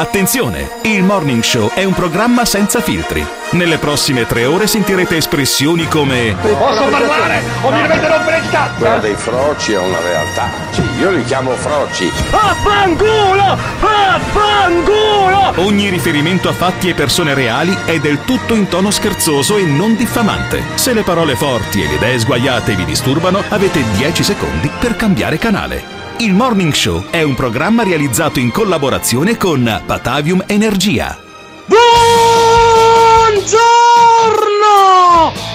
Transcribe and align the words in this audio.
Attenzione! 0.00 0.78
Il 0.84 1.02
Morning 1.02 1.42
Show 1.42 1.68
è 1.74 1.84
un 1.84 1.92
programma 1.92 2.46
senza 2.46 2.80
filtri. 2.80 3.22
Nelle 3.50 3.76
prossime 3.76 4.24
tre 4.24 4.46
ore 4.46 4.66
sentirete 4.66 5.18
espressioni 5.18 5.86
come 5.88 6.34
Posso 6.40 6.84
parlare 6.88 7.42
o 7.60 7.70
mi 7.70 7.82
dovete 7.82 8.08
rompere 8.08 8.38
il 8.38 8.48
cazzo? 8.48 8.78
Quella 8.78 8.96
dei 8.96 9.14
froci 9.14 9.72
è 9.72 9.78
una 9.78 10.00
realtà. 10.00 10.48
Sì, 10.70 10.82
io 10.98 11.10
li 11.10 11.22
chiamo 11.24 11.50
froci. 11.50 12.10
Affanculo! 12.30 13.58
Affanculo! 13.80 15.52
Ogni 15.66 15.90
riferimento 15.90 16.48
a 16.48 16.54
fatti 16.54 16.88
e 16.88 16.94
persone 16.94 17.34
reali 17.34 17.76
è 17.84 17.98
del 17.98 18.24
tutto 18.24 18.54
in 18.54 18.68
tono 18.68 18.90
scherzoso 18.90 19.58
e 19.58 19.66
non 19.66 19.96
diffamante. 19.96 20.62
Se 20.76 20.94
le 20.94 21.02
parole 21.02 21.36
forti 21.36 21.82
e 21.82 21.88
le 21.88 21.96
idee 21.96 22.18
sguaiate 22.18 22.74
vi 22.74 22.86
disturbano, 22.86 23.42
avete 23.50 23.84
10 23.98 24.22
secondi 24.22 24.70
per 24.80 24.96
cambiare 24.96 25.36
canale. 25.36 25.99
Il 26.20 26.34
Morning 26.34 26.74
Show 26.74 27.08
è 27.08 27.22
un 27.22 27.34
programma 27.34 27.82
realizzato 27.82 28.40
in 28.40 28.50
collaborazione 28.50 29.38
con 29.38 29.82
Batavium 29.86 30.44
Energia. 30.46 31.18
Buongiorno! 31.64 33.62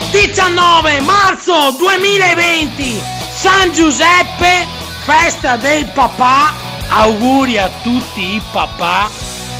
19 0.09 1.01
marzo 1.01 1.69
2020, 1.77 2.99
San 3.31 3.73
Giuseppe, 3.73 4.65
festa 5.03 5.55
del 5.55 5.85
papà. 5.93 6.51
Auguri 6.89 7.59
a 7.59 7.69
tutti 7.83 8.33
i 8.33 8.41
papà 8.51 9.07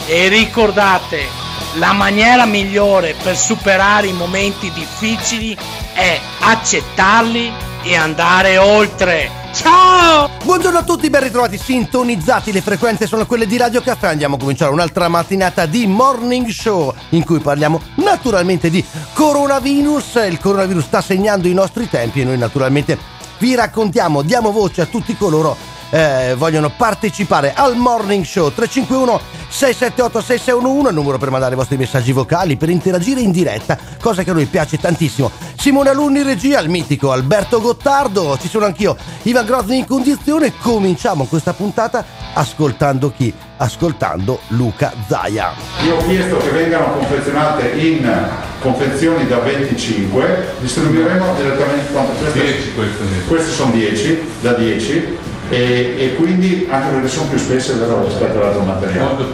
e 0.08 0.28
ricordate, 0.28 1.28
la 1.74 1.94
maniera 1.94 2.46
migliore 2.46 3.16
per 3.22 3.38
superare 3.38 4.08
i 4.08 4.14
momenti 4.14 4.72
difficili 4.72 5.56
è 5.94 6.20
accettarli 6.40 7.65
e 7.86 7.96
andare 7.96 8.58
oltre. 8.58 9.30
Ciao! 9.54 10.30
Buongiorno 10.44 10.80
a 10.80 10.84
tutti, 10.84 11.10
ben 11.10 11.22
ritrovati, 11.22 11.58
sintonizzati, 11.58 12.52
le 12.52 12.62
frequenze 12.62 13.06
sono 13.06 13.28
quelle 13.28 13.46
di 13.46 13.58
Radio 13.58 13.82
Caffè, 13.82 14.08
andiamo 14.08 14.36
a 14.36 14.40
cominciare 14.40 14.72
un'altra 14.72 15.08
mattinata 15.08 15.68
di 15.68 15.86
Morning 15.86 16.48
Show 16.48 16.94
in 17.10 17.24
cui 17.24 17.40
parliamo 17.40 17.80
naturalmente 17.96 18.72
di 18.72 18.84
coronavirus, 19.14 20.26
il 20.28 20.40
coronavirus 20.40 20.84
sta 20.84 21.02
segnando 21.02 21.48
i 21.48 21.54
nostri 21.54 21.88
tempi 21.88 22.22
e 22.22 22.24
noi 22.26 22.38
naturalmente 22.38 22.98
vi 23.38 23.54
raccontiamo, 23.54 24.24
diamo 24.24 24.52
voce 24.52 24.82
a 24.82 24.86
tutti 24.88 25.16
coloro 25.16 25.56
eh, 25.96 26.36
vogliono 26.36 26.70
partecipare 26.76 27.54
al 27.54 27.78
Morning 27.78 28.26
Show. 28.26 28.52
351 28.52 29.22
678 29.48 30.22
6611 30.22 30.90
il 30.90 30.94
numero 30.94 31.18
per 31.18 31.30
mandare 31.30 31.54
i 31.54 31.58
vostri 31.58 31.78
messaggi 31.78 32.12
vocali 32.12 32.58
per 32.58 32.70
interagire 32.70 33.22
in 33.22 33.32
diretta 33.32 33.78
cosa 34.02 34.24
che 34.24 34.32
a 34.32 34.34
noi 34.34 34.46
piace 34.46 34.78
tantissimo. 34.78 35.32
Simone 35.58 35.90
Alunni 35.90 36.22
regia 36.22 36.60
il 36.60 36.70
mitico 36.70 37.14
Alberto 37.14 37.62
Gottardo. 37.62 38.38
Ci 38.38 38.50
sono 38.50 38.66
anch'io 38.66 38.98
Ivan 39.24 39.46
Grozny 39.46 39.78
in 39.78 39.86
condizione 39.86 40.52
cominciamo 40.60 41.24
questa 41.26 41.54
puntata 41.54 42.04
ascoltando 42.34 43.14
chi? 43.16 43.34
ascoltando 43.58 44.40
Luca 44.50 44.92
Zaia. 45.08 45.54
Io 45.86 45.96
ho 45.96 46.06
chiesto 46.06 46.36
che 46.38 46.50
vengano 46.50 46.92
confezionate 46.92 47.70
in 47.70 48.12
confezioni 48.60 49.26
da 49.28 49.38
25, 49.38 50.56
distribuiremo 50.60 51.36
direttamente 51.36 51.90
quanto 51.94 52.12
queste, 52.20 52.42
10 52.42 52.74
queste 52.74 53.04
queste 53.28 53.52
sono 53.52 53.72
10, 53.72 54.20
da 54.42 54.54
10 54.56 55.18
e, 55.50 55.96
e 55.98 56.16
quindi 56.16 56.68
anche 56.70 56.90
perché 56.90 57.08
sono 57.08 57.30
più 57.30 57.38
spesse 57.38 57.74
vero, 57.74 58.04
rispetto 58.06 58.40
all'altro 58.40 58.64
materiale. 58.64 59.26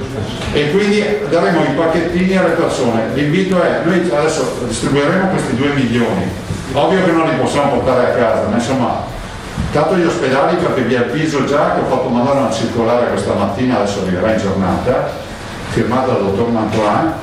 E 0.53 0.71
quindi 0.71 1.03
daremo 1.29 1.63
i 1.63 1.73
pacchettini 1.75 2.35
alle 2.35 2.55
persone. 2.55 3.13
L'invito 3.13 3.61
è, 3.61 3.81
noi 3.83 4.09
adesso 4.13 4.57
distribuiremo 4.67 5.29
questi 5.29 5.55
2 5.55 5.73
milioni. 5.73 6.29
Ovvio 6.73 7.03
che 7.03 7.11
non 7.11 7.29
li 7.29 7.35
possiamo 7.35 7.79
portare 7.79 8.11
a 8.11 8.15
casa, 8.15 8.47
ma 8.47 8.55
insomma, 8.55 9.03
tanto 9.71 9.95
gli 9.95 10.05
ospedali 10.05 10.57
perché 10.57 10.81
vi 10.81 10.95
avviso 10.95 11.45
già 11.45 11.73
che 11.73 11.81
ho 11.81 11.85
fatto 11.85 12.09
mandare 12.09 12.39
una 12.39 12.51
circolare 12.51 13.09
questa 13.09 13.33
mattina, 13.33 13.77
adesso 13.77 14.01
arriverà 14.01 14.33
in 14.33 14.39
giornata, 14.39 15.09
firmata 15.69 16.13
dal 16.13 16.23
dottor 16.23 16.49
Mantoin, 16.49 17.13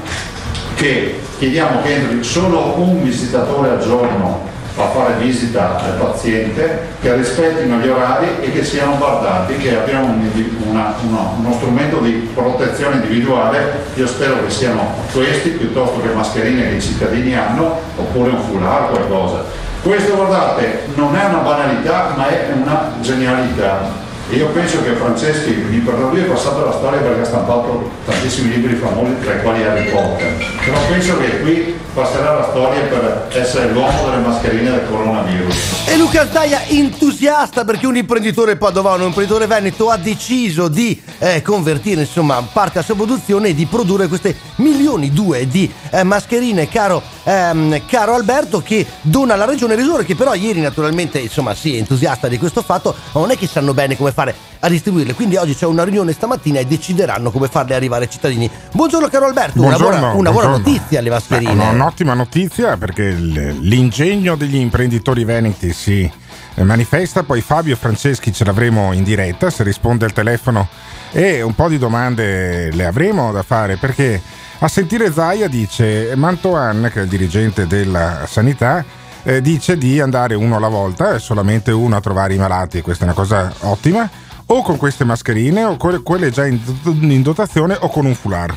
che 0.75 1.21
chiediamo 1.39 1.83
che 1.83 1.95
entri 1.95 2.23
solo 2.23 2.75
un 2.77 3.03
visitatore 3.03 3.71
al 3.71 3.81
giorno 3.81 4.57
a 4.79 4.89
fare 4.91 5.15
visita 5.19 5.77
al 5.83 5.95
paziente, 5.99 6.81
che 7.01 7.15
rispettino 7.15 7.79
gli 7.79 7.89
orari 7.89 8.27
e 8.41 8.53
che 8.53 8.65
siano 8.65 8.95
bardati, 8.95 9.57
che 9.57 9.77
abbiamo 9.77 10.07
un- 10.07 10.31
una- 10.69 10.95
uno, 11.07 11.37
uno 11.39 11.53
strumento 11.55 11.99
di 11.99 12.31
protezione 12.33 12.97
individuale, 12.97 13.85
io 13.95 14.07
spero 14.07 14.45
che 14.45 14.51
siano 14.51 14.95
questi 15.13 15.51
piuttosto 15.51 16.01
che 16.01 16.09
mascherine 16.15 16.69
che 16.69 16.77
i 16.77 16.81
cittadini 16.81 17.37
hanno, 17.37 17.79
oppure 17.97 18.31
un 18.31 18.41
foulard, 18.41 18.91
qualcosa. 18.91 19.45
Questo 19.83 20.15
guardate 20.15 20.87
non 20.95 21.15
è 21.17 21.25
una 21.25 21.39
banalità 21.39 22.15
ma 22.17 22.29
è 22.29 22.47
una 22.53 22.93
genialità. 23.01 24.07
Io 24.31 24.47
penso 24.49 24.83
che 24.83 24.91
Franceschi, 24.91 25.65
mi 25.71 25.79
perdono, 25.79 26.11
lui 26.11 26.21
è 26.21 26.25
passato 26.25 26.63
alla 26.63 26.73
storia 26.73 27.01
perché 27.01 27.23
ha 27.23 27.25
stampato 27.25 27.91
tantissimi 28.05 28.51
libri 28.51 28.75
famosi, 28.75 29.17
tra 29.23 29.35
i 29.35 29.41
quali 29.43 29.65
Harry 29.65 29.91
Potter. 29.91 30.31
Però 30.65 30.77
penso 30.91 31.17
che 31.19 31.41
qui 31.41 31.79
passerà 31.99 32.35
la 32.35 32.45
storia 32.45 32.83
per 32.83 33.29
essere 33.33 33.73
l'uomo 33.73 34.05
delle 34.05 34.19
mascherine 34.19 34.71
del 34.71 34.87
coronavirus. 34.89 35.57
E 35.87 35.97
Luca 35.97 36.29
Zaia 36.31 36.65
entusiasta 36.67 37.65
perché 37.65 37.87
un 37.87 37.97
imprenditore 37.97 38.57
padovano, 38.57 39.03
un 39.03 39.09
imprenditore 39.09 39.47
veneto 39.47 39.91
ha 39.91 39.97
deciso 39.97 40.69
di 40.69 41.01
eh, 41.19 41.43
convertire 41.43 42.03
insomma 42.03 42.41
parte 42.53 42.75
della 42.75 42.85
sua 42.85 42.95
produzione 42.95 43.49
e 43.49 43.55
di 43.55 43.67
produrre 43.67 44.07
queste 44.07 44.37
milioni 44.57 45.11
due 45.11 45.49
di 45.49 45.71
eh, 45.91 46.05
mascherine 46.05 46.69
caro, 46.69 47.03
ehm, 47.25 47.85
caro 47.87 48.15
Alberto 48.15 48.61
che 48.61 48.87
dona 49.01 49.35
alla 49.35 49.45
regione 49.45 49.75
Risore 49.75 50.05
che 50.05 50.15
però 50.15 50.35
ieri 50.35 50.61
naturalmente 50.61 51.19
insomma 51.19 51.53
sì 51.55 51.75
è 51.75 51.79
entusiasta 51.79 52.29
di 52.29 52.39
questo 52.39 52.63
fatto 52.63 52.95
ma 53.13 53.21
non 53.21 53.33
è 53.33 53.37
che 53.37 53.49
sanno 53.49 53.75
bene 53.75 53.97
come 53.97 54.13
fare 54.13 54.35
a 54.61 54.69
distribuirle. 54.69 55.15
Quindi 55.15 55.37
oggi 55.37 55.55
c'è 55.55 55.67
una 55.67 55.85
riunione 55.85 56.13
stamattina 56.13 56.59
e 56.59 56.67
decideranno 56.67 57.31
come 57.31 57.49
farle 57.49 57.75
arrivare 57.75 58.05
ai 58.05 58.11
cittadini. 58.11 58.51
Buongiorno 58.73 59.09
caro 59.09 59.27
Alberto 59.27 59.59
una 59.61 59.77
Buongiorno, 59.77 59.99
buona, 59.99 60.15
una 60.15 60.31
buona 60.31 60.49
notizia 60.49 60.99
alle 60.99 61.09
Beh, 61.09 61.15
mascherine 61.15 61.51
una- 61.53 61.71
un'ottima 61.71 62.15
notizia 62.15 62.77
perché 62.77 63.11
l'ingegno 63.11 64.37
degli 64.37 64.57
imprenditori 64.57 65.25
veneti 65.25 65.73
si 65.73 66.11
eh, 66.55 66.65
manifesta, 66.65 67.23
poi 67.23 67.41
Fabio 67.41 67.77
Franceschi 67.77 68.33
ce 68.33 68.45
l'avremo 68.45 68.93
in 68.93 69.05
diretta, 69.05 69.51
se 69.51 69.63
risponde 69.63 70.05
al 70.05 70.13
telefono 70.13 70.67
e 71.13 71.41
un 71.43 71.55
po' 71.55 71.69
di 71.69 71.79
domande 71.79 72.71
le 72.73 72.85
avremo 72.85 73.33
da 73.33 73.43
fare 73.43 73.77
perché 73.77 74.21
a 74.61 74.67
sentire 74.69 75.13
Zaia 75.13 75.47
dice 75.49 76.13
Mantoan, 76.17 76.91
che 76.93 76.99
è 77.01 77.03
il 77.05 77.09
dirigente 77.09 77.69
della 77.69 78.25
sanità, 78.27 78.85
eh, 79.23 79.41
dice 79.41 79.79
di 79.79 80.01
andare 80.01 80.35
uno 80.35 80.57
alla 80.57 80.69
volta, 80.69 81.19
solamente 81.21 81.71
uno 81.71 81.95
a 81.97 82.01
trovare 82.01 82.35
i 82.35 82.39
malati, 82.39 82.81
questa 82.83 83.05
è 83.05 83.07
una 83.07 83.15
cosa 83.17 83.53
ottima, 83.61 84.09
o 84.51 84.63
con 84.63 84.77
queste 84.77 85.05
mascherine 85.05 85.65
o 85.65 85.77
con 85.77 86.03
quelle 86.03 86.31
già 86.31 86.47
in, 86.47 87.23
dotazione 87.23 87.77
o 87.79 87.89
con 87.89 88.07
un 88.07 88.15
foulard 88.15 88.57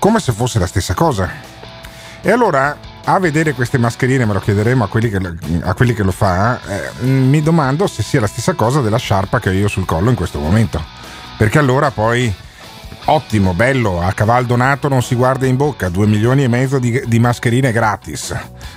come 0.00 0.18
se 0.18 0.32
fosse 0.32 0.58
la 0.58 0.66
stessa 0.66 0.94
cosa. 0.94 1.30
E 2.22 2.30
allora, 2.30 2.76
a 3.04 3.18
vedere 3.18 3.52
queste 3.52 3.78
mascherine, 3.78 4.24
me 4.24 4.32
lo 4.32 4.40
chiederemo 4.40 4.82
a 4.82 4.88
quelli 4.88 5.10
che, 5.10 5.20
lo- 5.20 5.34
a 5.62 5.74
quelli 5.74 5.94
che 5.94 6.02
lo 6.02 6.10
fa, 6.10 6.58
eh, 6.66 7.04
mi 7.04 7.42
domando 7.42 7.86
se 7.86 8.02
sia 8.02 8.18
la 8.20 8.26
stessa 8.26 8.54
cosa 8.54 8.80
della 8.80 8.96
sciarpa 8.96 9.38
che 9.38 9.50
ho 9.50 9.52
io 9.52 9.68
sul 9.68 9.84
collo 9.84 10.08
in 10.08 10.16
questo 10.16 10.38
momento. 10.40 10.82
Perché 11.36 11.58
allora 11.58 11.90
poi, 11.90 12.32
ottimo, 13.06 13.52
bello, 13.52 14.02
a 14.02 14.12
caval 14.12 14.46
donato 14.46 14.88
non 14.88 15.02
si 15.02 15.14
guarda 15.14 15.46
in 15.46 15.56
bocca, 15.56 15.90
2 15.90 16.06
milioni 16.06 16.44
e 16.44 16.48
mezzo 16.48 16.78
di, 16.78 17.02
di 17.06 17.18
mascherine 17.18 17.72
gratis. 17.72 18.34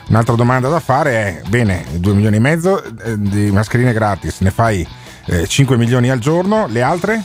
Un'altra 0.10 0.36
domanda 0.36 0.68
da 0.68 0.82
fare 0.82 1.12
è, 1.12 1.42
bene, 1.48 1.86
2 1.94 2.14
milioni 2.14 2.36
e 2.36 2.40
mezzo 2.40 2.84
eh, 2.84 3.18
di 3.18 3.50
mascherine 3.50 3.94
gratis, 3.94 4.40
ne 4.42 4.52
fai 4.52 4.86
5 5.26 5.78
milioni 5.78 6.10
al 6.10 6.20
giorno, 6.20 6.68
le 6.68 6.82
altre? 6.82 7.24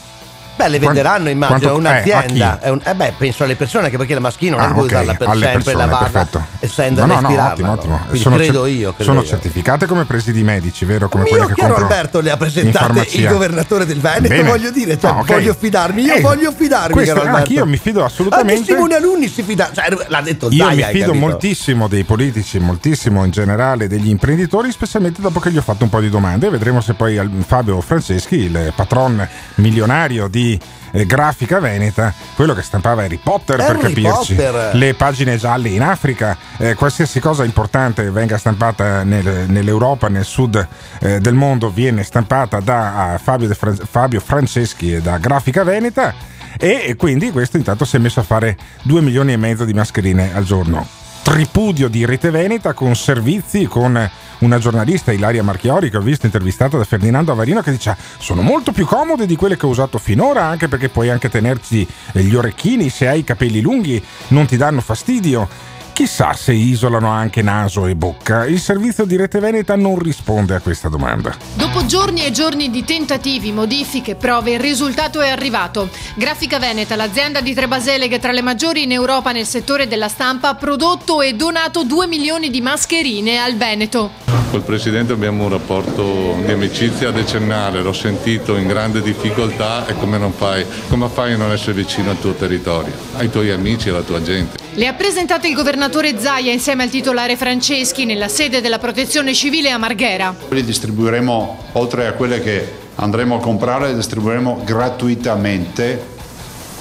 Beh, 0.59 0.69
le 0.69 0.79
venderanno, 0.81 1.29
immagino, 1.29 1.59
quanto- 1.59 1.77
un'azienda. 1.79 2.61
eh, 2.61 2.71
un- 2.71 2.81
eh 2.85 2.95
beh, 2.95 3.13
penso 3.17 3.45
alle 3.45 3.55
persone, 3.55 3.85
anche 3.85 3.97
perché 3.97 4.15
la 4.15 4.19
maschina 4.21 4.57
non 4.57 4.67
Ah, 4.67 4.73
puoi 4.73 4.87
ok, 4.87 4.91
usarla 4.91 5.15
per 5.15 5.29
alle 5.29 5.45
sempre, 5.45 5.63
persone, 5.63 5.87
lavarla 5.87 6.09
perfetto. 6.09 6.47
e 6.59 6.91
No, 6.91 7.07
no, 7.07 7.21
no, 7.21 7.29
ottimo, 7.45 7.73
ottimo. 7.73 8.01
Sono 8.15 8.35
credo 8.37 8.65
cer- 8.65 8.75
io. 8.77 8.89
Credo 8.93 9.05
sono 9.05 9.21
io. 9.21 9.27
certificate 9.27 9.87
come 9.87 10.05
presidi 10.05 10.43
medici, 10.43 10.85
vero? 10.85 11.09
Come 11.09 11.25
quelle 11.27 11.47
che 11.47 11.55
compro 11.55 11.77
Alberto 11.77 12.21
le 12.21 12.31
ha 12.33 12.37
presentate 12.37 13.07
il 13.13 13.29
governatore 13.29 13.87
del 13.87 14.01
Veneto, 14.01 14.29
Bene. 14.35 14.43
voglio 14.49 14.71
dire, 14.73 14.99
cioè, 14.99 15.11
Ah, 15.11 15.19
ok. 15.21 15.27
voglio 15.27 15.55
fidarmi, 15.55 16.03
io 16.03 16.15
Eh, 16.15 16.21
voglio 16.21 16.51
fidarmi, 16.53 16.93
questo- 16.93 17.15
caro 17.15 17.27
Alberto. 17.27 17.49
anch'io 17.49 17.67
mi 17.67 17.77
fido 17.77 18.05
assolutamente. 18.05 18.61
Anche 18.61 18.73
Simone 18.73 18.95
Alunni 18.97 19.29
si 19.29 19.43
fida, 19.45 19.71
cioè, 19.73 19.87
l'ha 20.09 20.21
detto 20.23 20.49
Io 20.51 20.65
Zaia, 20.65 20.87
mi 20.89 20.93
fido 20.93 21.15
moltissimo 21.15 21.87
dei 21.87 22.03
politici, 22.03 22.59
moltissimo 22.59 23.25
in 23.25 23.31
generale 23.31 23.87
degli 23.87 24.09
imprenditori, 24.09 24.73
specialmente 24.73 25.21
dopo 25.23 25.39
che 25.39 25.53
gli 25.53 25.57
ho 25.59 25.63
fatto 25.63 25.85
un 25.85 25.91
po' 25.91 26.01
di 26.01 26.11
domande. 26.11 26.49
Vedremo 26.51 26.81
se 26.81 26.95
poi 26.95 27.21
Fabio 27.47 27.81
Franceschi, 27.81 28.37
il 28.37 28.73
patron 28.75 29.27
milionario 29.57 30.27
di 30.29 30.48
eh, 30.93 31.05
Grafica 31.07 31.59
Veneta, 31.59 32.15
quello 32.37 32.55
che 32.55 32.63
stampava 32.63 33.03
Harry 33.03 33.19
Potter 33.21 33.57
per 33.57 33.67
Harry 33.71 33.81
capirci, 33.81 34.35
Potter. 34.35 34.75
le 34.75 34.95
pagine 34.95 35.37
gialle 35.37 35.71
in 35.71 35.83
Africa, 35.83 36.37
eh, 36.59 36.75
qualsiasi 36.75 37.19
cosa 37.19 37.43
importante 37.45 38.09
venga 38.11 38.39
stampata 38.39 39.03
nel- 39.03 39.47
nell'Europa, 39.49 40.09
nel 40.09 40.25
sud 40.25 40.67
eh, 41.01 41.21
del 41.21 41.35
mondo, 41.35 41.71
viene 41.71 42.03
stampata 42.05 42.61
da 42.61 43.13
ah, 43.13 43.19
Fabio, 43.19 43.49
De 43.49 43.55
Fran- 43.55 43.81
Fabio 43.91 44.21
Franceschi 44.21 44.93
e 44.95 45.01
da 45.03 45.19
Grafica 45.19 45.65
Veneta. 45.65 46.15
E 46.61 46.85
e 46.87 46.97
quindi 46.97 47.31
questo 47.31 47.57
intanto 47.57 47.85
si 47.85 47.97
è 47.97 47.99
messo 47.99 48.21
a 48.21 48.25
fare 48.25 48.57
2 48.83 49.01
milioni 49.01 49.33
e 49.33 49.37
mezzo 49.37 49.65
di 49.65 49.75
mascherine 49.75 50.35
al 50.35 50.45
giorno. 50.45 50.87
Tripudio 51.29 51.89
di 51.89 52.07
Rete 52.07 52.31
Veneta 52.31 52.73
con 52.73 52.97
servizi, 52.97 53.67
con 53.67 54.11
una 54.39 54.59
giornalista, 54.59 55.13
Ilaria 55.13 55.43
Marchiori, 55.43 55.91
che 55.91 55.99
ho 55.99 56.01
visto 56.01 56.25
intervistata 56.25 56.79
da 56.79 56.85
Ferdinando 56.85 57.33
Avarino, 57.33 57.61
che 57.61 57.71
dice 57.71 57.95
sono 58.19 58.41
molto 58.41 58.73
più 58.73 58.87
comode 58.87 59.27
di 59.27 59.37
quelle 59.37 59.59
che 59.59 59.67
ho 59.67 59.69
usato 59.69 59.99
finora, 59.99 60.45
anche 60.45 60.69
perché 60.69 60.89
puoi 60.89 61.11
anche 61.11 61.29
tenerci 61.29 61.87
gli 62.13 62.35
orecchini, 62.35 62.89
se 62.89 63.09
hai 63.09 63.19
i 63.19 63.25
capelli 63.25 63.61
lunghi 63.61 64.03
non 64.29 64.47
ti 64.47 64.57
danno 64.57 64.81
fastidio. 64.81 65.77
Chissà 65.99 66.33
se 66.33 66.53
isolano 66.53 67.09
anche 67.09 67.43
naso 67.43 67.87
e 67.87 67.97
bocca. 67.97 68.47
Il 68.47 68.61
servizio 68.61 69.05
di 69.05 69.17
Rete 69.17 69.41
Veneta 69.41 69.75
non 69.75 69.99
risponde 69.99 70.55
a 70.55 70.61
questa 70.61 70.89
domanda. 70.89 71.35
Dopo 71.55 71.87
giorni 71.87 72.25
e 72.25 72.31
giorni 72.31 72.71
di 72.71 72.85
tentativi, 72.85 73.51
modifiche, 73.51 74.15
prove, 74.15 74.53
il 74.53 74.61
risultato 74.61 75.21
è 75.21 75.29
arrivato. 75.29 75.89
Grafica 76.15 76.61
Veneta, 76.61 76.95
l'azienda 76.95 77.41
di 77.41 77.53
Trebasele 77.53 78.07
che 78.07 78.15
è 78.15 78.21
tra 78.21 78.31
le 78.31 78.43
maggiori 78.43 78.85
in 78.85 78.93
Europa 78.93 79.33
nel 79.33 79.45
settore 79.45 79.89
della 79.89 80.07
stampa, 80.07 80.51
ha 80.51 80.55
prodotto 80.55 81.21
e 81.21 81.33
donato 81.33 81.83
2 81.83 82.07
milioni 82.07 82.49
di 82.49 82.61
mascherine 82.61 83.41
al 83.41 83.57
Veneto. 83.57 84.13
Col 84.53 84.63
Presidente 84.63 85.13
abbiamo 85.13 85.43
un 85.43 85.51
rapporto 85.51 86.37
di 86.45 86.53
amicizia 86.53 87.11
decennale, 87.11 87.83
l'ho 87.83 87.93
sentito 87.93 88.57
in 88.57 88.69
grande 88.69 89.03
difficoltà 89.03 89.85
e 89.85 89.95
come, 89.95 90.17
non 90.17 90.33
fai, 90.33 90.65
come 90.89 91.09
fai 91.09 91.33
a 91.33 91.37
non 91.37 91.51
essere 91.51 91.73
vicino 91.73 92.11
al 92.11 92.21
tuo 92.21 92.33
territorio, 92.33 92.93
ai 93.17 93.29
tuoi 93.31 93.51
amici, 93.51 93.91
alla 93.91 94.03
tua 94.03 94.23
gente. 94.23 94.57
Le 94.73 94.87
ha 94.87 94.93
presentate 94.95 95.49
il 95.49 95.55
governatore 95.55 95.87
Zaia 96.19 96.53
insieme 96.53 96.83
al 96.83 96.91
titolare 96.91 97.37
Franceschi 97.37 98.05
nella 98.05 98.29
sede 98.29 98.61
della 98.61 98.79
protezione 98.79 99.33
civile 99.33 99.71
a 99.71 99.79
Marghera. 99.79 100.35
Li 100.51 100.63
distribuiremo, 100.63 101.65
oltre 101.73 102.07
a 102.07 102.13
quelle 102.13 102.43
che 102.43 102.69
andremo 102.97 103.37
a 103.37 103.41
comprare, 103.41 103.89
le 103.89 103.95
distribuiremo 103.95 104.63
gratuitamente 104.65 106.17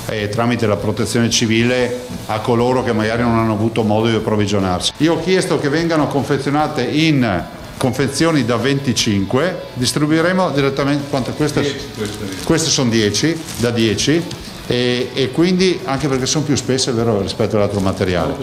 eh, 0.09 0.27
tramite 0.27 0.68
la 0.68 0.75
protezione 0.75 1.30
civile 1.30 2.06
a 2.25 2.39
coloro 2.39 2.83
che 2.83 2.92
magari 2.92 3.21
non 3.21 3.38
hanno 3.38 3.54
avuto 3.54 3.83
modo 3.83 4.09
di 4.09 4.15
approvvigionarsi. 4.15 4.92
Io 4.98 5.13
ho 5.13 5.19
chiesto 5.21 5.57
che 5.57 5.69
vengano 5.69 6.07
confezionate 6.07 6.83
in 6.83 7.45
confezioni 7.77 8.44
da 8.44 8.57
25, 8.57 9.62
distribuiremo 9.74 10.50
direttamente, 10.51 11.10
quante 11.10 11.31
queste? 11.31 11.62
10, 11.62 11.80
queste? 11.95 12.25
queste 12.44 12.69
sono 12.69 12.89
10, 12.89 13.39
da 13.57 13.69
10 13.69 14.24
e, 14.67 15.09
e, 15.13 15.31
quindi 15.31 15.79
anche 15.85 16.07
perché 16.07 16.25
sono 16.25 16.43
più 16.43 16.55
spesse 16.55 16.91
vero, 16.91 17.21
rispetto 17.21 17.55
all'altro 17.55 17.79
materiale. 17.79 18.35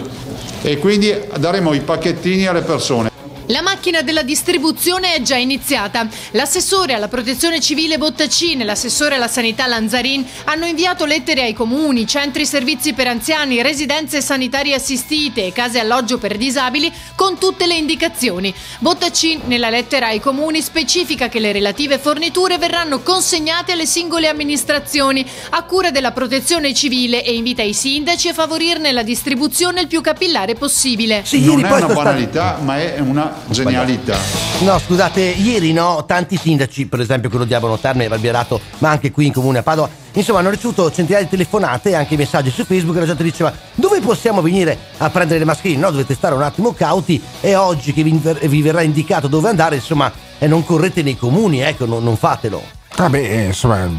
E 0.61 0.77
quindi 0.79 1.13
daremo 1.37 1.73
i 1.73 1.81
pacchettini 1.81 2.47
alle 2.47 2.61
persone 2.61 3.14
la 3.47 3.61
macchina 3.61 4.01
della 4.01 4.23
distribuzione 4.23 5.13
è 5.13 5.21
già 5.21 5.35
iniziata. 5.35 6.07
L'assessore 6.31 6.93
alla 6.93 7.07
protezione 7.07 7.59
civile 7.59 7.97
Bottacin 7.97 8.61
e 8.61 8.63
l'assessore 8.63 9.15
alla 9.15 9.27
sanità 9.27 9.67
Lanzarin 9.67 10.25
hanno 10.45 10.65
inviato 10.65 11.05
lettere 11.05 11.43
ai 11.43 11.53
comuni, 11.53 12.07
centri 12.07 12.45
servizi 12.45 12.93
per 12.93 13.07
anziani, 13.07 13.61
residenze 13.61 14.21
sanitarie 14.21 14.73
assistite 14.73 15.45
e 15.45 15.51
case 15.51 15.79
alloggio 15.79 16.17
per 16.17 16.37
disabili 16.37 16.91
con 17.15 17.37
tutte 17.37 17.67
le 17.67 17.75
indicazioni. 17.75 18.53
Bottacin 18.79 19.41
nella 19.45 19.69
lettera 19.69 20.07
ai 20.07 20.19
comuni 20.19 20.61
specifica 20.61 21.29
che 21.29 21.39
le 21.39 21.51
relative 21.51 21.99
forniture 21.99 22.57
verranno 22.57 23.01
consegnate 23.01 23.73
alle 23.73 23.85
singole 23.85 24.27
amministrazioni 24.27 25.25
a 25.51 25.63
cura 25.63 25.91
della 25.91 26.11
protezione 26.11 26.73
civile 26.73 27.23
e 27.23 27.35
invita 27.35 27.61
i 27.61 27.73
sindaci 27.73 28.29
a 28.29 28.33
favorirne 28.33 28.91
la 28.91 29.03
distribuzione 29.03 29.81
il 29.81 29.87
più 29.87 30.01
capillare 30.01 30.55
possibile. 30.55 31.21
Sì, 31.25 31.43
non 31.45 31.63
è 31.63 31.71
una 31.71 31.93
banalità, 31.93 32.59
ma 32.61 32.79
è 32.79 32.99
una 32.99 33.34
genialità. 33.47 34.17
No, 34.59 34.79
scusate, 34.79 35.21
ieri 35.21 35.73
no, 35.73 36.03
tanti 36.05 36.37
sindaci, 36.37 36.87
per 36.87 36.99
esempio 36.99 37.29
quello 37.29 37.45
di 37.45 37.53
Abano 37.53 37.77
Terme 37.77 38.05
e 38.05 38.07
Barbierato, 38.07 38.59
ma 38.79 38.89
anche 38.89 39.11
qui 39.11 39.27
in 39.27 39.33
comune 39.33 39.59
a 39.59 39.63
Padova, 39.63 39.89
insomma 40.13 40.39
hanno 40.39 40.49
ricevuto 40.49 40.91
centinaia 40.91 41.23
di 41.23 41.29
telefonate 41.29 41.89
e 41.89 41.95
anche 41.95 42.15
messaggi 42.15 42.49
su 42.49 42.63
Facebook 42.65 42.95
e 42.97 42.99
la 43.01 43.05
gente 43.05 43.23
diceva 43.23 43.53
dove 43.75 43.99
possiamo 43.99 44.41
venire 44.41 44.77
a 44.97 45.09
prendere 45.09 45.39
le 45.39 45.45
mascherine? 45.45 45.79
No, 45.79 45.91
dovete 45.91 46.13
stare 46.13 46.35
un 46.35 46.41
attimo 46.41 46.73
cauti 46.73 47.21
e 47.41 47.55
oggi 47.55 47.93
che 47.93 48.03
vi, 48.03 48.19
vi 48.47 48.61
verrà 48.61 48.81
indicato 48.81 49.27
dove 49.27 49.49
andare, 49.49 49.75
insomma, 49.75 50.11
e 50.37 50.47
non 50.47 50.63
correte 50.63 51.01
nei 51.03 51.17
comuni, 51.17 51.59
ecco, 51.59 51.85
non, 51.85 52.03
non 52.03 52.17
fatelo. 52.17 52.61
Vabbè, 52.95 53.17
eh, 53.17 53.45
insomma, 53.47 53.89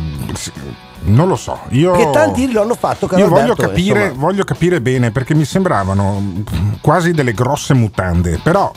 non 1.03 1.29
lo 1.29 1.37
so. 1.37 1.61
Io, 1.71 1.93
che 1.93 2.11
tanti 2.11 2.51
lo 2.51 2.63
hanno 2.63 2.75
fatto. 2.75 3.09
Io 3.17 3.29
voglio 3.29 3.55
capire, 3.55 4.11
voglio 4.11 4.45
capire 4.45 4.81
bene 4.81 5.11
perché 5.11 5.35
mi 5.35 5.45
sembravano 5.45 6.43
quasi 6.81 7.13
delle 7.13 7.33
grosse 7.33 7.75
mutande. 7.75 8.41
Però 8.43 8.71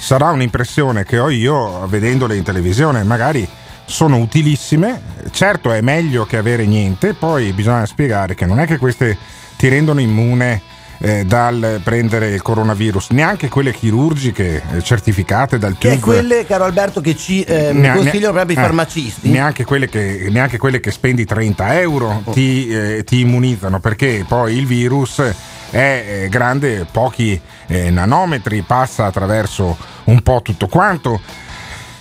sarà 0.00 0.30
un'impressione 0.30 1.04
che 1.04 1.18
ho 1.18 1.28
io 1.28 1.86
vedendole 1.86 2.34
in 2.34 2.42
televisione, 2.42 3.02
magari 3.04 3.46
sono 3.84 4.16
utilissime, 4.16 5.00
certo 5.30 5.72
è 5.72 5.82
meglio 5.82 6.24
che 6.24 6.38
avere 6.38 6.64
niente, 6.64 7.12
poi 7.12 7.52
bisogna 7.52 7.84
spiegare 7.84 8.34
che 8.34 8.46
non 8.46 8.60
è 8.60 8.66
che 8.66 8.78
queste 8.78 9.16
ti 9.56 9.68
rendono 9.68 10.00
immune 10.00 10.62
eh, 11.02 11.24
dal 11.24 11.80
prendere 11.84 12.30
il 12.30 12.42
coronavirus, 12.42 13.10
neanche 13.10 13.48
quelle 13.48 13.72
chirurgiche 13.72 14.62
eh, 14.72 14.82
certificate 14.82 15.58
dal 15.58 15.76
TÜV. 15.76 15.92
E 15.92 15.98
quelle, 15.98 16.46
caro 16.46 16.64
Alberto, 16.64 17.00
che 17.00 17.16
ci 17.16 17.42
eh, 17.42 17.72
ne- 17.72 17.92
consigliano 17.92 18.32
proprio 18.32 18.56
i 18.56 18.58
eh, 18.58 18.62
farmacisti. 18.62 19.28
Neanche 19.28 19.64
quelle, 19.64 19.88
che, 19.88 20.28
neanche 20.30 20.56
quelle 20.56 20.80
che 20.80 20.90
spendi 20.90 21.24
30 21.24 21.80
euro 21.80 22.22
oh. 22.24 22.30
ti, 22.32 22.68
eh, 22.68 23.04
ti 23.04 23.20
immunizzano, 23.20 23.80
perché 23.80 24.24
poi 24.26 24.56
il 24.56 24.66
virus 24.66 25.22
è 25.70 26.26
grande, 26.28 26.86
pochi 26.90 27.40
eh, 27.66 27.90
nanometri, 27.90 28.62
passa 28.62 29.06
attraverso 29.06 29.76
un 30.04 30.20
po' 30.22 30.40
tutto 30.42 30.66
quanto. 30.66 31.20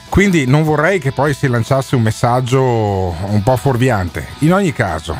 Quindi 0.09 0.47
non 0.47 0.63
vorrei 0.63 0.99
che 0.99 1.11
poi 1.11 1.33
si 1.33 1.47
lanciasse 1.47 1.95
un 1.95 2.01
messaggio 2.01 2.63
un 2.63 3.41
po' 3.43 3.55
fuorviante. 3.55 4.25
In 4.39 4.53
ogni 4.53 4.73
caso, 4.73 5.15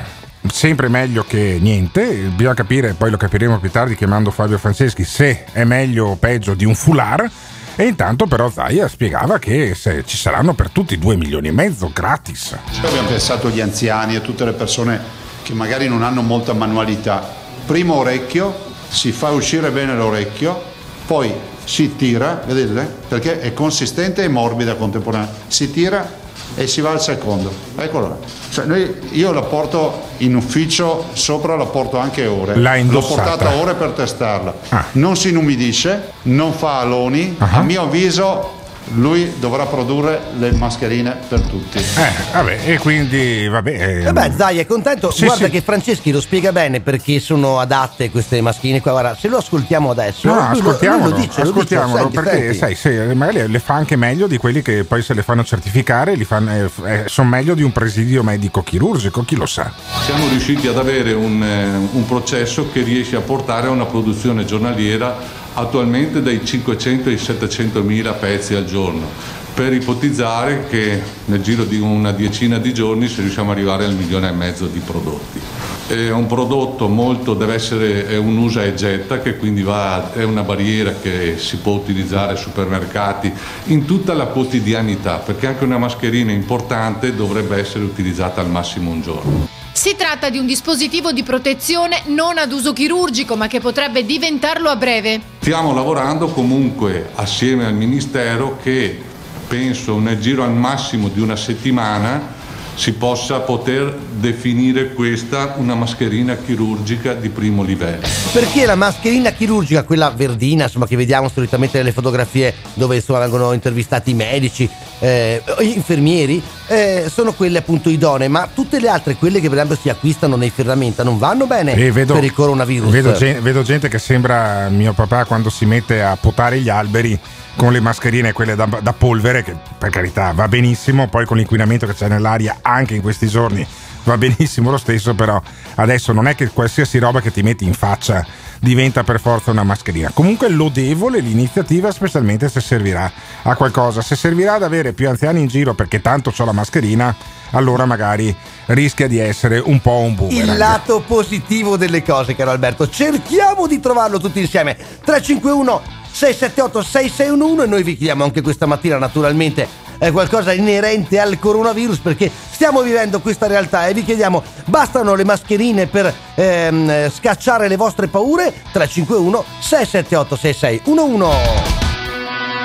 sempre 0.51 0.87
meglio 0.87 1.23
che 1.23 1.59
niente, 1.61 2.03
bisogna 2.35 2.55
capire, 2.55 2.93
poi 2.93 3.11
lo 3.11 3.17
capiremo 3.17 3.59
più 3.59 3.69
tardi 3.69 3.95
chiamando 3.95 4.31
Fabio 4.31 4.57
Franceschi, 4.57 5.03
se 5.03 5.45
è 5.51 5.63
meglio 5.63 6.07
o 6.07 6.15
peggio 6.15 6.55
di 6.55 6.65
un 6.65 6.73
foulard. 6.73 7.29
E 7.75 7.85
intanto 7.85 8.25
però 8.25 8.49
Zaia 8.49 8.89
spiegava 8.89 9.39
che 9.39 9.73
ci 10.03 10.17
saranno 10.17 10.53
per 10.53 10.69
tutti 10.69 10.97
2 10.97 11.15
milioni 11.15 11.47
e 11.47 11.51
mezzo 11.51 11.89
gratis. 11.93 12.57
Abbiamo 12.83 13.07
pensato 13.07 13.47
agli 13.47 13.61
anziani, 13.61 14.17
a 14.17 14.19
tutte 14.19 14.43
le 14.43 14.51
persone 14.51 14.99
che 15.43 15.53
magari 15.53 15.87
non 15.87 16.03
hanno 16.03 16.21
molta 16.21 16.51
manualità. 16.51 17.38
Primo 17.69 17.97
orecchio, 17.97 18.51
si 18.87 19.11
fa 19.11 19.29
uscire 19.29 19.69
bene 19.69 19.93
l'orecchio, 19.93 20.59
poi 21.05 21.31
si 21.63 21.95
tira, 21.95 22.41
vedete? 22.43 22.91
Perché 23.07 23.41
è 23.41 23.53
consistente 23.53 24.23
e 24.23 24.27
morbida 24.27 24.73
contemporaneamente. 24.73 25.43
Si 25.49 25.71
tira 25.71 26.11
e 26.55 26.65
si 26.65 26.81
va 26.81 26.89
al 26.89 26.99
secondo. 26.99 27.53
Eccolo 27.77 28.17
cioè 28.49 28.65
noi, 28.65 28.91
io 29.11 29.31
la 29.31 29.43
porto 29.43 30.07
in 30.17 30.35
ufficio, 30.35 31.09
sopra 31.13 31.55
la 31.55 31.67
porto 31.67 31.99
anche 31.99 32.25
ore. 32.25 32.55
L'ho 32.55 33.01
portata 33.01 33.53
ore 33.53 33.75
per 33.75 33.91
testarla. 33.91 34.51
Ah. 34.69 34.85
Non 34.93 35.15
si 35.15 35.29
inumidisce, 35.29 36.13
non 36.23 36.53
fa 36.53 36.79
aloni. 36.79 37.35
Uh-huh. 37.37 37.47
A 37.51 37.61
mio 37.61 37.83
avviso 37.83 38.58
lui 38.93 39.33
dovrà 39.39 39.65
produrre 39.65 40.19
le 40.37 40.51
mascherine 40.51 41.17
per 41.27 41.41
tutti. 41.41 41.77
Eh, 41.77 42.33
vabbè, 42.33 42.59
e 42.65 42.77
quindi 42.77 43.47
vabbè. 43.47 43.99
Eh, 43.99 44.01
vabbè, 44.03 44.31
dai, 44.31 44.59
è 44.59 44.65
contento. 44.65 45.11
Sì, 45.11 45.25
Guarda 45.25 45.45
sì. 45.45 45.51
che 45.51 45.61
Franceschi 45.61 46.11
lo 46.11 46.21
spiega 46.21 46.51
bene 46.51 46.79
perché 46.79 47.19
sono 47.19 47.59
adatte 47.59 48.09
queste 48.09 48.41
mascherine 48.41 48.81
qua. 48.81 48.91
Guarda, 48.91 49.15
se 49.15 49.27
lo 49.27 49.37
ascoltiamo 49.37 49.91
adesso, 49.91 50.27
no, 50.27 50.39
ascoltiamolo, 50.39 51.09
lo, 51.09 51.15
lo 51.15 51.21
dice, 51.21 51.41
ascoltiamolo 51.41 52.03
lo 52.03 52.09
dice, 52.09 52.21
perché 52.21 52.53
senti. 52.53 52.57
sai, 52.57 52.75
sì, 52.75 53.15
magari 53.15 53.47
le 53.47 53.59
fa 53.59 53.75
anche 53.75 53.95
meglio 53.95 54.27
di 54.27 54.37
quelli 54.37 54.61
che 54.61 54.83
poi 54.83 55.01
se 55.01 55.13
le 55.13 55.23
fanno 55.23 55.43
certificare, 55.43 56.13
eh, 56.13 56.69
eh, 56.85 57.03
sono 57.05 57.29
meglio 57.29 57.53
di 57.53 57.63
un 57.63 57.71
presidio 57.71 58.23
medico 58.23 58.63
chirurgico, 58.63 59.23
chi 59.23 59.35
lo 59.35 59.45
sa. 59.45 59.71
Siamo 60.05 60.27
riusciti 60.27 60.67
ad 60.67 60.77
avere 60.77 61.13
un, 61.13 61.41
eh, 61.43 61.89
un 61.91 62.05
processo 62.05 62.69
che 62.71 62.81
riesce 62.81 63.15
a 63.15 63.21
portare 63.21 63.67
a 63.67 63.71
una 63.71 63.85
produzione 63.85 64.45
giornaliera 64.45 65.37
attualmente 65.59 66.21
dai 66.21 66.43
500 66.43 67.09
ai 67.09 67.17
700 67.17 67.83
mila 67.83 68.13
pezzi 68.13 68.55
al 68.55 68.65
giorno, 68.65 69.07
per 69.53 69.73
ipotizzare 69.73 70.67
che 70.69 71.01
nel 71.25 71.41
giro 71.41 71.65
di 71.65 71.79
una 71.79 72.11
decina 72.11 72.57
di 72.57 72.73
giorni 72.73 73.07
se 73.07 73.21
riusciamo 73.21 73.51
ad 73.51 73.57
arrivare 73.57 73.85
al 73.85 73.93
milione 73.93 74.29
e 74.29 74.31
mezzo 74.31 74.67
di 74.67 74.79
prodotti. 74.79 75.39
È 75.87 76.11
un 76.11 76.27
prodotto 76.27 76.87
molto, 76.87 77.33
deve 77.33 77.55
essere 77.55 78.15
un 78.17 78.37
usa 78.37 78.63
e 78.63 78.75
getta 78.75 79.19
che 79.21 79.37
quindi 79.37 79.63
va, 79.63 80.13
è 80.13 80.23
una 80.23 80.43
barriera 80.43 80.93
che 81.01 81.35
si 81.37 81.57
può 81.57 81.73
utilizzare 81.73 82.33
ai 82.33 82.37
supermercati 82.37 83.33
in 83.65 83.85
tutta 83.85 84.13
la 84.13 84.27
quotidianità, 84.27 85.15
perché 85.15 85.47
anche 85.47 85.63
una 85.63 85.79
mascherina 85.79 86.31
importante 86.31 87.15
dovrebbe 87.15 87.57
essere 87.57 87.83
utilizzata 87.83 88.39
al 88.39 88.49
massimo 88.49 88.91
un 88.91 89.01
giorno. 89.01 89.58
Si 89.79 89.95
tratta 89.95 90.29
di 90.29 90.37
un 90.37 90.45
dispositivo 90.45 91.13
di 91.13 91.23
protezione 91.23 92.01
non 92.07 92.37
ad 92.37 92.51
uso 92.51 92.73
chirurgico, 92.73 93.37
ma 93.37 93.47
che 93.47 93.61
potrebbe 93.61 94.03
diventarlo 94.03 94.67
a 94.67 94.75
breve. 94.75 95.21
Stiamo 95.39 95.73
lavorando 95.73 96.27
comunque 96.27 97.11
assieme 97.15 97.63
al 97.63 97.73
Ministero 97.73 98.57
che 98.61 99.01
penso 99.47 99.97
nel 99.99 100.19
giro 100.19 100.43
al 100.43 100.51
massimo 100.51 101.07
di 101.07 101.21
una 101.21 101.37
settimana 101.37 102.35
si 102.75 102.91
possa 102.91 103.39
poter 103.39 103.93
definire 103.93 104.93
questa 104.93 105.55
una 105.57 105.75
mascherina 105.75 106.35
chirurgica 106.35 107.13
di 107.13 107.29
primo 107.29 107.63
livello. 107.63 108.05
Perché 108.33 108.65
la 108.65 108.75
mascherina 108.75 109.31
chirurgica, 109.31 109.83
quella 109.83 110.09
verdina, 110.09 110.63
insomma, 110.63 110.87
che 110.87 110.95
vediamo 110.97 111.29
solitamente 111.29 111.77
nelle 111.77 111.93
fotografie 111.93 112.53
dove 112.73 112.95
insomma, 112.95 113.19
vengono 113.19 113.53
intervistati 113.53 114.11
i 114.11 114.13
medici, 114.13 114.69
eh, 114.99 115.41
infermieri, 115.59 116.41
eh, 116.67 117.09
sono 117.11 117.33
quelle 117.33 117.59
appunto 117.59 117.89
idonee, 117.89 118.27
ma 118.27 118.47
tutte 118.53 118.79
le 118.79 118.89
altre, 118.89 119.15
quelle 119.15 119.39
che 119.39 119.47
per 119.47 119.57
esempio 119.57 119.77
si 119.81 119.89
acquistano 119.89 120.35
nei 120.35 120.49
ferramenta, 120.49 121.03
non 121.03 121.17
vanno 121.17 121.45
bene 121.47 121.73
vedo, 121.91 122.13
per 122.13 122.23
il 122.23 122.33
coronavirus. 122.33 122.91
Vedo, 122.91 123.17
vedo 123.41 123.61
gente 123.63 123.87
che 123.87 123.99
sembra 123.99 124.69
mio 124.69 124.93
papà 124.93 125.25
quando 125.25 125.49
si 125.49 125.65
mette 125.65 126.01
a 126.03 126.17
potare 126.19 126.59
gli 126.59 126.69
alberi 126.69 127.17
con 127.55 127.71
le 127.71 127.79
mascherine, 127.79 128.31
quelle 128.31 128.55
da, 128.55 128.67
da 128.81 128.93
polvere, 128.93 129.43
che 129.43 129.55
per 129.77 129.89
carità 129.89 130.31
va 130.33 130.47
benissimo, 130.47 131.07
poi 131.07 131.25
con 131.25 131.37
l'inquinamento 131.37 131.85
che 131.85 131.93
c'è 131.93 132.07
nell'aria 132.07 132.59
anche 132.61 132.95
in 132.95 133.01
questi 133.01 133.27
giorni 133.27 133.65
va 134.03 134.17
benissimo 134.17 134.71
lo 134.71 134.77
stesso, 134.77 135.13
però 135.13 135.41
adesso 135.75 136.13
non 136.13 136.27
è 136.27 136.35
che 136.35 136.47
qualsiasi 136.49 136.97
roba 136.99 137.21
che 137.21 137.31
ti 137.31 137.41
metti 137.41 137.65
in 137.65 137.73
faccia 137.73 138.25
diventa 138.59 139.03
per 139.03 139.19
forza 139.19 139.51
una 139.51 139.63
mascherina. 139.63 140.11
Comunque 140.13 140.49
lodevole 140.49 141.19
l'iniziativa, 141.19 141.91
specialmente 141.91 142.49
se 142.49 142.59
servirà 142.59 143.11
a 143.43 143.55
qualcosa. 143.55 144.01
Se 144.01 144.15
servirà 144.15 144.55
ad 144.55 144.63
avere 144.63 144.93
più 144.93 145.07
anziani 145.07 145.39
in 145.39 145.47
giro 145.47 145.73
perché 145.73 146.01
tanto 146.01 146.33
ho 146.35 146.45
la 146.45 146.51
mascherina, 146.51 147.15
allora 147.51 147.85
magari 147.85 148.35
rischia 148.67 149.07
di 149.07 149.17
essere 149.17 149.59
un 149.59 149.79
po' 149.79 149.99
un 149.99 150.15
boomerang. 150.15 150.49
Il 150.49 150.57
lato 150.57 151.01
positivo 151.05 151.77
delle 151.77 152.03
cose, 152.03 152.35
caro 152.35 152.51
Alberto. 152.51 152.89
Cerchiamo 152.89 153.67
di 153.67 153.79
trovarlo 153.79 154.19
tutti 154.19 154.39
insieme. 154.39 154.75
351 154.75 155.81
678 156.11 156.81
6611 156.81 157.63
e 157.63 157.67
noi 157.67 157.83
vi 157.83 157.95
chiediamo 157.95 158.23
anche 158.23 158.41
questa 158.41 158.65
mattina 158.65 158.97
naturalmente 158.97 159.88
eh, 159.99 160.11
qualcosa 160.11 160.53
inerente 160.53 161.19
al 161.19 161.37
coronavirus 161.37 161.99
perché 161.99 162.31
stiamo 162.49 162.81
vivendo 162.81 163.19
questa 163.19 163.47
realtà 163.47 163.87
e 163.87 163.93
vi 163.93 164.03
chiediamo 164.03 164.41
bastano 164.65 165.13
le 165.13 165.25
mascherine 165.25 165.87
per 165.87 166.13
ehm, 166.35 167.11
scacciare 167.11 167.67
le 167.67 167.75
vostre 167.75 168.07
paure 168.07 168.51
351 168.71 169.43
678 169.59 170.35
6611 170.35 171.79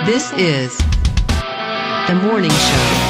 This 0.04 0.32
is 0.36 0.76
the 2.06 2.14
morning 2.14 2.50
show. 2.50 3.04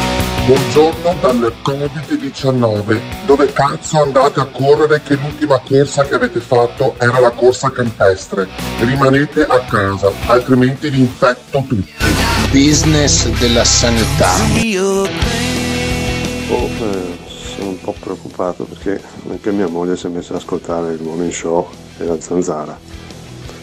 Buongiorno 0.46 1.16
dal 1.20 1.52
Covid-19. 1.64 3.00
Dove 3.24 3.52
cazzo 3.52 4.02
andate 4.02 4.38
a 4.40 4.44
correre 4.44 5.02
che 5.02 5.14
l'ultima 5.14 5.58
corsa 5.58 6.04
che 6.04 6.14
avete 6.14 6.38
fatto 6.38 6.94
era 6.98 7.18
la 7.18 7.30
corsa 7.30 7.70
campestre? 7.70 8.46
Rimanete 8.78 9.44
a 9.44 9.58
casa, 9.60 10.12
altrimenti 10.26 10.88
vi 10.90 11.00
infetto 11.00 11.64
tutti. 11.66 12.23
Business 12.54 13.26
della 13.40 13.64
sanità. 13.64 14.36
Oh, 16.50 16.68
eh, 16.68 17.18
sono 17.56 17.70
un 17.70 17.80
po' 17.80 17.96
preoccupato 17.98 18.62
perché 18.62 19.02
anche 19.28 19.50
mia 19.50 19.66
moglie 19.66 19.96
si 19.96 20.06
è 20.06 20.08
messa 20.08 20.34
ad 20.34 20.38
ascoltare 20.38 20.92
il 20.92 21.02
morning 21.02 21.32
show 21.32 21.68
e 21.98 22.04
la 22.04 22.16
zanzara. 22.20 22.78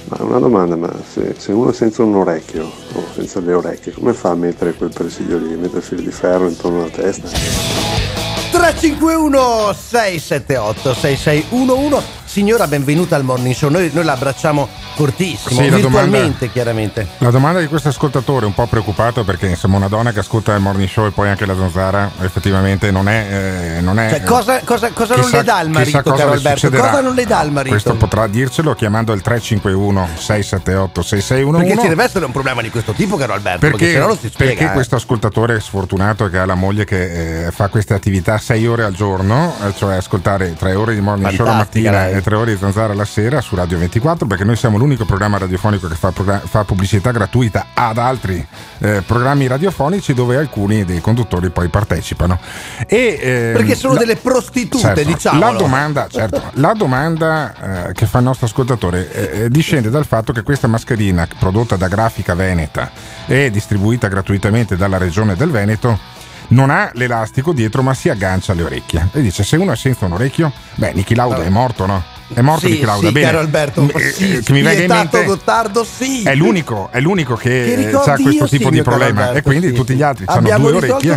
Ma 0.09 0.17
una 0.25 0.39
domanda, 0.39 0.75
ma 0.75 0.93
se, 1.09 1.35
se 1.37 1.53
uno 1.53 1.69
è 1.69 1.73
senza 1.73 2.03
un 2.03 2.15
orecchio 2.15 2.65
o 2.65 3.03
senza 3.13 3.39
le 3.39 3.53
orecchie, 3.53 3.93
come 3.93 4.11
fa 4.11 4.31
a 4.31 4.35
mettere 4.35 4.73
quel 4.73 4.91
presidio 4.93 5.37
lì? 5.37 5.55
Mettere 5.55 5.79
filo 5.79 6.01
di 6.01 6.11
ferro 6.11 6.49
intorno 6.49 6.81
alla 6.81 6.89
testa? 6.89 7.29
351 7.29 9.73
678 9.73 10.93
6611 10.93 12.20
Signora, 12.31 12.65
benvenuta 12.65 13.17
al 13.17 13.25
Morning 13.25 13.53
Show. 13.53 13.69
Noi, 13.69 13.91
noi 13.93 14.05
la 14.05 14.13
abbracciamo 14.13 14.65
fortissimo, 14.95 15.61
Sì, 15.61 15.69
la 15.69 15.75
virtualmente, 15.75 16.21
domanda- 16.21 16.47
chiaramente. 16.47 17.07
La 17.17 17.29
domanda 17.29 17.59
di 17.59 17.67
questo 17.67 17.89
ascoltatore, 17.89 18.45
un 18.45 18.53
po' 18.53 18.67
preoccupato 18.67 19.25
perché 19.25 19.47
insomma 19.47 19.75
una 19.75 19.89
donna 19.89 20.13
che 20.13 20.19
ascolta 20.19 20.55
il 20.55 20.61
morning 20.61 20.87
show 20.87 21.05
e 21.07 21.11
poi 21.11 21.27
anche 21.27 21.45
la 21.45 21.55
zanzara, 21.57 22.09
effettivamente 22.21 22.89
non 22.89 23.09
è. 23.09 23.75
eh, 23.77 23.81
non 23.81 23.99
è 23.99 24.11
Cioè, 24.11 24.23
cosa, 24.23 24.61
cosa- 24.63 24.91
cosa 24.91 25.15
non 25.15 25.25
chissà- 25.25 25.37
le 25.39 25.43
dà 25.43 25.59
il 25.61 25.69
marito, 25.71 26.01
caro 26.13 26.31
Alberto? 26.31 26.69
Cosa 26.69 27.01
non 27.01 27.15
le 27.15 27.25
dà 27.25 27.41
il 27.41 27.51
marito? 27.51 27.71
Questo 27.71 27.95
potrà 27.95 28.27
dircelo 28.27 28.75
chiamando 28.75 29.11
il 29.11 29.19
351 29.19 30.07
678 30.15 31.01
6611 31.01 31.65
Perché 31.67 31.81
ci 31.81 31.89
deve 31.89 32.03
essere 32.05 32.23
un 32.23 32.31
problema 32.31 32.61
di 32.61 32.69
questo 32.69 32.93
tipo, 32.93 33.17
caro 33.17 33.33
Alberto, 33.33 33.59
perché, 33.59 33.85
perché, 33.87 33.99
non 33.99 34.15
spiega. 34.15 34.35
perché 34.37 34.63
eh. 34.63 34.71
questo 34.71 34.95
ascoltatore 34.95 35.59
sfortunato 35.59 36.29
che 36.29 36.37
ha 36.37 36.45
la 36.45 36.55
moglie 36.55 36.85
che 36.85 37.47
eh, 37.47 37.51
fa 37.51 37.67
queste 37.67 37.93
attività 37.93 38.37
6 38.37 38.67
ore 38.67 38.85
al 38.85 38.93
giorno, 38.93 39.53
eh, 39.67 39.73
cioè 39.75 39.95
ascoltare 39.95 40.53
3 40.53 40.75
ore 40.75 40.93
di 40.93 41.01
morning 41.01 41.29
show 41.33 41.45
la 41.45 41.51
Fantastica, 41.51 41.91
mattina 41.91 42.19
lei. 42.21 42.23
e 42.23 42.23
3 42.23 42.35
ore 42.35 42.51
di 42.53 42.57
zanzara 42.57 42.93
la 42.93 43.05
sera 43.05 43.41
su 43.41 43.55
Radio 43.55 43.77
24, 43.77 44.27
perché 44.27 44.43
noi 44.43 44.55
siamo 44.55 44.77
l'unico 44.77 45.05
programma 45.05 45.37
radiofonico 45.37 45.87
che 45.87 45.95
fa, 45.95 46.11
fa 46.11 46.63
pubblicità 46.63 47.11
gratuita 47.11 47.67
ad 47.73 47.97
altri 47.97 48.45
eh, 48.79 49.01
programmi 49.05 49.47
radiofonici 49.47 50.13
dove 50.13 50.37
alcuni 50.37 50.85
dei 50.85 51.01
conduttori 51.01 51.49
poi 51.49 51.67
partecipano. 51.67 52.39
E, 52.87 53.19
ehm, 53.21 53.53
Perché 53.53 53.75
sono 53.75 53.93
la- 53.93 53.99
delle 53.99 54.15
prostitute, 54.15 54.83
Certo, 54.83 55.03
diciamolo. 55.03 55.51
La 55.51 55.57
domanda, 55.57 56.07
certo, 56.09 56.41
la 56.53 56.73
domanda 56.73 57.89
eh, 57.89 57.93
che 57.93 58.05
fa 58.05 58.19
il 58.19 58.25
nostro 58.25 58.45
ascoltatore 58.45 59.11
eh, 59.11 59.43
eh, 59.43 59.49
discende 59.49 59.89
dal 59.89 60.05
fatto 60.05 60.31
che 60.31 60.43
questa 60.43 60.67
mascherina 60.67 61.27
prodotta 61.37 61.75
da 61.75 61.87
Grafica 61.87 62.35
Veneta 62.35 62.91
e 63.25 63.49
distribuita 63.49 64.07
gratuitamente 64.07 64.75
dalla 64.77 64.97
regione 64.97 65.35
del 65.35 65.49
Veneto 65.51 66.19
non 66.51 66.69
ha 66.69 66.91
l'elastico 66.93 67.53
dietro 67.53 67.81
ma 67.81 67.93
si 67.93 68.09
aggancia 68.09 68.51
alle 68.51 68.63
orecchie. 68.63 69.09
E 69.13 69.21
dice 69.21 69.43
se 69.43 69.57
uno 69.57 69.71
è 69.71 69.75
senza 69.75 70.05
un 70.05 70.13
orecchio, 70.13 70.51
beh 70.75 70.93
Niki 70.93 71.15
Lauda 71.15 71.43
è 71.43 71.49
morto 71.49 71.85
no? 71.85 72.03
È 72.33 72.41
morto 72.41 72.65
Sì, 72.67 72.73
Niki 72.73 72.85
Lauda, 72.85 73.07
sì, 73.07 73.13
bene. 73.13 73.25
caro 73.25 73.39
Alberto, 73.39 73.89
Eh, 73.93 74.11
sì, 74.11 74.39
che 74.43 74.53
mi 74.53 74.61
venga 74.61 74.81
in 74.83 74.89
mente 74.89 75.23
Gottardo, 75.25 75.83
sì. 75.83 76.23
è 76.23 76.33
l'unico, 76.35 76.89
è 76.91 76.99
l'unico 76.99 77.35
che, 77.35 77.49
Che 77.49 77.89
eh, 77.89 77.95
ha 77.95 78.15
questo 78.15 78.47
tipo 78.47 78.69
di 78.69 78.81
problema 78.81 79.21
Alberto, 79.27 79.37
e 79.37 79.41
quindi 79.41 79.67
sì, 79.67 79.73
tutti 79.73 79.95
gli 79.95 80.01
altri 80.01 80.25
hanno 80.27 80.69
due 80.69 80.71
orecchie. 80.77 81.11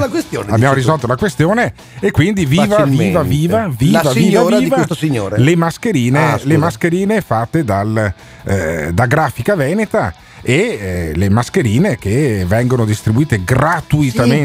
Abbiamo 0.49 0.75
risolto 0.75 1.07
la 1.07 1.17
questione 1.17 1.73
e 2.01 2.11
quindi 2.11 2.45
viva, 2.47 2.85
viva, 2.85 3.23
viva, 3.23 3.69
viva, 3.69 4.03
La 4.03 4.13
viva, 4.13 4.59
di 4.59 4.65
viva 4.65 5.37
le 5.37 5.57
mascherine, 5.57 6.19
Ah, 6.19 6.41
le 6.43 6.57
mascherine 6.57 7.21
fatte 7.21 7.65
dal, 7.65 8.13
eh, 8.45 8.91
da 8.93 9.07
Grafica 9.07 9.55
Veneta 9.55 10.13
e 10.47 10.79
eh, 10.79 11.13
le 11.17 11.31
mascherine 11.31 11.97
che 11.97 12.45
vengono 12.47 12.85
distribuite 12.85 13.43
gratuitamente 13.43 14.45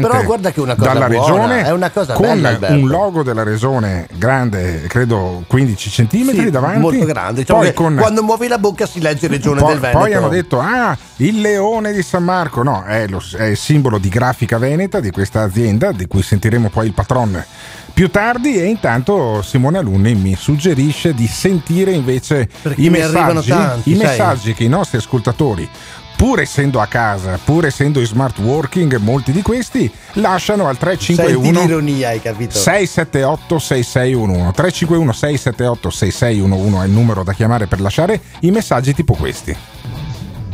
dalla 0.76 1.06
buona, 1.06 1.62
regione 1.62 1.62
con 2.14 2.40
bella, 2.40 2.58
un 2.70 2.88
logo 2.88 3.22
della 3.22 3.42
regione 3.42 4.06
grande 4.16 4.84
credo 4.88 5.44
15 5.46 5.90
centimetri 5.90 6.44
Sì, 6.44 6.50
davanti 6.50 6.78
molto 6.78 7.04
grande. 7.04 7.40
Diciamo 7.40 7.60
poi 7.60 7.74
con 7.74 7.96
Quando 7.96 8.22
muovi 8.22 8.48
la 8.48 8.56
bocca 8.58 8.86
si 8.86 9.00
legge 9.00 9.28
Regione 9.28 9.60
poi, 9.60 9.72
del 9.72 9.80
Veneto. 9.80 9.98
poi 9.98 10.14
hanno 10.14 10.28
detto: 10.28 10.58
Ah, 10.58 10.96
il 11.16 11.40
leone 11.40 11.92
di 11.92 12.02
San 12.02 12.24
Marco. 12.24 12.62
No, 12.62 12.82
è, 12.82 13.06
lo- 13.06 13.22
è 13.36 13.44
il 13.44 13.56
simbolo 13.58 13.98
di 13.98 14.08
grafica 14.08 14.56
veneta 14.56 15.00
di 15.00 15.10
questa 15.10 15.42
azienda, 15.42 15.92
di 15.92 16.06
cui 16.06 16.22
sentiremo 16.22 16.70
poi 16.70 16.86
il 16.86 16.94
patron 16.94 17.44
più 17.92 18.10
tardi. 18.10 18.58
E 18.58 18.66
intanto 18.66 19.42
Simone 19.42 19.78
Alunni 19.78 20.14
mi 20.14 20.34
suggerisce 20.34 21.14
di 21.14 21.26
sentire 21.26 21.92
invece 21.92 22.48
Perché 22.62 22.80
i 22.80 22.90
messaggi, 22.90 23.48
tanti, 23.48 23.92
i 23.92 23.94
messaggi 23.96 24.54
che 24.54 24.64
i 24.64 24.68
nostri 24.68 24.98
ascoltatori. 24.98 25.68
Pur 26.16 26.40
essendo 26.40 26.80
a 26.80 26.86
casa, 26.86 27.38
pur 27.42 27.64
essendo 27.64 27.98
in 27.98 28.04
smart 28.04 28.38
working, 28.40 28.94
molti 28.98 29.32
di 29.32 29.40
questi 29.40 29.90
lasciano 30.14 30.68
al 30.68 30.76
Senti 30.76 31.14
351 31.14 31.60
l'ironia, 31.60 32.08
hai 32.08 32.20
capito? 32.20 32.58
678 32.58 33.58
6611 33.58 34.52
351 34.52 35.12
678 35.12 35.90
6611 35.90 36.82
è 36.82 36.84
il 36.84 36.90
numero 36.90 37.22
da 37.24 37.32
chiamare 37.32 37.66
per 37.66 37.80
lasciare 37.80 38.20
i 38.40 38.50
messaggi 38.50 38.92
tipo 38.92 39.14
questi. 39.14 39.56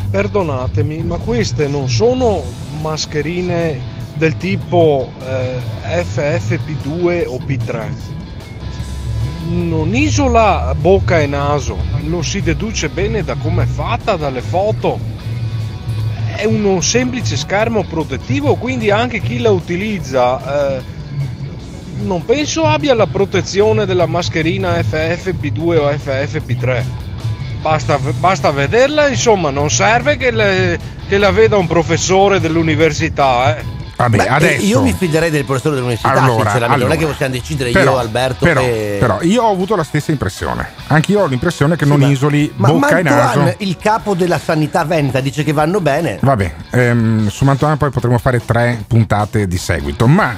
Perdonatemi, 0.09 1.03
ma 1.03 1.17
queste 1.17 1.67
non 1.67 1.89
sono 1.89 2.45
mascherine 2.81 3.96
del 4.17 4.37
tipo 4.37 5.13
eh, 5.27 5.59
FFP2 6.03 7.25
o 7.27 7.39
P3. 7.39 7.89
Non 9.49 9.95
isola 9.95 10.75
bocca 10.79 11.21
e 11.21 11.27
naso, 11.27 11.77
lo 12.05 12.23
si 12.23 12.43
deduce 12.43 12.89
bene 12.89 13.23
da 13.23 13.37
come 13.37 13.63
è 13.63 13.67
fatta, 13.67 14.17
dalle 14.17 14.41
foto. 14.41 14.99
È 16.35 16.45
uno 16.45 16.81
semplice 16.81 17.37
schermo 17.37 17.85
protettivo, 17.85 18.57
quindi 18.57 18.91
anche 18.91 19.21
chi 19.21 19.39
la 19.39 19.51
utilizza 19.51 20.77
eh, 20.77 20.83
non 22.03 22.25
penso 22.25 22.65
abbia 22.65 22.95
la 22.95 23.07
protezione 23.07 23.87
della 23.87 24.07
mascherina 24.07 24.79
FFP2 24.79 25.77
o 25.77 25.91
FFP3. 25.91 26.83
Basta, 27.63 27.99
basta 27.99 28.51
vederla, 28.51 29.09
insomma, 29.09 29.51
non 29.51 29.71
serve 29.71 30.17
che, 30.17 30.31
le- 30.31 30.79
che 31.09 31.19
la 31.19 31.31
veda 31.31 31.57
un 31.57 31.67
professore 31.67 32.41
dell'università. 32.41 33.57
Eh. 33.57 33.76
Vabbè, 33.97 34.17
Beh, 34.19 34.29
adesso. 34.29 34.65
Io 34.67 34.83
mi 34.83 34.93
fiderei 34.93 35.31
del 35.31 35.45
professore 35.45 35.75
dell'università, 35.77 36.13
Allora, 36.13 36.51
sinceramente. 36.51 36.67
non 36.67 36.73
è 36.73 36.77
allora. 36.85 36.97
che 36.97 37.07
possiamo 37.07 37.33
decidere 37.33 37.71
Però- 37.71 37.93
io, 37.93 37.99
Alberto. 37.99 38.45
Però, 38.45 38.61
che... 38.61 38.97
però 39.01 39.19
io 39.23 39.43
ho 39.43 39.51
avuto 39.51 39.75
la 39.75 39.85
stessa 39.85 40.11
impressione. 40.11 40.69
Anch'io 40.89 41.21
ho 41.23 41.27
l'impressione 41.27 41.77
che 41.77 41.87
non 41.87 42.01
ma- 42.01 42.07
isoli 42.07 42.53
Ma 42.57 42.69
bocca 42.73 42.99
e 42.99 43.03
Mantoan, 43.03 43.45
naso. 43.45 43.55
il 43.59 43.77
capo 43.79 44.15
della 44.15 44.39
sanità 44.39 44.85
veneta, 44.85 45.21
dice 45.21 45.43
che 45.45 45.53
vanno 45.53 45.81
bene. 45.81 46.19
Vabbè, 46.21 46.55
ehm, 46.73 47.29
su 47.29 47.45
Mantovano 47.47 47.79
poi 47.79 47.91
potremo 47.91 48.19
fare 48.19 48.45
tre 48.45 48.85
puntate 48.87 49.49
di 49.49 49.57
seguito, 49.57 50.07
ma 50.07 50.35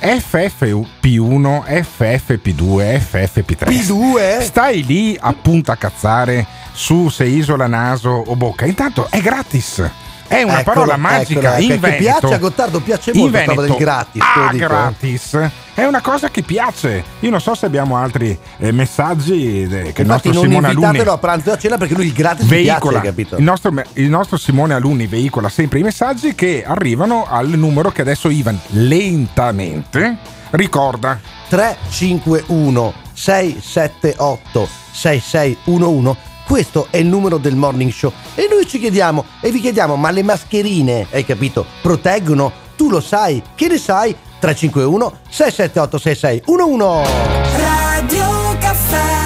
FFP1, 0.00 1.62
FFP2, 1.66 2.98
FFP3. 2.98 3.68
P2? 3.68 4.42
Stai 4.42 4.84
lì 4.84 5.16
appunto 5.20 5.70
a 5.72 5.76
cazzare 5.76 6.46
su 6.72 7.08
se 7.08 7.24
isola 7.24 7.66
naso 7.66 8.10
o 8.10 8.34
bocca. 8.36 8.64
Intanto 8.66 9.06
è 9.10 9.20
gratis. 9.20 9.88
È 10.32 10.42
una 10.42 10.60
Eccolo, 10.60 10.74
parola 10.74 10.96
magica 10.96 11.58
eccolo, 11.58 11.74
in 11.74 11.80
Veneto. 11.80 12.02
piace 12.02 12.34
a 12.34 12.38
Gottardo, 12.38 12.80
piace 12.80 13.12
molto 13.14 13.36
roba 13.36 13.46
del 13.46 13.56
Veneto, 13.56 13.76
gratis, 13.76 14.22
ah, 14.22 14.52
gratis. 14.54 15.50
È 15.74 15.84
una 15.84 16.00
cosa 16.00 16.30
che 16.30 16.42
piace. 16.42 17.04
Io 17.20 17.28
non 17.30 17.40
so 17.40 17.54
se 17.54 17.66
abbiamo 17.66 17.98
altri 17.98 18.38
eh, 18.58 18.72
messaggi 18.72 19.62
eh, 19.62 19.68
che 19.68 19.74
il 19.74 19.84
Infatti 19.84 20.06
nostro 20.06 20.32
non 20.32 20.42
Simone 20.42 20.68
Alunni 20.68 20.98
a 21.00 21.18
pranzo 21.18 21.50
e 21.50 21.52
a 21.52 21.58
cena 21.58 21.76
perché 21.76 21.94
lui 21.94 22.06
il 22.06 22.12
gratis 22.12 22.46
veicola. 22.46 23.00
piace, 23.00 23.06
capito? 23.06 23.36
il, 23.36 23.42
nostro, 23.42 23.74
il 23.92 24.08
nostro 24.08 24.38
Simone 24.38 24.72
Alunni 24.72 25.06
veicola 25.06 25.50
sempre 25.50 25.80
i 25.80 25.82
messaggi 25.82 26.34
che 26.34 26.64
arrivano 26.66 27.26
al 27.28 27.48
numero 27.50 27.90
che 27.90 28.00
adesso 28.00 28.30
Ivan 28.30 28.58
lentamente 28.68 30.16
ricorda. 30.50 31.20
351 31.48 32.94
678 33.12 34.68
6611 34.92 36.31
questo 36.46 36.88
è 36.90 36.98
il 36.98 37.06
numero 37.06 37.38
del 37.38 37.56
morning 37.56 37.90
show. 37.90 38.12
E 38.34 38.48
noi 38.50 38.66
ci 38.66 38.78
chiediamo 38.78 39.24
e 39.40 39.50
vi 39.50 39.60
chiediamo 39.60 39.96
ma 39.96 40.10
le 40.10 40.22
mascherine 40.22 41.06
hai 41.10 41.24
capito 41.24 41.64
proteggono? 41.80 42.52
Tu 42.76 42.88
lo 42.88 43.00
sai? 43.00 43.42
Che 43.54 43.68
ne 43.68 43.78
sai? 43.78 44.16
351 44.38 45.18
678 45.28 45.98
6611 45.98 47.10
Radio 47.56 48.56
Caffè. 48.58 49.22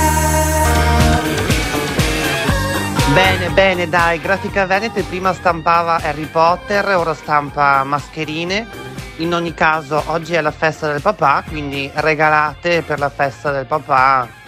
Bene, 3.14 3.48
bene, 3.48 3.88
dai, 3.88 4.20
Grafica 4.20 4.66
Venete 4.66 5.02
prima 5.02 5.32
stampava 5.32 5.96
Harry 6.02 6.26
Potter, 6.26 6.86
ora 6.96 7.14
stampa 7.14 7.82
mascherine. 7.82 8.66
In 9.18 9.32
ogni 9.32 9.54
caso, 9.54 10.02
oggi 10.08 10.34
è 10.34 10.42
la 10.42 10.50
festa 10.50 10.92
del 10.92 11.00
papà, 11.00 11.42
quindi 11.48 11.90
regalate 11.94 12.82
per 12.82 12.98
la 12.98 13.08
festa 13.08 13.50
del 13.52 13.64
papà 13.64 14.44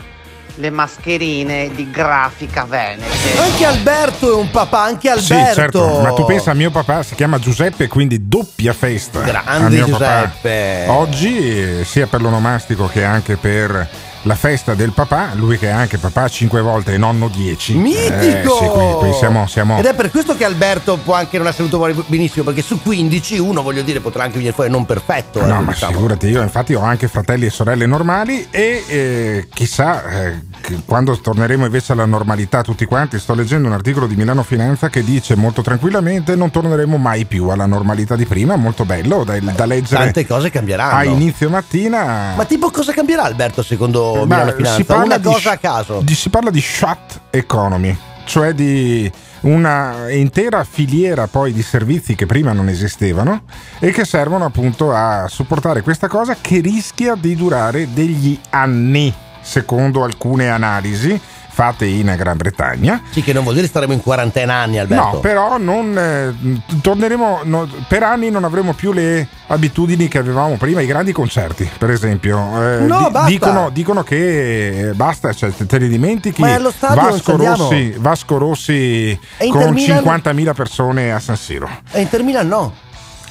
le 0.58 0.70
mascherine 0.70 1.70
di 1.74 1.90
Grafica 1.90 2.64
Venete. 2.64 3.38
anche 3.38 3.64
Alberto 3.64 4.30
è 4.30 4.34
un 4.34 4.50
papà 4.50 4.82
anche 4.82 5.08
Sì, 5.20 5.32
Alberto 5.32 5.54
certo, 5.54 6.00
ma 6.00 6.12
tu 6.12 6.24
pensa, 6.24 6.52
mio 6.54 6.70
papà 6.70 7.02
si 7.02 7.14
chiama 7.14 7.38
Giuseppe, 7.38 7.86
quindi 7.88 8.26
doppia 8.28 8.72
festa. 8.72 9.20
Grande 9.20 9.80
a 9.80 9.84
mio 9.86 9.96
papà. 9.96 10.24
Giuseppe. 10.26 10.84
Oggi, 10.88 11.78
eh, 11.80 11.84
sia 11.84 12.06
per 12.06 12.20
l'onomastico 12.20 12.88
che 12.88 13.04
anche 13.04 13.36
per 13.36 13.88
la 14.22 14.34
festa 14.34 14.74
del 14.74 14.92
papà, 14.92 15.30
lui 15.34 15.58
che 15.58 15.68
è 15.68 15.70
anche 15.70 15.98
papà 15.98 16.28
5 16.28 16.60
volte 16.60 16.94
e 16.94 16.98
nonno 16.98 17.28
10. 17.28 17.74
Mitico! 17.74 18.16
Eh, 18.18 18.42
sì, 18.58 18.66
qui, 18.66 18.92
qui 18.98 19.12
siamo, 19.14 19.46
siamo 19.46 19.78
Ed 19.78 19.86
è 19.86 19.94
per 19.94 20.10
questo 20.10 20.36
che 20.36 20.44
Alberto 20.44 20.96
può 20.96 21.14
anche 21.14 21.38
non 21.38 21.46
essere 21.46 21.68
venuto 21.68 21.84
fuori 21.84 22.04
benissimo, 22.06 22.44
perché 22.44 22.62
su 22.62 22.80
15 22.82 23.38
uno, 23.38 23.62
voglio 23.62 23.82
dire, 23.82 24.00
potrà 24.00 24.24
anche 24.24 24.36
venire 24.36 24.52
fuori 24.52 24.70
non 24.70 24.84
perfetto. 24.84 25.40
No, 25.40 25.60
eh, 25.60 25.62
ma 25.62 25.72
diciamo. 25.72 25.92
figurati, 25.92 26.26
io 26.28 26.42
infatti 26.42 26.74
ho 26.74 26.82
anche 26.82 27.08
fratelli 27.08 27.46
e 27.46 27.50
sorelle 27.50 27.86
normali 27.86 28.46
e 28.50 28.84
eh, 28.86 29.48
chissà 29.52 30.04
eh, 30.08 30.42
quando 30.84 31.18
torneremo 31.18 31.64
invece 31.64 31.92
alla 31.92 32.06
normalità 32.06 32.62
tutti 32.62 32.84
quanti, 32.84 33.18
sto 33.18 33.34
leggendo 33.34 33.68
un 33.68 33.74
articolo 33.74 34.06
di 34.06 34.16
Milano 34.16 34.42
Finanza 34.42 34.88
che 34.88 35.04
dice 35.04 35.36
molto 35.36 35.62
tranquillamente 35.62 36.34
non 36.34 36.50
torneremo 36.50 36.96
mai 36.96 37.24
più 37.24 37.48
alla 37.48 37.66
normalità 37.66 38.16
di 38.16 38.24
prima, 38.24 38.56
molto 38.56 38.84
bello 38.84 39.24
da, 39.24 39.38
da 39.38 39.66
leggere 39.66 40.04
Tante 40.04 40.26
cose 40.26 40.50
cambieranno. 40.50 40.96
a 40.96 41.04
inizio 41.04 41.48
mattina. 41.48 42.34
Ma 42.36 42.44
tipo 42.44 42.70
cosa 42.70 42.92
cambierà 42.92 43.24
Alberto 43.24 43.62
secondo 43.62 44.07
Milano 44.24 44.50
si 44.50 44.56
Finanza? 44.56 44.84
parla 44.84 45.04
Una 45.04 45.16
di 45.18 45.22
cosa 45.24 45.38
sh- 45.40 45.46
a 45.46 45.56
caso. 45.58 46.00
di- 46.02 46.14
si 46.14 46.28
parla 46.30 46.50
di 46.50 46.60
shut 46.60 47.20
economy, 47.30 47.96
cioè 48.24 48.52
di 48.52 49.10
una 49.40 50.10
intera 50.10 50.64
filiera 50.64 51.28
poi 51.28 51.52
di 51.52 51.62
servizi 51.62 52.14
che 52.16 52.26
prima 52.26 52.52
non 52.52 52.68
esistevano 52.68 53.42
e 53.78 53.92
che 53.92 54.04
servono 54.04 54.44
appunto 54.46 54.92
a 54.92 55.26
supportare 55.28 55.82
questa 55.82 56.08
cosa 56.08 56.36
che 56.40 56.58
rischia 56.60 57.14
di 57.14 57.36
durare 57.36 57.88
degli 57.92 58.38
anni, 58.50 59.14
secondo 59.40 60.02
alcune 60.02 60.48
analisi 60.50 61.18
fatte 61.58 61.86
in 61.86 62.14
Gran 62.16 62.36
Bretagna. 62.36 63.02
Sì, 63.10 63.20
che 63.20 63.32
non 63.32 63.42
vuol 63.42 63.56
dire 63.56 63.66
staremo 63.66 63.92
in 63.92 64.00
quarantena 64.00 64.54
anni, 64.54 64.78
Alberto. 64.78 65.14
No, 65.14 65.18
però 65.18 65.58
non 65.58 65.98
eh, 65.98 66.32
torneremo 66.80 67.40
no, 67.42 67.68
per 67.88 68.04
anni 68.04 68.30
non 68.30 68.44
avremo 68.44 68.74
più 68.74 68.92
le 68.92 69.26
abitudini 69.48 70.06
che 70.06 70.18
avevamo 70.18 70.54
prima, 70.56 70.82
i 70.82 70.86
grandi 70.86 71.10
concerti, 71.10 71.68
per 71.76 71.90
esempio. 71.90 72.38
Eh, 72.38 72.78
No, 72.82 73.08
basta. 73.10 73.24
dicono, 73.26 73.70
dicono 73.70 74.04
che 74.04 74.92
basta, 74.94 75.32
cioè, 75.32 75.50
te, 75.50 75.78
li 75.78 75.88
dimentichi. 75.88 76.42
Ma 76.42 76.54
allo 76.54 76.70
stadio 76.70 77.02
Vasco. 77.02 77.36
Rossi, 77.36 77.94
Vasco 77.98 78.38
Rossi 78.38 79.18
con 79.50 79.72
Milan? 79.72 80.04
50.000 80.04 80.54
persone 80.54 81.12
a 81.12 81.18
San 81.18 81.36
Siro. 81.36 81.68
E 81.90 82.02
Inter 82.02 82.22
Milan 82.22 82.46
no. 82.46 82.72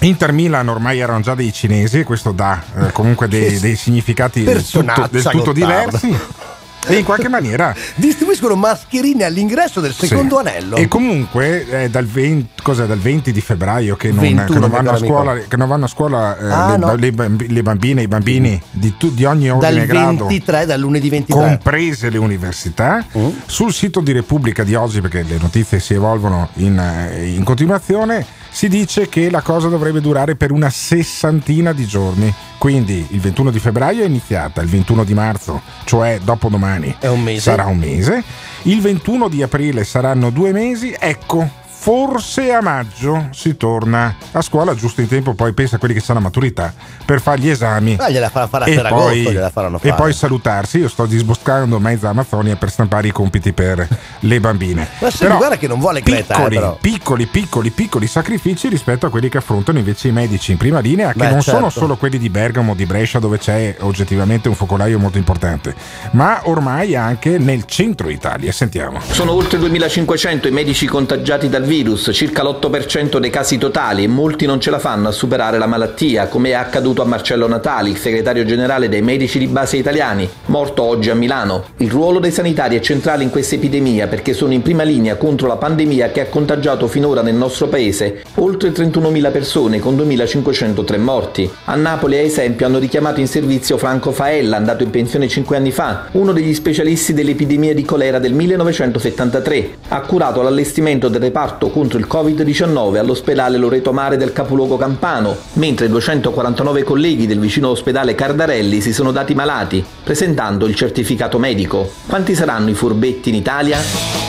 Inter 0.01 0.33
Milan 0.33 0.67
ormai 0.67 0.99
erano 0.99 1.21
già 1.21 1.33
dei 1.33 1.51
cinesi 1.53 2.03
questo 2.03 2.31
dà 2.31 2.61
eh, 2.77 2.91
comunque 2.91 3.27
dei, 3.27 3.57
dei 3.57 3.75
significati 3.75 4.43
del 4.43 4.63
tutto, 4.63 5.07
del 5.09 5.23
tutto 5.23 5.53
diversi. 5.53 6.15
E 6.87 6.97
in 6.97 7.03
qualche 7.05 7.27
maniera 7.29 7.75
Distribuiscono 7.95 8.55
mascherine 8.55 9.23
all'ingresso 9.25 9.79
del 9.81 9.93
secondo 9.93 10.39
sì. 10.41 10.47
anello. 10.47 10.75
E 10.75 10.87
comunque 10.87 11.67
è 11.67 11.89
dal 11.89 12.05
20, 12.05 12.61
cos'è, 12.61 12.85
dal 12.85 12.99
20 12.99 13.31
di 13.31 13.41
febbraio 13.41 13.95
che 13.95 14.09
non, 14.11 14.19
21, 14.19 14.45
che 14.45 14.59
non 14.59 14.69
vanno, 14.69 14.91
a 14.91 14.97
scuola, 14.97 15.37
che 15.47 15.57
non 15.57 15.67
vanno 15.67 15.85
a 15.85 15.87
scuola 15.87 16.37
eh, 16.37 16.51
Ah, 16.51 16.71
le, 16.71 16.77
no. 16.77 16.95
le 16.95 17.15
le 17.47 17.61
bambine 17.63 18.01
e 18.01 18.03
i 18.05 18.07
bambini 18.07 18.61
di, 18.71 18.95
tu- 18.97 19.11
di 19.13 19.25
ogni 19.25 19.49
ordine 19.49 19.71
Dal 19.71 19.81
e 19.81 19.85
grado. 19.85 20.25
23, 20.27 20.65
dal 20.65 20.79
lunedì 20.79 21.09
23. 21.09 21.41
Comprese 21.41 22.09
le 22.09 22.17
università, 22.17 23.05
Mm. 23.17 23.27
sul 23.45 23.73
sito 23.73 24.01
di 24.01 24.11
Repubblica 24.11 24.63
di 24.63 24.75
oggi, 24.75 25.01
perché 25.01 25.23
le 25.23 25.37
notizie 25.39 25.79
si 25.79 25.93
evolvono 25.93 26.49
in, 26.55 26.77
eh, 26.77 27.27
in 27.27 27.43
continuazione, 27.43 28.25
si 28.57 28.69
dice 28.69 29.07
che 29.07 29.29
la 29.29 29.41
cosa 29.41 29.67
dovrebbe 29.67 30.01
durare 30.01 30.35
per 30.35 30.49
una 30.51 30.71
sessantina 30.71 31.73
di 31.73 31.85
giorni. 31.85 32.33
Quindi 32.57 33.05
il 33.11 33.19
21 33.19 33.51
di 33.51 33.59
febbraio 33.59 34.01
è 34.01 34.07
iniziata, 34.07 34.61
il 34.61 34.67
21 34.67 35.03
di 35.03 35.13
marzo, 35.13 35.61
cioè 35.83 36.19
dopodomani, 36.23 36.95
un 37.01 37.37
sarà 37.37 37.65
un 37.65 37.77
mese, 37.77 38.23
il 38.63 38.81
21 38.81 39.27
di 39.27 39.43
aprile 39.43 39.83
saranno 39.83 40.31
due 40.31 40.53
mesi, 40.53 40.91
ecco. 40.97 41.65
Forse 41.87 42.51
a 42.51 42.61
maggio 42.61 43.29
si 43.31 43.55
torna 43.55 44.13
a 44.33 44.41
scuola 44.41 44.75
giusto 44.75 44.99
in 44.99 45.07
tempo, 45.07 45.33
poi 45.35 45.53
pensa 45.53 45.77
a 45.77 45.79
quelli 45.79 45.93
che 45.93 46.01
hanno 46.05 46.19
la 46.19 46.25
maturità 46.25 46.73
per 47.05 47.21
fare 47.21 47.39
gli 47.39 47.47
esami 47.47 47.95
Ah, 47.97 48.09
gliela 48.09 48.27
farà 48.27 48.47
fare 48.47 48.65
a 48.65 48.67
e 48.67 48.89
poi, 48.89 49.21
gliela 49.21 49.49
faranno 49.49 49.79
e 49.81 49.93
poi 49.93 50.11
salutarsi. 50.11 50.79
Io 50.79 50.89
sto 50.89 51.05
disboscando 51.05 51.79
mezza 51.79 52.09
Amazzonia 52.09 52.57
per 52.57 52.69
stampare 52.69 53.07
i 53.07 53.11
compiti 53.13 53.53
per 53.53 53.87
le 54.19 54.39
bambine. 54.41 54.85
Ma 54.99 55.09
se 55.09 55.27
guarda 55.27 55.57
che 55.57 55.67
non 55.67 55.79
vuole 55.79 56.01
Greta, 56.01 56.33
eh, 56.33 56.35
piccoli, 56.35 56.55
però. 56.55 56.77
piccoli, 56.81 57.25
piccoli, 57.25 57.69
piccoli 57.69 58.07
sacrifici 58.07 58.67
rispetto 58.67 59.05
a 59.05 59.09
quelli 59.09 59.29
che 59.29 59.37
affrontano 59.37 59.77
invece 59.77 60.09
i 60.09 60.11
medici 60.11 60.51
in 60.51 60.57
prima 60.57 60.79
linea, 60.79 61.13
che 61.13 61.19
Beh, 61.19 61.29
non 61.29 61.41
sono 61.41 61.69
certo. 61.69 61.79
solo 61.79 61.95
quelli 61.95 62.17
di 62.17 62.29
Bergamo, 62.29 62.75
di 62.75 62.85
Brescia, 62.85 63.19
dove 63.19 63.37
c'è 63.37 63.77
oggettivamente 63.79 64.49
un 64.49 64.55
focolaio 64.55 64.99
molto 64.99 65.17
importante, 65.17 65.73
ma 66.11 66.41
ormai 66.43 66.97
anche 66.97 67.37
nel 67.37 67.63
centro 67.63 68.09
Italia. 68.09 68.51
Sentiamo. 68.51 68.99
Sono 69.09 69.31
oltre 69.31 69.57
2500 69.57 70.49
i 70.49 70.51
medici 70.51 70.85
contagiati 70.85 71.47
dal 71.47 71.63
virus, 71.63 71.75
circa 72.11 72.43
l'8% 72.43 73.17
dei 73.17 73.29
casi 73.29 73.57
totali 73.57 74.03
e 74.03 74.07
molti 74.07 74.45
non 74.45 74.59
ce 74.59 74.71
la 74.71 74.79
fanno 74.79 75.09
a 75.09 75.11
superare 75.11 75.57
la 75.57 75.67
malattia, 75.67 76.27
come 76.27 76.49
è 76.49 76.53
accaduto 76.53 77.01
a 77.01 77.05
Marcello 77.05 77.47
Natali, 77.47 77.91
il 77.91 77.97
segretario 77.97 78.45
generale 78.45 78.89
dei 78.89 79.01
medici 79.01 79.39
di 79.39 79.47
base 79.47 79.77
italiani, 79.77 80.29
morto 80.45 80.83
oggi 80.83 81.09
a 81.09 81.15
Milano. 81.15 81.65
Il 81.77 81.89
ruolo 81.89 82.19
dei 82.19 82.31
sanitari 82.31 82.77
è 82.77 82.79
centrale 82.79 83.23
in 83.23 83.29
questa 83.29 83.55
epidemia 83.55 84.07
perché 84.07 84.33
sono 84.33 84.53
in 84.53 84.61
prima 84.61 84.83
linea 84.83 85.15
contro 85.15 85.47
la 85.47 85.57
pandemia 85.57 86.11
che 86.11 86.21
ha 86.21 86.25
contagiato 86.27 86.87
finora 86.87 87.21
nel 87.21 87.35
nostro 87.35 87.67
paese 87.67 88.23
oltre 88.35 88.69
31.000 88.69 89.31
persone 89.31 89.79
con 89.79 89.95
2.503 89.95 90.99
morti. 90.99 91.49
A 91.65 91.75
Napoli, 91.75 92.17
ad 92.17 92.25
esempio, 92.25 92.65
hanno 92.65 92.79
richiamato 92.79 93.19
in 93.19 93.27
servizio 93.27 93.77
Franco 93.77 94.11
Faella, 94.11 94.57
andato 94.57 94.83
in 94.83 94.89
pensione 94.89 95.27
5 95.27 95.57
anni 95.57 95.71
fa, 95.71 96.07
uno 96.11 96.31
degli 96.31 96.53
specialisti 96.53 97.13
dell'epidemia 97.13 97.73
di 97.73 97.83
colera 97.83 98.19
del 98.19 98.33
1973. 98.33 99.69
Ha 99.89 100.01
curato 100.01 100.41
l'allestimento 100.41 101.07
del 101.07 101.21
reparto 101.21 101.56
contro 101.71 101.97
il 101.97 102.07
Covid-19 102.07 102.97
all'ospedale 102.97 103.57
Loreto 103.57 103.91
Mare 103.91 104.17
del 104.17 104.31
capoluogo 104.31 104.77
campano, 104.77 105.35
mentre 105.53 105.89
249 105.89 106.83
colleghi 106.83 107.25
del 107.25 107.39
vicino 107.39 107.69
ospedale 107.69 108.13
Cardarelli 108.13 108.79
si 108.79 108.93
sono 108.93 109.11
dati 109.11 109.33
malati, 109.33 109.83
presentando 110.03 110.67
il 110.67 110.75
certificato 110.75 111.39
medico. 111.39 111.91
Quanti 112.05 112.35
saranno 112.35 112.69
i 112.69 112.75
furbetti 112.75 113.29
in 113.29 113.35
Italia? 113.35 113.79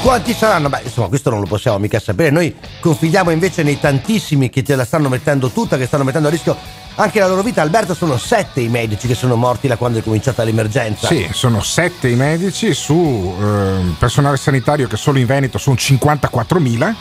Quanti 0.03 0.33
saranno? 0.33 0.71
Beh, 0.71 0.81
insomma, 0.85 1.09
questo 1.09 1.29
non 1.29 1.41
lo 1.41 1.47
possiamo 1.47 1.79
mica 1.79 2.01
sapere. 2.01 2.31
Noi 2.31 2.55
confidiamo 2.81 3.31
invece 3.31 3.63
nei 3.63 3.79
tantissimi 3.79 4.49
che 4.49 4.63
te 4.63 4.75
la 4.75 4.87
stanno 4.87 5.11
mettendo 5.11 5.51
tutta, 5.51 5.77
che 5.77 5.87
stanno 5.87 6.05
mettendo 6.05 6.29
a 6.29 6.31
rischio 6.31 6.57
anche 6.99 7.19
la 7.21 7.27
loro 7.27 7.43
vita. 7.43 7.63
Alberto, 7.63 7.95
sono 7.95 8.17
sette 8.17 8.61
i 8.61 8.69
medici 8.69 9.07
che 9.07 9.15
sono 9.15 9.37
morti 9.37 9.69
da 9.69 9.77
quando 9.77 9.99
è 9.99 10.03
cominciata 10.03 10.45
l'emergenza. 10.45 11.07
Sì, 11.07 11.29
sono 11.33 11.63
sette 11.63 12.09
i 12.09 12.15
medici 12.15 12.75
su 12.75 13.35
eh, 13.41 13.95
personale 13.99 14.37
sanitario 14.37 14.87
che 14.87 14.97
solo 14.97 15.19
in 15.19 15.27
Veneto 15.27 15.59
sono 15.59 15.77
54.000. 15.77 16.95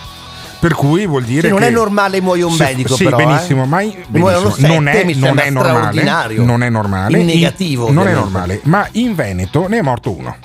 Per 0.59 0.73
cui 0.73 1.05
vuol 1.05 1.23
dire 1.23 1.43
Sì, 1.43 1.49
non 1.49 1.59
che 1.59 1.67
è 1.67 1.69
normale 1.69 2.19
muoia 2.19 2.47
un 2.47 2.53
Sì, 2.53 2.63
medico, 2.63 2.95
sì, 2.95 3.03
però. 3.03 3.17
benissimo, 3.17 3.63
eh. 3.63 3.67
ma 3.67 3.77
benissimo, 4.07 4.49
sette, 4.51 4.67
non 4.67 4.87
è, 4.87 5.03
non 5.13 5.39
è 5.39 5.49
normale, 5.49 6.03
non 6.37 6.63
è 6.63 6.69
normale. 6.69 7.19
In 7.19 7.25
negativo, 7.25 7.91
non 7.91 8.07
è 8.07 8.13
normale, 8.13 8.59
ma 8.63 8.87
in 8.93 9.13
Veneto 9.13 9.67
ne 9.67 9.77
è 9.77 9.81
morto 9.81 10.11
uno. 10.11 10.35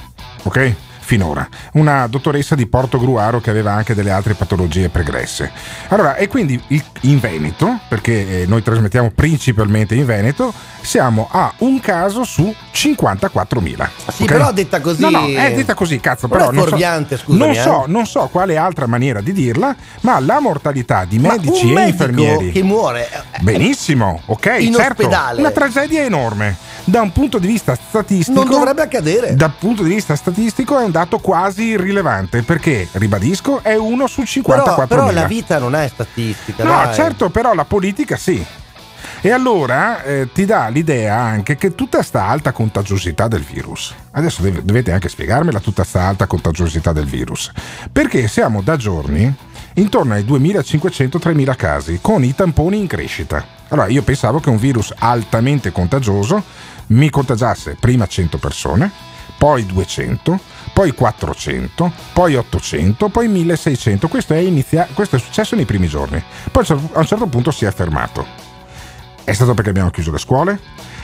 Ok? 0.43 0.75
Finora, 1.03 1.47
una 1.73 2.07
dottoressa 2.07 2.55
di 2.55 2.67
Porto 2.67 2.99
Gruaro 2.99 3.41
che 3.41 3.51
aveva 3.51 3.73
anche 3.73 3.95
delle 3.95 4.11
altre 4.11 4.35
patologie 4.35 4.89
pregresse. 4.89 5.51
Allora, 5.89 6.15
e 6.17 6.29
quindi 6.29 6.61
in 7.03 7.19
Veneto, 7.21 7.81
perché 7.89 8.43
eh, 8.43 8.47
noi 8.47 8.63
trasmettiamo 8.63 9.11
principalmente 9.15 9.95
in 9.95 10.07
Veneto, 10.07 10.53
siamo 10.81 11.29
a 11.31 11.53
un 11.59 11.81
caso 11.81 12.25
su 12.25 12.55
54.000. 12.73 13.89
Sì, 14.13 14.23
ok? 14.23 14.29
però 14.33 14.53
detta 14.53 14.81
così- 14.81 15.03
No, 15.03 15.11
no, 15.11 15.27
è 15.27 15.53
detta 15.55 15.75
così, 15.75 16.01
cazzo, 16.01 16.29
Però 16.29 16.49
però, 16.49 16.51
è 16.51 16.55
non 16.55 17.07
so- 17.09 17.17
scusami, 17.17 17.39
non 17.39 17.51
eh. 17.51 17.61
so, 17.61 17.85
non 17.87 18.07
so 18.07 18.29
quale 18.31 18.57
altra 18.57 18.87
maniera 18.87 19.21
di 19.21 19.33
dirla, 19.33 19.75
ma 20.03 20.19
la 20.21 20.41
mortalità 20.41 21.05
di 21.05 21.19
medici 21.19 21.73
e 21.73 21.87
infermieri 21.89 22.53
che 22.53 22.63
muore 22.63 23.09
eh, 23.11 23.41
Benissimo, 23.41 24.21
ok, 24.27 24.57
In 24.61 24.73
certo. 24.75 25.03
ospedale. 25.03 25.41
Una 25.41 25.51
tragedia 25.51 26.03
enorme. 26.03 26.57
Da 26.85 27.01
un 27.01 27.13
punto 27.13 27.39
di 27.39 27.47
vista 27.47 27.77
statistico 27.77 28.41
non 28.41 28.49
dovrebbe 28.49 28.83
accadere. 28.83 29.37
dal 29.37 29.53
punto 29.57 29.85
di 29.85 29.95
vista 29.95 30.17
statistico 30.17 30.79
è 30.79 30.85
un 30.85 30.91
dato 30.91 31.19
quasi 31.19 31.63
irrilevante 31.65 32.43
perché, 32.43 32.89
ribadisco, 32.93 33.63
è 33.63 33.77
uno 33.77 34.07
su 34.09 34.23
54.000. 34.23 34.43
Però, 34.45 34.87
però 34.87 35.11
la 35.13 35.27
vita 35.27 35.59
non 35.59 35.75
è 35.77 35.87
statistica. 35.89 36.65
No, 36.65 36.71
dai. 36.85 36.95
certo, 36.95 37.31
però 37.31 37.55
la 37.55 37.65
politica 37.65 38.17
sì. 38.17 38.45
E 39.25 39.31
allora 39.31 40.03
eh, 40.03 40.31
ti 40.33 40.45
dà 40.45 40.67
l'idea 40.67 41.17
anche 41.17 41.55
che 41.55 41.77
tutta 41.77 42.03
sta 42.03 42.25
alta 42.25 42.51
contagiosità 42.51 43.29
del 43.29 43.43
virus, 43.43 43.95
adesso 44.13 44.43
deve- 44.43 44.65
dovete 44.65 44.91
anche 44.91 45.09
spiegarmela 45.09 45.61
tutta 45.61 45.85
sta 45.85 46.03
alta 46.03 46.27
contagiosità 46.27 46.93
del 46.93 47.07
virus, 47.07 47.53
perché 47.93 48.27
siamo 48.27 48.63
da 48.63 48.77
giorni 48.77 49.33
intorno 49.75 50.15
ai 50.15 50.25
2500-3000 50.25 51.57
casi 51.57 51.99
con 52.01 52.25
i 52.25 52.35
tamponi 52.35 52.79
in 52.79 52.89
crescita. 52.89 53.61
Allora 53.73 53.89
io 53.89 54.03
pensavo 54.03 54.39
che 54.39 54.51
un 54.51 54.59
virus 54.59 54.93
altamente 54.99 55.73
contagioso 55.73 56.45
mi 56.89 57.09
contagiasse 57.09 57.77
prima 57.81 58.07
100 58.07 58.37
persone, 58.37 58.91
poi 59.39 59.65
200, 59.65 60.39
poi 60.75 60.93
400, 60.93 61.91
poi 62.13 62.35
800, 62.37 63.09
poi 63.09 63.29
1600. 63.29 64.09
Questo 64.09 64.35
è, 64.35 64.39
inizia- 64.39 64.89
questo 64.93 65.17
è 65.17 65.19
successo 65.19 65.57
nei 65.57 65.65
primi 65.65 65.89
giorni. 65.89 66.23
Poi 66.51 66.67
a 66.69 66.99
un 66.99 67.07
certo 67.07 67.27
punto 67.27 67.51
si 67.51 67.65
è 67.65 67.73
fermato. 67.73 68.52
È 69.25 69.33
stato 69.33 69.55
perché 69.55 69.71
abbiamo 69.71 69.91
chiuso 69.91 70.11
le 70.11 70.19
scuole? 70.19 70.59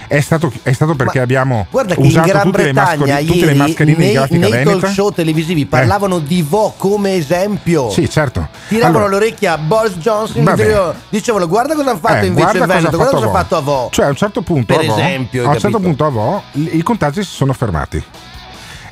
È 0.09 0.21
stato, 0.21 0.51
è 0.63 0.73
stato 0.73 0.95
perché 0.95 1.19
Ma 1.19 1.25
abbiamo 1.25 1.67
Guarda 1.71 1.95
che 1.95 2.01
in 2.01 2.07
usato 2.07 2.29
Gran 2.29 2.43
tutte 2.45 2.63
le, 2.65 2.73
Bretagna 2.73 2.97
mascoli- 3.15 3.27
tutte 3.27 3.39
le 3.41 3.45
ieri 3.47 3.59
mascherine 3.59 3.97
nei, 3.99 4.07
in 4.09 4.15
grafica 4.15 4.49
nei 4.49 4.65
talk 4.65 4.87
show 4.89 5.11
televisivi 5.13 5.67
parlavano 5.67 6.19
di 6.19 6.41
Vo 6.43 6.73
come 6.79 7.15
esempio. 7.17 7.91
Sì, 7.91 8.09
certo. 8.09 8.49
Tiravano 8.69 8.97
Allora, 8.99 9.11
l'orecchia 9.11 9.53
a 9.53 9.59
Boris 9.59 9.97
Johnson 9.99 10.45
Vabbè. 10.45 10.95
dicevano- 11.11 11.47
guarda 11.47 11.75
cosa 11.75 11.91
hanno 11.91 11.99
fatto 11.99 12.25
Eh, 12.25 12.27
invece 12.27 12.57
guarda 12.57 12.67
Veneto, 12.75 12.85
cosa 12.85 12.97
guarda 12.97 13.15
cosa 13.17 13.27
ha 13.27 13.31
fatto 13.43 13.57
a 13.57 13.61
Vo. 13.61 13.89
Cioè, 13.93 14.07
a 14.07 14.09
un 14.09 14.17
certo 14.17 14.41
punto, 14.41 14.75
Per 14.75 14.83
a 14.83 14.87
Vo- 14.87 14.97
esempio, 14.99 15.45
a 15.47 15.51
un 15.53 15.59
certo 15.59 15.79
punto 15.79 16.05
a 16.07 16.09
Vo, 16.09 16.43
i 16.53 16.77
i 16.79 16.83
contagi 16.83 17.23
si 17.23 17.31
sono 17.35 17.53
fermati. 17.53 18.03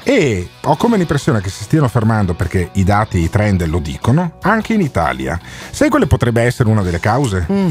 E 0.03 0.49
ho 0.65 0.77
come 0.77 0.97
l'impressione 0.99 1.41
che 1.41 1.49
si 1.51 1.65
stiano 1.65 1.89
fermando 1.89 2.35
perché 2.35 2.69
i 2.75 2.85
dati, 2.85 3.19
i 3.21 3.31
trend 3.31 3.67
lo 3.67 3.81
dicono, 3.81 4.35
anche 4.43 4.75
in 4.75 4.81
Italia. 4.83 5.41
Sai 5.71 5.89
quale 5.89 6.07
potrebbe 6.07 6.43
essere 6.43 6.69
una 6.69 6.83
delle 6.83 7.01
cause? 7.01 7.45
Mm. 7.51 7.69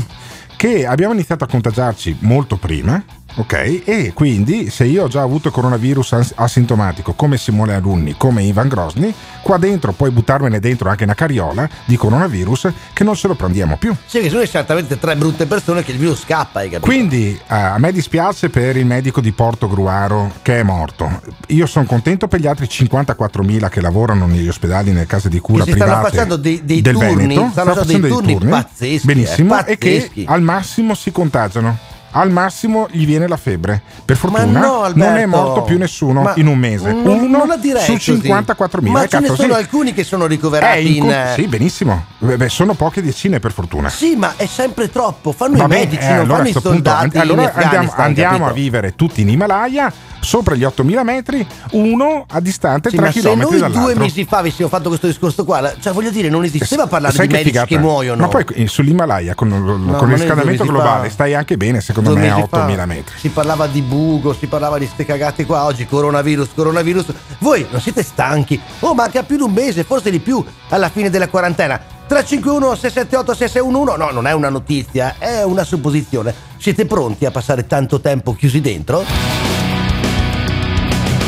Che 0.58 0.86
abbiamo 0.86 1.14
iniziato 1.14 1.44
a 1.44 1.48
contagiarci 1.48 2.18
molto 2.22 2.56
prima, 2.58 3.04
ok? 3.36 3.82
E 3.86 4.12
quindi 4.14 4.70
se 4.70 4.86
io 4.86 5.04
ho 5.04 5.08
già 5.08 5.22
avuto 5.22 5.52
coronavirus 5.52 6.14
as- 6.14 6.34
asintomatico 6.36 7.14
come 7.14 7.38
Simone 7.38 7.74
Alunni, 7.74 8.16
come 8.18 8.44
Ivan 8.44 8.68
Grosny, 8.68 9.14
qua 9.42 9.58
dentro 9.58 9.92
puoi 9.92 10.10
buttarmene 10.12 10.60
dentro 10.60 10.90
anche 10.90 11.04
una 11.04 11.14
carriola 11.14 11.68
di 11.86 11.96
coronavirus 11.98 12.72
che 12.94 13.04
non 13.04 13.16
ce 13.16 13.28
lo 13.28 13.36
prendiamo 13.36 13.78
più. 13.78 13.94
Sì, 14.06 14.20
che 14.22 14.30
sono 14.30 14.42
esattamente 14.42 14.98
tre 15.00 15.16
brutte 15.16 15.46
persone 15.46 15.84
che 15.84 15.92
il 15.92 15.98
virus 15.98 16.22
scappa, 16.22 16.60
hai 16.60 16.70
capito? 16.70 16.86
Quindi 16.90 17.32
eh, 17.34 17.56
a 17.56 17.78
me 17.78 17.92
dispiace 17.92 18.50
per 18.50 18.78
il 18.78 18.86
medico 18.86 19.22
di 19.22 19.32
Porto 19.32 19.68
Gruaro 19.68 20.32
che 20.42 20.60
è 20.60 20.64
morto. 20.64 21.22
Io 21.48 21.66
sono 21.66 21.86
contento 21.86 22.28
per 22.28 22.40
gli 22.40 22.48
altri 22.48 22.66
54.000 22.70 23.70
che 23.70 23.82
lavorano 23.82 24.26
negli 24.28 24.48
ospedali, 24.48 24.92
nelle 24.92 25.06
case 25.06 25.30
di 25.30 25.40
cura 25.40 25.64
si 25.64 25.72
stanno 25.72 25.92
private 25.92 26.10
facendo 26.10 26.36
dei- 26.38 26.62
dei 26.64 26.82
del 26.82 26.94
turni, 26.94 27.16
Veneto. 27.16 27.50
stanno 27.52 27.74
facendo 27.74 28.08
dei 28.08 28.36
turni 28.36 28.50
pazzeschi, 28.50 29.06
Benissimo, 29.06 29.58
eh, 29.66 29.72
e 29.74 29.78
che 29.78 29.92
pazzeschi. 29.96 30.26
al 30.28 30.42
massimo 30.42 30.94
si 30.96 31.12
contagiano. 31.12 31.78
Al 32.18 32.32
massimo 32.32 32.88
gli 32.92 33.06
viene 33.06 33.28
la 33.28 33.36
febbre. 33.36 33.82
Per 34.06 34.16
fortuna 34.16 34.46
no, 34.46 34.90
non 34.94 35.18
è 35.18 35.26
morto 35.26 35.64
più 35.64 35.78
nessuno 35.78 36.22
Ma 36.22 36.34
in 36.38 36.48
un 36.48 36.58
mese. 36.58 36.94
non- 36.94 37.20
Uno 37.26 37.46
su 37.80 37.92
così. 37.92 38.22
54.000. 38.22 38.90
Ma 38.90 39.04
Eh, 39.04 39.08
ce 39.10 39.20
ne 39.20 39.28
sono 39.28 39.54
sì. 39.54 39.60
alcuni 39.60 39.94
che 39.94 40.04
sono 40.06 40.24
Eh, 40.26 40.28
ricoverati 40.30 40.88
in 40.88 40.94
in... 40.96 41.02
con- 41.02 41.14
Sì, 41.36 41.48
benissimo. 41.48 42.06
Beh, 42.20 42.48
sono 42.48 42.74
poche 42.74 43.02
decine 43.04 43.40
per 43.40 43.52
fortuna. 43.52 43.90
Sì, 43.90 44.16
ma 44.16 44.34
è 44.38 44.46
sempre 44.46 44.90
troppo. 44.90 45.34
Fanno 45.34 45.58
Vabbè, 45.58 45.76
i 45.76 45.80
medici, 45.80 46.04
eh, 46.04 46.10
non 46.12 46.20
allora 46.20 46.36
fanno 46.38 46.48
i 46.48 46.52
sto 46.52 46.62
punto, 46.62 46.90
soldati. 46.90 47.18
allora 47.18 47.52
andiamo, 47.54 47.94
andiamo 47.96 48.48
a 48.48 48.52
vivere 48.52 48.96
tutti 48.96 49.20
in 49.22 49.30
Himalaya, 49.30 49.92
sopra 50.22 50.56
gli 50.56 50.64
8000 50.64 51.04
metri, 51.04 51.46
uno 51.72 52.26
a 52.30 52.40
distante 52.40 52.90
Sì, 52.90 52.96
3 52.96 53.06
ma 53.06 53.12
se 53.12 53.20
km 53.20 53.40
noi 53.42 53.52
dall'altro. 53.60 53.82
due 53.82 53.96
mesi 53.96 54.24
fa 54.26 54.38
avessimo 54.38 54.70
fatto 54.70 54.88
questo 54.88 55.08
discorso 55.08 55.44
qua, 55.44 55.74
cioè 55.82 55.92
voglio 55.94 56.10
dire, 56.12 56.30
non 56.30 56.44
esisteva 56.46 56.88
parlare 56.88 57.14
Sai 57.14 57.28
di 57.28 57.34
medici 57.34 57.50
figata? 57.52 57.68
che 57.68 57.78
muoiono. 57.78 58.22
Ma 58.22 58.28
poi 58.30 58.46
eh, 58.54 58.68
sull'Himalaya 58.68 59.36
con, 59.36 59.50
con 59.50 59.82
ma 59.82 60.14
il 60.14 60.20
riscaldamento 60.20 60.64
globale 60.64 61.08
fa. 61.08 61.14
stai 61.14 61.34
anche 61.36 61.58
bene, 61.58 61.82
secondo 61.82 62.04
me, 62.05 62.05
a 62.12 62.16
mesi 62.16 62.48
fa 62.48 62.58
8000 62.60 62.86
metri. 62.86 63.18
Si 63.18 63.30
parlava 63.30 63.68
di 63.68 63.82
buco, 63.82 64.34
si 64.34 64.48
parlava 64.48 64.78
di 64.78 64.86
ste 64.86 65.06
cagate 65.06 65.46
qua. 65.46 65.66
Oggi 65.66 65.86
coronavirus, 65.86 66.50
coronavirus. 66.56 67.06
Voi 67.40 67.66
non 67.70 67.82
siete 67.82 68.04
stanchi? 68.04 68.60
Oh, 68.80 68.94
manca 68.94 69.24
più 69.24 69.38
di 69.38 69.44
un 69.44 69.52
mese, 69.52 69.84
forse 69.84 70.10
di 70.12 70.20
più, 70.20 70.44
alla 70.70 70.90
fine 70.90 71.10
della 71.10 71.28
quarantena. 71.28 71.94
351 72.08 72.76
678 72.76 73.34
6611 73.34 73.98
No, 73.98 74.12
non 74.12 74.28
è 74.28 74.34
una 74.34 74.50
notizia, 74.50 75.16
è 75.18 75.44
una 75.44 75.64
supposizione. 75.64 76.34
Siete 76.58 76.86
pronti 76.86 77.26
a 77.26 77.32
passare 77.32 77.66
tanto 77.66 78.00
tempo 78.00 78.34
chiusi 78.34 78.62
dentro? 78.62 79.04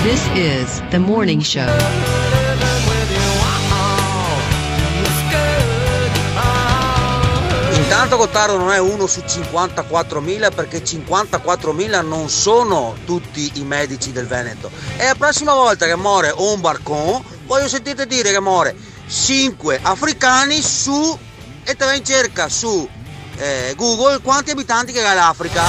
This 0.04 0.22
is 0.36 0.82
The 0.90 1.00
Morning 1.00 1.42
Show. 1.42 2.37
Intanto 7.88 8.18
Gottardo 8.18 8.58
non 8.58 8.72
è 8.74 8.80
uno 8.80 9.08
su 9.08 9.22
54.000 9.22 10.54
perché 10.54 10.84
54.000 10.84 12.06
non 12.06 12.28
sono 12.30 12.94
tutti 13.06 13.50
i 13.56 13.64
medici 13.64 14.12
del 14.12 14.28
Veneto. 14.28 14.70
E 14.98 15.06
la 15.06 15.16
prossima 15.18 15.54
volta 15.54 15.86
che 15.86 15.96
muore 15.96 16.34
un 16.36 16.60
barcon, 16.60 17.24
voglio 17.46 17.70
sentire 17.70 18.06
dire 18.06 18.32
che 18.34 18.42
muore 18.42 18.76
5 19.10 19.80
africani 19.82 20.62
su 20.62 21.18
e 21.64 21.76
te 21.76 21.86
vai 21.86 22.00
in 22.00 22.04
cerca 22.06 22.50
su 22.50 22.88
eh, 23.38 23.74
Google 23.78 24.20
quanti 24.22 24.52
abitanti 24.52 24.92
che 24.92 25.02
ha 25.06 25.14
l'Africa. 25.14 25.64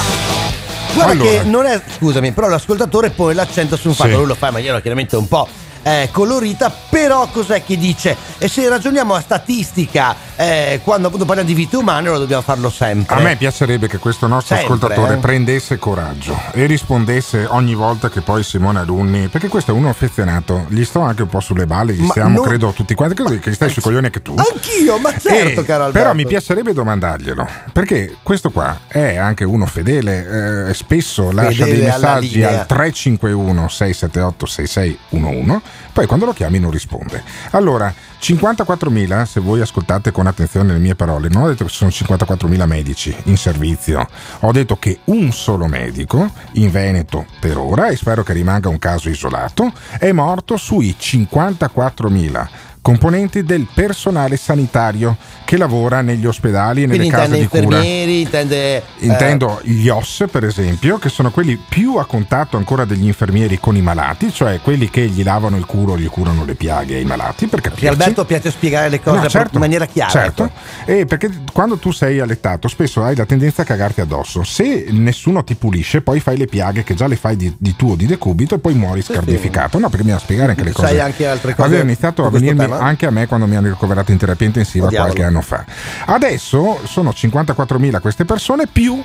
Guarda 0.93 1.11
Allora. 1.13 1.29
che 1.29 1.43
non 1.43 1.65
è. 1.67 1.81
Scusami, 1.99 2.33
però 2.33 2.49
l'ascoltatore 2.49 3.11
pone 3.11 3.33
l'accento 3.33 3.77
su 3.77 3.87
un 3.87 3.95
fatto, 3.95 4.09
Sì. 4.09 4.15
lui 4.17 4.25
lo 4.25 4.35
fa 4.35 4.47
in 4.47 4.53
maniera 4.53 4.81
chiaramente 4.81 5.15
un 5.15 5.27
po'. 5.29 5.47
Eh, 5.83 6.09
colorita, 6.11 6.71
però 6.89 7.27
cos'è 7.27 7.63
che 7.63 7.77
dice? 7.77 8.15
E 8.37 8.47
se 8.47 8.67
ragioniamo 8.67 9.13
a 9.13 9.21
statistica, 9.21 10.15
eh, 10.35 10.81
quando 10.83 11.07
appunto 11.07 11.25
parliamo 11.25 11.49
di 11.49 11.55
vite 11.55 11.75
umane, 11.77 12.03
allora 12.07 12.19
dobbiamo 12.19 12.41
farlo 12.41 12.69
sempre. 12.69 13.15
A 13.15 13.19
me 13.19 13.35
piacerebbe 13.35 13.87
che 13.87 13.97
questo 13.97 14.27
nostro 14.27 14.55
Sempre, 14.55 14.75
ascoltatore 14.75 15.13
eh. 15.15 15.17
prendesse 15.17 15.77
coraggio 15.77 16.37
e 16.51 16.65
rispondesse 16.65 17.45
ogni 17.49 17.75
volta 17.75 18.09
che 18.09 18.21
poi 18.21 18.43
Simone 18.43 18.79
Alunni, 18.79 19.27
perché 19.27 19.47
questo 19.47 19.71
è 19.71 19.73
uno 19.73 19.89
affezionato, 19.89 20.65
gli 20.69 20.83
sto 20.83 21.01
anche 21.01 21.23
un 21.23 21.29
po' 21.29 21.39
sulle 21.39 21.65
balle, 21.65 21.93
gli 21.93 22.01
Ma 22.01 22.09
stiamo, 22.11 22.35
non- 22.37 22.45
credo, 22.47 22.71
tutti 22.71 22.93
quanti, 22.95 23.15
credo 23.15 23.37
che 23.39 23.49
gli 23.49 23.53
stai 23.53 23.69
sui 23.69 23.81
coglioni 23.81 24.05
anche 24.05 24.21
tu. 24.21 24.35
Anch'io, 24.37 24.97
ma 24.99 25.11
certo, 25.17 25.61
Eh, 25.61 25.65
caro 25.65 25.85
Alberto. 25.85 25.91
però 25.91 26.13
mi 26.13 26.25
piacerebbe 26.25 26.73
domandarglielo 26.73 27.47
perché 27.73 28.17
questo 28.23 28.49
qua 28.49 28.79
è 28.87 29.17
anche 29.17 29.43
uno 29.43 29.65
fedele 29.65 30.67
eh, 30.69 30.73
spesso 30.73 31.31
lascia 31.31 31.65
dei 31.65 31.81
messaggi 31.81 32.43
al 32.43 32.65
351 32.65 33.67
678 33.67 34.45
6611 34.45 35.61
poi 35.93 36.05
quando 36.05 36.25
lo 36.25 36.33
chiami 36.33 36.59
non 36.59 36.71
risponde. 36.71 37.23
Allora 37.51 37.93
54.000 38.21 39.23
se 39.25 39.39
voi 39.39 39.61
ascoltate 39.61 40.11
con 40.11 40.27
attenzione 40.27 40.73
le 40.73 40.79
mie 40.79 40.95
parole 40.95 41.29
non 41.29 41.43
ho 41.43 41.47
detto 41.47 41.63
che 41.63 41.69
ci 41.69 41.77
sono 41.77 41.89
54.000 41.89 42.65
medici 42.65 43.15
in 43.23 43.37
servizio 43.37 44.07
ho 44.41 44.51
detto 44.51 44.77
che 44.77 44.99
un 45.05 45.31
solo 45.31 45.67
medico 45.67 46.29
in 46.53 46.69
Veneto 46.69 47.25
per 47.39 47.57
ora 47.57 47.87
e 47.87 47.95
spero 47.95 48.23
che 48.23 48.33
rimanga 48.33 48.67
un 48.67 48.77
caso 48.77 49.09
isolato 49.09 49.71
è 49.97 50.11
morto 50.11 50.57
sui 50.57 50.95
54.000 50.99 52.47
componenti 52.89 53.43
del 53.43 53.67
personale 53.71 54.35
sanitario 54.35 55.15
che 55.45 55.57
lavora 55.57 56.01
negli 56.01 56.25
ospedali 56.25 56.83
e 56.83 56.85
nelle 56.87 56.97
Quindi 56.99 57.15
case 57.15 57.37
di 57.39 57.47
cura. 57.47 57.61
infermieri, 57.63 58.21
intende. 58.21 58.77
eh, 58.77 58.83
Intendo 58.99 59.59
gli 59.63 59.87
OS, 59.89 60.25
per 60.31 60.43
esempio, 60.43 60.97
che 60.97 61.09
sono 61.09 61.29
quelli 61.31 61.55
più 61.69 61.95
a 61.97 62.05
contatto 62.05 62.57
ancora 62.57 62.85
degli 62.85 63.05
infermieri 63.05 63.59
con 63.59 63.75
i 63.75 63.81
malati, 63.81 64.31
cioè 64.31 64.59
quelli 64.61 64.89
che 64.89 65.07
gli 65.07 65.23
lavano 65.23 65.57
il 65.57 65.65
culo, 65.65 65.97
gli 65.97 66.07
curano 66.07 66.45
le 66.45 66.55
piaghe 66.55 66.95
ai 66.95 67.05
malati. 67.05 67.47
Per 67.47 67.59
Sì, 67.61 67.69
capirci. 67.69 67.87
Alberto 67.87 68.25
piace 68.25 68.51
spiegare 68.51 68.89
le 68.89 69.01
cose 69.01 69.19
No, 69.21 69.27
certo, 69.29 69.55
in 69.55 69.59
maniera 69.61 69.85
chiara. 69.85 70.09
Certo, 70.11 70.43
ecco. 70.45 70.91
e 70.91 71.05
perché 71.05 71.29
quando 71.51 71.77
tu 71.77 71.91
sei 71.91 72.19
allettato 72.19 72.67
spesso 72.67 73.03
hai 73.03 73.15
la 73.15 73.25
tendenza 73.25 73.61
a 73.63 73.65
cagarti 73.65 74.01
addosso. 74.01 74.43
Se 74.43 74.87
nessuno 74.89 75.43
ti 75.43 75.55
pulisce, 75.55 76.01
poi 76.01 76.19
fai 76.19 76.37
le 76.37 76.45
piaghe 76.47 76.83
che 76.83 76.93
già 76.93 77.07
le 77.07 77.15
fai 77.15 77.35
di, 77.35 77.53
di 77.57 77.75
tuo 77.75 77.95
di 77.95 78.05
decubito 78.05 78.55
e 78.55 78.59
poi 78.59 78.73
muori 78.75 79.01
scarnificato. 79.01 79.77
No, 79.79 79.89
perché 79.89 80.03
bisogna 80.03 80.21
spiegare 80.21 80.51
anche 80.51 80.63
le 80.63 80.71
Sai 80.73 80.85
cose. 80.85 81.01
anche 81.01 81.27
altre 81.27 81.55
cose 81.55 81.67
Aveva 81.67 81.83
iniziato 81.83 82.25
a 82.25 82.29
venirmi? 82.29 82.65
Anche 82.79 83.05
a 83.05 83.11
me 83.11 83.27
quando 83.27 83.45
mi 83.47 83.55
hanno 83.55 83.67
ricoverato 83.69 84.11
in 84.11 84.17
terapia 84.17 84.45
intensiva 84.47 84.87
Oh, 84.87 84.89
diavolo. 84.89 85.13
qualche 85.13 85.29
anno 85.29 85.41
fa. 85.41 85.63
Adesso 86.05 86.79
sono 86.85 87.11
54.000 87.11 87.99
queste 88.01 88.25
persone 88.25 88.67
più 88.67 89.01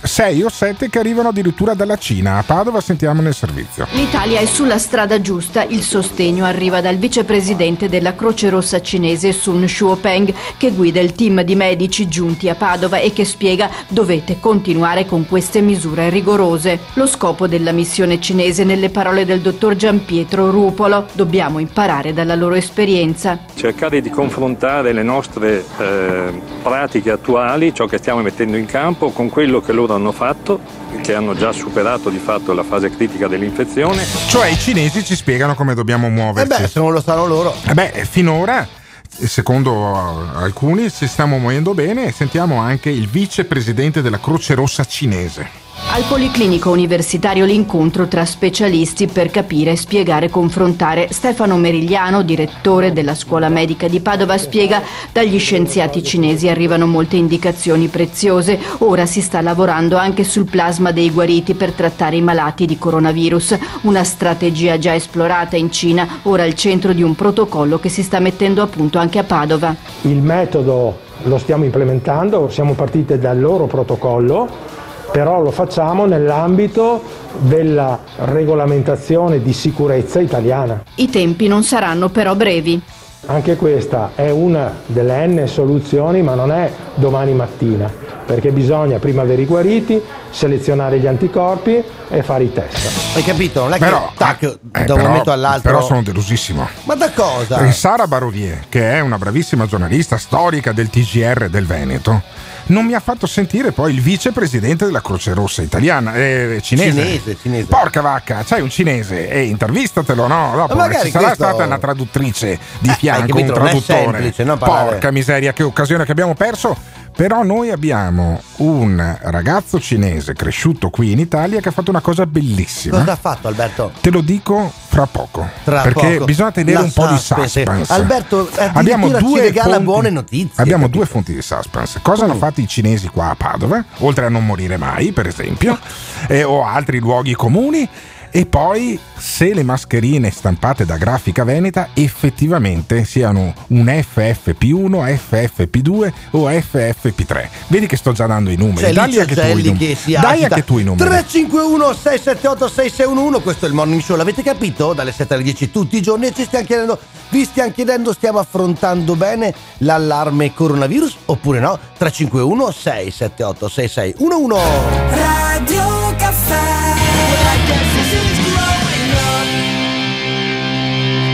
6 0.00 0.42
o 0.42 0.48
7 0.48 0.88
che 0.88 0.98
arrivano 0.98 1.28
addirittura 1.28 1.74
dalla 1.74 1.96
Cina. 1.96 2.38
A 2.38 2.42
Padova 2.42 2.80
sentiamo 2.80 3.20
nel 3.20 3.34
servizio. 3.34 3.86
L'Italia 3.92 4.40
è 4.40 4.46
sulla 4.46 4.78
strada 4.78 5.20
giusta, 5.20 5.64
il 5.64 5.82
sostegno 5.82 6.44
arriva 6.44 6.80
dal 6.80 6.96
vicepresidente 6.96 7.88
della 7.88 8.14
Croce 8.14 8.48
Rossa 8.48 8.80
cinese 8.80 9.32
Sun 9.32 9.66
Shuopeng 9.66 10.32
che 10.56 10.70
guida 10.70 11.00
il 11.00 11.12
team 11.12 11.42
di 11.42 11.54
medici 11.54 12.08
giunti 12.08 12.48
a 12.48 12.54
Padova 12.54 12.98
e 12.98 13.12
che 13.12 13.24
spiega 13.24 13.68
dovete 13.88 14.38
continuare 14.40 15.04
con 15.06 15.26
queste 15.26 15.60
misure 15.60 16.10
rigorose. 16.10 16.78
Lo 16.94 17.06
scopo 17.06 17.46
della 17.46 17.72
missione 17.72 18.20
cinese 18.20 18.64
nelle 18.64 18.90
parole 18.90 19.24
del 19.24 19.40
dottor 19.40 19.74
Giampietro 19.76 20.50
Rupolo, 20.50 21.06
dobbiamo 21.12 21.58
imparare 21.58 22.12
dalla 22.12 22.34
loro 22.34 22.54
esperienza. 22.54 23.38
cercare 23.54 24.00
di 24.00 24.10
confrontare 24.10 24.92
le 24.92 25.02
nostre 25.02 25.64
eh, 25.78 26.40
pratiche 26.62 27.10
attuali, 27.10 27.74
ciò 27.74 27.86
che 27.86 27.98
stiamo 27.98 28.20
mettendo 28.20 28.56
in 28.56 28.66
campo, 28.66 29.10
con 29.10 29.28
quello 29.28 29.60
che 29.60 29.72
loro 29.72 29.87
hanno 29.94 30.12
fatto, 30.12 30.60
che 31.02 31.14
hanno 31.14 31.34
già 31.34 31.52
superato 31.52 32.10
di 32.10 32.18
fatto 32.18 32.52
la 32.52 32.62
fase 32.62 32.90
critica 32.90 33.28
dell'infezione. 33.28 34.04
Cioè 34.28 34.48
i 34.48 34.58
cinesi 34.58 35.04
ci 35.04 35.14
spiegano 35.14 35.54
come 35.54 35.74
dobbiamo 35.74 36.08
muoverci. 36.08 36.52
Eh 36.52 36.58
beh, 36.60 36.68
se 36.68 36.80
non 36.80 36.92
lo 36.92 37.00
sanno 37.00 37.26
loro. 37.26 37.54
Eh 37.66 37.74
beh, 37.74 38.06
finora, 38.08 38.66
secondo 39.08 40.30
alcuni, 40.34 40.90
ci 40.90 41.06
stiamo 41.06 41.38
muovendo 41.38 41.74
bene. 41.74 42.12
Sentiamo 42.12 42.60
anche 42.60 42.90
il 42.90 43.08
vicepresidente 43.08 44.02
della 44.02 44.20
Croce 44.20 44.54
Rossa 44.54 44.84
cinese. 44.84 45.66
Al 45.86 46.04
Policlinico 46.06 46.70
Universitario 46.70 47.44
l'incontro 47.44 48.06
tra 48.08 48.24
specialisti 48.24 49.06
per 49.06 49.30
capire, 49.30 49.74
spiegare, 49.74 50.28
confrontare. 50.28 51.08
Stefano 51.10 51.56
Merigliano, 51.56 52.22
direttore 52.22 52.92
della 52.92 53.14
Scuola 53.14 53.48
Medica 53.48 53.88
di 53.88 54.00
Padova, 54.00 54.36
spiega 54.38 54.82
dagli 55.12 55.38
scienziati 55.38 56.02
cinesi 56.02 56.48
arrivano 56.48 56.86
molte 56.86 57.16
indicazioni 57.16 57.88
preziose. 57.88 58.60
Ora 58.78 59.06
si 59.06 59.22
sta 59.22 59.40
lavorando 59.40 59.96
anche 59.96 60.24
sul 60.24 60.44
plasma 60.44 60.92
dei 60.92 61.10
guariti 61.10 61.54
per 61.54 61.72
trattare 61.72 62.16
i 62.16 62.22
malati 62.22 62.66
di 62.66 62.76
coronavirus. 62.76 63.58
Una 63.82 64.04
strategia 64.04 64.78
già 64.78 64.94
esplorata 64.94 65.56
in 65.56 65.72
Cina, 65.72 66.20
ora 66.24 66.42
al 66.42 66.54
centro 66.54 66.92
di 66.92 67.02
un 67.02 67.14
protocollo 67.14 67.78
che 67.78 67.88
si 67.88 68.02
sta 68.02 68.20
mettendo 68.20 68.62
a 68.62 68.66
punto 68.66 68.98
anche 68.98 69.18
a 69.18 69.24
Padova. 69.24 69.74
Il 70.02 70.22
metodo 70.22 71.06
lo 71.22 71.38
stiamo 71.38 71.64
implementando, 71.64 72.48
siamo 72.48 72.74
partiti 72.74 73.18
dal 73.18 73.40
loro 73.40 73.66
protocollo, 73.66 74.76
però 75.10 75.40
lo 75.40 75.50
facciamo 75.50 76.06
nell'ambito 76.06 77.02
della 77.38 77.98
regolamentazione 78.16 79.42
di 79.42 79.52
sicurezza 79.52 80.20
italiana. 80.20 80.82
I 80.96 81.08
tempi 81.10 81.48
non 81.48 81.62
saranno 81.62 82.08
però 82.08 82.34
brevi. 82.34 82.80
Anche 83.26 83.56
questa 83.56 84.12
è 84.14 84.30
una 84.30 84.72
delle 84.86 85.26
N 85.26 85.46
soluzioni, 85.46 86.22
ma 86.22 86.34
non 86.34 86.50
è 86.50 86.70
domani 86.94 87.32
mattina, 87.34 87.90
perché 88.24 88.52
bisogna 88.52 88.98
prima 88.98 89.20
avere 89.22 89.42
i 89.42 89.44
guariti, 89.44 90.00
selezionare 90.30 90.98
gli 90.98 91.06
anticorpi 91.06 91.82
e 92.08 92.22
fare 92.22 92.44
i 92.44 92.52
test. 92.52 93.16
Hai 93.16 93.22
capito? 93.22 93.62
Non 93.64 93.74
è 93.74 93.78
che 93.78 93.84
Però, 93.84 94.12
tac, 94.16 94.42
eh, 94.44 94.58
da 94.84 94.94
un 94.94 95.00
però- 95.00 95.02
momento 95.08 95.32
all'altro. 95.32 95.70
Però 95.72 95.82
sono 95.84 96.02
delusissimo. 96.02 96.66
Ma 96.84 96.94
da 96.94 97.10
cosa? 97.10 97.56
Perché 97.58 97.72
Sara 97.72 98.06
Barovier, 98.06 98.64
che 98.70 98.92
è 98.92 99.00
una 99.00 99.18
bravissima 99.18 99.66
giornalista 99.66 100.16
storica 100.16 100.72
del 100.72 100.88
TGR 100.88 101.50
del 101.50 101.66
Veneto, 101.66 102.22
non 102.68 102.84
mi 102.86 102.94
ha 102.94 103.00
fatto 103.00 103.26
sentire 103.26 103.72
poi 103.72 103.92
il 103.94 104.00
vicepresidente 104.00 104.84
della 104.86 105.00
Croce 105.02 105.34
Rossa 105.34 105.62
italiana, 105.62 106.14
eh, 106.14 106.58
cinese. 106.62 106.90
Cinese, 106.90 107.36
cinese. 107.40 107.66
Porca 107.66 108.00
vacca, 108.00 108.42
c'hai 108.46 108.60
un 108.62 108.70
cinese 108.70 109.28
e 109.28 109.42
intervistatelo, 109.44 110.26
no? 110.26 110.52
Dopo 110.54 110.74
Ma 110.74 110.84
ci 110.84 111.10
sarà 111.10 111.26
questo- 111.26 111.44
stata 111.44 111.64
una 111.64 111.78
traduttrice 111.78 112.58
di 112.80 112.88
Eh, 112.88 112.94
fianco, 112.94 113.22
un 113.22 113.28
capito, 113.28 113.52
è 113.52 113.54
traduttore. 113.54 114.02
semplice, 114.12 114.44
no, 114.44 114.56
Porca 114.56 115.10
miseria, 115.10 115.52
che 115.52 115.62
occasione 115.62 116.04
che 116.04 116.12
abbiamo 116.12 116.34
perso. 116.34 116.76
Però 117.18 117.42
noi 117.42 117.72
abbiamo 117.72 118.40
un 118.58 119.18
ragazzo 119.22 119.80
cinese 119.80 120.34
cresciuto 120.34 120.88
qui 120.88 121.10
in 121.10 121.18
Italia 121.18 121.58
che 121.58 121.70
ha 121.70 121.72
fatto 121.72 121.90
una 121.90 122.00
cosa 122.00 122.26
bellissima. 122.26 122.98
Cosa 122.98 123.10
ha 123.10 123.16
fatto 123.16 123.48
Alberto? 123.48 123.90
Te 124.00 124.10
lo 124.12 124.20
dico 124.20 124.72
fra 124.86 125.04
poco. 125.06 125.44
Tra 125.64 125.82
perché 125.82 126.12
poco. 126.12 126.24
bisogna 126.26 126.52
tenere 126.52 126.78
La 126.78 126.84
un 126.84 126.92
po' 126.92 127.08
di 127.08 127.16
suspense. 127.16 127.48
suspense. 127.64 127.92
Alberto, 127.92 128.48
addirittura 128.54 129.18
ci 129.18 129.40
regala 129.40 129.80
buone 129.80 130.10
notizie, 130.10 130.62
Abbiamo 130.62 130.84
capito? 130.84 130.98
due 130.98 131.06
fonti 131.08 131.34
di 131.34 131.42
suspense. 131.42 131.98
Cosa 132.02 132.22
hanno 132.22 132.36
fatto 132.36 132.60
i 132.60 132.68
cinesi 132.68 133.08
qua 133.08 133.30
a 133.30 133.34
Padova, 133.34 133.84
oltre 133.98 134.26
a 134.26 134.28
non 134.28 134.46
morire 134.46 134.76
mai, 134.76 135.10
per 135.10 135.26
esempio, 135.26 135.76
eh, 136.28 136.44
o 136.44 136.64
altri 136.64 137.00
luoghi 137.00 137.34
comuni. 137.34 137.88
E 138.30 138.46
poi 138.46 138.98
se 139.16 139.54
le 139.54 139.62
mascherine 139.62 140.30
stampate 140.30 140.84
da 140.84 140.96
Grafica 140.96 141.44
Veneta 141.44 141.88
effettivamente 141.94 143.04
siano 143.04 143.54
un 143.68 143.84
FFP1, 143.86 145.18
FFP2 145.30 146.12
o 146.32 146.48
FFP3. 146.48 147.48
Vedi 147.68 147.86
che 147.86 147.96
sto 147.96 148.12
già 148.12 148.26
dando 148.26 148.50
i 148.50 148.56
numeri. 148.56 148.86
C'è 148.86 148.92
Dai 148.92 149.18
anche 149.18 149.34
tu 149.34 149.58
i 149.58 149.72
che 149.76 149.94
si 149.94 150.12
Dai 150.12 150.44
anche 150.44 150.64
tu 150.64 150.78
i 150.78 150.84
numeri. 150.84 151.08
351 151.08 151.94
678 151.94 152.68
6611 152.68 153.42
questo 153.42 153.64
è 153.64 153.68
il 153.68 153.74
morning 153.74 154.00
show 154.00 154.16
l'avete 154.16 154.42
capito? 154.42 154.92
dalle 154.92 155.12
7 155.12 155.34
alle 155.34 155.42
10 155.42 155.70
tutti 155.70 155.96
i 155.96 156.02
giorni 156.02 156.26
e 156.26 156.34
ci 156.34 156.44
stiamo 156.44 156.64
chiedendo 156.64 156.98
vi 157.30 157.44
stiamo 157.44 157.70
chiedendo 157.72 158.12
stiamo 158.12 158.38
affrontando 158.38 159.16
bene 159.16 159.54
l'allarme 159.78 160.52
coronavirus 160.54 161.16
oppure 161.26 161.60
no? 161.60 161.78
351 161.96 162.70
678 162.70 163.68
6611 163.68 164.62
Radio 165.10 166.14
Caffè 166.16 166.67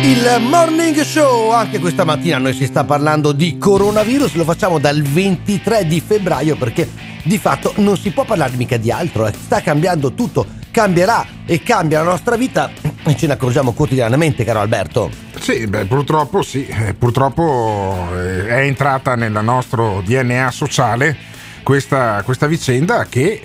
Il 0.04 0.36
morning 0.38 1.00
show, 1.00 1.50
anche 1.50 1.78
questa 1.78 2.04
mattina 2.04 2.36
noi 2.36 2.52
si 2.52 2.66
sta 2.66 2.84
parlando 2.84 3.32
di 3.32 3.56
coronavirus, 3.56 4.34
lo 4.34 4.44
facciamo 4.44 4.78
dal 4.78 5.00
23 5.00 5.86
di 5.86 5.98
febbraio 5.98 6.56
perché 6.56 6.86
di 7.22 7.38
fatto 7.38 7.72
non 7.76 7.96
si 7.96 8.10
può 8.10 8.26
parlare 8.26 8.54
mica 8.56 8.76
di 8.76 8.90
altro, 8.90 9.26
eh. 9.26 9.32
sta 9.32 9.62
cambiando 9.62 10.12
tutto, 10.12 10.44
cambierà 10.70 11.26
e 11.46 11.62
cambia 11.62 12.02
la 12.02 12.10
nostra 12.10 12.36
vita 12.36 12.70
e 13.02 13.16
ce 13.16 13.26
ne 13.26 13.32
accorgiamo 13.32 13.72
quotidianamente, 13.72 14.44
caro 14.44 14.60
Alberto. 14.60 15.10
Sì, 15.40 15.66
beh, 15.66 15.86
purtroppo 15.86 16.42
sì, 16.42 16.66
Eh, 16.66 16.92
purtroppo 16.92 18.06
eh, 18.14 18.46
è 18.46 18.60
entrata 18.60 19.14
nel 19.14 19.40
nostro 19.42 20.02
DNA 20.04 20.50
sociale 20.50 21.16
questa, 21.62 22.20
questa 22.24 22.46
vicenda 22.46 23.06
che 23.08 23.42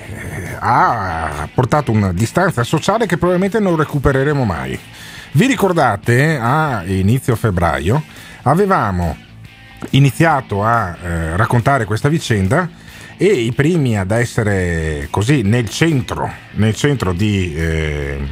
ha 0.59 1.47
portato 1.53 1.93
una 1.93 2.11
distanza 2.11 2.65
sociale 2.65 3.05
che 3.05 3.15
probabilmente 3.15 3.61
non 3.61 3.77
recupereremo 3.77 4.43
mai. 4.43 4.77
Vi 5.31 5.45
ricordate 5.45 6.39
a 6.41 6.83
inizio 6.85 7.35
febbraio 7.35 8.01
avevamo 8.43 9.15
iniziato 9.91 10.63
a 10.63 10.97
eh, 10.97 11.37
raccontare 11.37 11.85
questa 11.85 12.09
vicenda 12.09 12.67
e 13.15 13.25
i 13.25 13.51
primi 13.51 13.95
ad 13.97 14.09
essere 14.09 15.07
così 15.11 15.43
nel 15.43 15.69
centro, 15.69 16.31
nel 16.53 16.73
centro 16.75 17.13
di, 17.13 17.53
eh, 17.55 18.27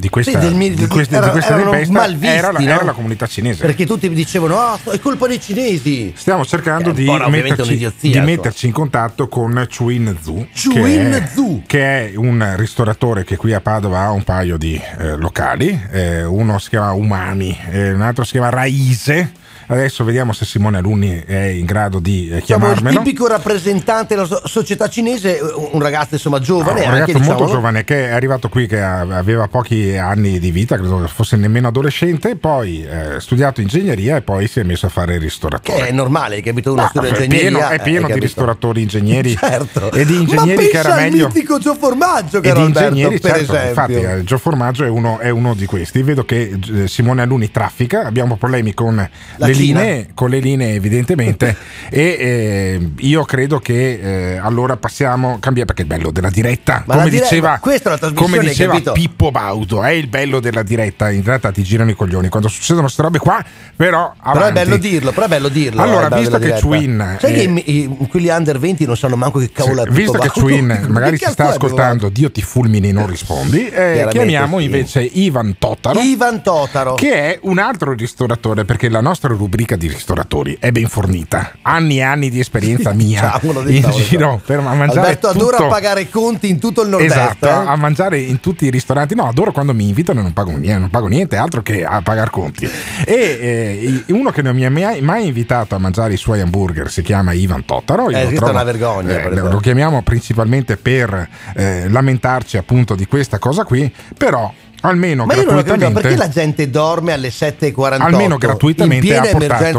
di 0.00 0.08
questa, 0.08 0.32
Sì, 0.32 0.38
del 0.38 0.54
mi- 0.54 0.74
di 0.74 0.86
questa, 0.86 1.16
erano- 1.18 1.32
di 1.32 1.38
questa 1.38 1.56
tempesta 1.56 1.92
malvisti, 1.92 2.26
era, 2.26 2.50
la- 2.52 2.58
no? 2.58 2.64
era 2.64 2.82
la 2.84 2.92
comunità 2.92 3.26
cinese. 3.26 3.64
Perché 3.64 3.86
tutti 3.86 4.08
mi 4.08 4.14
dicevano, 4.14 4.58
ah, 4.58 4.78
è 4.90 4.98
colpa 4.98 5.26
dei 5.28 5.40
cinesi. 5.40 6.12
Stiamo 6.16 6.44
cercando 6.44 6.90
è 6.90 6.92
di, 6.94 7.04
metterci, 7.04 7.92
di 8.00 8.20
metterci 8.20 8.66
in 8.66 8.72
contatto 8.72 9.28
con 9.28 9.66
Chuin 9.76 10.16
Zhu, 10.20 10.48
Chuin 10.60 10.82
che, 11.10 11.16
è, 11.18 11.28
Zhu. 11.32 11.62
che 11.66 12.10
è 12.10 12.16
un 12.16 12.54
ristoratore 12.56 13.24
che 13.24 13.36
qui 13.36 13.52
a 13.52 13.60
Padova 13.60 14.00
ha 14.00 14.10
un 14.10 14.24
paio 14.24 14.56
di 14.56 14.80
eh, 14.98 15.16
locali. 15.16 15.78
Eh, 15.92 16.24
uno 16.24 16.58
si 16.58 16.70
chiama 16.70 16.92
Umami, 16.92 17.56
eh, 17.70 17.92
un 17.92 18.00
altro 18.02 18.24
si 18.24 18.32
chiama 18.32 18.48
Raise. 18.48 19.32
Adesso 19.70 20.02
vediamo 20.04 20.32
se 20.32 20.44
Simone 20.44 20.78
Alunni 20.78 21.22
è 21.24 21.38
in 21.44 21.64
grado 21.64 22.00
di 22.00 22.24
eh, 22.28 22.42
Siamo 22.44 22.66
il 22.66 22.74
chiamarmelo. 22.74 23.02
tipico 23.02 23.26
rappresentante 23.28 24.14
della 24.16 24.26
so- 24.26 24.42
società 24.44 24.88
cinese, 24.88 25.38
un 25.72 25.80
ragazzo 25.80 26.14
insomma 26.14 26.40
giovane, 26.40 26.80
un 26.80 26.86
anche, 26.86 26.90
ragazzo 26.90 27.18
diciamo, 27.18 27.38
molto 27.38 27.52
giovane 27.52 27.84
che 27.84 28.08
è 28.08 28.10
arrivato 28.10 28.48
qui 28.48 28.66
che 28.66 28.80
aveva 28.82 29.46
pochi 29.48 29.96
anni 29.96 30.38
di 30.40 30.50
vita, 30.50 30.76
credo 30.76 31.06
fosse 31.06 31.36
nemmeno 31.36 31.68
adolescente, 31.68 32.34
poi 32.36 32.82
eh, 32.84 33.14
ha 33.14 33.20
studiato 33.20 33.60
ingegneria 33.60 34.16
e 34.16 34.22
poi 34.22 34.48
si 34.48 34.58
è 34.60 34.64
messo 34.64 34.86
a 34.86 34.88
fare 34.88 35.14
il 35.14 35.20
ristoratore. 35.20 35.78
che 35.78 35.86
è 35.88 35.92
normale, 35.92 36.36
hai 36.36 36.42
capito? 36.42 36.72
Uno 36.72 36.82
Ah, 36.82 36.88
studia 36.88 37.08
è 37.10 37.12
ingegneria. 37.12 37.38
pieno, 37.50 37.68
è 37.68 37.80
pieno 37.82 38.06
di 38.08 38.18
ristoratori 38.18 38.82
ingegneri 38.82 39.36
Certo. 39.38 39.92
e 39.92 40.04
di 40.04 40.16
ingegneri 40.16 40.64
Ma 40.64 40.70
che 40.70 40.76
era 40.78 40.94
meglio 40.96 41.26
mitico 41.28 41.58
Gio 41.58 41.74
Formaggio, 41.74 42.38
e 42.38 42.40
di 42.40 42.48
Alberto, 42.48 42.80
ingegneri 42.80 43.20
per 43.20 43.30
certo, 43.36 43.52
esempio. 43.52 43.68
infatti 43.68 43.92
eh, 43.94 44.24
Gio 44.24 44.38
Formaggio 44.38 44.84
è 44.84 44.88
uno, 44.88 45.18
è 45.20 45.30
uno 45.30 45.54
di 45.54 45.66
questi 45.66 46.02
vedo 46.02 46.24
che 46.24 46.58
eh, 46.74 46.88
Simone 46.88 47.22
Aluni 47.22 47.50
traffica 47.52 48.04
abbiamo 48.04 48.36
problemi 48.36 48.74
con 48.74 48.96
La 48.96 49.46
le. 49.46 49.52
Linee 49.60 50.08
con 50.14 50.30
le 50.30 50.38
linee 50.38 50.74
evidentemente 50.74 51.56
e 51.90 52.00
eh, 52.00 52.90
io 52.98 53.24
credo 53.24 53.58
che 53.58 54.32
eh, 54.34 54.36
allora 54.36 54.76
passiamo 54.76 55.38
cambia 55.40 55.64
perché 55.64 55.82
è 55.82 55.84
il 55.84 55.90
bello 55.90 56.10
della 56.10 56.30
diretta 56.30 56.82
Ma 56.86 56.96
come 56.96 57.10
dire- 57.10 57.22
diceva, 57.22 57.58
questa 57.60 57.88
è 57.88 57.92
la 57.92 57.98
trasmissione, 57.98 58.36
come 58.36 58.48
diceva 58.48 58.72
capito? 58.72 58.92
Pippo 58.92 59.30
Baudo 59.30 59.82
è 59.82 59.90
il 59.90 60.06
bello 60.08 60.40
della 60.40 60.62
diretta 60.62 61.10
in 61.10 61.22
realtà 61.24 61.50
ti 61.50 61.62
girano 61.62 61.90
i 61.90 61.94
coglioni 61.94 62.28
quando 62.28 62.48
succedono 62.48 62.82
queste 62.82 63.02
robe 63.02 63.18
qua 63.18 63.44
però 63.76 64.12
Però 64.22 64.44
è 64.46 64.52
bello 64.52 64.76
dirlo, 64.76 65.10
però 65.12 65.26
è 65.26 65.28
bello 65.28 65.48
dirlo. 65.48 65.80
Allora, 65.82 66.06
è 66.06 66.08
bello 66.10 66.20
visto 66.20 66.38
che. 66.38 66.60
Chuin, 66.60 67.16
Sai 67.18 67.32
che 67.32 67.40
eh, 67.42 67.62
i- 67.66 67.80
i- 68.02 68.06
quelli 68.08 68.28
under 68.28 68.58
20 68.58 68.84
non 68.84 68.96
sanno 68.96 69.16
manco 69.16 69.38
che 69.38 69.50
cavolo 69.50 69.82
è 69.82 69.84
Sì, 69.86 69.90
Visto 69.92 70.12
Pippo 70.18 70.24
che 70.24 70.40
Baudo. 70.40 70.40
Chuin 70.56 70.86
magari 70.90 71.16
si 71.16 71.24
sta 71.30 71.48
ascoltando, 71.48 72.08
Dio 72.10 72.30
ti 72.30 72.42
fulmini, 72.42 72.92
non 72.92 73.06
rispondi. 73.06 73.66
eh, 73.66 73.70
Chiaramente 73.70 74.10
chiamiamo 74.10 74.58
sì. 74.58 74.64
invece 74.64 75.00
Ivan 75.02 75.56
Totaro. 75.58 76.00
Ivan 76.00 76.42
Totaro. 76.42 76.94
Che 76.94 77.12
è 77.12 77.38
un 77.42 77.58
altro 77.58 77.94
ristoratore, 77.94 78.64
perché 78.64 78.88
la 78.90 79.00
nostra 79.00 79.28
rubrica 79.28 79.48
rubrica 79.50 79.74
di 79.74 79.88
ristoratori 79.88 80.56
è 80.60 80.70
ben 80.70 80.86
fornita. 80.86 81.54
Anni 81.62 81.98
e 81.98 82.02
anni 82.02 82.30
di 82.30 82.38
esperienza 82.38 82.92
mia 82.94 83.32
Diciamolo, 83.40 83.60
in 83.62 83.66
diciamolo, 83.66 84.04
giro 84.04 84.40
per 84.46 84.60
mangiare 84.60 85.00
Alberto 85.00 85.28
adora 85.28 85.56
tutto. 85.56 85.68
pagare 85.68 86.08
conti 86.08 86.48
in 86.48 86.60
tutto 86.60 86.82
il 86.82 86.88
nord-est. 86.88 87.16
Esatto, 87.16 87.46
eh? 87.46 87.50
a 87.50 87.74
mangiare 87.76 88.20
in 88.20 88.38
tutti 88.38 88.66
i 88.66 88.70
ristoranti. 88.70 89.16
No, 89.16 89.26
adoro 89.26 89.50
quando 89.50 89.74
mi 89.74 89.88
invitano 89.88 90.20
e 90.20 90.22
non 90.22 90.32
pago 90.32 90.52
niente, 90.52 90.78
non 90.78 90.88
pago 90.88 91.08
niente 91.08 91.36
altro 91.36 91.62
che 91.62 91.84
a 91.84 92.00
pagare 92.00 92.30
conti. 92.30 92.70
E 93.04 94.04
eh, 94.06 94.12
uno 94.12 94.30
che 94.30 94.42
non 94.42 94.54
mi 94.54 94.64
ha 94.64 94.70
mai, 94.70 95.00
mai 95.00 95.26
invitato 95.26 95.74
a 95.74 95.78
mangiare 95.78 96.12
i 96.12 96.16
suoi 96.16 96.40
hamburger 96.40 96.88
si 96.88 97.02
chiama 97.02 97.32
Ivan 97.32 97.64
Totaro. 97.64 98.08
Eh, 98.08 98.28
è 98.28 98.32
trovo- 98.34 98.52
una 98.52 98.62
vergogna, 98.62 99.20
eh, 99.20 99.34
lo 99.34 99.58
chiamiamo 99.58 100.02
principalmente 100.02 100.76
per 100.76 101.28
eh, 101.56 101.88
lamentarci 101.88 102.56
appunto 102.56 102.94
di 102.94 103.06
questa 103.06 103.38
cosa 103.40 103.64
qui, 103.64 103.92
però 104.16 104.52
almeno 104.80 105.26
Ma 105.26 105.34
io 105.34 105.44
non 105.44 105.54
ho 105.58 105.62
capito 105.62 105.76
gratuitamente 105.76 106.00
perché 106.00 106.16
la 106.16 106.28
gente 106.28 106.70
dorme 106.70 107.12
alle 107.12 107.28
7.48 107.28 108.00
Almeno 108.00 108.36
gratuitamente 108.38 109.16
ha 109.16 109.26
portato- 109.26 109.78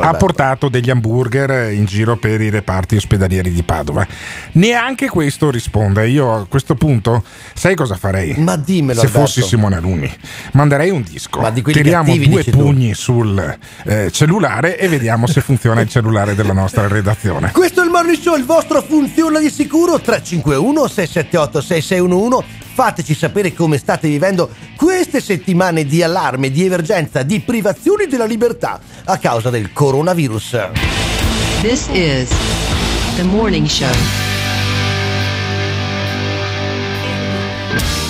ha 0.00 0.14
portato 0.14 0.68
degli 0.68 0.90
hamburger 0.90 1.72
in 1.72 1.84
giro 1.84 2.16
per 2.16 2.40
i 2.40 2.50
reparti 2.50 2.96
ospedalieri 2.96 3.50
di 3.52 3.62
Padova. 3.62 4.06
Neanche 4.52 5.08
questo 5.08 5.50
risponde. 5.50 6.08
Io 6.08 6.32
a 6.34 6.46
questo 6.46 6.74
punto, 6.74 7.22
sai 7.54 7.74
cosa 7.74 7.96
farei? 7.96 8.34
Ma 8.38 8.56
dimmelo, 8.56 9.00
Se 9.00 9.06
Alberto. 9.06 9.26
fossi 9.26 9.42
Simone 9.42 9.76
Alunni, 9.76 10.12
manderei 10.52 10.90
un 10.90 11.02
disco. 11.02 11.40
Ma 11.40 11.50
di 11.50 11.62
Tiriamo 11.62 12.14
due 12.14 12.26
dici 12.26 12.50
tu. 12.50 12.58
pugni 12.58 12.94
sul 12.94 13.58
eh, 13.84 14.10
cellulare 14.10 14.78
e 14.78 14.88
vediamo 14.88 15.26
se 15.26 15.40
funziona 15.40 15.80
il 15.80 15.88
cellulare 15.88 16.34
della 16.34 16.52
nostra 16.52 16.86
redazione. 16.88 17.50
Questo 17.52 17.80
è 17.80 17.84
il 17.84 17.90
Morning 17.90 18.18
Show, 18.18 18.36
il 18.36 18.44
vostro 18.44 18.82
funziona 18.82 19.38
di 19.38 19.50
sicuro 19.50 19.98
351 20.00 20.86
678 20.88 21.60
6611. 21.60 22.60
Fateci 22.74 23.14
sapere 23.14 23.52
come 23.52 23.76
state 23.76 24.08
vivendo 24.08 24.50
queste 24.76 25.20
settimane 25.20 25.84
di 25.84 26.02
allarme, 26.02 26.50
di 26.50 26.64
emergenza, 26.64 27.22
di 27.22 27.40
privazioni 27.40 28.06
della 28.06 28.24
libertà 28.24 28.80
a 29.04 29.18
causa 29.18 29.50
del 29.50 29.72
coronavirus. 29.72 30.70
This 31.60 31.88
is 31.92 32.28
the 33.16 33.24
morning 33.24 33.66
show. 33.66 34.21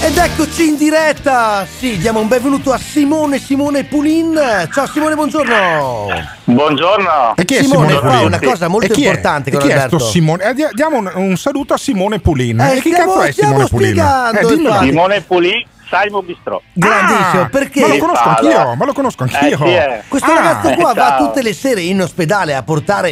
Ed 0.05 0.17
eccoci 0.17 0.69
in 0.71 0.77
diretta! 0.77 1.65
Sì, 1.65 1.97
diamo 1.97 2.19
un 2.19 2.27
benvenuto 2.27 2.73
a 2.73 2.79
Simone 2.79 3.39
Simone 3.39 3.85
Pulin. 3.85 4.37
Ciao 4.73 4.87
Simone, 4.89 5.15
buongiorno! 5.15 6.09
Buongiorno. 6.45 7.35
E 7.37 7.45
chi 7.45 7.55
è 7.55 7.63
Simone, 7.63 7.87
Simone 7.87 8.01
qua 8.01 8.11
Pulin? 8.11 8.27
una 8.27 8.41
cosa 8.41 8.67
molto 8.69 8.87
E 8.87 8.91
chi 8.91 9.03
è? 9.05 9.07
importante 9.07 9.51
E 9.51 9.53
con 9.53 9.63
chi 9.63 9.69
è 9.69 9.73
Alberto. 9.73 9.99
sto 10.01 10.09
Simone? 10.11 10.45
Eh, 10.45 10.55
dia- 10.55 10.71
diamo 10.73 10.97
un, 10.99 11.11
un 11.15 11.37
saluto 11.37 11.75
a 11.75 11.77
Simone 11.79 12.19
Pulin. 12.19 12.59
Eh, 12.61 12.77
e 12.77 12.81
chi 12.81 12.91
stiamo- 12.91 13.13
cazzo 13.15 13.27
è 13.27 13.33
Simone 13.33 13.67
Pulin? 13.69 13.99
Eh. 13.99 14.81
Simone 14.83 15.21
Pulì, 15.21 15.67
Simon 15.93 16.25
Bistrò. 16.25 16.61
Grandissimo, 16.73 17.43
Ah, 17.43 17.49
perché 17.49 17.81
Ma 17.81 17.87
lo 17.89 17.99
conosco 17.99 18.23
Parla. 18.25 18.49
anch'io, 18.61 18.75
ma 18.77 18.85
lo 18.87 18.93
conosco 18.93 19.23
anch'io. 19.25 19.41
Eh, 19.53 19.57
sì, 19.57 19.75
eh. 19.75 20.03
Questo 20.09 20.31
Ah, 20.31 20.35
ragazzo 20.35 20.71
qua 20.75 20.91
eh, 20.93 20.95
va 20.95 21.07
ciao. 21.09 21.27
tutte 21.27 21.43
le 21.43 21.53
sere 21.53 21.81
in 21.83 22.01
ospedale 22.01 22.55
a 22.55 22.63
portare 22.63 23.11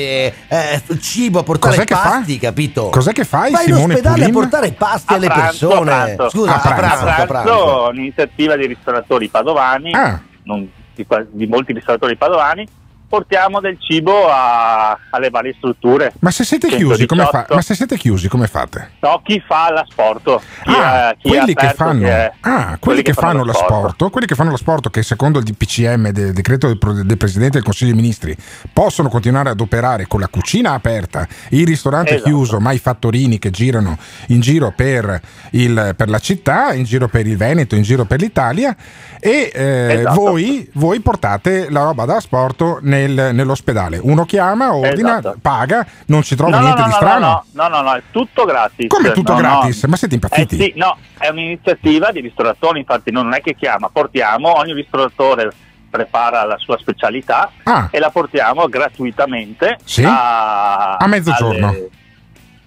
eh, 0.49 0.83
cibo, 1.01 1.41
a 1.41 1.43
portare 1.43 1.75
Cos'è 1.75 1.87
che 1.87 1.95
fa? 1.95 2.01
pasti, 2.01 2.39
capito? 2.39 2.89
Cos'è 2.89 3.13
che 3.13 3.25
fai, 3.25 3.53
Va 3.53 3.61
in 3.61 3.67
Simone 3.67 3.95
ospedale 3.95 4.15
Pulin? 4.25 4.29
a 4.29 4.39
portare 4.39 4.73
pasti 4.73 5.13
A 5.13 5.17
alle 5.17 5.27
pranzo, 5.27 5.69
persone. 5.69 5.91
a 5.93 5.95
pranzo. 6.05 6.29
Scusa, 6.31 6.55
A 6.55 6.59
pranzo, 6.61 6.85
a 7.07 7.13
pranzo. 7.13 7.27
pranzo, 7.27 7.89
un'iniziativa 7.91 8.57
di 8.57 8.67
ristoratori 8.67 9.29
padovani, 9.29 9.93
Ah. 9.93 10.21
non- 10.45 10.71
di, 10.95 11.07
di 11.31 11.47
molti 11.47 11.73
ristoratori 11.73 12.17
padovani, 12.17 12.67
portiamo 13.11 13.59
del 13.61 13.77
cibo 13.81 14.29
a- 14.31 14.97
alle 15.11 15.31
varie 15.31 15.53
strutture. 15.57 16.13
Ma 16.21 16.31
se 16.31 16.45
siete 16.45 16.69
chiusi, 16.69 17.07
come 17.07 17.23
fa- 17.25 17.31
118. 17.49 17.55
ma 17.57 17.61
se 17.63 17.75
siete 17.75 17.97
chiusi, 17.97 18.29
come 18.29 18.47
fate? 18.47 18.91
No, 19.01 19.21
chi 19.25 19.43
fa 19.45 19.73
l'asporto? 19.73 20.41
Chi 20.63 20.71
Ah, 20.71 21.11
è- 21.11 21.17
chi 21.19 21.27
è 21.27 21.31
quelli 21.39 21.55
che 21.55 21.73
fanno, 21.75 22.07
è- 22.07 22.33
ah, 22.43 22.77
quelli 22.79 23.03
che 23.03 23.13
fanno 23.13 23.45
l'asporto, 23.45 24.11
quelli 24.11 24.29
che 24.29 24.37
fanno 24.37 24.53
l'asporto 24.53 24.91
che 24.91 25.03
secondo 25.03 25.39
il 25.41 25.45
DPCM 25.45 26.11
del 26.11 26.33
decreto 26.33 26.69
del, 26.69 26.79
del 27.05 27.17
Presidente 27.17 27.55
del 27.55 27.65
Consiglio 27.65 27.93
dei 27.93 28.01
Ministri 28.01 28.37
possono 28.73 29.09
continuare 29.09 29.49
ad 29.51 29.61
operare 29.61 30.07
con 30.07 30.21
la 30.21 30.29
cucina 30.29 30.73
aperta, 30.75 31.27
il 31.51 31.67
ristorante 31.67 32.15
Esatto. 32.15 32.29
chiuso, 32.29 32.61
ma 32.61 32.71
i 32.71 32.79
fattorini 32.79 33.41
che 33.41 33.51
girano 33.51 33.99
in 34.29 34.41
giro 34.41 34.73
per, 34.75 35.21
il- 35.51 35.95
per 35.97 36.09
la 36.09 36.19
città, 36.21 36.73
in 36.75 36.85
giro 36.85 37.09
per 37.09 37.27
il 37.27 37.37
Veneto, 37.37 37.75
in 37.75 37.83
giro 37.83 38.05
per 38.05 38.21
l'Italia 38.21 38.77
e 39.21 39.51
eh, 39.55 39.93
Esatto. 40.01 40.15
voi, 40.21 40.69
voi 40.75 41.01
portate 41.01 41.71
la 41.71 41.83
roba 41.85 42.05
da 42.07 42.17
asporto 42.17 42.79
nel- 42.83 43.31
nell'ospedale. 43.33 43.99
Uno 44.03 44.25
chiama, 44.25 44.75
ordina, 44.75 45.19
Esatto. 45.19 45.37
paga, 45.41 45.87
non 46.07 46.23
ci 46.23 46.35
trova 46.35 46.57
No, 46.57 46.63
niente 46.63 46.81
no, 46.81 46.87
di 46.87 46.91
no, 46.93 46.97
strano. 46.97 47.45
No, 47.53 47.69
no, 47.69 47.77
no, 47.77 47.83
no, 47.83 47.95
è 47.95 48.03
tutto 48.11 48.45
gratis. 48.45 48.87
Come 48.89 49.13
tutto 49.13 49.35
gratis? 49.35 49.85
Ma 49.85 49.97
siete 49.97 50.15
impazziti? 50.15 50.57
Eh 50.57 50.65
sì, 50.65 50.73
no, 50.77 50.97
è 51.19 51.29
un'iniziativa 51.29 52.11
di 52.11 52.21
ristoratori, 52.21 52.79
infatti 52.81 53.11
non 53.13 53.33
è 53.35 53.41
che 53.41 53.55
chiama, 53.55 53.89
portiamo, 53.93 54.57
ogni 54.59 54.73
ristoratore 54.73 55.51
prepara 55.91 56.45
la 56.45 56.57
sua 56.57 56.79
specialità 56.79 57.51
Ah. 57.65 57.89
e 57.91 57.99
la 57.99 58.11
portiamo 58.11 58.69
gratuitamente 58.69 59.79
Sì? 59.85 60.05
a, 60.07 60.97
A 60.97 61.07
mezzogiorno. 61.09 61.69
alle- 61.69 61.89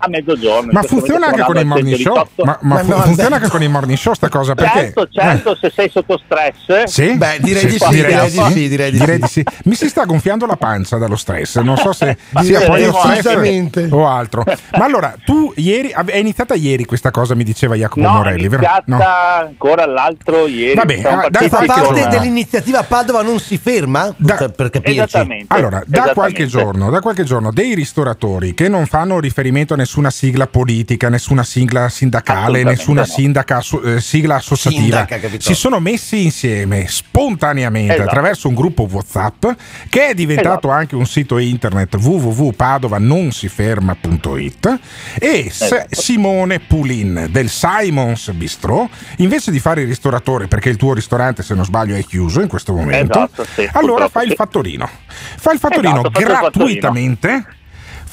a 0.03 0.07
mezzogiorno. 0.09 0.71
Ma 0.71 0.83
funziona 0.83 1.27
anche 1.27 1.41
con 1.43 1.57
i 1.57 1.63
morning 1.63 1.95
show? 1.95 2.13
118. 2.15 2.43
Ma, 2.45 2.57
ma 2.61 2.83
Ma 2.83 2.83
fu- 2.83 3.01
funziona 3.03 3.35
anche 3.37 3.47
con 3.49 3.61
i 3.63 3.67
morning 3.67 3.97
show 3.97 4.13
sta 4.13 4.29
cosa? 4.29 4.53
Perché? 4.55 4.79
Certo, 4.79 5.07
certo, 5.09 5.55
se 5.55 5.71
sei 5.73 5.89
sotto 5.89 6.19
stress. 6.23 6.83
Sì? 6.85 7.15
Beh, 7.15 7.37
direi 7.39 7.65
di 7.65 7.77
sì, 7.79 7.89
direi 7.89 8.29
di 8.29 8.41
sì, 8.51 8.67
direi 8.69 9.19
di 9.19 9.27
sì. 9.27 9.43
Mi 9.65 9.75
si 9.75 9.87
sta 9.89 10.03
gonfiando 10.05 10.45
la 10.45 10.55
pancia 10.55 10.97
dallo 10.97 11.15
stress. 11.15 11.59
Non 11.59 11.77
so 11.77 11.93
se 11.93 12.17
sia 12.41 12.59
sì, 12.59 12.65
poi 12.65 12.85
lo 12.85 12.93
stress 12.93 13.87
o 13.91 14.07
altro. 14.07 14.43
Ma 14.77 14.85
allora, 14.85 15.15
tu 15.23 15.53
ieri 15.55 15.89
è 16.05 16.17
iniziata 16.17 16.53
ieri 16.55 16.85
questa 16.85 17.11
cosa, 17.11 17.35
mi 17.35 17.43
diceva 17.43 17.75
Jacopo 17.75 18.01
No, 18.01 18.09
è 18.09 18.11
Morelli, 18.17 18.47
vero? 18.47 18.63
iniziata 18.63 18.83
No. 18.87 19.03
ancora 19.47 19.85
l'altro 19.85 20.47
ieri. 20.47 20.75
Vabbè, 20.75 21.01
ah, 21.03 21.29
qualche 21.29 21.49
parte 21.65 22.07
dell'iniziativa 22.09 22.83
Padova 22.83 23.21
non 23.21 23.39
si 23.39 23.57
ferma? 23.57 24.13
Da- 24.17 24.35
Per- 24.35 24.69
capirci. 24.69 24.99
Esattamente. 24.99 25.45
Allora, 25.55 25.81
da 25.85 26.11
qualche, 26.13 26.45
giorno, 26.47 26.89
da 26.89 26.99
qualche 27.01 27.23
giorno 27.23 27.51
dei 27.51 27.73
ristoratori 27.75 28.53
che 28.53 28.67
non 28.67 28.85
fanno 28.85 29.19
riferimento 29.19 29.73
a 29.73 29.77
nessuna 29.93 30.09
sigla 30.09 30.47
politica, 30.47 31.07
nessuna 31.07 31.43
sigla 31.43 31.87
sindacale, 31.87 32.63
nessuna 32.63 33.01
no. 33.01 33.07
sindaca, 33.07 33.61
eh, 33.83 34.01
sigla 34.01 34.37
associativa, 34.37 35.05
Sindaca, 35.07 35.29
si 35.37 35.53
sono 35.53 35.79
messi 35.79 36.23
insieme 36.23 36.87
spontaneamente 36.87 37.93
Esatto. 37.93 38.09
attraverso 38.09 38.47
un 38.47 38.55
gruppo 38.55 38.87
WhatsApp 38.89 39.45
che 39.89 40.07
è 40.07 40.15
diventato 40.15 40.49
Esatto. 40.49 40.69
anche 40.71 40.95
un 40.95 41.05
sito 41.05 41.37
internet 41.37 41.93
www.padovanonsiferma.it 41.95 44.79
e 45.19 45.45
Esatto. 45.45 45.85
Simone 45.91 46.59
Pulin 46.59 47.27
del 47.29 47.49
Simons 47.49 48.31
Bistro 48.31 48.89
invece 49.17 49.51
di 49.51 49.59
fare 49.59 49.81
il 49.81 49.87
ristoratore 49.87 50.47
perché 50.47 50.69
il 50.69 50.77
tuo 50.77 50.95
ristorante 50.95 51.43
se 51.43 51.53
non 51.53 51.65
sbaglio 51.65 51.93
è 51.95 52.03
chiuso 52.03 52.41
in 52.41 52.47
questo 52.47 52.73
momento 52.73 53.19
Esatto, 53.19 53.45
sì, 53.45 53.69
allora 53.73 54.09
fai 54.09 54.25
il 54.27 54.33
fattorino 54.33 54.89
fai 55.37 55.53
il 55.53 55.59
fattorino 55.59 55.99
Esatto, 55.99 56.09
faccio 56.09 56.31
il 56.31 56.37
fattorino. 56.79 57.45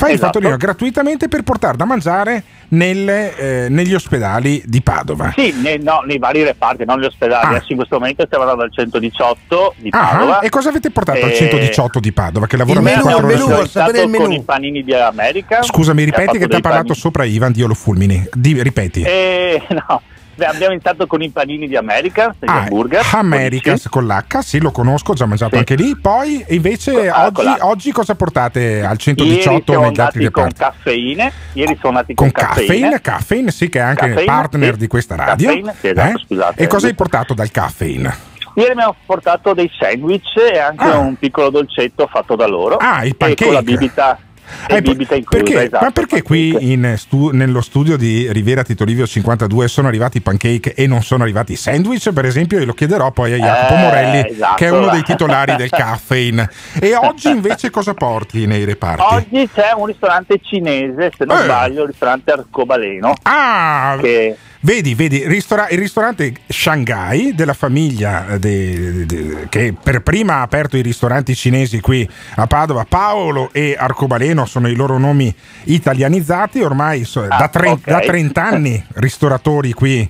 Fai 0.00 0.10
il 0.12 0.14
Esatto. 0.14 0.32
fattorino 0.32 0.56
gratuitamente 0.56 1.28
per 1.28 1.42
portare 1.42 1.76
da 1.76 1.84
mangiare 1.84 2.42
nelle, 2.68 3.36
eh, 3.36 3.68
negli 3.68 3.92
ospedali 3.92 4.62
di 4.64 4.80
Padova 4.80 5.32
Sì, 5.36 5.52
nei, 5.60 5.78
no, 5.82 6.00
nei 6.06 6.16
vari 6.18 6.42
reparti, 6.42 6.84
non 6.86 6.98
gli 7.00 7.04
ospedali. 7.04 7.44
Ah. 7.44 7.48
Adesso 7.50 7.66
in 7.72 7.76
questo 7.76 7.98
momento 7.98 8.24
stiamo 8.24 8.44
andando 8.44 8.62
al 8.64 8.72
118 8.72 9.74
di 9.76 9.88
Ah, 9.92 10.08
Padova. 10.12 10.38
e 10.40 10.48
cosa 10.48 10.70
avete 10.70 10.90
portato 10.90 11.22
al 11.24 11.30
Eh, 11.32 11.34
118 11.34 12.00
di 12.00 12.12
Padova 12.12 12.46
che 12.46 12.56
lavora 12.56 12.78
il 12.78 12.84
menù, 12.84 13.02
24 13.04 13.30
il 13.34 13.42
ore 13.42 13.52
menù, 13.54 13.66
sapere 13.66 13.98
il 13.98 14.10
con 14.10 14.20
menù. 14.28 14.32
i 14.32 14.42
panini 14.42 14.82
di 14.82 14.94
America. 14.94 15.62
scusami 15.62 16.02
ripeti 16.04 16.38
che 16.38 16.46
ti 16.48 16.56
ha 16.56 16.60
parlato 16.60 16.82
panini- 16.84 16.94
sopra 16.98 17.24
Ivan 17.24 17.52
Dio 17.52 17.66
lo 17.66 17.74
fulmini 17.74 18.26
Di- 18.32 18.62
ripeti 18.62 19.02
Eh, 19.02 19.62
no, 19.70 20.00
Beh, 20.40 20.46
abbiamo 20.46 20.72
iniziato 20.72 21.07
con 21.07 21.20
i 21.20 21.29
panini 21.29 21.68
di 21.68 21.76
America, 21.76 22.35
degli 22.38 22.48
Ah, 22.50 22.61
hamburger. 22.62 23.07
Americas 23.12 23.88
con 23.90 24.07
l'H, 24.07 24.38
sì, 24.38 24.59
lo 24.59 24.70
conosco, 24.70 25.12
ho 25.12 25.14
già 25.14 25.26
mangiato 25.26 25.53
Sì. 25.53 25.59
anche 25.59 25.74
lì. 25.74 25.94
Poi 26.00 26.42
invece 26.48 27.11
Ah, 27.11 27.26
oggi, 27.26 27.46
oggi 27.61 27.92
cosa 27.92 28.14
portate 28.14 28.79
al 28.81 28.96
Ieri 28.98 28.98
118 28.98 29.72
siamo 29.72 29.88
negli 29.88 30.00
altri 30.00 30.24
andati 30.24 30.31
con 30.31 30.44
reparti? 30.44 30.59
caffeine. 30.79 31.33
Ieri 31.53 31.74
sono 31.79 31.88
andati 31.88 32.14
Con 32.14 32.31
con, 32.33 32.42
caffeine, 32.46 33.00
caffeine, 33.03 33.50
sì, 33.50 33.68
che 33.68 33.81
è 33.81 33.83
anche 33.83 34.07
Caffeine, 34.09 34.24
partner 34.24 34.72
sì. 34.72 34.79
di 34.79 34.87
questa 34.87 35.14
radio. 35.14 35.46
Caffeine, 35.48 35.74
sì, 35.79 35.87
esatto, 35.88 36.16
Eh? 36.16 36.22
scusate. 36.26 36.62
E 36.62 36.66
cosa 36.68 36.87
hai 36.87 36.94
portato 36.94 37.35
dal 37.35 37.50
caffeine? 37.50 38.16
Ieri 38.55 38.70
abbiamo 38.72 38.96
portato 39.05 39.53
dei 39.53 39.70
sandwich 39.79 40.37
e 40.53 40.59
anche 40.59 40.85
Ah. 40.85 40.96
un 40.96 41.16
piccolo 41.16 41.50
dolcetto 41.50 42.09
fatto 42.11 42.35
da 42.35 42.46
loro. 42.46 42.76
Ah, 42.79 43.05
il 43.05 43.14
E 43.18 43.35
con 43.35 43.53
la 43.53 43.59
pancake. 43.59 43.62
bibita, 43.62 44.18
e 44.66 44.76
Eh, 44.76 44.82
bibita 44.82 45.14
inclusa. 45.14 45.42
perché, 45.44 45.62
esatto, 45.64 45.84
ma 45.84 45.90
perché 45.90 46.22
qui 46.22 46.56
in 46.72 46.94
stu- 46.96 47.30
nello 47.32 47.60
studio 47.60 47.96
di 47.96 48.30
Rivera 48.32 48.62
Tito 48.62 48.84
Livio 48.84 49.06
52 49.06 49.68
sono 49.68 49.88
arrivati 49.88 50.18
i 50.18 50.20
pancake 50.20 50.74
e 50.74 50.86
non 50.86 51.02
sono 51.02 51.22
arrivati 51.22 51.52
i 51.52 51.56
sandwich? 51.56 52.12
Per 52.12 52.24
esempio, 52.24 52.58
e 52.58 52.64
lo 52.64 52.72
chiederò 52.74 53.10
poi 53.12 53.32
a 53.32 53.36
Jacopo 53.36 53.74
Eh, 53.74 53.78
Morelli, 53.82 54.30
esatto. 54.30 54.54
che 54.56 54.66
è 54.66 54.70
uno 54.70 54.88
dei 54.90 55.02
titolari 55.02 55.56
del 55.56 55.70
caffeine. 55.70 56.48
E 56.80 56.94
oggi 56.96 57.28
invece 57.28 57.70
cosa 57.70 57.94
porti 57.94 58.46
nei 58.46 58.64
reparti? 58.64 59.02
Oggi 59.14 59.48
c'è 59.52 59.72
un 59.76 59.86
ristorante 59.86 60.40
cinese, 60.42 61.10
se 61.16 61.24
non 61.24 61.38
Eh. 61.38 61.42
sbaglio, 61.44 61.82
il 61.82 61.88
ristorante 61.88 62.32
Arcobaleno. 62.32 63.12
Ah, 63.22 63.96
Che 64.00 64.36
Vedi, 64.62 64.94
vedi, 64.94 65.27
ristora- 65.27 65.68
il 65.70 65.79
ristorante 65.79 66.35
Shanghai 66.46 67.35
della 67.35 67.55
famiglia 67.55 68.29
eh, 68.29 68.38
de- 68.38 69.07
de- 69.07 69.46
che 69.49 69.73
per 69.83 70.03
prima 70.03 70.35
ha 70.35 70.42
aperto 70.42 70.77
i 70.77 70.83
ristoranti 70.83 71.35
cinesi 71.35 71.81
qui 71.81 72.07
a 72.35 72.46
Padova, 72.46 72.85
Paolo 72.87 73.49
e 73.53 73.75
Arcobaleno 73.79 74.44
sono 74.44 74.68
i 74.68 74.75
loro 74.75 74.99
nomi 74.99 75.35
italianizzati, 75.64 76.61
ormai 76.61 77.05
so- 77.05 77.27
da, 77.27 77.49
tre- 77.51 77.68
ok. 77.70 77.87
da 77.88 78.01
30 78.01 78.44
anni 78.44 78.85
ristoratori 78.96 79.73
qui 79.73 80.07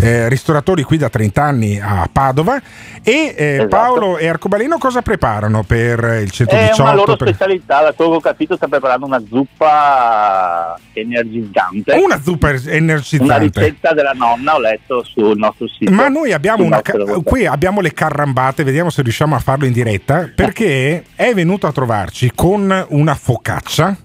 eh, 0.00 0.28
ristoratori 0.28 0.82
qui 0.82 0.96
da 0.96 1.08
30 1.08 1.42
anni 1.42 1.78
a 1.80 2.08
Padova. 2.10 2.60
E 3.02 3.34
eh, 3.36 3.46
Esatto. 3.54 3.68
Paolo 3.68 4.18
e 4.18 4.28
Arcobaleno 4.28 4.78
cosa 4.78 5.02
preparano 5.02 5.62
per 5.62 5.98
il 6.22 6.28
È 6.28 6.30
118? 6.30 6.82
una 6.82 6.94
loro 6.94 7.16
per- 7.16 7.28
specialità, 7.28 7.82
da 7.82 7.92
quello 7.92 8.10
che 8.12 8.16
ho 8.16 8.20
capito 8.20 8.56
sta 8.56 8.68
preparando 8.68 9.06
una 9.06 9.22
zuppa 9.28 10.78
energizzante. 10.92 11.92
Una 11.94 12.20
zuppa 12.20 12.50
Una 12.50 12.60
energizzante. 12.66 13.60
ricetta 13.60 13.92
della 13.92 14.12
nonna, 14.12 14.54
ho 14.54 14.60
letto 14.60 15.02
sul 15.04 15.36
nostro 15.36 15.66
sito. 15.68 15.90
Ma 15.90 16.08
noi 16.08 16.32
abbiamo 16.32 16.64
una 16.64 16.82
ca- 16.82 16.96
qui 17.22 17.46
abbiamo 17.46 17.80
le 17.80 17.92
carrambate, 17.92 18.64
vediamo 18.64 18.90
se 18.90 19.02
riusciamo 19.02 19.34
a 19.34 19.38
farlo 19.38 19.66
in 19.66 19.72
diretta, 19.72 20.30
perché 20.34 21.04
è 21.14 21.32
venuto 21.34 21.66
a 21.66 21.72
trovarci 21.72 22.32
con 22.34 22.86
una 22.90 23.14
focaccia. 23.14 23.96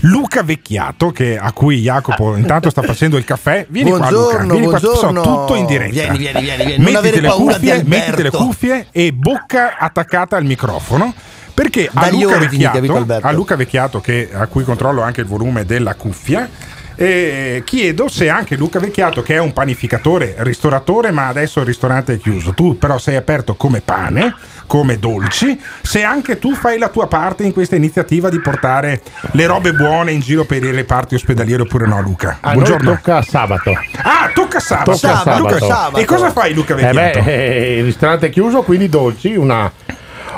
Luca 0.00 0.42
Vecchiato, 0.42 1.10
che- 1.10 1.38
a 1.38 1.52
cui 1.52 1.80
Jacopo 1.80 2.36
intanto 2.36 2.70
sta 2.70 2.82
facendo 2.82 3.16
il 3.16 3.24
caffè. 3.24 3.66
Vieni 3.68 3.90
qua, 3.90 3.98
Luca. 4.10 4.10
Buongiorno, 4.10 4.52
Vieni 4.52 4.66
qua, 4.66 4.78
sono 4.78 4.92
buongiorno. 5.12 5.22
tutto 5.22 5.54
in 5.54 5.66
diretta. 5.66 5.92
Vieni, 5.92 6.18
vieni, 6.18 6.40
vieni, 6.42 6.64
vieni. 6.64 6.84
Non 6.84 6.96
avere 6.96 7.20
le, 7.20 7.28
paura 7.28 7.54
cuffie, 7.54 7.82
di 7.82 7.88
mettiti 7.88 8.22
le 8.22 8.30
cuffie 8.30 8.86
e 8.92 9.12
bocca 9.12 9.76
attaccata 9.78 10.36
al 10.36 10.44
microfono. 10.44 11.14
Perché 11.54 11.88
a 11.92 12.10
Luca, 12.10 12.34
ordini, 12.36 12.68
Vecchiato, 12.70 13.18
a 13.26 13.32
Luca 13.32 13.56
Vecchiato, 13.56 14.00
che- 14.02 14.28
a 14.30 14.46
cui 14.46 14.62
controllo 14.62 15.00
anche 15.00 15.22
il 15.22 15.26
volume 15.26 15.64
della 15.64 15.94
cuffia, 15.94 16.46
eh, 16.96 17.62
chiedo 17.64 18.08
se 18.08 18.28
anche 18.28 18.56
Luca 18.56 18.78
Vecchiato, 18.78 19.22
che 19.22 19.34
è 19.34 19.38
un 19.38 19.52
panificatore, 19.52 20.34
ristoratore, 20.38 21.10
ma 21.10 21.28
adesso 21.28 21.60
il 21.60 21.66
ristorante 21.66 22.14
è 22.14 22.18
chiuso, 22.18 22.52
tu 22.54 22.78
però 22.78 22.98
sei 22.98 23.16
aperto 23.16 23.54
come 23.54 23.80
pane, 23.80 24.34
come 24.66 24.98
dolci, 24.98 25.60
se 25.82 26.02
anche 26.02 26.38
tu 26.38 26.54
fai 26.54 26.78
la 26.78 26.88
tua 26.88 27.06
parte 27.06 27.44
in 27.44 27.52
questa 27.52 27.76
iniziativa 27.76 28.28
di 28.28 28.40
portare 28.40 29.00
le 29.32 29.46
robe 29.46 29.72
buone 29.72 30.10
in 30.12 30.20
giro 30.20 30.44
per 30.44 30.64
i 30.64 30.70
reparti 30.72 31.14
ospedalieri 31.14 31.62
oppure 31.62 31.86
no, 31.86 32.00
Luca? 32.00 32.38
A 32.40 32.48
noi 32.52 32.54
Buongiorno. 32.62 32.90
tocca 32.94 33.22
sabato. 33.22 33.72
Ah, 34.02 34.30
tocca 34.34 34.58
sabato. 34.60 34.90
Tocca 34.92 35.08
sabato. 35.22 35.38
Luca- 35.38 35.90
E 36.00 36.04
cosa 36.04 36.30
fai 36.32 36.52
Luca 36.54 36.74
Eh 36.74 36.82
Vecchiato? 36.82 37.22
beh, 37.22 37.34
eh, 37.56 37.78
il 37.78 37.84
ristorante 37.84 38.26
è 38.26 38.30
chiuso, 38.30 38.62
quindi 38.62 38.88
dolci, 38.88 39.36
una, 39.36 39.70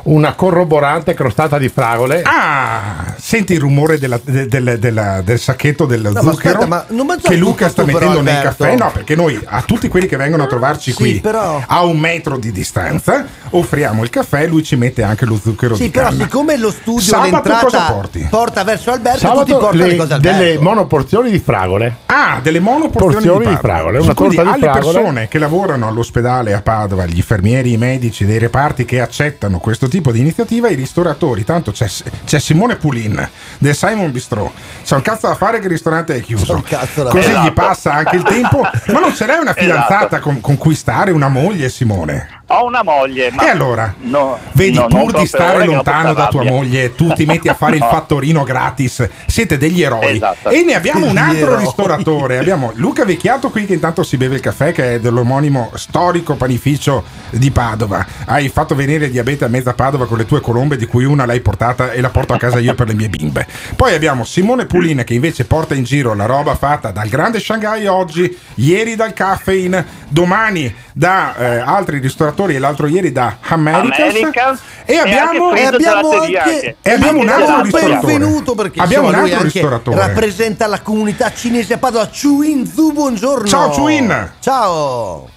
una 0.05 0.35
corroborante 0.35 1.15
crostata 1.15 1.59
di 1.59 1.69
fragole. 1.69 2.23
Ah, 2.25 3.15
senti 3.19 3.53
il 3.55 3.61
rumore 3.61 3.99
della- 3.99 4.21
de- 4.23 4.47
del- 4.49 4.79
della- 4.79 5.21
del 5.23 5.39
sacchetto 5.39 5.87
del 5.87 6.01
ma 6.13 6.21
zucchero 6.21 6.59
aspetta, 6.59 6.67
ma 6.67 6.85
non 6.89 7.07
mangiare 7.07 7.35
che 7.35 7.41
Luca 7.41 7.69
sta 7.69 7.85
però, 7.85 7.99
mettendo 7.99 8.19
Alberto. 8.31 8.65
caffè? 8.65 8.77
No, 8.77 8.91
perché 8.93 9.15
noi 9.17 9.41
a 9.45 9.63
tutti 9.63 9.89
quelli 9.89 10.07
che 10.07 10.17
vengono 10.17 10.45
a 10.45 10.47
trovarci 10.47 10.91
Sì, 10.91 10.97
qui 10.97 11.21
però- 11.21 11.63
a 11.67 11.85
un 11.85 11.99
metro 11.99 12.39
di 12.39 12.51
distanza 12.53 13.25
offriamo 13.51 14.03
il 14.03 14.11
caffè 14.11 14.43
e 14.43 14.47
lui 14.47 14.63
ci 14.63 14.77
mette 14.77 15.03
anche 15.03 15.25
lo 15.25 15.37
zucchero 15.37 15.75
Sì, 15.75 15.85
di 15.85 15.91
però 15.91 16.09
canna. 16.09 16.23
siccome 16.25 16.57
lo 16.57 16.71
studio 16.71 17.01
Sabato 17.01 17.41
cosa 17.43 17.61
l'entrata 17.61 17.93
porti? 17.93 18.27
porta 18.31 18.65
verso 18.65 18.91
Alberto, 18.91 19.19
tu 19.19 19.25
ti 19.25 19.29
Sabato 19.29 19.59
porta 19.59 19.77
le, 19.77 19.87
le- 19.87 19.97
cose 19.97 20.13
Alberto. 20.15 20.39
delle 20.39 20.59
monoporzioni 20.59 21.31
di 21.31 21.39
fragole. 21.39 21.97
Ah, 22.07 22.41
delle 22.43 22.61
monoporzioni 22.61 23.15
Porzioni 23.15 23.45
di 23.47 23.51
di 23.51 23.57
fragole, 23.57 23.99
una 23.99 24.15
Quindi 24.15 24.37
torta 24.37 24.51
di 24.51 24.63
alle 24.63 24.73
fragole. 24.73 24.93
persone 24.99 25.29
che 25.29 25.39
lavorano 25.39 25.89
all'ospedale 25.89 26.55
a 26.55 26.61
Padova, 26.63 27.07
gli 27.07 27.17
infermieri, 27.17 27.73
i 27.73 27.77
medici 27.77 28.25
dei 28.25 28.39
reparti 28.39 28.85
che 28.85 29.01
accettano 29.01 29.59
questo 29.59 29.88
tipo 29.89 30.13
di 30.13 30.21
iniziativa, 30.21 30.69
i 30.69 30.75
ristoratori, 30.75 31.45
tanto 31.45 31.73
c'è, 31.73 31.89
c'è 32.25 32.39
Simone 32.39 32.77
Pulin 32.77 33.29
del 33.59 33.75
Simon 33.75 34.11
Bistro, 34.13 34.53
c'è 34.85 34.95
un 34.95 35.03
cazzo 35.03 35.29
da 35.29 35.35
fare 35.35 35.59
che 35.59 35.65
il 35.65 35.71
ristorante 35.71 36.15
è 36.17 36.21
chiuso. 36.21 36.63
da 37.03 37.11
Così 37.11 37.31
gli 37.31 37.53
passa 37.53 37.93
anche 37.93 38.17
il 38.17 38.23
tempo. 38.23 38.61
Ma 38.61 39.01
non 39.01 39.15
ce 39.15 39.27
l'hai 39.27 39.39
una 39.41 39.53
fidanzata 39.53 40.07
Esatto. 40.17 40.21
con, 40.21 40.41
con 40.41 40.57
cui 40.57 40.75
stare, 40.75 41.11
una 41.11 41.29
moglie, 41.29 41.69
Simone? 41.69 42.38
Ho 42.51 42.65
una 42.65 42.83
moglie, 42.83 43.31
ma 43.31 43.45
E 43.45 43.51
allora? 43.51 43.93
no, 43.99 44.39
Vedi, 44.53 44.79
no, 44.79 44.87
pur 44.87 45.13
di 45.13 45.27
stare 45.27 45.67
lontano 45.67 46.15
da 46.15 46.29
tua 46.29 46.45
moglie, 46.45 46.95
tu 46.95 47.13
ti 47.13 47.27
metti 47.27 47.47
a 47.49 47.55
fare 47.55 47.77
il 47.77 47.83
No. 47.89 47.91
fattorino 47.91 48.43
gratis. 48.43 49.07
Siete 49.27 49.59
degli 49.59 49.83
eroi. 49.83 50.17
Esatto. 50.17 50.49
E 50.49 50.63
ne 50.63 50.75
abbiamo 50.75 51.07
un 51.07 51.17
altro 51.19 51.53
eroi. 51.53 51.61
ristoratore. 51.65 52.39
Abbiamo 52.39 52.73
Luca 52.77 53.05
Vecchiato 53.05 53.51
qui 53.51 53.67
che 53.67 53.75
intanto 53.75 54.03
si 54.03 54.17
beve 54.17 54.37
il 54.37 54.41
caffè, 54.41 54.73
che 54.73 54.95
è 54.95 55.01
dell'omonimo 55.01 55.71
storico 55.75 56.37
panificio 56.37 57.05
di 57.31 57.51
Padova. 57.51 58.05
Hai 58.25 58.49
fatto 58.49 58.75
venire 58.75 59.05
il 59.07 59.11
diabete 59.11 59.45
a 59.45 59.49
mezza 59.49 59.75
Padova 59.75 60.07
con 60.07 60.17
le 60.17 60.25
tue 60.25 60.41
colombe, 60.41 60.77
di 60.79 60.87
cui 60.87 61.05
una 61.05 61.27
l'hai 61.27 61.41
portata 61.41 61.93
e 61.93 62.01
la 62.01 62.09
porto 62.09 62.33
a 62.33 62.39
casa 62.39 62.59
io 62.59 62.75
per 62.75 62.87
le 62.87 62.95
mie 62.95 63.11
bimbe. 63.11 63.47
Poi 63.77 63.93
abbiamo 63.95 64.25
Simone 64.25 64.65
Pulin 64.65 65.03
che 65.05 65.13
invece 65.13 65.45
porta 65.45 65.75
in 65.75 65.85
giro 65.85 66.15
la 66.15 66.25
roba 66.25 66.55
fatta 66.55 66.93
dal 66.93 67.09
grande 67.09 67.41
Shanghai 67.41 67.87
oggi, 67.87 68.35
ieri 68.55 68.97
dal 68.97 69.13
Caffeine, 69.13 69.85
domani 70.09 70.75
da 70.95 71.37
eh, 71.37 71.59
altri 71.59 71.99
ristoratori 71.99 72.37
e 72.47 72.59
l'altro 72.59 72.87
ieri 72.87 73.11
da 73.13 73.37
Americans. 73.49 74.15
Americans. 74.15 74.61
E 74.85 74.97
abbiamo, 74.97 75.53
E 75.55 75.71
Gelateria 75.79 76.43
anche, 76.43 76.55
anche. 76.57 76.77
e 76.83 76.91
abbiamo 76.93 77.21
un 77.21 77.29
altro 77.29 77.63
ristoratore. 77.63 78.13
benvenuto 78.19 78.55
perché 78.55 78.81
Abbiamo 78.81 79.07
insomma, 79.09 79.25
un 79.27 79.31
altro 79.33 79.45
ristoratore. 79.45 79.97
rappresenta 79.99 80.67
la 80.67 80.81
comunità 80.81 81.33
cinese 81.33 81.75
a 81.75 81.79
Padova. 81.79 82.09
Chuin 82.09 82.67
Zu, 82.67 82.93
buongiorno. 82.93 83.47
Ciao, 83.47 83.71
Chuin. 83.71 84.31
Ciao. 84.41 85.29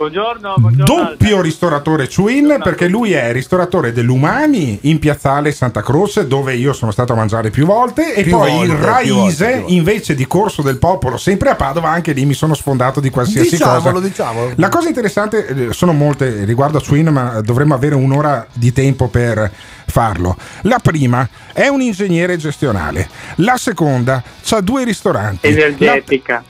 Buongiorno, 0.00 0.54
buongiorno. 0.56 0.94
Doppio 1.10 1.42
ristoratore 1.42 2.08
Chuin 2.08 2.58
perché 2.64 2.88
lui 2.88 3.12
è 3.12 3.32
ristoratore 3.32 3.92
dell'Umani 3.92 4.78
in 4.84 4.98
piazzale 4.98 5.52
Santa 5.52 5.82
Croce 5.82 6.26
dove 6.26 6.54
io 6.54 6.72
sono 6.72 6.90
stato 6.90 7.12
a 7.12 7.16
mangiare 7.16 7.50
più 7.50 7.66
volte 7.66 8.14
e 8.14 8.22
Più 8.22 8.30
poi 8.30 8.50
volte, 8.50 8.64
il 8.72 8.78
più 8.78 8.86
Raise 8.86 9.12
volte, 9.12 9.44
più 9.44 9.58
volte. 9.60 9.72
invece 9.74 10.14
di 10.14 10.26
Corso 10.26 10.62
del 10.62 10.78
Popolo 10.78 11.18
sempre 11.18 11.50
a 11.50 11.54
Padova 11.54 11.90
anche 11.90 12.12
lì 12.12 12.24
mi 12.24 12.32
sono 12.32 12.54
sfondato 12.54 12.98
di 12.98 13.10
qualsiasi 13.10 13.50
Diciamolo, 13.50 13.90
cosa. 13.92 14.00
diciamolo. 14.00 14.52
La 14.56 14.70
cosa 14.70 14.88
interessante 14.88 15.46
eh, 15.46 15.72
sono 15.74 15.92
molte 15.92 16.44
riguardo 16.46 16.78
a 16.78 16.82
Chuin 16.82 17.08
ma 17.08 17.42
dovremmo 17.42 17.74
avere 17.74 17.94
un'ora 17.94 18.46
di 18.54 18.72
tempo 18.72 19.08
per 19.08 19.52
farlo. 19.84 20.34
La 20.62 20.78
prima 20.78 21.28
è 21.52 21.66
un 21.66 21.82
ingegnere 21.82 22.38
gestionale, 22.38 23.06
la 23.36 23.58
seconda 23.58 24.22
ha 24.48 24.60
due 24.62 24.82
ristoranti. 24.84 25.46
Energetica. 25.46 26.42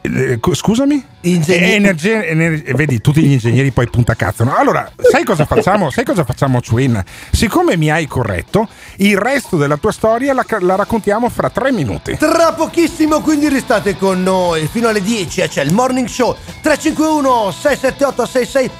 Eh, 0.00 0.38
co- 0.40 0.54
scusami? 0.54 1.04
Eh, 1.20 1.74
energia- 1.74 2.22
ener- 2.22 2.62
vedi, 2.74 3.00
tutti 3.00 3.20
gli 3.22 3.32
ingegneri 3.32 3.72
poi 3.72 3.88
punta 3.90 4.14
cazzano. 4.14 4.54
Allora, 4.56 4.88
sai 5.10 5.24
cosa 5.24 5.44
facciamo? 5.46 5.90
Sai 5.90 6.04
cosa 6.04 6.24
facciamo, 6.24 6.60
Twin? 6.60 7.02
Siccome 7.32 7.76
mi 7.76 7.90
hai 7.90 8.06
corretto, 8.06 8.68
il 8.98 9.18
resto 9.18 9.56
della 9.56 9.76
tua 9.76 9.90
storia 9.92 10.32
la, 10.32 10.44
la 10.60 10.76
raccontiamo 10.76 11.28
fra 11.28 11.50
tre 11.50 11.72
minuti. 11.72 12.16
Tra 12.16 12.52
pochissimo, 12.52 13.20
quindi 13.20 13.48
restate 13.48 13.96
con 13.96 14.22
noi 14.22 14.68
fino 14.70 14.88
alle 14.88 15.02
10. 15.02 15.40
eh, 15.40 15.48
C'è 15.48 15.62
il 15.64 15.72
morning 15.74 16.06
show 16.06 16.36
351 16.62 17.50
678 17.50 18.26
6611. 18.26 18.76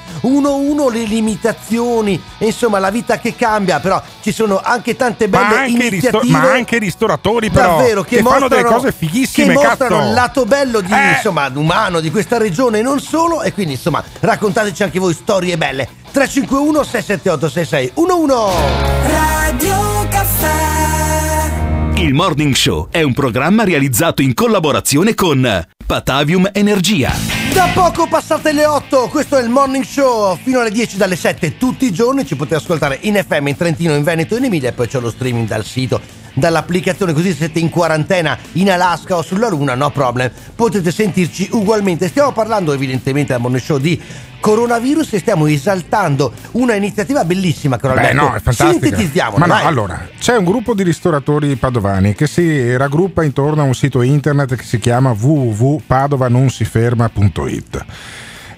Le 0.99 1.05
limitazioni, 1.05 2.20
insomma, 2.39 2.78
la 2.78 2.91
vita 2.91 3.18
che 3.18 3.34
cambia. 3.34 3.80
Però 3.80 4.01
ci 4.20 4.32
sono 4.32 4.61
anche 4.62 4.97
tante 4.97 5.28
belle 5.28 5.45
Ma 5.45 5.59
anche, 5.61 5.86
iniziative. 5.86 6.30
ma 6.39 6.51
anche 6.53 6.78
ristoratori, 6.78 7.51
però, 7.51 7.78
Davvero, 7.78 8.03
che, 8.03 8.16
che 8.16 8.22
fanno 8.22 8.39
mostrano, 8.41 8.62
delle 8.62 8.74
cose 8.74 8.93
fighissime. 8.93 9.47
Che 9.49 9.53
mostrano 9.53 9.97
cazzo. 9.97 10.09
il 10.09 10.14
lato 10.14 10.45
bello 10.45 10.80
di, 10.80 10.93
Eh. 10.93 11.11
insomma, 11.16 11.51
umano 11.55 12.01
di 12.01 12.11
questa 12.11 12.27
regione 12.36 12.80
e 12.80 12.82
non 12.82 13.00
solo. 13.00 13.42
E 13.42 13.54
quindi, 13.54 13.72
insomma, 13.72 14.04
raccontateci 14.20 14.82
anche 14.82 14.98
voi 14.98 15.14
storie 15.14 15.56
belle. 15.56 15.88
351 16.12 16.82
678 16.82 17.48
6611. 17.48 18.34
Radio 19.06 20.06
Caffè. 20.10 20.58
Il 22.00 22.14
Morning 22.14 22.54
Show 22.54 22.88
è 22.90 23.02
un 23.02 23.12
programma 23.12 23.64
realizzato 23.64 24.22
in 24.22 24.34
collaborazione 24.34 25.14
con 25.14 25.66
Patavium 25.84 26.48
Energia. 26.52 27.12
Da 27.52 27.70
poco 27.74 28.06
passate 28.06 28.52
le 28.52 28.66
8, 28.66 29.08
questo 29.08 29.36
è 29.36 29.42
il 29.42 29.48
morning 29.48 29.82
show 29.82 30.38
fino 30.40 30.60
alle 30.60 30.70
10 30.70 30.96
dalle 30.96 31.16
7 31.16 31.56
tutti 31.56 31.86
i 31.86 31.92
giorni, 31.92 32.24
ci 32.24 32.36
potete 32.36 32.56
ascoltare 32.56 32.98
in 33.02 33.16
FM, 33.16 33.48
in 33.48 33.56
Trentino, 33.56 33.94
in 33.96 34.04
Veneto 34.04 34.34
e 34.34 34.38
in 34.38 34.44
Emilia 34.44 34.68
e 34.68 34.72
poi 34.72 34.86
c'è 34.86 35.00
lo 35.00 35.10
streaming 35.10 35.48
dal 35.48 35.64
sito, 35.64 36.00
dall'applicazione, 36.39 37.12
così 37.12 37.30
se 37.30 37.36
siete 37.36 37.59
in 37.59 37.70
quarantena 37.70 38.36
in 38.53 38.70
Alaska 38.70 39.16
o 39.16 39.22
sulla 39.22 39.49
Luna, 39.49 39.74
no 39.74 39.91
problem, 39.91 40.30
potete 40.55 40.91
sentirci 40.91 41.49
ugualmente. 41.53 42.09
Stiamo 42.09 42.32
parlando 42.32 42.72
evidentemente 42.72 43.32
al 43.32 43.41
morning 43.41 43.62
show 43.62 43.78
di 43.78 44.01
coronavirus 44.41 45.14
e 45.14 45.18
stiamo 45.18 45.47
esaltando 45.47 46.32
una 46.53 46.74
iniziativa 46.74 47.24
bellissima, 47.24 47.76
caro 47.76 47.95
Beh, 47.95 48.12
no, 48.12 48.34
è 48.34 48.41
fantastica. 48.41 48.86
Sintetizziamola, 48.86 49.47
Ma 49.47 49.62
no, 49.62 49.66
allora, 49.66 50.09
c'è 50.18 50.36
un 50.36 50.45
gruppo 50.45 50.74
di 50.74 50.82
ristoratori 50.82 51.57
padovani 51.57 52.14
che 52.14 52.26
si 52.26 52.76
raggruppa 52.76 53.24
intorno 53.24 53.62
a 53.62 53.64
un 53.64 53.74
sito 53.74 54.03
internet 54.03 54.55
che 54.55 54.64
si 54.64 54.78
chiama 54.78 55.11
www.padovanonsiferma.it. 55.11 57.84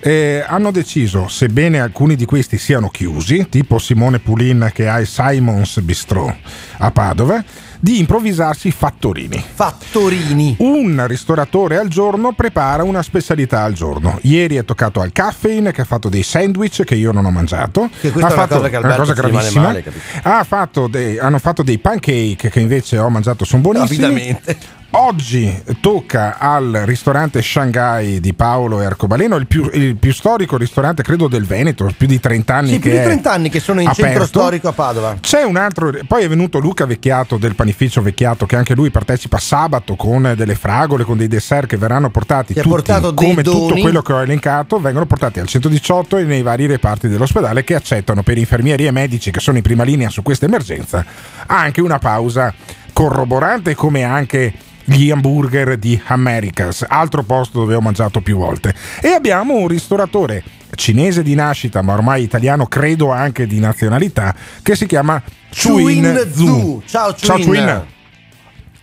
Eh, 0.02 0.42
hanno 0.46 0.70
deciso, 0.70 1.28
sebbene 1.28 1.78
alcuni 1.78 2.16
di 2.16 2.24
questi 2.24 2.56
siano 2.56 2.88
chiusi, 2.88 3.48
tipo 3.50 3.78
Simone 3.78 4.18
Pulin 4.18 4.70
che 4.72 4.88
ha 4.88 4.98
il 4.98 5.06
Simons 5.06 5.78
Bistro 5.80 6.34
a 6.78 6.90
Padova, 6.90 7.44
di 7.80 7.98
improvvisarsi 7.98 8.70
fattorini. 8.70 9.42
Fattorini. 9.54 10.56
Un 10.58 11.02
ristoratore 11.06 11.78
al 11.78 11.88
giorno 11.88 12.32
prepara 12.32 12.82
una 12.84 13.02
specialità 13.02 13.62
al 13.62 13.72
giorno. 13.72 14.18
Ieri 14.22 14.56
è 14.56 14.64
toccato 14.64 15.00
al 15.00 15.12
Caffeine 15.12 15.72
che 15.72 15.80
ha 15.80 15.84
fatto 15.84 16.08
dei 16.08 16.22
sandwich 16.22 16.84
che 16.84 16.94
io 16.94 17.10
non 17.10 17.24
ho 17.24 17.30
mangiato. 17.30 17.88
Che 18.00 18.10
questa 18.12 18.28
ha 18.28 18.32
è 18.32 18.34
una 18.34 18.42
fatto 18.46 18.56
cosa 18.56 18.68
che 18.68 18.76
una 18.76 18.96
cosa 18.96 19.12
gravissima. 19.14 19.62
male? 19.62 19.84
Ha 20.22 20.44
fatto 20.44 20.86
dei- 20.88 21.18
hanno 21.18 21.38
fatto 21.38 21.62
dei 21.62 21.78
pancake 21.78 22.50
che 22.50 22.60
invece 22.60 22.98
ho 22.98 23.08
mangiato, 23.08 23.44
sono 23.44 23.62
buonissimi. 23.62 24.02
Rapidamente. 24.02 24.56
Oggi 24.92 25.62
tocca 25.80 26.36
al 26.38 26.82
ristorante 26.84 27.40
Shanghai 27.42 28.18
di 28.18 28.34
Paolo 28.34 28.82
e 28.82 28.86
Arcobaleno, 28.86 29.36
il 29.36 29.46
più, 29.46 29.70
il 29.72 29.94
più 29.96 30.12
storico 30.12 30.56
ristorante 30.56 31.04
credo 31.04 31.28
del 31.28 31.46
Veneto, 31.46 31.88
più 31.96 32.08
di 32.08 32.18
30 32.18 32.54
anni 32.54 32.68
Sì, 32.70 32.74
che 32.74 32.80
più 32.80 32.90
di 32.90 32.96
è 32.96 33.02
30 33.04 33.30
anni 33.30 33.48
che 33.50 33.60
sono 33.60 33.80
in 33.80 33.86
centro 33.86 34.04
aperto. 34.06 34.26
storico 34.26 34.66
a 34.68 34.72
Padova. 34.72 35.16
C'è 35.20 35.44
un 35.44 35.56
altro, 35.56 35.92
poi 36.08 36.24
è 36.24 36.28
venuto 36.28 36.58
Luca 36.58 36.86
Vecchiato 36.86 37.36
del 37.36 37.54
panificio 37.54 38.02
Vecchiato 38.02 38.46
che 38.46 38.56
anche 38.56 38.74
lui 38.74 38.90
partecipa 38.90 39.38
sabato 39.38 39.94
con 39.94 40.32
delle 40.36 40.56
fragole, 40.56 41.04
con 41.04 41.16
dei 41.16 41.28
dessert 41.28 41.68
che 41.68 41.76
verranno 41.76 42.10
portati 42.10 42.52
Che 42.52 42.62
tutti, 42.62 42.92
come 43.14 43.42
tutto 43.44 43.68
doni. 43.68 43.82
quello 43.82 44.02
che 44.02 44.12
ho 44.12 44.22
elencato, 44.22 44.80
vengono 44.80 45.06
portati 45.06 45.38
al 45.38 45.46
118 45.46 46.16
e 46.16 46.24
nei 46.24 46.42
vari 46.42 46.66
reparti 46.66 47.06
dell'ospedale 47.06 47.62
che 47.62 47.76
accettano 47.76 48.24
per 48.24 48.38
infermieri 48.38 48.86
e 48.86 48.90
medici 48.90 49.30
che 49.30 49.38
sono 49.38 49.56
in 49.56 49.62
prima 49.62 49.84
linea 49.84 50.08
su 50.10 50.22
questa 50.22 50.46
emergenza 50.46 51.04
anche 51.46 51.80
una 51.80 52.00
pausa 52.00 52.52
corroborante 52.92 53.76
come 53.76 54.02
anche 54.02 54.52
gli 54.96 55.10
hamburger 55.10 55.76
di 55.76 56.00
Americas, 56.06 56.84
altro 56.88 57.22
posto 57.22 57.60
dove 57.60 57.74
ho 57.74 57.80
mangiato 57.80 58.20
più 58.20 58.36
volte. 58.36 58.74
E 59.00 59.08
abbiamo 59.08 59.54
un 59.54 59.68
ristoratore 59.68 60.42
cinese 60.74 61.22
di 61.22 61.34
nascita, 61.34 61.82
ma 61.82 61.92
ormai 61.94 62.22
italiano, 62.22 62.66
credo 62.66 63.10
anche 63.10 63.46
di 63.46 63.60
nazionalità, 63.60 64.34
che 64.62 64.74
si 64.74 64.86
chiama 64.86 65.22
Chuin 65.54 66.02
Chuin 66.02 66.32
Zhu. 66.32 66.82
Ciao, 66.86 67.14
Ciao 67.14 67.36
Chuin. 67.36 67.46
Chuin. 67.46 67.82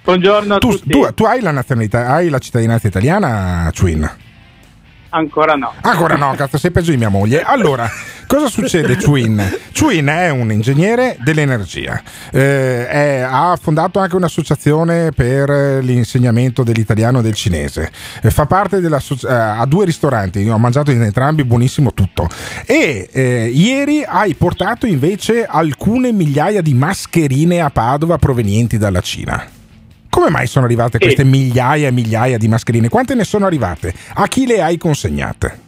Buongiorno 0.03 0.55
a 0.55 0.57
Tu, 0.59 0.69
tutti. 0.69 0.89
tu- 0.89 1.13
tu 1.13 1.23
hai 1.25 1.41
la 1.41 1.51
nazionalità, 1.51 2.07
hai 2.07 2.29
la 2.29 2.39
cittadinanza 2.39 2.87
italiana, 2.87 3.69
Chuin? 3.77 4.09
Ancora 5.09 5.55
no. 5.55 5.73
Ancora 5.81 6.15
no, 6.15 6.33
cazzo, 6.35 6.57
sei 6.57 6.71
peggio 6.71 6.91
di 6.91 6.97
mia 6.97 7.09
moglie. 7.09 7.41
Allora, 7.41 7.89
cosa 8.27 8.47
succede, 8.47 8.97
Chuin? 8.97 9.41
Chuin 9.77 10.05
è 10.07 10.29
un 10.29 10.51
ingegnere 10.51 11.17
dell'energia. 11.21 12.01
Eh, 12.31 12.87
è- 12.87 13.19
ha 13.21 13.57
fondato 13.61 13.99
anche 13.99 14.15
un'associazione 14.15 15.11
per 15.11 15.49
eh, 15.49 15.81
l'insegnamento 15.81 16.63
dell'italiano 16.63 17.19
e 17.19 17.21
del 17.21 17.33
cinese. 17.35 17.89
Eh, 18.21 18.31
fa 18.31 18.45
parte 18.45 18.81
della 18.81 19.01
ha 19.27 19.65
due 19.65 19.85
ristoranti, 19.85 20.47
ho 20.47 20.57
mangiato 20.57 20.91
in 20.91 21.01
entrambi, 21.01 21.43
buonissimo 21.45 21.93
tutto. 21.93 22.27
E 22.65 23.09
eh, 23.11 23.49
ieri 23.53 24.03
hai 24.03 24.33
portato 24.35 24.85
invece 24.85 25.45
alcune 25.45 26.11
migliaia 26.11 26.61
di 26.61 26.73
mascherine 26.73 27.61
a 27.61 27.69
Padova 27.69 28.17
provenienti 28.17 28.77
dalla 28.77 29.01
Cina. 29.01 29.55
Come 30.09 30.29
mai 30.29 30.47
sono 30.47 30.65
arrivate 30.65 30.97
queste 30.99 31.23
migliaia 31.23 31.87
e 31.87 31.91
migliaia 31.91 32.37
di 32.37 32.47
mascherine? 32.47 32.89
Quante 32.89 33.13
ne 33.15 33.23
sono 33.23 33.45
arrivate? 33.45 33.93
A 34.15 34.27
chi 34.27 34.45
le 34.47 34.61
hai 34.61 34.77
consegnate? 34.77 35.65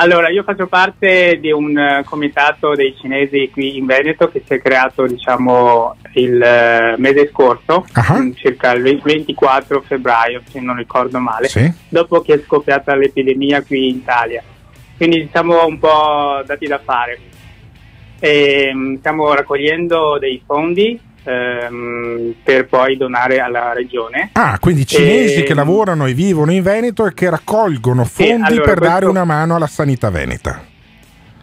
Allora, 0.00 0.28
io 0.28 0.44
faccio 0.44 0.68
parte 0.68 1.38
di 1.40 1.50
un 1.50 1.76
eh, 1.76 2.04
comitato 2.04 2.76
dei 2.76 2.94
cinesi 3.00 3.50
qui 3.52 3.78
in 3.78 3.86
Veneto 3.86 4.28
che 4.28 4.44
si 4.46 4.54
è 4.54 4.60
creato, 4.62 5.06
diciamo, 5.08 5.96
il 6.12 6.40
eh, 6.40 6.94
mese 6.98 7.28
scorso, 7.32 7.84
mm, 8.12 8.30
circa 8.34 8.72
il 8.74 8.82
20 8.82 9.02
24 9.04 9.80
febbraio, 9.80 10.40
se 10.48 10.60
non 10.60 10.76
ricordo 10.76 11.18
male, 11.18 11.48
Sì. 11.48 11.68
dopo 11.88 12.20
che 12.20 12.34
è 12.34 12.42
scoppiata 12.44 12.94
l'epidemia 12.94 13.62
qui 13.62 13.88
in 13.88 13.96
Italia. 13.96 14.40
Quindi 14.96 15.28
siamo 15.32 15.66
un 15.66 15.80
po' 15.80 16.42
dati 16.46 16.66
da 16.68 16.78
fare. 16.78 17.18
E, 18.20 18.70
mm, 18.72 18.96
stiamo 18.98 19.34
raccogliendo 19.34 20.16
dei 20.20 20.40
fondi 20.46 21.00
ehm, 21.28 22.34
per 22.42 22.66
poi 22.66 22.96
donare 22.96 23.38
alla 23.40 23.72
regione. 23.72 24.30
Ah, 24.32 24.58
quindi 24.58 24.86
cinesi 24.86 25.40
E- 25.40 25.42
che 25.42 25.54
lavorano 25.54 26.06
e 26.06 26.14
vivono 26.14 26.52
in 26.52 26.62
Veneto 26.62 27.06
e 27.06 27.14
che 27.14 27.28
raccolgono 27.30 28.04
Sì, 28.04 28.24
fondi 28.26 28.52
allora, 28.52 28.62
per 28.64 28.78
dare 28.78 28.90
questo- 29.04 29.10
una 29.10 29.24
mano 29.24 29.54
alla 29.56 29.66
sanità 29.66 30.10
veneta. 30.10 30.64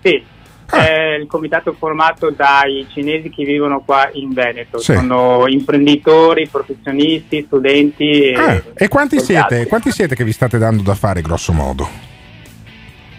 Sì, 0.02 0.24
è 0.70 1.18
il 1.20 1.28
comitato 1.28 1.74
formato 1.78 2.32
dai 2.32 2.88
cinesi 2.92 3.30
che 3.30 3.44
vivono 3.44 3.82
qua 3.86 4.10
in 4.14 4.34
Veneto. 4.34 4.80
Sì. 4.80 4.94
Sono 4.94 5.46
imprenditori, 5.48 6.48
professionisti, 6.48 7.44
studenti. 7.46 8.22
E, 8.32 8.36
Ah, 8.36 8.62
e 8.74 8.88
quanti 8.88 9.18
tanti 9.18 9.34
siete, 9.34 9.68
quanti 9.68 9.92
siete 9.92 10.16
che 10.16 10.24
vi 10.24 10.32
state 10.32 10.58
dando 10.58 10.82
da 10.84 10.96
fare, 10.96 11.22
grosso 11.22 11.54
modo? 11.54 12.05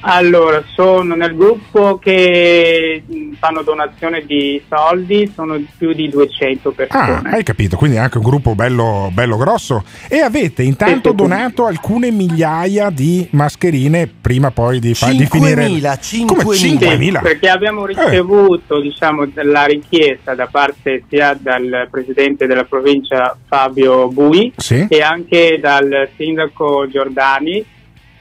Allora, 0.09 0.63
sono 0.75 1.17
nel 1.17 1.35
gruppo 1.35 1.99
che 1.99 3.03
mh, 3.05 3.33
fanno 3.41 3.63
donazione 3.63 4.23
di 4.25 4.63
soldi, 4.69 5.33
sono 5.35 5.61
più 5.77 5.93
di 5.93 6.09
200 6.09 6.69
Ah, 6.69 6.73
persone. 6.73 7.31
hai 7.31 7.43
capito, 7.43 7.77
quindi 7.77 7.97
è 7.97 8.01
anche 8.01 8.19
un 8.19 8.23
gruppo 8.25 8.55
bello, 8.55 9.11
bello 9.13 9.37
grosso. 9.37 9.83
E 10.09 10.21
avete 10.21 10.63
intanto 10.63 11.11
donato 11.11 11.67
alcune 11.67 12.13
migliaia 12.13 12.91
di 12.91 13.27
mascherine 13.33 14.07
prima 14.21 14.53
poi 14.53 14.79
di, 14.79 14.95
fa- 14.95 15.11
di 15.11 15.27
finire. 15.27 15.67
5.000, 15.67 16.25
Come 16.27 16.43
5.000? 16.45 16.55
Sì, 16.99 17.19
perché 17.23 17.49
abbiamo 17.49 17.85
ricevuto 17.85 18.81
diciamo, 18.81 19.27
la 19.43 19.65
richiesta 19.65 20.37
da 20.37 20.47
parte 20.47 21.03
sia 21.09 21.37
dal 21.39 21.89
presidente 21.91 22.47
della 22.47 22.65
provincia 22.65 23.37
Fabio 23.49 24.07
Bui 24.09 24.53
Sì. 24.57 24.87
e 24.89 25.03
anche 25.03 25.59
dal 25.61 26.09
sindaco 26.17 26.87
Giordani 26.89 27.75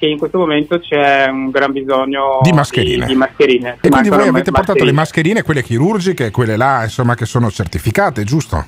che 0.05 0.11
in 0.11 0.17
questo 0.17 0.37
momento 0.37 0.79
c'è 0.79 1.27
un 1.27 1.49
gran 1.49 1.71
bisogno 1.71 2.39
Di 2.41 2.51
mascherine. 2.51 3.05
di, 3.05 3.11
di 3.11 3.17
mascherine. 3.17 3.77
E 3.81 3.89
quindi 3.89 4.09
voi 4.09 4.27
avete 4.27 4.51
portato 4.51 4.83
le 4.83 4.91
mascherine. 4.91 4.93
mascherine, 4.93 5.41
quelle 5.43 5.63
chirurgiche, 5.63 6.31
quelle 6.31 6.55
là, 6.55 6.83
insomma, 6.83 7.15
che 7.15 7.25
sono 7.25 7.49
certificate, 7.49 8.23
giusto? 8.23 8.65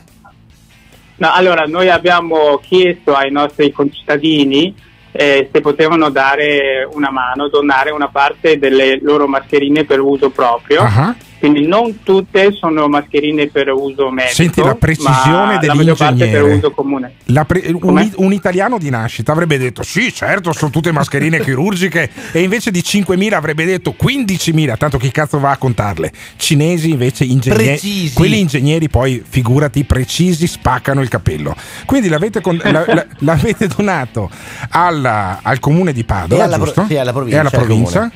No, 1.17 1.31
allora, 1.33 1.63
noi 1.65 1.89
abbiamo 1.89 2.59
chiesto 2.61 3.13
ai 3.15 3.31
nostri 3.31 3.71
concittadini 3.71 4.73
eh, 5.11 5.49
se 5.51 5.61
potevano 5.61 6.09
dare 6.09 6.87
una 6.91 7.09
mano, 7.09 7.47
donare 7.49 7.91
una 7.91 8.07
parte 8.07 8.59
delle 8.59 8.99
loro 9.01 9.27
mascherine 9.27 9.83
per 9.83 9.99
uso 9.99 10.29
proprio. 10.29 10.81
Ah. 10.81 11.15
Quindi 11.39 11.67
non 11.67 11.99
tutte 12.03 12.51
sono 12.53 12.87
mascherine 12.87 13.47
per 13.47 13.69
uso 13.71 14.09
medico. 14.09 14.33
Senti 14.35 14.61
la 14.63 14.73
precisione 14.75 15.55
ma 15.55 15.59
la 15.65 15.73
maggior 15.75 15.95
parte 15.97 16.15
per 16.15 16.27
dell'ingegnere. 16.29 16.55
uso 16.57 16.71
comune. 16.71 17.13
La 17.25 17.45
pre- 17.45 17.71
un, 17.79 18.11
un 18.15 18.33
italiano 18.33 18.77
di 18.79 18.89
nascita 18.89 19.31
avrebbe 19.33 19.57
detto 19.59 19.83
sì, 19.83 20.11
certo, 20.13 20.51
sono 20.51 20.71
tutte 20.71 20.91
mascherine 20.91 21.39
chirurgiche 21.39 22.09
e 22.31 22.41
invece 22.41 22.71
di 22.71 22.79
5.000 22.79 23.33
avrebbe 23.33 23.65
detto 23.65 23.93
15.000, 24.01 24.77
tanto 24.77 24.97
chi 24.97 25.11
cazzo 25.11 25.39
va 25.39 25.51
a 25.51 25.57
contarle? 25.57 26.11
Cinesi 26.37 26.89
invece 26.89 27.23
ingegneri, 27.25 28.11
quelli 28.13 28.39
ingegneri 28.39 28.89
poi 28.89 29.23
figurati 29.27 29.83
precisi 29.83 30.47
spaccano 30.47 31.01
il 31.01 31.07
capello. 31.07 31.55
Quindi 31.85 32.07
l'avete, 32.09 32.41
con- 32.41 32.59
la- 32.63 32.83
la- 32.87 33.05
l'avete 33.19 33.67
donato 33.67 34.29
alla- 34.69 35.39
al 35.43 35.59
comune 35.59 35.93
di 35.93 36.03
Padova, 36.03 36.41
E 36.41 36.45
alla 36.45 36.55
pro- 36.55 36.65
giusto? 36.65 36.85
sì, 36.87 36.97
alla 36.97 37.11
provincia, 37.13 37.37
E 37.37 37.39
alla 37.39 37.49
al 37.51 37.55
provincia? 37.63 38.11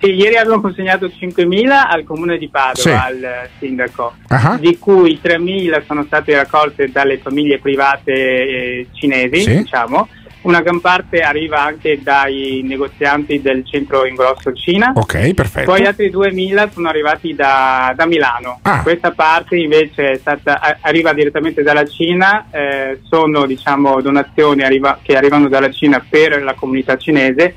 Sì, 0.00 0.14
ieri 0.14 0.36
abbiamo 0.36 0.60
consegnato 0.62 1.08
5.000 1.08 1.86
al 1.88 2.04
comune 2.04 2.38
di 2.38 2.48
Padova, 2.48 2.74
Sì. 2.74 2.88
al 2.90 3.48
sindaco, 3.58 4.14
Ah. 4.28 4.56
di 4.58 4.78
cui 4.78 5.20
3.000 5.20 5.82
sono 5.86 6.04
state 6.04 6.34
raccolte 6.34 6.90
dalle 6.90 7.18
famiglie 7.18 7.58
private 7.58 8.12
eh, 8.12 8.86
cinesi, 8.92 9.42
Sì. 9.42 9.56
diciamo. 9.58 10.08
Una 10.42 10.62
gran 10.62 10.80
parte 10.80 11.20
arriva 11.20 11.60
anche 11.62 12.00
dai 12.02 12.62
negozianti 12.64 13.42
del 13.42 13.62
centro 13.66 14.06
ingrosso 14.06 14.54
Cina. 14.54 14.90
Ok, 14.94 15.34
perfetto. 15.34 15.70
Poi 15.70 15.84
altri 15.84 16.08
2.000 16.08 16.70
sono 16.70 16.88
arrivati 16.88 17.34
da, 17.34 17.92
da 17.94 18.06
Milano. 18.06 18.58
Ah. 18.62 18.80
Questa 18.80 19.10
parte 19.10 19.56
invece 19.56 20.12
è 20.12 20.16
stata- 20.16 20.78
arriva 20.80 21.12
direttamente 21.12 21.62
dalla 21.62 21.84
Cina, 21.84 22.46
eh, 22.50 23.00
sono 23.02 23.44
diciamo, 23.44 24.00
donazioni 24.00 24.62
arriva- 24.62 24.98
che 25.02 25.14
arrivano 25.14 25.46
dalla 25.48 25.70
Cina 25.70 26.02
per 26.08 26.42
la 26.42 26.54
comunità 26.54 26.96
cinese 26.96 27.54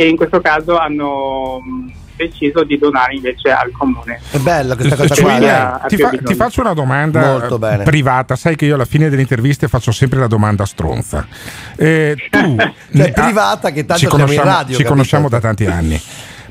e 0.00 0.08
in 0.08 0.16
questo 0.16 0.40
caso 0.40 0.78
hanno 0.78 1.60
mh, 1.60 1.92
deciso 2.16 2.62
di 2.62 2.78
donare 2.78 3.14
invece 3.16 3.50
al 3.50 3.72
comune. 3.72 4.20
È 4.30 4.38
bella 4.38 4.76
questa 4.76 4.94
cosa 4.94 5.14
Cioè, 5.14 5.38
qua. 5.38 5.80
a 5.82 5.86
Ti, 5.86 5.96
fa- 5.96 6.10
ti 6.10 6.34
faccio 6.34 6.60
una 6.60 6.72
domanda 6.72 7.38
Molto 7.38 7.58
bene. 7.58 7.82
privata. 7.82 8.36
Sai 8.36 8.54
che 8.54 8.66
io 8.66 8.74
alla 8.76 8.84
fine 8.84 9.08
delle 9.08 9.22
interviste 9.22 9.66
faccio 9.66 9.90
sempre 9.90 10.20
la 10.20 10.28
domanda 10.28 10.64
stronza. 10.66 11.26
Eh, 11.76 12.16
tu, 12.30 12.56
Cioè, 12.96 13.12
privata 13.12 13.70
che 13.70 13.84
tanto 13.84 14.02
ci 14.02 14.06
conosciamo, 14.08 14.48
radio, 14.48 14.76
ci 14.76 14.84
conosciamo 14.84 15.28
da 15.28 15.40
tanti 15.40 15.66
anni. 15.66 16.00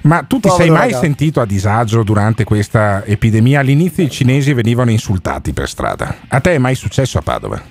Ma 0.02 0.24
tu 0.24 0.40
ti 0.40 0.48
Povero 0.48 0.64
sei 0.64 0.70
mai 0.70 0.80
ragazzo. 0.88 1.02
sentito 1.02 1.42
a 1.42 1.46
disagio 1.46 2.04
durante 2.04 2.44
questa 2.44 3.04
epidemia? 3.06 3.60
All'inizio 3.62 4.04
i 4.04 4.10
cinesi 4.10 4.54
venivano 4.54 4.92
insultati 4.92 5.54
per 5.54 5.68
strada. 5.70 6.16
A 6.28 6.40
te 6.40 6.54
è 6.54 6.58
mai 6.58 6.76
successo 6.76 7.18
a 7.18 7.22
Padova? 7.22 7.62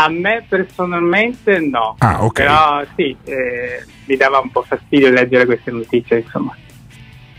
A 0.00 0.08
me 0.08 0.44
personalmente 0.48 1.58
no, 1.58 1.96
Ah, 1.98 2.22
ok. 2.24 2.32
però 2.32 2.82
sì, 2.94 3.16
eh, 3.24 3.84
mi 4.06 4.16
dava 4.16 4.38
un 4.38 4.50
po' 4.52 4.62
fastidio 4.62 5.10
leggere 5.10 5.44
queste 5.44 5.72
notizie, 5.72 6.18
insomma. 6.20 6.54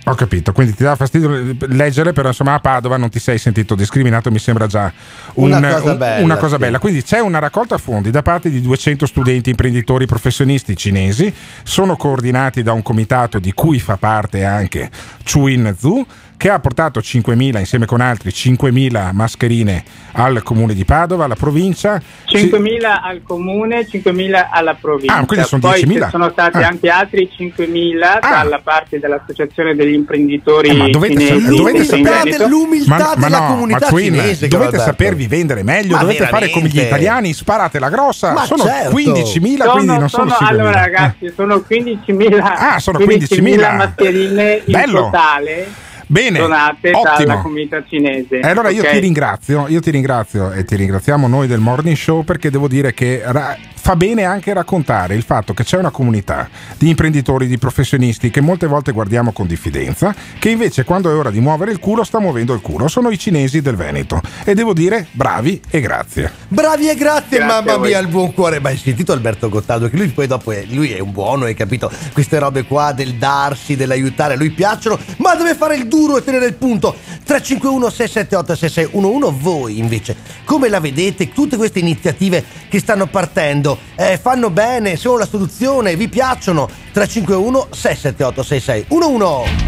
Ho 0.05 0.15
capito, 0.15 0.51
quindi 0.53 0.73
ti 0.73 0.83
dà 0.83 0.95
fastidio 0.95 1.55
leggere, 1.67 2.13
però 2.13 2.29
insomma 2.29 2.55
a 2.55 2.59
Padova 2.59 2.97
non 2.97 3.09
ti 3.09 3.19
sei 3.19 3.37
sentito 3.37 3.75
discriminato, 3.75 4.31
mi 4.31 4.39
sembra 4.39 4.65
già 4.65 4.91
un- 5.35 5.51
Una 5.51 5.73
cosa 5.75 5.91
un- 5.91 5.97
bella, 5.99 6.23
una 6.23 6.37
cosa 6.37 6.55
sì. 6.55 6.61
bella. 6.61 6.79
Quindi 6.79 7.03
c'è 7.03 7.19
una 7.19 7.37
raccolta 7.39 7.77
fondi 7.77 8.09
da 8.09 8.23
parte 8.23 8.49
di 8.49 8.59
200 8.59 9.05
studenti, 9.05 9.51
imprenditori, 9.51 10.05
professionisti 10.07 10.75
cinesi, 10.75 11.31
sono 11.63 11.95
coordinati 11.95 12.63
da 12.63 12.73
un 12.73 12.81
comitato 12.81 13.37
di 13.39 13.53
cui 13.53 13.79
fa 13.79 13.97
parte 13.97 14.43
anche 14.45 14.89
Chuin 15.31 15.75
Zhu, 15.77 16.03
che 16.39 16.49
ha 16.49 16.57
portato 16.59 17.01
5.000 17.01 17.57
insieme 17.59 17.85
con 17.85 17.99
altri 17.99 18.29
5.000 18.29 19.11
mascherine 19.11 19.83
al 20.13 20.41
comune 20.41 20.73
di 20.73 20.85
Padova, 20.85 21.25
alla 21.25 21.35
provincia. 21.35 22.01
5.000 22.27 23.01
al 23.03 23.21
comune, 23.23 23.85
5.000 23.85 24.47
alla 24.49 24.73
provincia. 24.79 25.15
Ah, 25.17 25.25
quindi 25.25 25.45
sono 25.45 25.59
Poi 25.61 25.83
10.000. 25.83 26.03
ci 26.05 26.09
sono 26.11 26.29
stati 26.31 26.57
Ah. 26.59 26.67
anche 26.67 26.87
altri 26.87 27.29
5.000 27.37 28.19
dalla 28.21 28.61
parte 28.63 28.99
dell'associazione 28.99 29.75
degli 29.75 29.91
imprenditori 29.93 30.69
Eh, 30.69 30.73
ma 30.75 30.87
dovete, 30.87 31.19
cinesi. 31.27 31.55
dovete 31.57 31.77
in 31.79 31.83
sapere 31.83 32.23
Veneto. 32.23 32.47
ma, 32.87 33.13
ma 33.17 33.27
no, 33.27 33.45
comunità 33.47 33.79
ma 33.81 33.87
Queen, 33.91 34.13
cinese, 34.13 34.47
dovete 34.47 34.77
sapervi 34.79 35.27
vendere 35.27 35.63
meglio, 35.63 35.95
Ma 35.95 36.01
dovete 36.03 36.25
fare 36.27 36.49
come 36.51 36.67
gli 36.69 36.75
veramente? 36.75 36.85
italiani, 37.03 37.33
sparate 37.33 37.79
la 37.79 37.89
grossa, 37.89 38.31
Ma 38.31 38.45
sono 38.45 38.63
certo. 38.63 38.91
15.000, 38.91 39.65
Sono- 39.65 39.71
quindi 39.75 39.97
non 39.99 40.07
sono, 40.09 40.29
sono- 40.29 40.37
5.000. 40.37 40.47
allora 40.47 40.71
ragazzi, 40.79 41.33
sono 41.35 41.59
15.000 41.59 42.57
Ah, 42.75 42.79
sono 42.79 42.97
15.000 42.99 43.73
mascherine 43.75 44.61
in 44.63 44.71
Bello. 44.71 45.01
totale 45.01 45.67
Bene, 46.11 46.39
donate 46.39 46.89
ottimo. 46.89 47.13
dalla 47.17 47.41
comunità 47.41 47.83
cinese. 47.87 48.39
E 48.39 48.47
allora 48.47 48.69
io 48.69 48.81
ok? 48.81 48.89
ti 48.93 48.99
ringrazio, 48.99 49.67
io 49.67 49.79
ti 49.79 49.91
ringrazio 49.91 50.51
e 50.51 50.63
ti 50.65 50.75
ringraziamo 50.75 51.27
noi 51.27 51.45
del 51.45 51.59
Morning 51.59 51.95
Show 51.95 52.23
perché 52.23 52.49
devo 52.49 52.67
dire 52.67 52.95
che 52.95 53.21
ra- 53.25 53.55
fa 53.79 53.95
bene 53.95 54.25
anche 54.25 54.53
raccontare 54.53 55.15
il 55.15 55.23
fatto 55.23 55.53
che 55.53 55.63
c'è 55.63 55.77
una 55.77 55.89
comunità 55.89 56.49
di 56.77 56.89
imprenditori, 56.89 57.47
di 57.47 57.57
professionisti 57.57 58.29
che 58.29 58.41
molte 58.41 58.67
volte 58.67 58.91
guardiamo 58.91 59.31
con 59.31 59.47
diffidenza, 59.47 60.13
che 60.37 60.49
invece 60.49 60.83
quando 60.83 61.09
è 61.09 61.13
ora 61.13 61.31
di 61.31 61.39
muovere 61.39 61.71
il 61.71 61.79
culo 61.79 62.03
sta 62.03 62.19
muovendo 62.19 62.53
il 62.53 62.61
culo. 62.61 62.87
Sono 62.87 63.09
i 63.09 63.17
cinesi 63.17 63.61
del 63.61 63.75
Veneto 63.75 64.21
e 64.43 64.53
devo 64.53 64.73
dire 64.73 65.07
bravi 65.11 65.61
e 65.69 65.79
grazie. 65.79 66.31
Bravi 66.47 66.89
e 66.89 66.95
grazie, 66.95 67.37
Grazie 67.37 67.63
mamma 67.63 67.77
mia, 67.77 67.99
il 67.99 68.07
buon 68.07 68.33
cuore. 68.33 68.59
Ma 68.59 68.69
hai 68.69 68.77
sentito 68.77 69.11
Alberto 69.11 69.49
Gottardo? 69.49 69.89
Che 69.89 69.97
lui 69.97 70.09
poi 70.09 70.27
dopo 70.27 70.51
è, 70.51 70.65
lui 70.69 70.91
è 70.91 70.99
un 70.99 71.11
buono, 71.11 71.45
hai 71.45 71.53
capito? 71.53 71.91
Queste 72.13 72.39
robe 72.39 72.63
qua 72.63 72.91
del 72.91 73.15
darsi, 73.15 73.75
dell'aiutare, 73.75 74.33
a 74.33 74.37
lui 74.37 74.51
piacciono, 74.51 74.99
ma 75.17 75.35
deve 75.35 75.55
fare 75.55 75.75
il 75.75 75.87
duro 75.87 76.17
e 76.17 76.23
tenere 76.23 76.45
il 76.45 76.55
punto. 76.55 76.95
351 77.23 77.89
678 77.89 78.55
6611 78.55 79.37
voi 79.41 79.77
invece, 79.77 80.15
come 80.43 80.69
la 80.69 80.79
vedete? 80.79 81.31
Tutte 81.31 81.57
queste 81.57 81.79
iniziative 81.79 82.43
che 82.67 82.79
stanno 82.79 83.07
partendo, 83.07 83.68
eh, 83.95 84.17
fanno 84.17 84.49
bene, 84.49 84.95
sono 84.95 85.17
la 85.17 85.27
soluzione, 85.27 85.95
vi 85.95 86.07
piacciono? 86.07 86.67
351 86.91 87.67
678 87.71 88.43
6611 88.43 89.67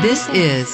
This 0.00 0.28
is 0.32 0.72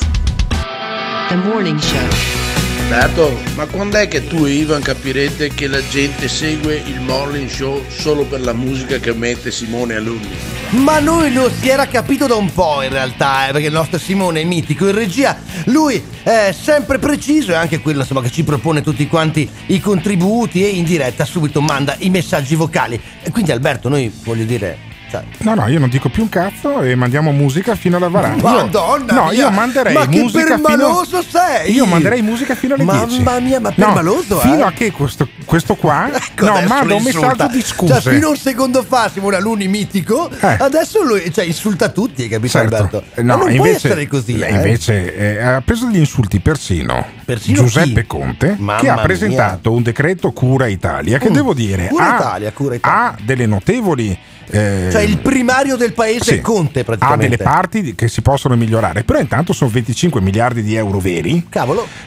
the 1.29 1.37
morning 1.37 1.79
show. 1.79 2.52
Alberto, 2.93 3.41
ma 3.55 3.65
quando 3.65 3.97
è 3.97 4.07
che 4.07 4.27
tu 4.27 4.45
e 4.45 4.51
Ivan 4.51 4.83
capirete 4.83 5.49
che 5.49 5.67
la 5.67 5.81
gente 5.89 6.29
segue 6.29 6.75
il 6.85 7.01
morning 7.01 7.49
show 7.49 7.83
solo 7.89 8.25
per 8.25 8.43
la 8.43 8.53
musica 8.53 8.99
che 8.99 9.15
mette 9.15 9.51
Simone 9.51 9.95
Alunni? 9.95 10.29
Ma 10.73 10.99
noi 10.99 11.33
lo 11.33 11.51
si 11.51 11.71
era 11.71 11.87
capito 11.87 12.27
da 12.27 12.35
un 12.35 12.53
po' 12.53 12.83
in 12.83 12.91
realtà, 12.91 13.49
eh, 13.49 13.53
perché 13.53 13.69
il 13.69 13.73
nostro 13.73 13.99
Simone 13.99 14.43
è 14.43 14.45
mitico 14.45 14.87
in 14.87 14.95
regia, 14.95 15.41
lui 15.67 16.05
è 16.23 16.55
sempre 16.55 16.99
preciso 16.99 17.53
e 17.53 17.55
anche 17.55 17.81
quello 17.81 18.01
insomma, 18.01 18.21
che 18.21 18.31
ci 18.31 18.45
propone 18.45 18.83
tutti 18.83 19.07
quanti 19.07 19.49
i 19.69 19.81
contributi 19.81 20.63
e 20.63 20.69
in 20.69 20.85
diretta 20.85 21.25
subito 21.25 21.63
manda 21.63 21.97
i 22.01 22.11
messaggi 22.11 22.55
vocali. 22.57 23.01
E 23.23 23.31
quindi 23.31 23.53
Alberto, 23.53 23.89
noi 23.89 24.13
voglio 24.23 24.45
dire... 24.45 24.92
Cioè, 25.13 25.23
No, 25.39 25.55
no, 25.55 25.69
io 25.69 25.79
non 25.79 25.91
dico 25.91 26.09
più 26.09 26.23
un 26.23 26.31
cazzo 26.31 26.81
e 26.81 26.95
mandiamo 26.95 27.33
musica 27.33 27.75
fino 27.75 27.99
alla 27.99 28.09
varanda. 28.09 28.49
Io- 28.51 28.57
Madonna 28.65 29.13
no, 29.13 29.25
mia! 29.25 29.33
io 29.33 29.51
manderei 29.51 29.93
Ma 29.93 30.07
che 30.07 30.19
musica 30.21 30.45
fino 30.57 30.61
permaloso 30.63 31.23
sei! 31.23 31.73
Io 31.75 31.85
manderei 31.85 32.23
musica 32.23 32.55
fino 32.55 32.75
alle 32.75 32.85
Mamma 32.85 33.05
10. 33.05 33.43
mia, 33.43 33.61
ma 33.61 33.69
No, 33.69 33.75
permaloso, 33.85 34.39
eh? 34.39 34.41
Fino 34.41 34.65
a 34.65 34.73
che 34.73 34.91
questo, 34.91 35.29
questo 35.45 35.75
qua 35.75 36.09
Ecco, 36.17 36.47
no, 36.47 36.61
manda 36.67 36.95
un 36.95 37.03
messaggio 37.03 37.47
di 37.49 37.61
scuse. 37.63 38.01
Cioè, 38.01 38.15
fino 38.15 38.29
a 38.29 38.31
un 38.31 38.37
secondo 38.37 38.83
fa 38.83 39.11
Simone 39.13 39.37
Alunni 39.37 39.69
mitico, 39.69 40.31
adesso 40.41 41.03
lui 41.03 41.31
cioè, 41.31 41.45
insulta 41.45 41.91
tutti, 41.91 42.23
hai 42.23 42.29
capito 42.29 42.53
Certo. 42.53 42.75
Alberto? 42.77 43.05
Eh, 43.15 43.23
ma 43.23 43.35
No, 43.35 43.45
non 43.45 43.55
può 43.55 43.67
invece, 43.67 43.87
essere 43.89 44.07
così, 44.09 44.39
eh, 44.39 44.47
eh? 44.47 44.51
invece 44.55 45.15
eh, 45.17 45.43
ha 45.43 45.61
preso 45.61 45.87
degli 45.87 45.99
insulti 45.99 46.41
persino, 46.41 47.05
Persino 47.25 47.57
Giuseppe 47.63 48.01
chi? 48.03 48.07
Conte 48.07 48.55
Mamma 48.59 48.81
che 48.81 48.89
ha 48.89 48.95
mia. 48.95 49.03
presentato 49.03 49.73
un 49.73 49.83
decreto 49.83 50.33
Cura 50.33 50.67
Italia 50.69 51.19
che 51.19 51.29
Mm. 51.29 51.35
devo 51.35 51.53
dire 51.55 51.87
Cura 51.89 52.13
ha, 52.13 52.17
Italia, 52.19 52.53
Cura 52.53 52.77
ha 52.81 53.15
delle 53.23 53.47
notevoli 53.47 54.19
eh, 54.53 54.89
Cioè 54.91 55.03
il 55.03 55.19
primario 55.19 55.77
del 55.77 55.93
paese 55.93 56.25
sì, 56.25 56.35
è 56.35 56.41
Conte 56.41 56.81
ha 56.81 56.85
praticamente. 56.85 57.29
delle 57.37 57.43
parti 57.43 57.95
che 57.95 58.09
si 58.09 58.21
possono 58.23 58.55
migliorare, 58.57 59.03
però 59.03 59.19
intanto 59.19 59.53
sono 59.53 59.71
25 59.71 60.21
miliardi 60.21 60.63
di 60.63 60.75
euro 60.75 60.99
veri 60.99 61.47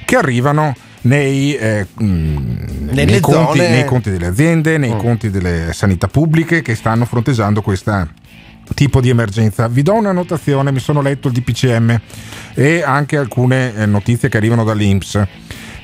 che 0.06 0.16
arrivano 0.16 0.76
nei, 1.02 1.56
eh, 1.56 1.86
mm, 2.02 2.38
Nelle 2.90 3.06
nei 3.06 3.20
conti, 3.20 3.60
nei 3.60 3.86
conti 3.86 4.10
delle 4.10 4.28
aziende, 4.28 4.78
nei 4.78 4.94
Mm. 4.94 4.98
conti 5.00 5.30
delle 5.30 5.72
sanità 5.74 6.08
pubbliche 6.08 6.62
che 6.62 6.76
stanno 6.76 7.06
fronteggiando 7.06 7.62
questa 7.62 8.08
tipo 8.74 9.00
di 9.02 9.10
emergenza. 9.10 9.68
Vi 9.68 9.84
do 9.84 9.94
una 9.94 10.12
notazione, 10.12 10.72
mi 10.72 10.80
sono 10.80 11.02
letto 11.02 11.28
il 11.28 11.34
DPCM 11.36 12.00
e 12.56 12.82
anche 12.82 13.18
alcune 13.18 13.76
eh, 13.76 13.86
notizie 13.86 14.30
che 14.30 14.38
arrivano 14.38 14.64
dall'Inps. 14.64 15.24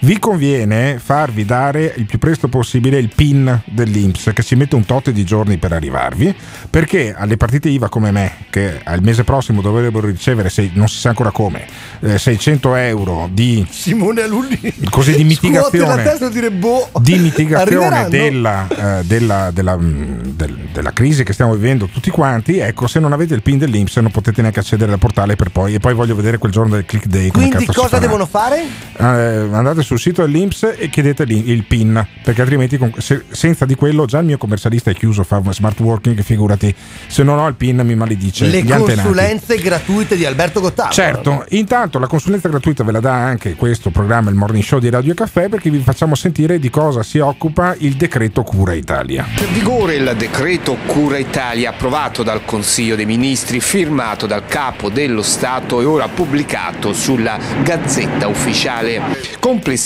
Vi 0.03 0.17
conviene 0.17 0.97
farvi 0.97 1.45
dare 1.45 1.93
il 1.95 2.05
più 2.05 2.17
presto 2.17 2.47
possibile 2.47 2.97
il 2.97 3.11
PIN 3.13 3.61
dell'Inps 3.65 4.31
che 4.33 4.41
ci 4.41 4.55
mette 4.55 4.73
un 4.73 4.83
tot 4.83 5.11
di 5.11 5.23
giorni 5.23 5.57
per 5.57 5.73
arrivarvi 5.73 6.33
perché 6.67 7.13
alle 7.15 7.37
partite 7.37 7.69
IVA 7.69 7.87
come 7.87 8.09
me 8.09 8.33
che 8.49 8.81
al 8.83 9.03
mese 9.03 9.23
prossimo 9.23 9.61
dovrebbero 9.61 10.07
ricevere 10.07 10.49
sei- 10.49 10.71
non 10.73 10.87
si 10.87 10.97
sa 10.97 11.09
ancora 11.09 11.29
come 11.29 11.67
eh, 11.99 12.17
600 12.17 12.73
euro 12.77 13.29
di 13.31 13.63
Simone 13.69 14.23
Alunni 14.23 14.59
così 14.89 15.13
di 15.15 15.23
mitigazione. 15.23 16.01
testa 16.01 16.29
dire 16.29 16.49
boh 16.49 16.89
di 16.99 17.19
mitigazione 17.19 18.09
della, 18.09 18.67
eh, 18.99 19.03
della, 19.03 19.51
della, 19.51 19.77
mm, 19.77 20.19
del- 20.33 20.57
della 20.73 20.93
crisi 20.93 21.23
che 21.23 21.33
stiamo 21.33 21.53
vivendo 21.53 21.85
tutti 21.85 22.09
quanti, 22.09 22.57
ecco, 22.57 22.87
se 22.87 22.99
non 22.99 23.13
avete 23.13 23.35
il 23.35 23.43
PIN 23.43 23.59
dell'Inps 23.59 23.97
non 23.97 24.09
potete 24.09 24.41
neanche 24.41 24.61
accedere 24.61 24.91
al 24.93 24.97
portale 24.99 25.35
per 25.35 25.49
poi, 25.49 25.75
e 25.75 25.79
poi 25.79 25.93
voglio 25.93 26.15
vedere 26.15 26.37
quel 26.39 26.51
giorno 26.51 26.73
del 26.73 26.85
click 26.85 27.05
day. 27.05 27.29
Quindi 27.29 27.65
cosa 27.67 27.99
devono 27.99 28.25
fare? 28.25 28.63
Eh, 28.97 29.03
andate 29.03 29.83
sul 29.91 29.99
sito 29.99 30.21
dell'Inps 30.21 30.75
e 30.77 30.87
chiedete 30.87 31.25
lì 31.25 31.49
il 31.49 31.65
PIN, 31.65 32.07
perché 32.23 32.39
altrimenti 32.39 32.77
con- 32.77 32.93
se- 32.97 33.25
senza 33.29 33.65
di 33.65 33.75
quello 33.75 34.05
già 34.05 34.19
il 34.19 34.25
mio 34.25 34.37
commercialista 34.37 34.89
è 34.89 34.93
chiuso, 34.93 35.23
fa 35.23 35.41
smart 35.49 35.77
working, 35.81 36.21
figurati, 36.21 36.73
se 37.07 37.23
non 37.23 37.39
ho 37.39 37.47
il 37.47 37.55
PIN 37.55 37.81
mi 37.83 37.95
maledice. 37.95 38.45
Le 38.45 38.61
gli 38.63 38.71
antenati. 38.71 39.01
consulenze 39.01 39.57
gratuite 39.57 40.15
di 40.15 40.25
Alberto 40.25 40.61
Gottardo. 40.61 40.93
Certo, 40.93 41.43
intanto 41.49 41.99
la 41.99 42.07
consulenza 42.07 42.47
gratuita 42.47 42.85
ve 42.85 42.91
la 42.93 43.01
dà 43.01 43.15
anche 43.15 43.55
questo 43.55 43.89
programma, 43.89 44.29
il 44.29 44.37
Morning 44.37 44.63
Show 44.63 44.79
di 44.79 44.89
Radio 44.89 45.13
Caffè, 45.13 45.49
perché 45.49 45.69
vi 45.69 45.79
facciamo 45.79 46.15
sentire 46.15 46.57
di 46.57 46.69
cosa 46.69 47.03
si 47.03 47.19
occupa 47.19 47.75
il 47.79 47.95
decreto 47.95 48.43
Cura 48.43 48.73
Italia. 48.73 49.25
In 49.39 49.51
vigore 49.51 49.95
il 49.95 50.13
decreto 50.17 50.77
Cura 50.85 51.17
Italia 51.17 51.71
approvato 51.71 52.23
dal 52.23 52.45
Consiglio 52.45 52.95
dei 52.95 53.05
Ministri, 53.05 53.59
firmato 53.59 54.25
dal 54.25 54.45
Capo 54.45 54.89
dello 54.89 55.21
Stato 55.21 55.81
e 55.81 55.83
ora 55.83 56.07
pubblicato 56.07 56.93
sulla 56.93 57.37
Gazzetta 57.61 58.29
Ufficiale. 58.29 59.01
Complessivamente 59.39 59.79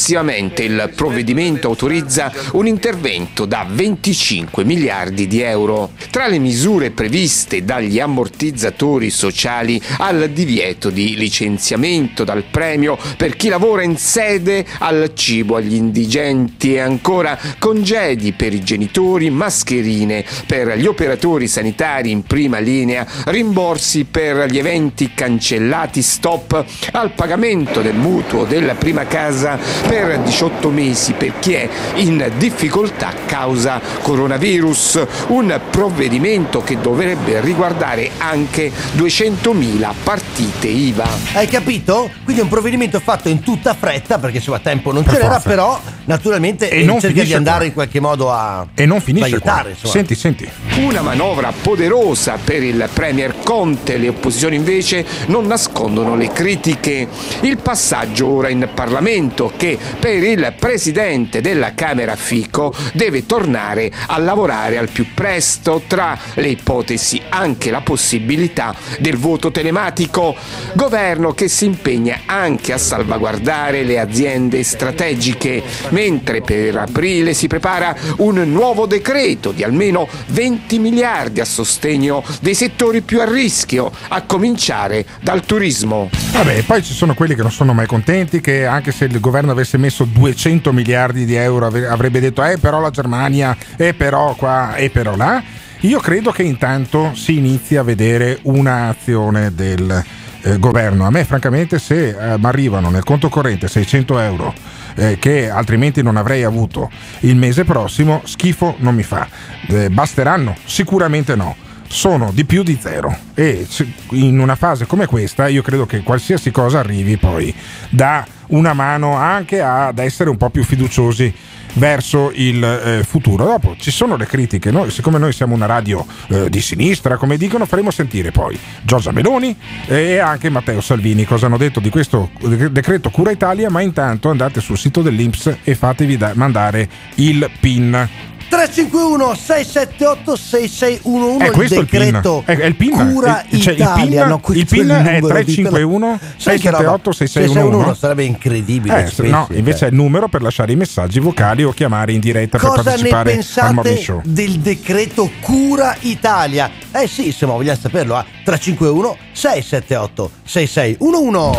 il 0.63 0.91
provvedimento 0.93 1.67
autorizza 1.67 2.31
un 2.51 2.67
intervento 2.67 3.45
da 3.45 3.65
25 3.69 4.63
miliardi 4.65 5.25
di 5.25 5.41
euro. 5.41 5.91
Tra 6.09 6.27
le 6.27 6.37
misure 6.37 6.91
previste 6.91 7.63
dagli 7.63 7.99
ammortizzatori 7.99 9.09
sociali 9.09 9.81
al 9.99 10.29
divieto 10.29 10.89
di 10.89 11.15
licenziamento 11.15 12.23
dal 12.23 12.43
premio 12.43 12.97
per 13.15 13.35
chi 13.35 13.47
lavora 13.47 13.83
in 13.83 13.97
sede 13.97 14.65
al 14.79 15.11
cibo 15.13 15.55
agli 15.55 15.75
indigenti 15.75 16.73
e 16.73 16.79
ancora 16.79 17.39
congedi 17.57 18.33
per 18.33 18.53
i 18.53 18.63
genitori, 18.63 19.29
mascherine 19.29 20.25
per 20.45 20.77
gli 20.77 20.85
operatori 20.85 21.47
sanitari 21.47 22.11
in 22.11 22.23
prima 22.23 22.59
linea, 22.59 23.07
rimborsi 23.25 24.03
per 24.03 24.49
gli 24.49 24.57
eventi 24.57 25.11
cancellati, 25.13 26.01
stop 26.01 26.65
al 26.91 27.11
pagamento 27.11 27.81
del 27.81 27.95
mutuo 27.95 28.43
della 28.43 28.75
prima 28.75 29.05
casa 29.05 29.57
per 29.87 30.19
18 30.19 30.69
mesi 30.69 31.13
per 31.13 31.33
chi 31.39 31.53
è 31.53 31.69
in 31.95 32.31
difficoltà 32.37 33.13
causa 33.25 33.79
coronavirus, 34.01 35.05
un 35.27 35.59
provvedimento 35.69 36.61
che 36.61 36.79
dovrebbe 36.79 37.39
riguardare 37.41 38.11
anche 38.17 38.71
200.000 38.97 39.91
partite 40.03 40.67
IVA. 40.67 41.07
Hai 41.33 41.47
capito? 41.47 42.09
Quindi 42.23 42.41
è 42.41 42.43
un 42.43 42.49
provvedimento 42.49 42.99
fatto 42.99 43.29
in 43.29 43.41
tutta 43.41 43.73
fretta 43.73 44.17
perché 44.17 44.37
insomma 44.37 44.59
tempo 44.59 44.91
non 44.91 45.03
Per 45.03 45.13
ce 45.13 45.19
n'era, 45.19 45.33
forza. 45.33 45.49
però 45.49 45.79
naturalmente 46.05 46.69
E 46.69 46.83
non 46.83 46.99
cerca 46.99 47.23
di 47.23 47.33
andare 47.33 47.57
qua. 47.57 47.65
in 47.67 47.73
qualche 47.73 47.99
modo 47.99 48.31
a 48.31 48.65
E 48.73 48.85
non 48.85 49.01
finisce 49.01 49.25
aiutare. 49.25 49.75
Senti, 49.81 50.15
senti. 50.15 50.49
Una 50.77 51.01
manovra 51.01 51.53
poderosa 51.61 52.37
per 52.43 52.63
il 52.63 52.87
Premier 52.93 53.35
Conte, 53.43 53.97
le 53.97 54.09
opposizioni 54.09 54.55
invece 54.55 55.05
non 55.27 55.45
nascondono 55.45 56.15
le 56.15 56.31
critiche. 56.31 57.07
Il 57.41 57.57
passaggio 57.57 58.27
ora 58.27 58.49
in 58.49 58.67
Parlamento 58.73 59.51
che 59.55 59.64
per 59.99 60.23
il 60.23 60.53
Presidente 60.59 61.41
della 61.41 61.73
Camera 61.73 62.15
Fico 62.15 62.73
deve 62.93 63.25
tornare 63.25 63.91
a 64.07 64.19
lavorare 64.19 64.77
al 64.77 64.89
più 64.89 65.07
presto 65.13 65.81
tra 65.87 66.17
le 66.35 66.49
ipotesi 66.49 67.21
anche 67.29 67.71
la 67.71 67.81
possibilità 67.81 68.75
del 68.99 69.17
voto 69.17 69.51
telematico. 69.51 70.35
Governo 70.73 71.33
che 71.33 71.47
si 71.47 71.65
impegna 71.65 72.21
anche 72.25 72.73
a 72.73 72.77
salvaguardare 72.77 73.83
le 73.83 73.99
aziende 73.99 74.63
strategiche, 74.63 75.63
mentre 75.89 76.41
per 76.41 76.75
aprile 76.77 77.33
si 77.33 77.47
prepara 77.47 77.95
un 78.17 78.35
nuovo 78.51 78.85
decreto 78.85 79.51
di 79.51 79.63
almeno 79.63 80.07
20 80.27 80.79
miliardi 80.79 81.39
a 81.39 81.45
sostegno 81.45 82.23
dei 82.41 82.53
settori 82.53 83.01
più 83.01 83.21
a 83.21 83.25
rischio, 83.25 83.91
a 84.09 84.21
cominciare 84.23 85.05
dal 85.21 85.45
turismo. 85.45 86.09
Vabbè, 86.31 86.63
poi 86.63 86.83
ci 86.83 86.93
sono 86.93 87.13
quelli 87.13 87.33
che 87.33 87.41
non 87.41 87.51
sono 87.51 87.73
mai 87.73 87.87
contenti, 87.87 88.41
che 88.41 88.65
anche 88.65 88.91
se 88.91 89.05
il 89.05 89.19
governo 89.19 89.53
avesse 89.55 89.77
messo 89.77 90.05
200 90.05 90.71
miliardi 90.71 91.25
di 91.25 91.35
euro 91.35 91.65
avrebbe 91.65 92.19
detto, 92.19 92.43
eh 92.43 92.57
però 92.57 92.79
la 92.79 92.91
Germania, 92.91 93.55
eh 93.77 93.93
però 93.93 94.35
qua, 94.35 94.75
eh 94.75 94.89
però 94.89 95.15
là. 95.15 95.41
Io 95.81 95.99
credo 95.99 96.31
che 96.31 96.43
intanto 96.43 97.13
si 97.15 97.37
inizi 97.37 97.75
a 97.75 97.83
vedere 97.83 98.39
un'azione 98.43 99.53
del 99.53 100.03
eh, 100.41 100.57
governo. 100.57 101.05
A 101.05 101.11
me 101.11 101.25
francamente 101.25 101.79
se 101.79 102.09
eh, 102.09 102.37
mi 102.37 102.45
arrivano 102.45 102.89
nel 102.89 103.03
conto 103.03 103.29
corrente 103.29 103.67
600 103.67 104.19
euro 104.19 104.53
eh, 104.95 105.17
che 105.19 105.49
altrimenti 105.49 106.01
non 106.01 106.17
avrei 106.17 106.43
avuto 106.43 106.89
il 107.21 107.35
mese 107.35 107.65
prossimo, 107.65 108.21
schifo 108.25 108.75
non 108.79 108.95
mi 108.95 109.03
fa. 109.03 109.27
Eh, 109.67 109.89
basteranno? 109.89 110.55
Sicuramente 110.65 111.35
no 111.35 111.64
sono 111.95 112.31
di 112.33 112.43
più 112.43 112.61
di 112.61 112.77
zero 112.79 113.15
e 113.33 113.65
in 114.11 114.37
una 114.37 114.55
fase 114.55 114.85
come 114.85 115.05
questa 115.05 115.47
io 115.47 115.61
credo 115.61 115.85
che 115.85 116.03
qualsiasi 116.03 116.51
cosa 116.51 116.79
arrivi 116.79 117.15
poi 117.15 117.55
dà 117.89 118.27
una 118.47 118.73
mano 118.73 119.15
anche 119.15 119.61
ad 119.61 119.97
essere 119.99 120.29
un 120.29 120.35
po' 120.35 120.49
più 120.49 120.63
fiduciosi 120.65 121.33
verso 121.75 122.31
il 122.35 122.63
eh, 122.63 123.03
futuro. 123.03 123.45
Dopo 123.45 123.75
ci 123.79 123.91
sono 123.91 124.17
le 124.17 124.25
critiche, 124.25 124.71
noi, 124.71 124.91
siccome 124.91 125.17
noi 125.17 125.31
siamo 125.31 125.55
una 125.55 125.65
radio 125.65 126.05
eh, 126.27 126.49
di 126.49 126.61
sinistra, 126.61 127.15
come 127.15 127.37
dicono, 127.37 127.65
faremo 127.65 127.91
sentire 127.91 128.31
poi 128.31 128.59
Giorgia 128.83 129.11
Meloni 129.11 129.57
e 129.87 130.19
anche 130.19 130.49
Matteo 130.49 130.81
Salvini 130.81 131.23
cosa 131.25 131.45
hanno 131.45 131.57
detto 131.57 131.79
di 131.79 131.89
questo 131.89 132.29
dec- 132.41 132.67
decreto 132.67 133.09
Cura 133.09 133.31
Italia, 133.31 133.69
ma 133.69 133.81
intanto 133.81 134.29
andate 134.29 134.59
sul 134.59 134.77
sito 134.77 135.01
dell'Inps 135.01 135.59
e 135.63 135.75
fatevi 135.75 136.17
da- 136.17 136.33
mandare 136.35 136.89
il 137.15 137.49
PIN. 137.59 138.33
351 138.49 139.33
678 139.35 140.35
6611 140.35 141.45
È 141.45 141.51
questo 141.51 141.79
il 141.79 141.85
decreto 141.85 142.43
È- 142.45 142.57
è 142.57 142.65
il 142.65 142.75
PIN. 142.75 142.91
Cura 143.11 143.43
Il- 143.49 143.61
cioè, 143.61 143.73
il 143.73 143.79
Italia 143.79 144.21
PIN- 144.23 144.29
no, 144.29 144.41
il 144.53 144.65
PIN 144.65 144.87
è 144.89 144.93
numero 145.03 145.19
di- 145.19 145.27
351 145.27 146.19
Sai 146.37 146.59
che 146.59 146.69
roba? 146.69 146.83
678 146.83 147.11
6611. 147.11 147.99
sarebbe 147.99 148.23
incredibile 148.23 148.93
Eh, 148.93 149.27
no, 149.29 149.45
pensi, 149.47 149.59
invece 149.59 149.77
cioè. 149.79 149.87
è 149.87 149.91
il 149.91 149.97
numero 149.97 150.27
per 150.27 150.41
lasciare 150.41 150.71
i 150.71 150.75
messaggi 150.75 151.19
vocali 151.19 151.63
o 151.63 151.71
chiamare 151.71 152.11
in 152.13 152.19
diretta 152.19 152.57
per 152.57 152.69
Cosa 152.69 152.81
ne 152.81 152.83
partecipare 152.83 153.31
al 153.31 153.73
morning 153.73 153.83
pensate 153.83 154.01
show. 154.03 154.21
del 154.23 154.59
decreto 154.59 155.29
Cura 155.41 155.95
Italia? 156.01 156.69
Eh 156.91 157.07
sì, 157.07 157.31
se 157.31 157.45
vogliamo 157.45 157.77
saperlo, 157.79 158.15
a 158.15 158.25
351 158.43 159.17
678 159.33 160.31
6611 160.43 161.57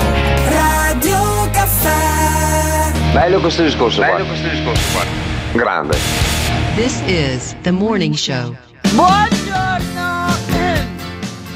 Radio 0.49 1.49
Caffè. 1.51 2.93
Bello 3.12 3.41
questo 3.41 3.62
discorso 3.62 4.01
qua. 4.03 4.12
Bello 4.12 4.26
questo 4.26 4.49
discorso 4.49 4.82
qua. 4.93 5.05
Grande. 5.53 6.36
This 6.77 7.01
is 7.07 7.57
the 7.62 7.70
morning 7.70 8.12
show. 8.12 8.55
Buongiorno! 8.93 10.27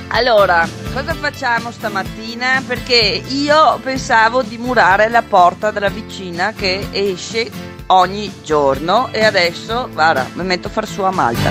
Allora, 0.09 0.67
cosa 0.95 1.13
facciamo 1.13 1.71
stamattina? 1.71 2.63
Perché 2.67 3.23
io 3.29 3.79
pensavo 3.83 4.41
di 4.41 4.57
murare 4.57 5.11
la 5.11 5.21
porta 5.21 5.71
della 5.73 5.91
vicina 5.91 6.55
che 6.57 6.89
esce 6.91 7.51
ogni 7.89 8.33
giorno 8.43 9.11
e 9.13 9.23
adesso, 9.23 9.91
guarda, 9.93 10.27
mi 10.33 10.45
metto 10.45 10.69
a 10.69 10.71
far 10.71 10.87
su 10.87 11.03
a 11.03 11.11
Malta. 11.11 11.51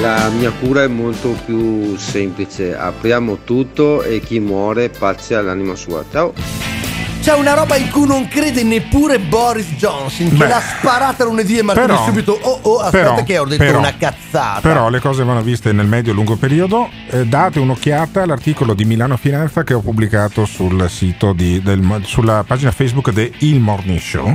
La 0.00 0.28
mia 0.28 0.52
cura 0.52 0.84
è 0.84 0.86
molto 0.86 1.36
più 1.44 1.96
semplice, 1.96 2.76
apriamo 2.76 3.38
tutto 3.42 4.04
e 4.04 4.20
chi 4.20 4.38
muore 4.38 4.88
pace 4.88 5.34
all'anima 5.34 5.74
sua. 5.74 6.04
Ciao! 6.08 6.77
C'è 7.28 7.34
una 7.34 7.52
roba 7.52 7.76
in 7.76 7.90
cui 7.90 8.06
non 8.06 8.26
crede 8.26 8.62
neppure 8.62 9.18
Boris 9.18 9.72
Johnson 9.76 10.30
che 10.30 10.34
Beh, 10.36 10.46
l'ha 10.48 10.62
sparata 10.62 11.24
lunedì 11.24 11.58
e 11.58 11.62
martedì 11.62 11.92
subito. 12.06 12.32
Oh 12.40 12.58
oh, 12.62 12.78
aspetta 12.78 13.10
però- 13.12 13.22
che 13.22 13.36
ho 13.36 13.44
detto 13.44 13.64
però- 13.64 13.78
una 13.80 13.94
cazzata. 13.98 14.60
Però 14.62 14.88
le 14.88 14.98
cose 14.98 15.24
vanno 15.24 15.42
viste 15.42 15.72
nel 15.72 15.86
medio-lungo 15.86 16.36
periodo. 16.36 16.88
Eh, 17.10 17.26
date 17.26 17.58
un'occhiata 17.58 18.22
all'articolo 18.22 18.72
di 18.72 18.86
Milano 18.86 19.18
Finanza 19.18 19.62
che 19.62 19.74
ho 19.74 19.80
pubblicato 19.80 20.46
sul 20.46 20.88
sito 20.88 21.34
di- 21.34 21.60
del- 21.60 22.00
sulla 22.06 22.44
pagina 22.46 22.70
Facebook 22.70 23.10
di 23.10 23.30
Il 23.40 23.60
Morning 23.60 23.98
Show. 24.00 24.34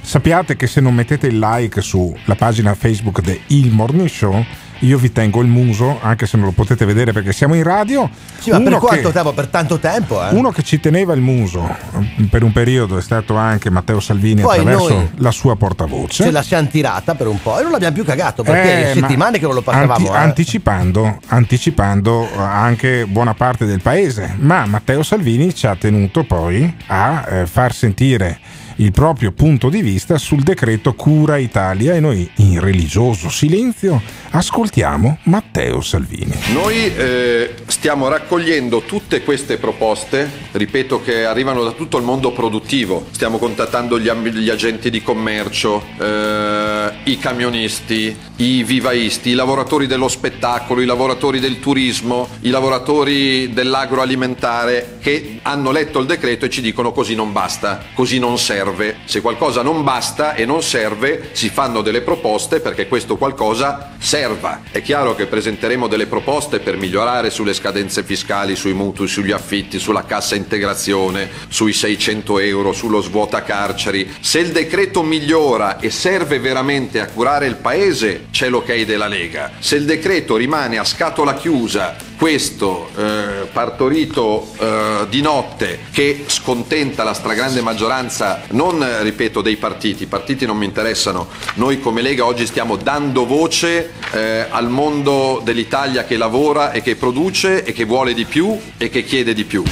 Sappiate 0.00 0.56
che 0.56 0.66
se 0.66 0.80
non 0.80 0.94
mettete 0.96 1.28
il 1.28 1.38
like 1.38 1.80
sulla 1.80 2.34
pagina 2.36 2.74
Facebook 2.74 3.20
di 3.20 3.40
Il 3.58 3.70
Morning 3.70 4.08
Show, 4.08 4.44
io 4.80 4.98
vi 4.98 5.10
tengo 5.12 5.40
il 5.42 5.48
muso, 5.48 5.98
anche 6.02 6.26
se 6.26 6.36
non 6.36 6.46
lo 6.46 6.52
potete 6.52 6.84
vedere 6.84 7.12
perché 7.12 7.32
siamo 7.32 7.54
in 7.54 7.62
radio. 7.62 8.08
Sì, 8.38 8.50
ma 8.50 8.60
per 8.60 8.76
quanto 8.78 9.08
che- 9.08 9.12
tempo? 9.14 9.32
Per 9.32 9.46
tanto 9.48 9.78
tempo, 9.78 10.22
eh? 10.24 10.34
Uno 10.34 10.50
che 10.50 10.62
ci 10.62 10.78
teneva 10.80 11.14
il 11.14 11.20
muso 11.20 11.66
eh, 11.68 12.24
per 12.30 12.42
un 12.42 12.52
periodo 12.52 12.98
è 12.98 13.02
stato 13.02 13.36
anche 13.36 13.70
Matteo 13.70 14.00
Salvini 14.00 14.42
Poi 14.42 14.58
attraverso 14.58 15.10
la 15.16 15.30
sua 15.30 15.56
portavoce. 15.56 16.24
Ce 16.24 16.30
la 16.30 16.42
siamo 16.42 16.68
tirata 16.68 17.14
per 17.14 17.26
un 17.26 17.40
po' 17.40 17.58
e 17.58 17.62
non 17.62 17.72
l'abbiamo 17.72 17.94
più 17.94 18.04
cagato 18.04 18.42
perché 18.42 18.90
Eh, 18.90 18.94
settimane 18.94 19.30
ma 19.32 19.38
che 19.38 19.44
non 19.46 19.54
lo 19.54 19.62
passavamo. 19.62 19.92
anti- 19.92 20.04
eh. 20.04 20.16
anticipando, 20.16 21.18
anticipando 21.28 22.28
eh, 22.30 22.36
anche 22.38 23.06
buona 23.06 23.34
parte 23.34 23.64
del 23.66 23.80
paese, 23.80 24.34
ma 24.38 24.66
Matteo 24.66 25.02
Salvini 25.02 25.54
ci 25.54 25.66
ha 25.66 25.74
tenuto 25.76 26.24
poi 26.24 26.74
a 26.88 27.24
eh, 27.28 27.46
far 27.46 27.72
sentire 27.72 28.38
il 28.76 28.92
proprio 28.92 29.32
punto 29.32 29.68
di 29.68 29.80
vista 29.80 30.18
sul 30.18 30.42
decreto 30.42 30.94
Cura 30.94 31.38
Italia 31.38 31.94
e 31.94 32.00
noi 32.00 32.28
in 32.36 32.60
religioso 32.60 33.30
silenzio 33.30 34.02
ascoltiamo 34.30 35.18
Matteo 35.24 35.80
Salvini. 35.80 36.34
Noi 36.52 36.94
eh, 36.94 37.54
stiamo 37.66 38.08
raccogliendo 38.08 38.82
tutte 38.82 39.22
queste 39.22 39.56
proposte, 39.56 40.30
ripeto 40.52 41.00
che 41.00 41.24
arrivano 41.24 41.62
da 41.64 41.72
tutto 41.72 41.96
il 41.96 42.04
mondo 42.04 42.32
produttivo, 42.32 43.06
stiamo 43.12 43.38
contattando 43.38 43.98
gli, 43.98 44.10
gli 44.10 44.50
agenti 44.50 44.90
di 44.90 45.02
commercio, 45.02 45.82
eh, 45.98 46.90
i 47.04 47.18
camionisti, 47.18 48.14
i 48.36 48.62
vivaisti, 48.62 49.30
i 49.30 49.34
lavoratori 49.34 49.86
dello 49.86 50.08
spettacolo, 50.08 50.82
i 50.82 50.86
lavoratori 50.86 51.40
del 51.40 51.60
turismo, 51.60 52.28
i 52.40 52.50
lavoratori 52.50 53.52
dell'agroalimentare 53.54 54.98
che 55.00 55.38
hanno 55.42 55.70
letto 55.70 55.98
il 55.98 56.06
decreto 56.06 56.44
e 56.44 56.50
ci 56.50 56.60
dicono 56.60 56.92
così 56.92 57.14
non 57.14 57.32
basta, 57.32 57.82
così 57.94 58.18
non 58.18 58.36
serve. 58.38 58.65
Se 59.04 59.20
qualcosa 59.20 59.62
non 59.62 59.84
basta 59.84 60.34
e 60.34 60.44
non 60.44 60.62
serve 60.62 61.30
si 61.32 61.48
fanno 61.48 61.82
delle 61.82 62.00
proposte 62.00 62.60
perché 62.60 62.88
questo 62.88 63.16
qualcosa 63.16 63.92
serva. 63.98 64.62
È 64.70 64.82
chiaro 64.82 65.14
che 65.14 65.26
presenteremo 65.26 65.86
delle 65.86 66.06
proposte 66.06 66.60
per 66.60 66.76
migliorare 66.76 67.30
sulle 67.30 67.54
scadenze 67.54 68.02
fiscali, 68.02 68.56
sui 68.56 68.72
mutui, 68.72 69.08
sugli 69.08 69.32
affitti, 69.32 69.78
sulla 69.78 70.04
cassa 70.04 70.34
integrazione, 70.34 71.30
sui 71.48 71.72
600 71.72 72.38
euro, 72.38 72.72
sullo 72.72 73.00
svuota 73.00 73.42
carceri. 73.42 74.14
Se 74.20 74.38
il 74.38 74.52
decreto 74.52 75.02
migliora 75.02 75.78
e 75.78 75.90
serve 75.90 76.38
veramente 76.38 77.00
a 77.00 77.06
curare 77.06 77.46
il 77.46 77.56
paese, 77.56 78.26
c'è 78.30 78.48
l'ok 78.48 78.84
della 78.84 79.06
Lega. 79.06 79.52
Se 79.58 79.76
il 79.76 79.84
decreto 79.84 80.36
rimane 80.36 80.78
a 80.78 80.84
scatola 80.84 81.34
chiusa, 81.34 81.96
questo 82.16 82.90
eh, 82.96 83.46
partorito 83.52 84.48
eh, 84.58 85.06
di 85.08 85.20
notte 85.20 85.80
che 85.92 86.24
scontenta 86.26 87.04
la 87.04 87.12
stragrande 87.12 87.60
maggioranza, 87.60 88.42
non 88.56 88.82
eh, 88.82 89.02
ripeto 89.02 89.42
dei 89.42 89.56
partiti, 89.56 90.04
i 90.04 90.06
partiti 90.06 90.46
non 90.46 90.56
mi 90.56 90.64
interessano, 90.64 91.28
noi 91.54 91.78
come 91.78 92.00
Lega 92.00 92.24
oggi 92.24 92.46
stiamo 92.46 92.76
dando 92.76 93.26
voce 93.26 93.92
eh, 94.12 94.46
al 94.48 94.70
mondo 94.70 95.40
dell'Italia 95.44 96.04
che 96.04 96.16
lavora 96.16 96.72
e 96.72 96.80
che 96.80 96.96
produce 96.96 97.62
e 97.62 97.72
che 97.72 97.84
vuole 97.84 98.14
di 98.14 98.24
più 98.24 98.58
e 98.78 98.88
che 98.88 99.04
chiede 99.04 99.34
di 99.34 99.44
più. 99.44 99.62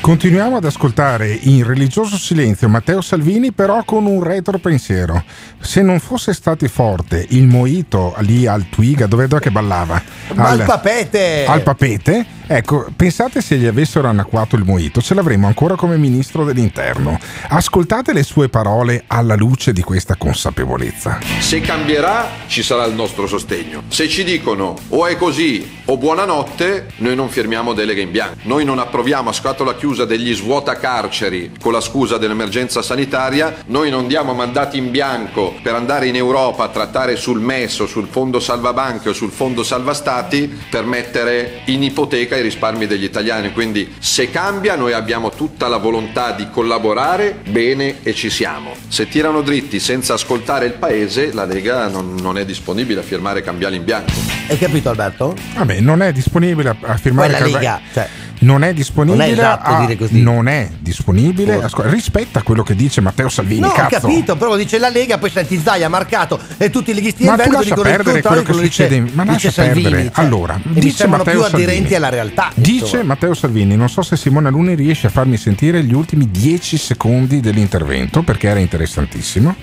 Continuiamo 0.00 0.56
ad 0.56 0.64
ascoltare 0.64 1.36
in 1.42 1.64
religioso 1.66 2.16
silenzio 2.16 2.68
Matteo 2.68 3.00
Salvini, 3.00 3.50
però 3.50 3.82
con 3.82 4.06
un 4.06 4.22
retro 4.22 4.58
pensiero. 4.58 5.24
Se 5.58 5.82
non 5.82 5.98
fosse 5.98 6.32
stato 6.32 6.66
forte 6.68 7.26
il 7.30 7.48
moito 7.48 8.14
lì 8.18 8.46
al 8.46 8.68
Twiga, 8.68 9.06
dove 9.06 9.26
dov'è 9.26 9.42
che 9.42 9.50
ballava? 9.50 10.00
Ma 10.34 10.50
al 10.50 10.62
papete! 10.64 11.44
Al 11.46 11.62
papete? 11.62 12.35
Ecco, 12.48 12.86
pensate 12.94 13.40
se 13.40 13.56
gli 13.56 13.66
avessero 13.66 14.06
anacquato 14.06 14.54
il 14.54 14.62
moito, 14.62 15.00
ce 15.00 15.14
l'avremmo 15.14 15.48
ancora 15.48 15.74
come 15.74 15.96
ministro 15.96 16.44
dell'interno. 16.44 17.18
Ascoltate 17.48 18.12
le 18.12 18.22
sue 18.22 18.48
parole 18.48 19.02
alla 19.08 19.34
luce 19.34 19.72
di 19.72 19.82
questa 19.82 20.14
consapevolezza. 20.14 21.18
Se 21.40 21.60
cambierà 21.60 22.28
ci 22.46 22.62
sarà 22.62 22.84
il 22.84 22.94
nostro 22.94 23.26
sostegno. 23.26 23.82
Se 23.88 24.08
ci 24.08 24.22
dicono 24.22 24.76
o 24.90 25.06
è 25.06 25.16
così 25.16 25.78
o 25.86 25.96
buonanotte, 25.96 26.92
noi 26.98 27.16
non 27.16 27.30
firmiamo 27.30 27.72
deleghe 27.72 28.02
in 28.02 28.12
bianco. 28.12 28.36
Noi 28.42 28.64
non 28.64 28.78
approviamo 28.78 29.30
a 29.30 29.32
scatola 29.32 29.74
chiusa 29.74 30.04
degli 30.04 30.32
svuotacarceri 30.32 31.54
con 31.60 31.72
la 31.72 31.80
scusa 31.80 32.16
dell'emergenza 32.16 32.80
sanitaria, 32.80 33.56
noi 33.66 33.90
non 33.90 34.06
diamo 34.06 34.34
mandati 34.34 34.78
in 34.78 34.92
bianco 34.92 35.54
per 35.62 35.74
andare 35.74 36.06
in 36.06 36.14
Europa 36.14 36.62
a 36.62 36.68
trattare 36.68 37.16
sul 37.16 37.40
MES 37.40 37.80
o 37.80 37.86
sul 37.86 38.06
fondo 38.06 38.38
salvabanche 38.38 39.08
o 39.08 39.12
sul 39.12 39.32
fondo 39.32 39.64
salvastati 39.64 40.60
per 40.70 40.84
mettere 40.84 41.62
in 41.64 41.82
ipoteca 41.82 42.35
i 42.38 42.42
risparmi 42.42 42.86
degli 42.86 43.04
italiani. 43.04 43.52
Quindi 43.52 43.94
se 43.98 44.30
cambia 44.30 44.76
noi 44.76 44.92
abbiamo 44.92 45.30
tutta 45.30 45.68
la 45.68 45.78
volontà 45.78 46.32
di 46.32 46.48
collaborare 46.50 47.36
bene 47.48 47.96
e 48.02 48.14
ci 48.14 48.30
siamo. 48.30 48.74
Se 48.88 49.08
tirano 49.08 49.42
dritti 49.42 49.78
senza 49.80 50.14
ascoltare 50.14 50.66
il 50.66 50.72
paese, 50.72 51.32
la 51.32 51.44
Lega 51.44 51.88
non, 51.88 52.14
non 52.20 52.38
è 52.38 52.44
disponibile 52.44 53.00
a 53.00 53.02
firmare 53.02 53.42
cambiali 53.42 53.76
in 53.76 53.84
bianco. 53.84 54.12
Hai 54.48 54.58
capito 54.58 54.90
Alberto? 54.90 55.34
Vabbè, 55.54 55.80
non 55.80 56.02
è 56.02 56.12
disponibile 56.12 56.76
a, 56.80 56.96
firmare 56.96 57.28
Quella 57.32 57.44
Calva- 57.44 57.58
Lega, 57.58 57.80
cioè. 57.92 58.08
Non 58.40 58.62
è 58.64 58.72
disponibile. 58.74 59.24
Non 59.24 59.28
è 59.28 59.32
esatto 59.38 59.70
a- 59.70 59.80
dire 59.80 59.96
così. 59.96 60.22
Non 60.22 60.48
è 60.48 60.70
disponibile. 60.78 61.62
ascol- 61.62 61.86
rispetta 61.86 62.42
quello 62.42 62.62
che 62.62 62.74
dice 62.74 63.00
Matteo 63.00 63.28
Salvini. 63.28 63.60
No, 63.60 63.68
ho 63.68 63.72
cazzo. 63.72 64.00
capito, 64.06 64.36
però 64.36 64.56
dice 64.56 64.78
la 64.78 64.88
Lega, 64.88 65.18
poi 65.18 65.30
senti 65.30 65.58
Zai 65.62 65.82
ha 65.82 65.88
marcato 65.88 66.38
e 66.58 66.70
tutti 66.70 66.90
i 66.90 66.94
leghisti 66.94 67.24
tu 67.24 67.30
Veneto 67.34 67.62
dicono 67.62 67.82
perdere 67.82 68.22
quello 68.22 68.40
che 68.42 68.44
quello 68.46 68.60
dice- 68.60 68.84
succede. 68.88 69.10
Ma 69.12 69.24
lascia 69.24 69.50
Salvini, 69.50 69.82
perdere. 69.82 70.10
cioè, 70.14 70.24
allora, 70.24 70.60
dice 70.62 71.06
Matteo 71.06 71.32
più 71.34 71.42
aderenti 71.42 71.72
Salvini. 71.74 71.94
alla 71.94 72.08
realtà. 72.08 72.50
Dice 72.54 72.84
insomma. 72.84 73.02
Matteo 73.04 73.34
Salvini, 73.34 73.76
non 73.76 73.88
so 73.88 74.02
se 74.02 74.16
Simone 74.16 74.48
Aluni 74.48 74.74
riesce 74.74 75.06
a 75.06 75.10
farmi 75.10 75.36
sentire 75.36 75.82
gli 75.82 75.94
ultimi 75.94 76.30
10 76.30 76.76
secondi 76.76 77.40
dell'intervento 77.40 78.22
perché 78.22 78.48
era 78.48 78.60
interessantissimo. 78.60 79.54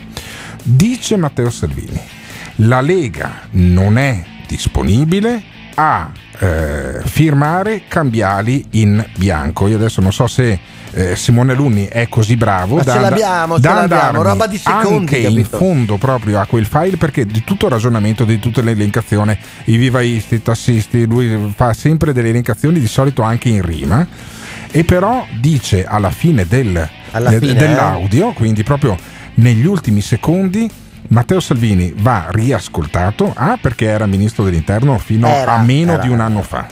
Dice 0.64 1.18
Matteo 1.18 1.50
Salvini, 1.50 2.00
la 2.58 2.82
Lega 2.82 3.42
non 3.52 3.98
è 3.98 4.24
disponibile 4.48 5.42
a 5.76 6.10
eh, 6.40 7.02
firmare 7.06 7.84
cambiali 7.88 8.66
in 8.72 9.04
bianco. 9.18 9.68
Io 9.68 9.76
adesso 9.76 10.02
non 10.02 10.12
so 10.12 10.28
se 10.28 10.60
eh, 10.92 11.16
Simone 11.16 11.54
Alunni 11.54 11.86
è 11.86 12.08
così 12.08 12.36
bravo 12.36 12.76
Ma 12.78 12.84
da, 12.84 12.94
ce 12.94 13.00
l'abbiamo, 13.00 13.56
ce 13.56 13.62
da 13.62 13.74
l'abbiamo, 13.74 14.04
andarmi 14.04 14.24
roba 14.24 14.48
di 14.48 14.58
secondi, 14.58 14.96
anche 14.96 15.18
in 15.18 15.36
capito? 15.36 15.58
fondo 15.58 15.98
proprio 15.98 16.40
a 16.40 16.46
quel 16.46 16.66
file 16.66 16.98
perché 16.98 17.26
di 17.26 17.44
tutto 17.44 17.66
il 17.66 17.72
ragionamento, 17.72 18.26
di 18.26 18.40
tutta 18.40 18.62
l'elencazione, 18.62 19.38
i 19.66 19.78
vivaisti, 19.78 20.36
i 20.36 20.42
tassisti, 20.42 21.06
lui 21.06 21.52
fa 21.56 21.74
sempre 21.74 22.14
delle 22.14 22.30
elencazioni 22.30 22.80
di 22.80 22.88
solito 22.88 23.22
anche 23.22 23.50
in 23.50 23.62
rima 23.62 24.06
e 24.72 24.84
però 24.84 25.26
dice 25.40 25.86
alla 25.86 26.12
fine, 26.12 26.46
del- 26.48 26.90
Alla 27.12 27.32
fine, 27.32 27.54
dell'audio, 27.54 28.34
quindi 28.34 28.64
proprio 28.64 28.98
negli 29.36 29.66
ultimi 29.66 30.02
secondi, 30.02 30.70
Matteo 31.14 31.40
Salvini 31.40 31.94
va 31.96 32.26
riascoltato, 32.32 33.32
A 33.36 33.60
perché 33.62 33.86
era 33.86 34.08
ministro 34.08 34.44
dell'interno 34.44 34.98
fino 34.98 35.28
Era, 35.28 35.54
a 35.54 35.62
meno 35.62 35.94
era, 35.94 36.02
di 36.02 36.10
un 36.10 36.20
anno 36.20 36.42
fa. 36.42 36.68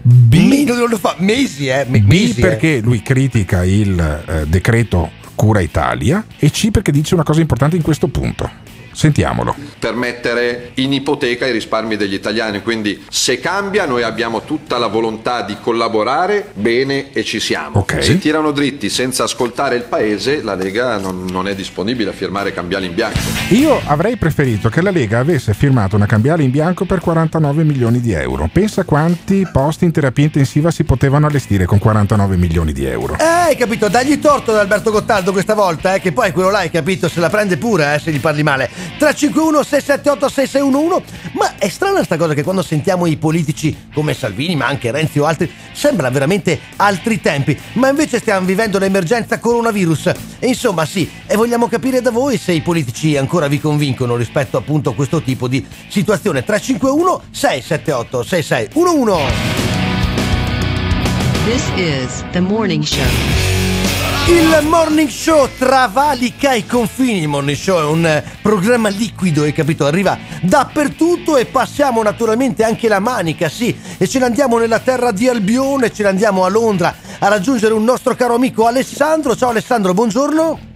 Meno 0.00 0.74
di 0.74 0.80
un 0.80 0.86
anno 0.86 0.96
fa, 0.96 1.16
mesi, 1.18 1.66
eh, 1.66 1.84
me- 1.86 2.00
B 2.00 2.06
mesi, 2.06 2.40
eh. 2.40 2.40
perché 2.40 2.80
lui 2.80 3.02
critica 3.02 3.64
il 3.64 4.00
eh, 4.26 4.46
decreto 4.46 5.10
Cura 5.34 5.60
Italia 5.60 6.24
e 6.38 6.50
C 6.50 6.70
perché 6.70 6.90
dice 6.90 7.12
una 7.12 7.24
cosa 7.24 7.42
importante 7.42 7.76
in 7.76 7.82
questo 7.82 8.08
punto. 8.08 8.50
Sentiamolo. 8.98 9.54
per 9.78 9.94
mettere 9.94 10.72
in 10.74 10.92
ipoteca 10.92 11.46
i 11.46 11.52
risparmi 11.52 11.94
degli 11.96 12.14
italiani. 12.14 12.62
Quindi 12.62 13.04
se 13.08 13.38
cambia 13.38 13.86
noi 13.86 14.02
abbiamo 14.02 14.42
tutta 14.42 14.76
la 14.76 14.88
volontà 14.88 15.42
di 15.42 15.56
collaborare 15.60 16.50
bene 16.54 17.12
e 17.12 17.22
ci 17.22 17.38
siamo. 17.38 17.78
Ok. 17.78 18.02
Se 18.02 18.18
tirano 18.18 18.50
dritti 18.50 18.88
senza 18.88 19.22
ascoltare 19.22 19.76
il 19.76 19.84
paese, 19.84 20.42
la 20.42 20.56
Lega 20.56 20.98
non, 20.98 21.26
non 21.30 21.46
è 21.46 21.54
disponibile 21.54 22.10
a 22.10 22.12
firmare 22.12 22.52
cambiali 22.52 22.86
in 22.86 22.94
bianco. 22.94 23.20
Io 23.50 23.80
avrei 23.84 24.16
preferito 24.16 24.68
che 24.68 24.82
la 24.82 24.90
Lega 24.90 25.20
avesse 25.20 25.54
firmato 25.54 25.94
una 25.94 26.06
cambiale 26.06 26.42
in 26.42 26.50
bianco 26.50 26.84
per 26.84 26.98
49 26.98 27.62
milioni 27.62 28.00
di 28.00 28.12
euro. 28.12 28.50
Pensa 28.52 28.82
quanti 28.82 29.46
posti 29.52 29.84
in 29.84 29.92
terapia 29.92 30.24
intensiva 30.24 30.72
si 30.72 30.82
potevano 30.82 31.28
allestire 31.28 31.66
con 31.66 31.78
49 31.78 32.36
milioni 32.36 32.72
di 32.72 32.84
euro. 32.84 33.16
Eh, 33.16 33.22
hai 33.22 33.56
capito, 33.56 33.88
dagli 33.88 34.18
torto 34.18 34.50
ad 34.50 34.58
Alberto 34.58 34.90
Gottardo 34.90 35.30
questa 35.30 35.54
volta, 35.54 35.94
eh, 35.94 36.00
che 36.00 36.10
poi 36.10 36.32
quello 36.32 36.50
là, 36.50 36.58
hai 36.58 36.70
capito, 36.70 37.08
se 37.08 37.20
la 37.20 37.30
prende 37.30 37.56
pure, 37.56 37.94
eh, 37.94 37.98
se 38.00 38.10
gli 38.10 38.18
parli 38.18 38.42
male. 38.42 38.87
351 38.96 39.62
678 39.62 40.28
6611 40.28 41.04
Ma 41.32 41.56
è 41.58 41.68
strana 41.68 42.02
sta 42.02 42.16
cosa 42.16 42.34
che 42.34 42.42
quando 42.42 42.62
sentiamo 42.62 43.06
i 43.06 43.16
politici 43.16 43.86
come 43.92 44.14
Salvini, 44.14 44.56
ma 44.56 44.66
anche 44.66 44.90
Renzi 44.90 45.18
o 45.18 45.24
altri, 45.24 45.50
sembra 45.72 46.10
veramente 46.10 46.58
altri 46.76 47.20
tempi. 47.20 47.58
Ma 47.74 47.88
invece 47.88 48.18
stiamo 48.18 48.46
vivendo 48.46 48.78
l'emergenza 48.78 49.38
coronavirus. 49.38 50.12
E 50.38 50.46
insomma, 50.46 50.84
sì, 50.84 51.10
e 51.26 51.36
vogliamo 51.36 51.68
capire 51.68 52.00
da 52.00 52.10
voi 52.10 52.38
se 52.38 52.52
i 52.52 52.60
politici 52.60 53.16
ancora 53.16 53.48
vi 53.48 53.60
convincono 53.60 54.16
rispetto 54.16 54.56
appunto 54.56 54.90
a 54.90 54.94
questo 54.94 55.22
tipo 55.22 55.48
di 55.48 55.64
situazione. 55.88 56.44
351 56.44 57.22
678 57.30 58.22
6611 58.22 59.68
This 61.44 61.66
is 61.76 62.24
the 62.32 62.40
morning 62.40 62.82
show. 62.82 63.57
Il 64.30 64.66
morning 64.68 65.08
show 65.08 65.48
travalica 65.56 66.52
i 66.52 66.66
confini. 66.66 67.22
Il 67.22 67.28
morning 67.28 67.56
show 67.56 67.80
è 67.80 67.84
un 67.84 68.04
eh, 68.04 68.22
programma 68.42 68.90
liquido, 68.90 69.42
hai 69.44 69.54
capito? 69.54 69.86
Arriva 69.86 70.18
dappertutto 70.42 71.38
e 71.38 71.46
passiamo 71.46 72.02
naturalmente 72.02 72.62
anche 72.62 72.88
la 72.88 72.98
manica, 72.98 73.48
sì. 73.48 73.74
E 73.96 74.06
ce 74.06 74.18
ne 74.18 74.26
andiamo 74.26 74.58
nella 74.58 74.80
terra 74.80 75.12
di 75.12 75.26
Albione, 75.26 75.90
ce 75.90 76.02
ne 76.02 76.10
andiamo 76.10 76.44
a 76.44 76.48
Londra 76.50 76.94
a 77.20 77.28
raggiungere 77.28 77.72
un 77.72 77.84
nostro 77.84 78.14
caro 78.14 78.34
amico 78.34 78.66
Alessandro. 78.66 79.34
Ciao 79.34 79.48
Alessandro, 79.48 79.94
buongiorno. 79.94 80.67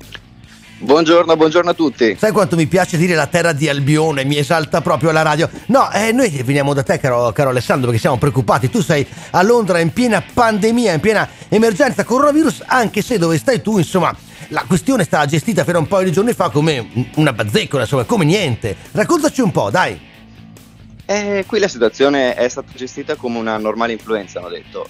Buongiorno, 0.83 1.37
buongiorno 1.37 1.71
a 1.71 1.75
tutti. 1.75 2.17
Sai 2.19 2.33
quanto 2.33 2.57
mi 2.57 2.67
piace 2.67 2.97
dire 2.97 3.15
la 3.15 3.29
terra 3.29 3.53
di 3.53 3.69
Albione, 3.69 4.25
mi 4.25 4.37
esalta 4.37 4.81
proprio 4.81 5.11
alla 5.11 5.23
radio. 5.23 5.49
No, 5.67 5.89
eh, 5.93 6.11
noi 6.11 6.29
veniamo 6.43 6.75
da 6.75 6.83
te, 6.83 6.99
caro, 6.99 7.31
caro 7.31 7.51
Alessandro, 7.51 7.87
perché 7.87 8.01
siamo 8.01 8.19
preoccupati. 8.19 8.69
Tu 8.69 8.83
sei 8.83 9.07
a 9.31 9.43
Londra 9.43 9.79
in 9.79 9.93
piena 9.93 10.21
pandemia, 10.21 10.95
in 10.95 10.99
piena 10.99 11.29
emergenza 11.49 12.03
coronavirus, 12.03 12.65
anche 12.67 13.01
se 13.01 13.17
dove 13.17 13.39
stai 13.39 13.63
tu, 13.63 13.79
insomma, 13.79 14.13
la 14.49 14.65
questione 14.67 15.03
è 15.03 15.05
stata 15.05 15.25
gestita 15.27 15.63
fino 15.63 15.77
a 15.77 15.81
un 15.83 15.87
paio 15.87 16.07
di 16.07 16.11
giorni 16.11 16.33
fa 16.33 16.51
come 16.51 16.89
una 17.15 17.33
bazzeccola, 17.33 17.83
insomma, 17.83 18.03
come 18.03 18.25
niente. 18.25 18.77
Raccontaci 18.91 19.41
un 19.41 19.53
po', 19.53 19.71
dai. 19.71 20.01
Eh, 21.07 21.45
qui 21.47 21.61
la 21.61 21.69
situazione 21.69 22.35
è 22.35 22.49
stata 22.49 22.73
gestita 22.75 23.15
come 23.15 23.39
una 23.39 23.57
normale 23.57 23.93
influenza, 23.93 24.41
hanno 24.41 24.49
detto. 24.49 24.89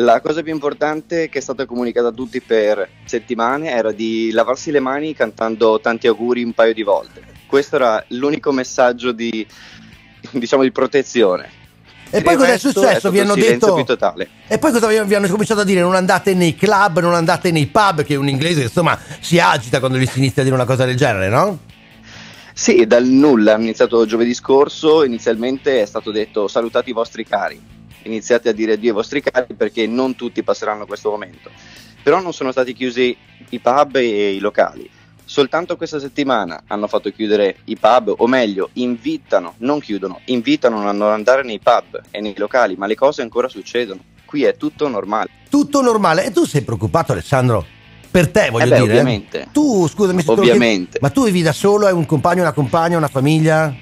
La 0.00 0.20
cosa 0.20 0.42
più 0.42 0.52
importante 0.52 1.28
che 1.28 1.38
è 1.38 1.40
stata 1.40 1.66
comunicata 1.66 2.08
a 2.08 2.12
tutti 2.12 2.40
per 2.40 2.88
settimane 3.04 3.70
era 3.72 3.90
di 3.90 4.30
lavarsi 4.30 4.70
le 4.70 4.78
mani 4.78 5.12
cantando 5.12 5.80
tanti 5.80 6.06
auguri 6.06 6.44
un 6.44 6.52
paio 6.52 6.72
di 6.72 6.84
volte. 6.84 7.20
Questo 7.46 7.76
era 7.76 8.04
l'unico 8.10 8.52
messaggio 8.52 9.10
di, 9.10 9.44
diciamo, 10.30 10.62
di 10.62 10.70
protezione. 10.70 11.50
E 12.10 12.22
poi 12.22 12.36
cosa 12.36 12.52
è 12.52 12.58
successo? 12.58 12.98
stato 12.98 13.10
Vi 13.10 13.18
hanno 13.18 13.34
detto. 13.34 13.76
E 14.46 14.58
poi 14.58 14.70
cosa 14.70 14.86
vi 14.86 15.02
vi 15.04 15.14
hanno 15.16 15.26
cominciato 15.26 15.60
a 15.62 15.64
dire? 15.64 15.80
Non 15.80 15.96
andate 15.96 16.32
nei 16.32 16.54
club, 16.54 17.00
non 17.00 17.14
andate 17.14 17.50
nei 17.50 17.66
pub, 17.66 18.04
che 18.04 18.14
è 18.14 18.16
un 18.16 18.28
inglese 18.28 18.62
insomma 18.62 18.96
si 19.20 19.40
agita 19.40 19.80
quando 19.80 19.98
gli 19.98 20.06
si 20.06 20.18
inizia 20.18 20.42
a 20.42 20.44
dire 20.44 20.56
una 20.56 20.64
cosa 20.64 20.84
del 20.84 20.96
genere, 20.96 21.28
no? 21.28 21.58
Sì, 22.52 22.86
dal 22.86 23.04
nulla, 23.04 23.54
hanno 23.54 23.64
iniziato 23.64 24.06
giovedì 24.06 24.32
scorso, 24.32 25.04
inizialmente 25.04 25.82
è 25.82 25.86
stato 25.86 26.12
detto 26.12 26.46
salutate 26.46 26.90
i 26.90 26.92
vostri 26.92 27.24
cari, 27.24 27.60
iniziate 28.08 28.48
a 28.48 28.52
dire 28.52 28.72
addio 28.72 28.90
ai 28.90 28.94
vostri 28.96 29.22
cari 29.22 29.54
perché 29.54 29.86
non 29.86 30.16
tutti 30.16 30.42
passeranno 30.42 30.86
questo 30.86 31.10
momento. 31.10 31.50
Però 32.02 32.20
non 32.20 32.32
sono 32.32 32.50
stati 32.52 32.72
chiusi 32.72 33.16
i 33.50 33.58
pub 33.60 33.96
e 33.96 34.32
i 34.34 34.38
locali. 34.38 34.88
Soltanto 35.24 35.76
questa 35.76 36.00
settimana 36.00 36.62
hanno 36.68 36.86
fatto 36.88 37.10
chiudere 37.10 37.56
i 37.64 37.76
pub, 37.76 38.14
o 38.16 38.26
meglio, 38.26 38.70
invitano, 38.74 39.54
non 39.58 39.78
chiudono, 39.78 40.20
invitano 40.26 40.88
a 40.88 40.92
non 40.92 41.10
andare 41.12 41.42
nei 41.42 41.58
pub 41.58 42.00
e 42.10 42.20
nei 42.20 42.34
locali, 42.36 42.76
ma 42.76 42.86
le 42.86 42.94
cose 42.94 43.20
ancora 43.20 43.48
succedono. 43.48 44.00
Qui 44.24 44.44
è 44.44 44.56
tutto 44.56 44.88
normale. 44.88 45.28
Tutto 45.50 45.82
normale. 45.82 46.24
E 46.24 46.30
tu 46.30 46.44
sei 46.46 46.62
preoccupato, 46.62 47.12
Alessandro? 47.12 47.64
Per 48.10 48.30
te, 48.30 48.48
voglio 48.50 48.64
Eh 48.64 48.68
beh, 48.68 48.74
dire. 48.76 48.90
ovviamente. 48.90 49.48
Tu, 49.52 49.86
scusami 49.86 50.20
se 50.22 50.28
te 50.28 50.34
lo 50.34 50.40
Ovviamente. 50.40 50.90
chiedo, 50.92 51.06
Ma 51.06 51.10
tu 51.10 51.24
vivi 51.24 51.42
da 51.42 51.52
solo? 51.52 51.86
Hai 51.86 51.92
un 51.92 52.06
compagno, 52.06 52.40
una 52.40 52.52
compagna, 52.52 52.96
una 52.96 53.08
famiglia? 53.08 53.74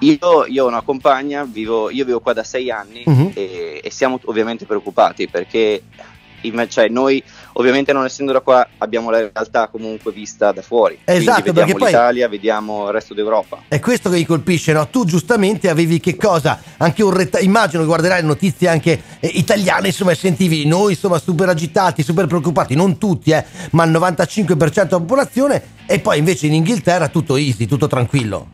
Io, 0.00 0.44
io 0.46 0.64
ho 0.64 0.68
una 0.68 0.82
compagna, 0.82 1.44
vivo, 1.50 1.90
io 1.90 2.04
vivo 2.04 2.20
qua 2.20 2.32
da 2.32 2.44
sei 2.44 2.70
anni 2.70 3.02
Mhm. 3.06 3.30
e, 3.34 3.80
e 3.82 3.90
siamo 3.90 4.20
ovviamente 4.24 4.66
preoccupati 4.66 5.26
perché 5.28 5.82
in- 6.42 6.66
cioè, 6.68 6.88
noi 6.88 7.20
ovviamente 7.54 7.92
non 7.94 8.04
essendo 8.04 8.30
da 8.30 8.40
qua 8.40 8.68
abbiamo 8.78 9.10
la 9.10 9.18
realtà 9.32 9.68
comunque 9.68 10.12
vista 10.12 10.52
da 10.52 10.60
fuori. 10.62 10.98
Esatto, 11.02 11.14
Quindi 11.22 11.42
perché 11.42 11.52
vediamo 11.52 11.78
poi- 11.78 11.88
l'Italia, 11.88 12.28
vediamo 12.28 12.86
il 12.86 12.92
resto 12.92 13.14
d'Europa. 13.14 13.62
È 13.68 13.80
questo 13.80 14.10
che 14.10 14.16
mi 14.16 14.26
colpisce, 14.26 14.72
no? 14.74 14.86
Tu 14.88 15.06
giustamente 15.06 15.70
avevi 15.70 15.98
che 15.98 16.14
cosa? 16.14 16.60
Anche 16.76 17.02
un 17.02 17.10
retta- 17.16 17.40
immagino 17.40 17.80
che 17.80 17.88
guarderai 17.88 18.20
le 18.20 18.26
notizie 18.26 18.68
anche 18.68 19.00
eh, 19.18 19.26
italiane, 19.28 19.88
insomma, 19.88 20.14
sentivi 20.14 20.66
noi, 20.66 20.92
insomma, 20.92 21.18
super 21.18 21.48
agitati, 21.48 22.02
super 22.02 22.26
preoccupati, 22.26 22.74
non 22.76 22.98
tutti, 22.98 23.30
eh, 23.30 23.44
ma 23.70 23.84
il 23.84 23.90
95% 23.90 24.88
della 24.94 25.00
popolazione, 25.00 25.62
e 25.86 25.98
poi 26.00 26.18
invece 26.18 26.46
in 26.46 26.52
Inghilterra 26.52 27.08
tutto 27.08 27.36
easy, 27.36 27.66
tutto 27.66 27.86
tranquillo. 27.88 28.48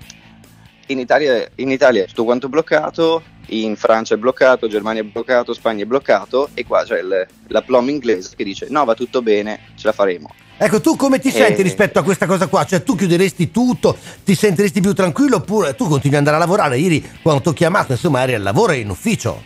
In 0.92 0.98
Italia, 0.98 1.48
in 1.56 1.70
Italia 1.70 2.02
è 2.02 2.06
tutto 2.06 2.24
quanto 2.24 2.50
bloccato, 2.50 3.22
in 3.46 3.76
Francia 3.76 4.14
è 4.14 4.18
bloccato, 4.18 4.68
Germania 4.68 5.00
è 5.00 5.04
bloccato, 5.04 5.54
Spagna 5.54 5.84
è 5.84 5.86
bloccato 5.86 6.50
e 6.52 6.66
qua 6.66 6.84
c'è 6.84 7.00
il, 7.00 7.26
la 7.48 7.62
plom 7.62 7.88
inglese 7.88 8.34
che 8.36 8.44
dice 8.44 8.66
no 8.68 8.84
va 8.84 8.94
tutto 8.94 9.22
bene, 9.22 9.60
ce 9.76 9.86
la 9.86 9.92
faremo. 9.92 10.28
Ecco, 10.58 10.82
tu 10.82 10.94
come 10.96 11.18
ti 11.18 11.28
Eh. 11.28 11.32
senti 11.32 11.62
rispetto 11.62 11.98
a 11.98 12.02
questa 12.02 12.26
cosa 12.26 12.46
qua? 12.46 12.66
Cioè, 12.66 12.82
tu 12.82 12.94
chiuderesti 12.94 13.50
tutto, 13.50 13.96
ti 14.22 14.34
sentiresti 14.34 14.82
più 14.82 14.92
tranquillo 14.92 15.36
oppure 15.36 15.74
tu 15.74 15.88
continui 15.88 16.16
ad 16.18 16.26
andare 16.26 16.36
a 16.36 16.40
lavorare? 16.40 16.78
Ieri, 16.78 17.02
quando 17.22 17.40
ti 17.40 17.48
ho 17.48 17.52
chiamato, 17.54 17.92
insomma, 17.92 18.20
eri 18.22 18.34
al 18.34 18.42
lavoro 18.42 18.72
e 18.72 18.80
in 18.80 18.90
ufficio. 18.90 19.42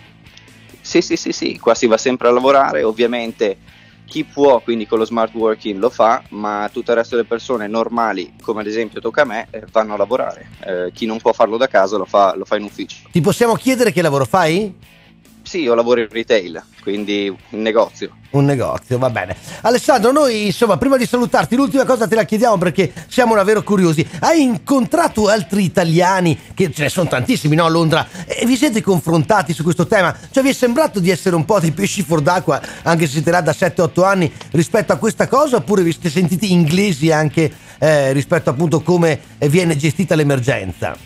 Sì, 0.81 1.01
sì, 1.01 1.17
sì, 1.17 1.31
sì, 1.31 1.59
qua 1.61 1.75
si 1.77 1.87
va 1.87 1.97
sempre 1.97 2.27
a 2.27 2.33
lavorare, 2.33 2.83
ovviamente 2.83 3.57
chi 4.07 4.25
può, 4.25 4.61
quindi 4.61 4.87
con 4.87 4.99
lo 4.99 5.05
smart 5.05 5.35
working 5.35 5.79
lo 5.79 5.91
fa, 5.91 6.23
ma 6.31 6.71
tutto 6.73 6.93
il 6.93 6.97
resto 6.97 7.17
delle 7.17 7.27
persone 7.27 7.67
normali, 7.67 8.35
come 8.41 8.61
ad 8.61 8.67
esempio 8.67 9.01
tocca 9.01 9.23
a 9.23 9.25
me, 9.25 9.49
eh, 9.51 9.65
vanno 9.71 9.95
a 9.95 9.97
lavorare. 9.97 10.49
Eh, 10.61 10.93
chi 10.93 11.07
non 11.07 11.19
può 11.19 11.33
farlo 11.33 11.57
da 11.57 11.67
casa 11.67 11.97
lo 11.97 12.05
fa, 12.05 12.35
lo 12.37 12.45
fa 12.45 12.57
in 12.57 12.65
ufficio. 12.65 13.09
Ti 13.11 13.21
possiamo 13.21 13.55
chiedere 13.55 13.93
che 13.93 14.01
lavoro 14.01 14.25
fai? 14.25 14.75
Sì, 15.47 15.61
io 15.61 15.75
lavoro 15.75 16.01
in 16.01 16.09
retail, 16.11 16.61
quindi 16.83 17.27
in 17.51 17.63
negozio. 17.63 18.17
Un 18.31 18.47
negozio, 18.47 18.99
va 18.99 19.11
bene. 19.11 19.37
Alessandro, 19.61 20.11
noi 20.11 20.47
insomma, 20.47 20.77
prima 20.77 20.97
di 20.97 21.07
salutarti, 21.07 21.55
l'ultima 21.55 21.85
cosa 21.85 22.09
te 22.09 22.17
la 22.17 22.25
chiediamo 22.25 22.59
perché 22.59 22.93
siamo 23.07 23.37
davvero 23.37 23.63
curiosi. 23.63 24.05
Hai 24.19 24.43
incontrato 24.43 25.29
altri 25.29 25.63
italiani, 25.63 26.37
che 26.53 26.73
ce 26.73 26.83
ne 26.83 26.89
sono 26.89 27.09
tantissimi, 27.09 27.55
no, 27.55 27.65
a 27.65 27.69
Londra, 27.69 28.09
e 28.27 28.45
vi 28.45 28.57
siete 28.57 28.83
confrontati 28.83 29.53
su 29.53 29.63
questo 29.63 29.87
tema? 29.87 30.13
Cioè, 30.33 30.43
vi 30.43 30.49
è 30.49 30.53
sembrato 30.53 30.99
di 30.99 31.11
essere 31.11 31.37
un 31.37 31.45
po' 31.45 31.61
dei 31.61 31.71
pesci 31.71 32.03
fuor 32.03 32.23
d'acqua, 32.23 32.61
anche 32.83 33.07
se 33.07 33.13
siete 33.13 33.31
là 33.31 33.41
da 33.41 33.53
7-8 33.53 34.05
anni, 34.05 34.33
rispetto 34.51 34.93
a 34.93 34.97
questa 34.97 35.29
cosa, 35.29 35.59
oppure 35.59 35.85
vi 35.85 35.93
siete 35.93 36.11
sentiti 36.11 36.51
inglesi 36.51 37.13
anche 37.13 37.53
eh, 37.79 38.13
rispetto 38.13 38.51
appunto 38.51 38.79
a 38.79 38.83
come 38.83 39.21
viene 39.39 39.77
gestita 39.77 40.17
l'emergenza? 40.17 40.97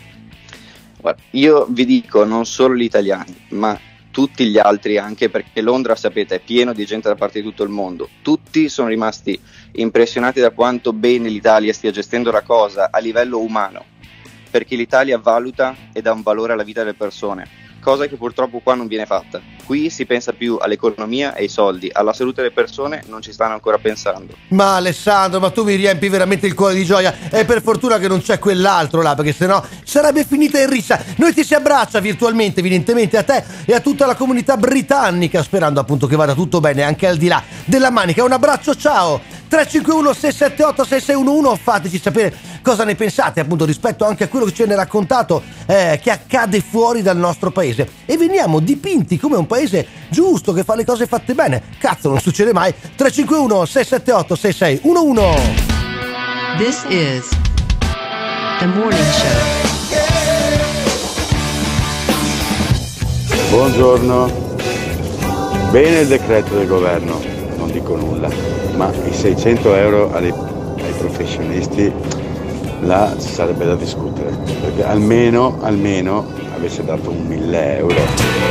Guarda, 0.99 1.21
io 1.31 1.67
vi 1.69 1.85
dico 1.85 2.23
non 2.23 2.47
solo 2.47 2.75
gli 2.75 2.83
italiani, 2.83 3.35
ma 3.49 3.79
tutti 4.11 4.45
gli 4.47 4.57
altri 4.57 4.97
anche 4.97 5.29
perché 5.29 5.61
Londra, 5.61 5.95
sapete, 5.95 6.35
è 6.35 6.39
pieno 6.39 6.73
di 6.73 6.85
gente 6.85 7.07
da 7.07 7.15
parte 7.15 7.41
di 7.41 7.47
tutto 7.47 7.63
il 7.63 7.69
mondo. 7.69 8.09
Tutti 8.21 8.69
sono 8.69 8.89
rimasti 8.89 9.39
impressionati 9.73 10.39
da 10.39 10.51
quanto 10.51 10.93
bene 10.93 11.29
l'Italia 11.29 11.73
stia 11.73 11.91
gestendo 11.91 12.29
la 12.29 12.41
cosa 12.41 12.89
a 12.91 12.99
livello 12.99 13.39
umano, 13.39 13.85
perché 14.51 14.75
l'Italia 14.75 15.17
valuta 15.17 15.75
e 15.93 16.01
dà 16.01 16.11
un 16.11 16.21
valore 16.21 16.53
alla 16.53 16.63
vita 16.63 16.81
delle 16.81 16.93
persone, 16.93 17.47
cosa 17.79 18.05
che 18.07 18.17
purtroppo 18.17 18.59
qua 18.59 18.75
non 18.75 18.87
viene 18.87 19.05
fatta. 19.05 19.41
Qui 19.71 19.89
si 19.89 20.05
pensa 20.05 20.33
più 20.33 20.57
all'economia 20.59 21.33
e 21.33 21.43
ai 21.43 21.47
soldi, 21.47 21.89
alla 21.93 22.11
salute 22.11 22.41
delle 22.41 22.53
persone 22.53 23.03
non 23.07 23.21
ci 23.21 23.31
stanno 23.31 23.53
ancora 23.53 23.77
pensando. 23.77 24.33
Ma 24.49 24.75
Alessandro, 24.75 25.39
ma 25.39 25.49
tu 25.49 25.63
mi 25.63 25.75
riempi 25.75 26.09
veramente 26.09 26.45
il 26.45 26.53
cuore 26.53 26.73
di 26.73 26.83
gioia. 26.83 27.29
E 27.29 27.45
per 27.45 27.61
fortuna 27.61 27.97
che 27.97 28.09
non 28.09 28.19
c'è 28.19 28.37
quell'altro 28.37 29.01
là, 29.01 29.15
perché 29.15 29.31
sennò 29.31 29.63
sarebbe 29.85 30.25
finita 30.25 30.59
in 30.59 30.69
rissa. 30.69 31.01
Noi 31.15 31.33
ti 31.33 31.45
si 31.45 31.53
abbraccia 31.53 32.01
virtualmente, 32.01 32.59
evidentemente, 32.59 33.15
a 33.15 33.23
te 33.23 33.45
e 33.63 33.73
a 33.73 33.79
tutta 33.79 34.05
la 34.05 34.15
comunità 34.15 34.57
britannica, 34.57 35.41
sperando 35.41 35.79
appunto 35.79 36.05
che 36.05 36.17
vada 36.17 36.33
tutto 36.33 36.59
bene 36.59 36.83
anche 36.83 37.07
al 37.07 37.15
di 37.15 37.29
là 37.29 37.41
della 37.63 37.91
manica. 37.91 38.25
Un 38.25 38.33
abbraccio, 38.33 38.75
ciao! 38.75 39.39
351 39.51 40.13
678 40.13 40.83
6611 40.85 41.61
fateci 41.61 41.99
sapere 41.99 42.33
cosa 42.61 42.85
ne 42.85 42.95
pensate 42.95 43.41
appunto 43.41 43.65
rispetto 43.65 44.05
anche 44.05 44.23
a 44.23 44.27
quello 44.29 44.45
che 44.45 44.51
ci 44.51 44.63
viene 44.63 44.75
raccontato 44.75 45.43
eh, 45.65 45.99
che 46.01 46.09
accade 46.09 46.61
fuori 46.61 47.01
dal 47.01 47.17
nostro 47.17 47.51
paese 47.51 47.85
e 48.05 48.15
veniamo 48.15 48.59
dipinti 48.59 49.19
come 49.19 49.35
un 49.35 49.47
paese 49.47 49.60
giusto 50.09 50.53
che 50.53 50.63
fa 50.63 50.75
le 50.75 50.85
cose 50.85 51.05
fatte 51.05 51.33
bene 51.33 51.61
cazzo 51.77 52.09
non 52.09 52.19
succede 52.19 52.53
mai 52.53 52.73
351 52.73 53.65
678 53.65 54.35
6611 54.35 55.71
This 56.57 56.83
is 56.89 57.29
the 58.59 58.67
morning 58.67 59.11
show. 59.11 59.61
Buongiorno. 63.49 64.29
Bene 65.71 66.01
il 66.01 66.07
decreto 66.07 66.55
del 66.55 66.67
governo, 66.67 67.19
non 67.57 67.71
dico 67.71 67.95
nulla, 67.95 68.29
ma 68.75 68.91
i 68.91 69.13
600 69.13 69.75
euro 69.75 70.13
ai, 70.13 70.29
ai 70.29 70.93
professionisti 70.99 71.91
là 72.81 73.15
ci 73.19 73.29
sarebbe 73.29 73.65
da 73.65 73.75
discutere, 73.75 74.29
perché 74.61 74.83
almeno, 74.83 75.57
almeno 75.61 76.27
avesse 76.61 76.83
dato 76.85 77.09
un 77.09 77.25
1000 77.25 77.77
euro. 77.77 77.95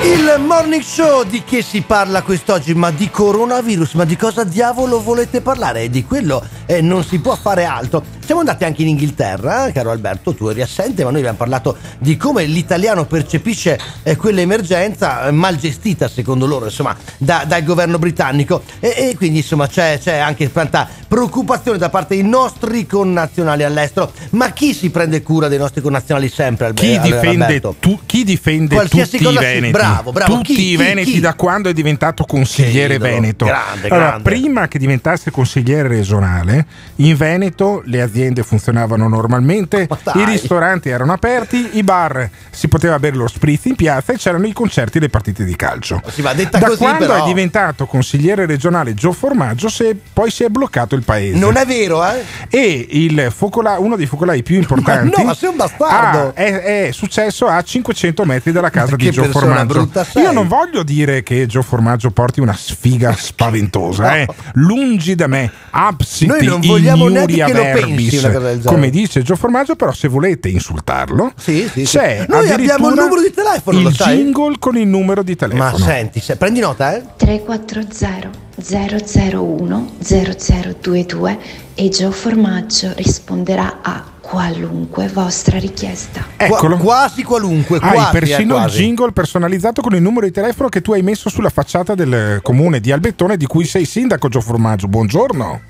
Il 0.03 0.41
morning 0.45 0.83
show 0.83 1.23
di 1.23 1.45
che 1.45 1.63
si 1.63 1.83
parla 1.83 2.23
quest'oggi? 2.23 2.75
Ma 2.75 2.91
di 2.91 3.09
coronavirus? 3.09 3.93
Ma 3.95 4.05
di 4.05 4.17
cosa 4.17 4.43
diavolo 4.43 5.01
volete 5.01 5.41
parlare? 5.41 5.89
Di 5.89 6.05
quello 6.05 6.45
eh, 6.67 6.81
non 6.81 7.05
si 7.05 7.21
può 7.21 7.37
fare 7.37 7.65
altro. 7.65 8.03
Siamo 8.25 8.41
andati 8.41 8.65
anche 8.65 8.83
in 8.83 8.89
Inghilterra, 8.89 9.67
eh, 9.67 9.73
caro 9.73 9.91
Alberto, 9.91 10.35
tu 10.35 10.49
eri 10.49 10.61
assente, 10.63 11.05
ma 11.05 11.11
noi 11.11 11.21
abbiamo 11.21 11.37
parlato 11.39 11.77
di 11.99 12.17
come 12.17 12.45
l'italiano 12.45 13.05
percepisce 13.05 13.79
eh, 14.03 14.17
quell'emergenza 14.17 15.27
eh, 15.27 15.31
mal 15.31 15.57
gestita, 15.57 16.09
secondo 16.09 16.47
loro, 16.47 16.65
insomma, 16.67 16.97
da- 17.17 17.45
dal 17.47 17.63
governo 17.63 17.99
britannico. 17.99 18.63
E, 18.81 18.95
e 18.97 19.17
quindi, 19.17 19.39
insomma, 19.39 19.67
c'è, 19.69 19.99
c'è 20.01 20.17
anche 20.19 20.51
tanta 20.51 20.89
preoccupazione 21.07 21.79
da 21.79 21.89
parte 21.91 22.15
dei 22.17 22.25
nostri 22.25 22.87
connazionali 22.87 23.63
all'estero. 23.63 24.13
Ma 24.31 24.51
chi 24.51 24.75
si 24.75 24.91
prende 24.91 25.23
cura 25.23 25.49
dei 25.49 25.59
nostri 25.59 25.81
connazionali 25.81 26.29
sempre, 26.29 26.67
Albe- 26.67 26.81
Chi 26.81 26.99
difende, 27.01 27.45
Alberto? 27.45 27.75
tu- 27.79 27.99
chi 28.07 28.25
difende 28.25 28.75
Qualsiasi 28.75 29.19
tutti 29.19 29.33
i 29.33 29.37
veneti? 29.39 29.71
bravo, 29.71 30.13
bravo. 30.13 30.35
Tutti 30.37 30.55
Chi, 30.55 30.63
i 30.63 30.65
chi, 30.71 30.77
veneti 30.77 31.13
chi? 31.13 31.21
da 31.21 31.35
quando 31.35 31.69
è 31.69 31.73
diventato 31.73 32.25
consigliere 32.25 32.99
veneto. 32.99 33.45
Grande, 33.45 33.89
Allora, 33.89 34.09
grande. 34.09 34.23
prima 34.31 34.69
che 34.69 34.79
diventasse 34.79 35.31
consigliere 35.31 35.89
regionale, 35.89 36.67
in 36.97 37.17
Veneto 37.17 37.83
le 37.85 38.03
aziende 38.03 38.43
funzionavano 38.43 39.09
normalmente, 39.09 39.89
i 40.15 40.25
ristoranti 40.25 40.89
erano 40.89 41.13
aperti, 41.13 41.71
i 41.79 41.83
bar 41.83 42.29
si 42.51 42.69
poteva 42.69 42.99
bere 42.99 43.17
lo 43.17 43.29
spritz 43.29 43.67
in 43.67 43.77
piazza 43.77 44.13
e 44.13 44.17
c'erano 44.17 44.47
i 44.47 44.53
concerti 44.53 44.99
e 44.99 45.01
le 45.03 45.09
partite 45.09 45.45
di 45.45 45.55
calcio. 45.57 46.01
Sì, 46.11 46.23
ma 46.23 46.33
detta 46.33 46.59
da 46.59 46.67
così, 46.67 46.79
quando 46.79 47.07
però- 47.07 47.23
è 47.25 47.27
diventato 47.27 47.87
consigliere 47.87 48.47
regionale 48.47 48.95
Gio 48.95 49.13
Formaggio, 49.13 49.69
se- 49.69 49.97
poi 50.13 50.31
si 50.31 50.43
è 50.45 50.49
bloccato 50.49 50.95
il 50.95 51.03
paese. 51.03 51.39
Non 51.39 51.57
è 51.57 51.65
vero, 51.65 52.05
eh? 52.05 52.25
E 52.49 52.87
il 52.91 53.33
focola- 53.35 53.79
uno 53.79 53.97
dei 53.97 54.07
focolai 54.07 54.43
più 54.43 54.57
importanti 54.57 55.17
no, 55.19 55.25
ma 55.25 55.35
sei 55.35 55.49
un 55.51 55.57
bastardo. 55.57 56.29
Ah, 56.29 56.35
è, 56.35 56.87
è 56.89 56.93
successo 56.93 57.47
a 57.47 57.63
500 57.93 58.25
metri 58.25 58.53
dalla 58.53 58.71
casa 58.71 58.97
di 58.97 59.11
Gio 59.11 59.25
Formaggio. 59.25 59.91
Io 60.17 60.33
non 60.33 60.49
voglio 60.49 60.83
dire 60.83 61.23
che 61.23 61.47
Gio 61.47 61.63
Formaggio 61.63 62.11
porti 62.11 62.41
una 62.41 62.55
sfiga 62.57 63.13
spaventosa, 63.19 64.17
eh. 64.17 64.27
lungi 64.55 65.15
da 65.15 65.27
me, 65.27 65.51
absiti 65.71 66.27
Noi 66.27 66.45
non 66.47 66.61
vogliamo 66.61 67.09
neanche 67.09 67.33
iuria 67.33 67.47
che 67.47 67.53
lo 67.53 67.63
verbis, 67.63 68.11
pensi 68.11 68.17
una 68.19 68.29
cosa 68.35 68.47
del 68.47 68.57
genere. 68.59 68.75
come 68.75 68.91
dice 68.91 69.23
Gio 69.23 69.37
Formaggio, 69.37 69.77
però 69.77 69.93
se 69.93 70.09
volete 70.09 70.49
insultarlo, 70.49 71.33
sì, 71.37 71.69
sì. 71.73 71.83
c'è 71.85 72.25
Noi 72.29 72.51
abbiamo 72.51 72.89
il 72.89 72.95
numero 72.95 73.21
di 73.21 73.33
telefono, 73.33 73.79
il 73.79 73.85
lo 73.85 73.91
sai? 73.93 74.17
jingle 74.17 74.57
con 74.59 74.77
il 74.77 74.87
numero 74.87 75.23
di 75.23 75.37
telefono. 75.37 75.79
Ma 75.79 75.79
senti, 75.79 76.21
se- 76.21 76.37
prendi 76.37 76.61
nota, 76.61 76.97
eh? 76.97 77.03
340 77.17 78.49
001 78.63 79.93
0022 80.03 81.39
e 81.75 81.89
Gio 81.89 82.11
Formaggio 82.11 82.93
risponderà 82.95 83.79
a 83.83 84.05
qualunque 84.31 85.09
vostra 85.09 85.59
richiesta. 85.59 86.25
Eccolo. 86.37 86.77
Qua- 86.77 86.85
quasi 87.01 87.25
qualunque, 87.25 87.79
Hai 87.83 87.95
quasi, 87.95 88.11
persino 88.13 88.55
eh, 88.55 88.59
il 88.59 88.63
quasi. 88.63 88.79
jingle 88.83 89.11
personalizzato 89.13 89.83
con 89.83 89.95
il 89.97 90.01
numero 90.03 90.25
di 90.27 90.31
telefono 90.33 90.69
che 90.69 90.81
tu 90.81 90.93
hai 90.93 91.03
messo 91.03 91.29
sulla 91.29 91.51
facciata 91.51 91.97
del 91.97 92.39
comune 92.41 92.79
di 92.79 92.93
Albettone 92.93 93.37
di 93.37 93.47
cui 93.47 93.65
sei 93.65 93.85
sindaco 93.85 94.29
Gio 94.29 94.41
Formaggio. 94.41 94.87
Buongiorno. 94.87 95.61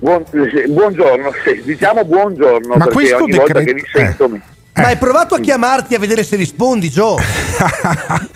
Buon- 0.00 0.24
eh, 0.32 0.66
buongiorno, 0.66 1.30
diciamo 1.64 2.04
buongiorno 2.04 2.68
Ma 2.68 2.84
perché 2.86 2.92
questo 2.92 3.22
ogni 3.22 3.36
volta 3.36 3.52
decre- 3.60 3.64
che 3.64 3.74
vi 3.74 3.82
sento 3.92 4.28
mi- 4.30 4.40
Ma 4.80 4.86
hai 4.88 4.96
provato 4.96 5.34
a 5.34 5.40
chiamarti 5.40 5.94
a 5.94 5.98
vedere 5.98 6.22
se 6.24 6.36
rispondi, 6.36 6.90
Gio? 6.90 7.16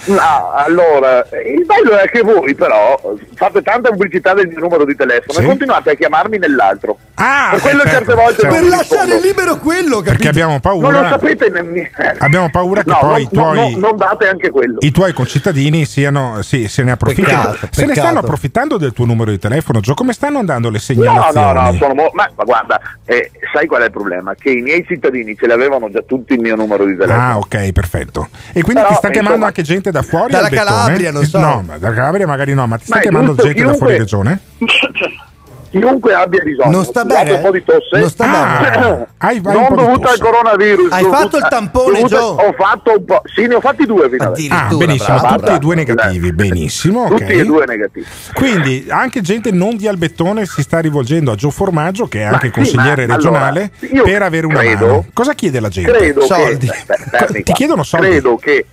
No, 0.06 0.52
allora, 0.54 1.26
il 1.46 1.64
bello 1.64 1.96
è 1.96 2.08
che 2.10 2.20
voi 2.20 2.54
però 2.54 3.00
fate 3.34 3.62
tanta 3.62 3.88
pubblicità 3.90 4.34
del 4.34 4.48
mio 4.48 4.58
numero 4.58 4.84
di 4.84 4.94
telefono 4.94 5.38
Sì. 5.38 5.42
e 5.44 5.46
continuate 5.46 5.90
a 5.90 5.94
chiamarmi 5.94 6.36
nell'altro. 6.38 6.98
Ah, 7.14 7.48
per 7.52 7.60
quello 7.60 7.82
eh, 7.84 7.88
certo, 7.88 7.98
certe 8.10 8.14
volte 8.14 8.40
certo. 8.42 8.54
non 8.56 8.68
Per 8.68 8.68
lasciare 8.76 9.04
rispondo. 9.04 9.26
libero 9.26 9.56
quello, 9.58 9.94
capito? 9.96 10.10
Perché 10.10 10.28
abbiamo 10.28 10.60
Non 10.62 10.80
lo 10.80 10.90
paura. 11.00 11.08
sapete 11.08 11.48
nemmeno. 11.48 11.88
Abbiamo 12.18 12.50
paura 12.50 12.82
che 12.82 12.90
No, 12.90 12.98
poi 13.00 13.10
no, 13.10 13.18
i 13.18 13.28
tuoi, 13.32 13.74
no, 13.76 13.78
non 13.88 13.96
date 13.96 14.28
anche 14.28 14.50
quello. 14.50 14.76
i 14.80 14.90
tuoi 14.90 15.12
concittadini 15.14 15.84
siano, 15.86 16.42
sì, 16.42 16.68
se 16.68 16.82
ne 16.82 16.90
approfittano. 16.92 17.50
Peccato, 17.52 17.68
se 17.70 17.80
ne 17.80 17.86
peccato. 17.86 18.00
stanno 18.00 18.18
approfittando 18.18 18.76
del 18.76 18.92
tuo 18.92 19.06
numero 19.06 19.30
di 19.30 19.38
telefono, 19.38 19.80
Gio. 19.80 19.94
Come 19.94 20.12
stanno 20.12 20.38
andando 20.38 20.68
le 20.68 20.74
No, 20.76 20.80
segnalazioni? 20.80 21.46
no, 21.54 21.62
no, 21.62 21.72
sono 21.78 21.94
mo- 21.94 22.10
ma, 22.12 22.28
ma 22.36 22.44
guarda, 22.44 22.78
eh, 23.06 23.30
sai 23.54 23.66
qual 23.66 23.82
è 23.82 23.84
il 23.86 23.90
problema? 23.90 24.34
Che 24.34 24.50
i 24.50 24.60
miei 24.60 24.84
cittadini 24.86 25.34
ce 25.36 25.46
l'avevano 25.46 25.88
già 25.90 26.02
tutti 26.06 26.33
il 26.34 26.40
mio 26.40 26.56
numero 26.56 26.84
di 26.84 26.96
telefono. 26.96 27.20
Ah, 27.22 27.38
ok, 27.38 27.72
perfetto. 27.72 28.28
E 28.52 28.62
quindi 28.62 28.82
Però, 28.82 28.88
ti 28.88 28.94
sta 28.94 29.08
chiamando 29.10 29.28
insomma, 29.30 29.46
anche 29.46 29.62
gente 29.62 29.90
da 29.90 30.02
fuori? 30.02 30.32
dalla? 30.32 30.48
Calabria, 30.48 31.10
non 31.12 31.22
Ti- 31.22 31.28
so. 31.28 31.38
No, 31.38 31.62
ma 31.66 31.78
dalla 31.78 31.94
Calabria 31.94 32.26
magari 32.26 32.54
no, 32.54 32.66
ma 32.66 32.76
ti 32.76 32.84
sta 32.86 32.96
Ma 32.96 33.00
chiamando 33.00 33.34
giusto, 33.34 33.44
gente 33.46 33.62
da 33.64 33.74
fuori 33.74 33.94
chiunque- 33.96 33.98
regione? 33.98 34.40
Chiunque 35.78 36.14
abbia 36.14 36.40
bisogno, 36.42 36.70
Non 36.70 36.84
sta 36.84 37.04
bene, 37.04 37.32
un 37.32 37.40
po' 37.42 37.50
di 37.50 37.64
tosse, 37.64 37.98
Non 37.98 38.08
sta 38.08 38.26
bene. 38.26 39.06
Hai, 39.18 39.40
vai 39.40 39.56
un 39.56 39.60
non 39.62 39.68
po' 39.68 39.74
di 39.80 39.86
dovuta 39.86 40.10
al 40.10 40.18
coronavirus. 40.18 40.92
Hai 40.92 41.02
dovuta- 41.02 41.20
fatto 41.20 41.36
il 41.38 41.46
tampone, 41.48 41.92
dovuta-? 42.00 42.24
Ho 42.26 42.52
fatto 42.52 42.92
un 42.96 43.04
po', 43.04 43.22
sì, 43.34 43.46
ne 43.46 43.54
ho 43.54 43.60
fatti 43.60 43.84
due 43.86 44.08
finora. 44.08 44.32
Ah, 44.50 44.74
benissimo, 44.74 45.20
tutti 45.36 45.50
e 45.52 45.58
due 45.58 45.74
negativi, 45.74 46.32
benissimo. 46.32 47.02
ok. 47.04 47.16
Tutti 47.16 47.32
e 47.32 47.44
due 47.44 47.64
negativi. 47.66 48.06
Quindi 48.34 48.86
anche 48.88 49.20
gente 49.20 49.50
non 49.50 49.76
di 49.76 49.88
Albettone 49.88 50.46
si 50.46 50.62
sta 50.62 50.78
rivolgendo 50.78 51.32
a 51.32 51.34
Gio 51.34 51.50
Formaggio, 51.50 52.06
che 52.06 52.20
è 52.20 52.24
anche 52.24 52.46
sì, 52.46 52.52
consigliere 52.52 53.06
ma 53.06 53.14
regionale, 53.16 53.70
allora, 53.90 54.02
per 54.04 54.22
avere 54.22 54.46
una 54.46 54.58
credo- 54.60 54.86
mano. 54.86 55.06
Cosa 55.12 55.34
chiede 55.34 55.58
la 55.60 55.68
gente? 55.68 55.90
Credo 55.90 56.20
soldi. 56.22 56.66
che 56.68 56.82
beh, 56.86 56.96
fermi 57.10 57.42
Ti 57.42 57.52
chiedono 57.52 57.82
soldi. 57.82 58.06
Credo 58.08 58.36
che 58.36 58.66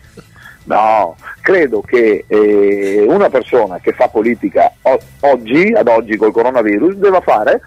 no, 0.65 1.15
credo 1.41 1.81
che 1.81 2.25
eh, 2.27 3.05
una 3.07 3.29
persona 3.29 3.79
che 3.79 3.93
fa 3.93 4.07
politica 4.07 4.71
o- 4.83 4.99
oggi, 5.21 5.73
ad 5.75 5.87
oggi 5.87 6.15
col 6.17 6.31
coronavirus, 6.31 6.95
deve 6.95 7.21
fare 7.21 7.61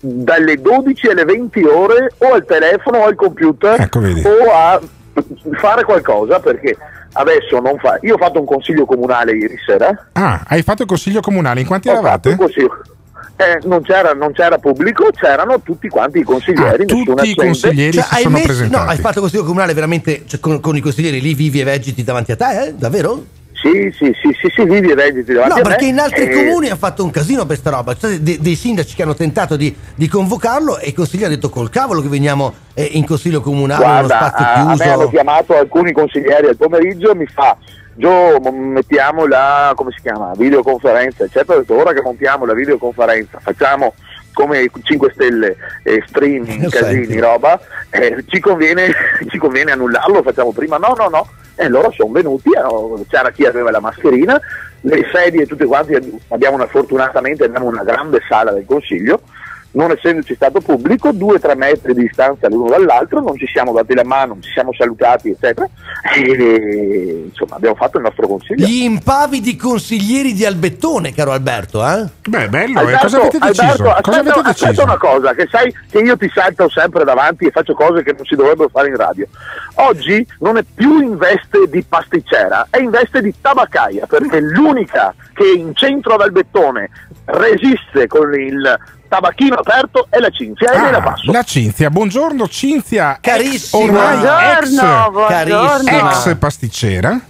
dalle 0.00 0.56
12 0.60 1.08
alle 1.08 1.24
20 1.24 1.62
ore 1.64 2.12
o 2.18 2.32
al 2.32 2.44
telefono 2.44 2.98
o 2.98 3.04
al 3.04 3.14
computer 3.16 3.80
Ecco, 3.80 3.98
o 3.98 4.52
a 4.52 4.80
fare 5.58 5.82
qualcosa 5.84 6.38
perché 6.38 6.76
adesso 7.14 7.58
non 7.58 7.76
fa. 7.78 7.98
Io 8.02 8.14
ho 8.14 8.18
fatto 8.18 8.38
un 8.38 8.46
consiglio 8.46 8.84
comunale 8.84 9.32
ieri 9.32 9.56
sera. 9.66 10.08
Ah, 10.12 10.44
hai 10.46 10.62
fatto 10.62 10.82
il 10.82 10.88
consiglio 10.88 11.20
comunale, 11.20 11.60
in 11.60 11.66
quanti 11.66 11.88
Ho 11.88 11.94
fatto 11.94 12.04
eravate? 12.06 12.28
un 12.30 12.36
consiglio- 12.36 12.82
eh, 13.36 13.58
non, 13.66 13.82
c'era, 13.82 14.12
non 14.12 14.32
c'era 14.32 14.58
pubblico, 14.58 15.10
c'erano 15.12 15.60
tutti 15.62 15.88
quanti 15.88 16.18
i 16.18 16.22
consiglieri. 16.22 16.82
Ah, 16.82 16.86
tutti 16.86 17.30
i 17.30 17.34
consiglieri 17.34 17.92
Cioè, 17.92 18.02
si 18.04 18.14
hai, 18.14 18.22
sono 18.22 18.34
messo- 18.34 18.46
presentati. 18.46 18.84
no, 18.84 18.90
hai 18.90 18.98
fatto 18.98 19.20
consiglio 19.20 19.44
comunale 19.44 19.74
veramente 19.74 20.22
cioè, 20.26 20.40
con, 20.40 20.60
con 20.60 20.76
i 20.76 20.80
consiglieri 20.80 21.20
lì 21.20 21.34
vivi 21.34 21.60
e 21.60 21.64
vegeti 21.64 22.02
davanti 22.04 22.32
a 22.32 22.36
te, 22.36 22.62
eh? 22.66 22.74
Davvero? 22.74 23.24
Sì, 23.60 23.92
sì, 23.92 24.14
sì, 24.22 24.30
sì, 24.40 24.48
sì, 24.54 24.62
vivi 24.64 24.86
i 24.90 24.94
redditi 24.94 25.32
davanti 25.32 25.54
No, 25.54 25.60
a 25.60 25.62
me. 25.64 25.68
perché 25.74 25.86
in 25.86 25.98
altri 25.98 26.22
Eh, 26.26 26.30
comuni 26.32 26.68
hanno 26.68 26.76
fatto 26.76 27.02
un 27.02 27.10
casino 27.10 27.44
per 27.44 27.56
sta 27.56 27.70
roba. 27.70 27.92
Ci 27.94 28.00
sono 28.00 28.16
dei, 28.20 28.38
dei 28.40 28.54
sindaci 28.54 28.94
che 28.94 29.02
hanno 29.02 29.16
tentato 29.16 29.56
di, 29.56 29.74
di 29.96 30.06
convocarlo 30.06 30.78
e 30.78 30.88
il 30.88 30.94
consigliere 30.94 31.32
ha 31.32 31.34
detto 31.34 31.50
col 31.50 31.68
cavolo 31.68 32.00
che 32.00 32.06
veniamo 32.08 32.54
eh, 32.74 32.84
in 32.92 33.04
consiglio 33.04 33.40
comunale, 33.40 33.82
in 33.84 33.90
uno 33.90 34.06
Guarda, 34.06 34.26
spazio 34.28 34.44
a, 34.46 34.52
a 34.52 34.64
me 34.76 34.84
hanno 34.84 34.92
chiuso. 34.94 35.08
chiamato 35.10 35.56
alcuni 35.56 35.90
consiglieri 35.92 36.46
al 36.46 36.56
pomeriggio, 36.56 37.14
mi 37.16 37.26
fa 37.26 37.56
Gio, 37.98 38.38
mettiamo 38.52 39.26
la, 39.26 39.72
come 39.74 39.90
si 39.90 40.00
chiama, 40.02 40.30
videoconferenza, 40.36 41.24
eccetera, 41.24 41.56
ho 41.56 41.60
detto 41.62 41.74
ora 41.74 41.92
che 41.92 42.00
montiamo 42.00 42.44
la 42.44 42.54
videoconferenza, 42.54 43.40
facciamo 43.40 43.94
come 44.32 44.60
i 44.60 44.70
5 44.80 45.10
Stelle, 45.12 45.56
eh, 45.82 46.04
streaming, 46.06 46.68
casini, 46.70 47.18
roba, 47.18 47.58
eh, 47.90 48.22
ci, 48.28 48.38
conviene, 48.38 48.92
ci 49.28 49.36
conviene 49.38 49.72
annullarlo, 49.72 50.14
lo 50.14 50.22
facciamo 50.22 50.52
prima, 50.52 50.76
no, 50.76 50.94
no, 50.96 51.08
no, 51.08 51.28
e 51.56 51.68
loro 51.68 51.90
sono 51.90 52.12
venuti, 52.12 52.54
hanno- 52.54 53.04
c'era 53.08 53.32
chi 53.32 53.44
aveva 53.46 53.72
la 53.72 53.80
mascherina, 53.80 54.40
le 54.82 55.04
sedie 55.12 55.44
tutte 55.46 55.64
quanti, 55.64 56.20
abbiamo 56.28 56.54
una, 56.54 56.68
fortunatamente 56.68 57.46
abbiamo 57.46 57.66
una 57.66 57.82
grande 57.82 58.20
sala 58.28 58.52
del 58.52 58.64
Consiglio, 58.64 59.22
non 59.72 59.90
essendoci 59.90 60.34
stato 60.34 60.60
pubblico, 60.60 61.12
due 61.12 61.34
o 61.34 61.38
tre 61.38 61.54
metri 61.54 61.94
di 61.94 62.02
distanza 62.02 62.48
l'uno 62.48 62.70
dall'altro, 62.70 63.20
non 63.20 63.36
ci 63.36 63.46
siamo 63.46 63.72
dati 63.72 63.94
la 63.94 64.04
mano, 64.04 64.34
non 64.34 64.42
ci 64.42 64.50
siamo 64.50 64.72
salutati, 64.72 65.30
eccetera, 65.30 65.68
e 66.16 67.26
insomma 67.28 67.56
abbiamo 67.56 67.74
fatto 67.74 67.98
il 67.98 68.04
nostro 68.04 68.26
consiglio. 68.26 68.66
Gli 68.66 68.82
impavidi 68.82 69.56
consiglieri 69.56 70.32
di 70.32 70.44
Albettone, 70.44 71.12
caro 71.12 71.32
Alberto, 71.32 71.86
eh? 71.86 72.06
Beh, 72.28 72.48
bello, 72.48 72.78
Alberto, 72.78 72.98
eh, 72.98 73.02
cosa 73.02 73.18
avete 73.18 73.38
deciso? 73.38 73.70
Alberto, 73.70 73.82
cosa 73.82 74.18
aspetta, 74.18 74.20
avete 74.20 74.48
aspetta 74.48 74.66
deciso? 74.66 74.84
una 74.84 74.96
cosa, 74.96 75.34
che 75.34 75.48
sai 75.50 75.74
che 75.90 75.98
io 75.98 76.16
ti 76.16 76.30
salto 76.32 76.68
sempre 76.70 77.04
davanti 77.04 77.44
e 77.44 77.50
faccio 77.50 77.74
cose 77.74 78.02
che 78.02 78.14
non 78.16 78.24
si 78.24 78.34
dovrebbero 78.34 78.68
fare 78.68 78.88
in 78.88 78.96
radio. 78.96 79.26
Oggi 79.74 80.26
non 80.40 80.56
è 80.56 80.64
più 80.74 81.00
in 81.00 81.16
veste 81.16 81.68
di 81.68 81.82
pasticcera, 81.82 82.66
è 82.70 82.78
in 82.78 82.90
veste 82.90 83.20
di 83.20 83.34
tabaccaia, 83.40 84.06
perché 84.06 84.40
l'unica 84.40 85.14
che 85.34 85.52
in 85.54 85.74
centro 85.74 86.14
ad 86.14 86.22
Albettone 86.22 86.90
resiste 87.26 88.06
con 88.06 88.32
il 88.34 88.78
tabacchino 89.08 89.54
aperto 89.56 90.06
è 90.10 90.18
la 90.18 90.30
Cinzia 90.30 90.72
e 90.72 90.78
me 90.80 90.90
la 90.90 90.98
Ah, 90.98 91.02
passo. 91.02 91.32
la 91.32 91.42
Cinzia, 91.42 91.90
buongiorno 91.90 92.46
Cinzia, 92.48 93.18
ex- 93.20 93.20
Carissima. 93.20 93.82
ormai 93.82 94.16
ex, 94.58 94.70
Buongiorno, 94.70 95.26
Carissima. 95.26 96.10
ex 96.10 96.36
pasticcera 96.36 97.20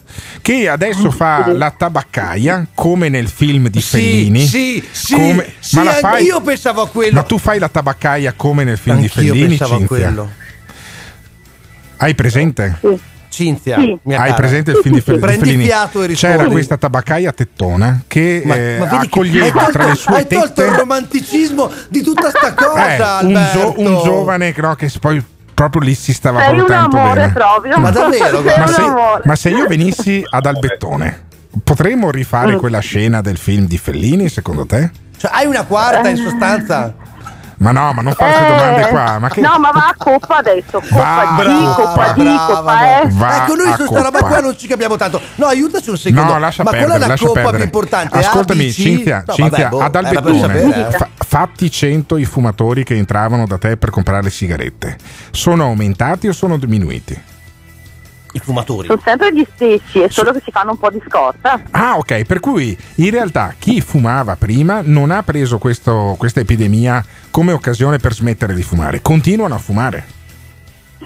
che 0.43 0.69
adesso 0.69 1.11
fa 1.11 1.53
la 1.53 1.71
tabaccaia 1.71 2.67
come 2.75 3.09
nel 3.09 3.29
film 3.29 3.69
di 3.69 3.81
Fellini. 3.81 4.45
Sì, 4.47 4.87
sì, 4.91 5.15
Come- 5.15 5.53
sì, 5.61 5.77
ma 5.77 5.85
la 5.85 5.93
fai- 5.93 6.25
io 6.25 6.41
pensavo 6.41 6.83
a 6.83 6.89
quello. 6.89 7.15
Ma 7.15 7.23
tu 7.23 7.39
fai 7.39 7.59
la 7.59 7.69
tabaccaia 7.69 8.33
come 8.35 8.65
nel 8.65 8.79
film 8.79 8.97
Anch'io 8.97 9.09
di 9.23 9.29
Fellini, 9.29 9.49
pensavo 9.49 9.75
a 9.75 9.79
Cinzia? 9.79 9.97
quello. 9.97 10.31
Hai 11.99 12.15
presente? 12.15 12.79
Cinzia, 13.39 13.77
Hai 13.77 13.99
mia 14.03 14.17
cara. 14.19 14.35
presente 14.35 14.71
il 14.73 14.79
film 14.83 14.95
di, 14.97 15.01
Prendi 15.01 15.27
Fellini? 15.39 15.65
fiato 15.65 16.03
e 16.03 16.07
rispondi. 16.07 16.37
C'era 16.37 16.49
questa 16.51 16.77
tabaccaia 16.77 17.33
tettona 17.33 18.03
che 18.09 18.43
Ma- 18.45 18.55
eh, 18.57 18.77
ma 18.81 18.85
vedi 18.87 18.89
che- 18.89 18.97
hai 18.97 19.07
accoglieva 19.07 19.51
tolto- 19.63 19.71
tra 19.73 19.87
le 19.87 19.95
sue 19.95 20.15
Hai 20.17 20.27
tolto 20.27 20.47
tette 20.55 20.63
il 20.71 20.75
romanticismo 20.77 21.71
di 21.89 22.03
tutta 22.03 22.31
sta 22.31 22.53
cosa, 22.55 22.89
eh, 23.21 23.25
un, 23.27 23.37
Alberto. 23.37 23.59
gio- 23.59 23.75
un 23.79 24.03
giovane 24.03 24.55
no, 24.57 24.75
che 24.75 24.91
poi 25.01 25.25
proprio 25.55 25.83
lì 25.83 25.95
si 25.95 26.13
stava 26.13 26.41
Sei 26.41 26.51
un 26.51 26.57
valutando 26.57 26.97
amore 26.99 27.21
bene. 27.21 27.33
proprio. 27.33 27.79
Ma 27.79 27.91
davvero, 27.91 28.41
Ma 28.43 28.67
se, 28.67 28.81
un 28.83 29.21
ma 29.23 29.37
se 29.37 29.49
io 29.51 29.67
venissi 29.69 30.21
ad 30.29 30.47
Albettone, 30.47 31.23
potremmo 31.63 32.11
rifare 32.11 32.55
Mm. 32.55 32.59
quella 32.59 32.81
scena 32.81 33.21
del 33.21 33.37
film 33.39 33.67
di 33.67 33.79
Fellini, 33.79 34.29
secondo 34.29 34.67
te? 34.67 34.91
Cioè, 35.17 35.31
hai 35.33 35.47
una 35.47 35.65
quarta 35.65 36.09
in 36.09 36.17
sostanza? 36.17 36.93
Ma 37.59 37.73
no, 37.73 37.93
ma 37.93 38.03
non 38.03 38.13
fare 38.13 38.33
queste 38.33 38.57
domande 38.57 38.89
qua. 38.89 39.19
Ma 39.19 39.29
che... 39.29 39.41
No, 39.41 39.59
ma 39.59 39.71
va 39.73 39.87
a 39.89 39.95
coppa 39.97 40.37
adesso. 40.37 40.81
Coppa 40.81 40.95
Va, 40.95 41.35
D, 41.37 41.43
brava, 41.43 41.75
coppa 41.75 42.13
D, 42.13 42.23
brava, 42.23 42.47
coppa 42.55 43.01
E. 43.01 43.09
Va 43.11 43.37
ecco, 43.37 43.55
noi 43.55 43.75
su 43.77 43.87
sta 43.87 44.03
roba 44.03 44.19
qua 44.21 44.41
non 44.41 44.57
ci 44.59 44.67
capiamo 44.67 44.97
tanto. 44.97 45.21
No, 45.37 45.47
aiutaci 45.47 45.91
un 45.91 45.97
secondo. 45.99 46.33
No, 46.33 46.39
lascia 46.39 46.63
ma 46.63 46.71
perdere, 46.71 46.91
qual 46.91 46.99
è 46.99 47.03
la 47.03 47.07
lascia 47.09 47.27
coppa 47.27 47.41
perdere. 47.41 47.57
più 47.57 47.65
importante? 47.67 48.19
Ascoltami, 48.19 48.61
A, 48.65 48.67
B, 48.67 48.71
C? 48.71 48.73
Cinzia, 48.75 49.25
No, 49.27 49.33
Cinzia, 49.35 49.69
vabbè, 49.69 49.69
boh, 49.71 49.81
ad 49.81 49.95
Albettone, 49.97 50.39
sapere, 50.41 50.89
eh. 50.89 50.91
fa- 50.93 51.09
fatti 51.17 51.71
100 51.71 52.17
i 52.17 52.25
fumatori 52.25 52.85
che 52.85 52.95
entravano 52.97 53.47
da 53.47 53.59
te 53.59 53.77
per 53.77 53.91
comprare 53.91 54.23
le 54.23 54.31
sigarette. 54.31 54.97
Sono 55.33 55.65
aumentati 55.65 56.29
o 56.29 56.33
sono 56.33 56.57
diminuiti? 56.59 57.21
I 58.33 58.39
fumatori. 58.41 58.87
Sono 58.89 59.01
sempre 59.03 59.33
gli 59.33 59.47
stessi, 59.55 60.01
è 60.01 60.09
solo 60.11 60.33
che 60.33 60.41
si 60.45 60.51
fanno 60.51 60.73
un 60.73 60.79
po' 60.79 60.91
di 60.91 61.01
scorta. 61.09 61.61
Ah, 61.71 61.97
ok, 61.97 62.25
per 62.25 62.41
cui 62.41 62.77
in 62.97 63.11
realtà 63.11 63.55
chi 63.59 63.81
fumava 63.81 64.37
prima 64.37 64.81
non 64.85 65.11
ha 65.11 65.23
preso 65.23 65.59
questo- 65.59 66.15
questa 66.19 66.41
epidemia 66.41 67.05
come 67.31 67.53
occasione 67.53 67.97
per 67.99 68.13
smettere 68.15 68.55
di 68.55 68.63
fumare, 68.63 69.01
continuano 69.03 69.55
a 69.55 69.59
fumare. 69.59 70.17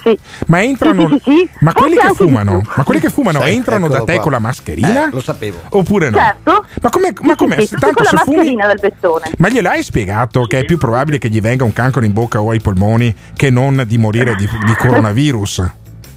Sì. 0.03 0.19
Ma 0.47 0.63
entrano. 0.63 1.07
Sì, 1.07 1.21
sì. 1.23 1.49
Ma 1.61 1.73
quelli 1.75 1.97
fumano, 2.15 2.63
ma 2.77 2.83
quelli 2.83 2.99
che 2.99 3.11
fumano 3.11 3.43
Sì, 3.43 3.51
entrano 3.51 3.89
da 3.89 3.97
eccolo 3.97 4.05
te 4.07 4.13
qua. 4.15 4.23
con 4.23 4.33
la 4.33 4.39
mascherina? 4.39 5.05
Eh, 5.07 5.11
lo 5.13 5.21
sapevo. 5.21 5.59
Oppure 5.69 6.09
no? 6.11 6.17
Certo. 6.17 6.65
Ma 6.81 6.89
come, 6.89 7.13
ma 7.21 7.37
come 7.37 7.61
Sì, 7.61 7.77
tanto 7.79 7.93
con 7.93 8.05
la 8.05 8.09
se 8.11 8.17
fumi. 8.25 8.37
mascherina 8.39 8.67
del 8.69 8.79
bettone. 8.81 9.31
Ma 9.37 9.49
gliel'hai 9.51 9.83
spiegato 9.83 10.45
che 10.47 10.61
è 10.61 10.65
più 10.65 10.79
probabile 10.79 11.19
che 11.19 11.29
gli 11.29 11.41
venga 11.43 11.65
un 11.65 11.75
cancro 11.75 12.03
in 12.05 12.13
bocca 12.15 12.41
o 12.41 12.51
ai 12.51 12.61
polmoni 12.61 13.15
che 13.37 13.51
non 13.51 13.85
di 13.87 13.99
morire 13.99 14.35
di, 14.35 14.49
di 14.65 14.75
coronavirus? 14.75 15.71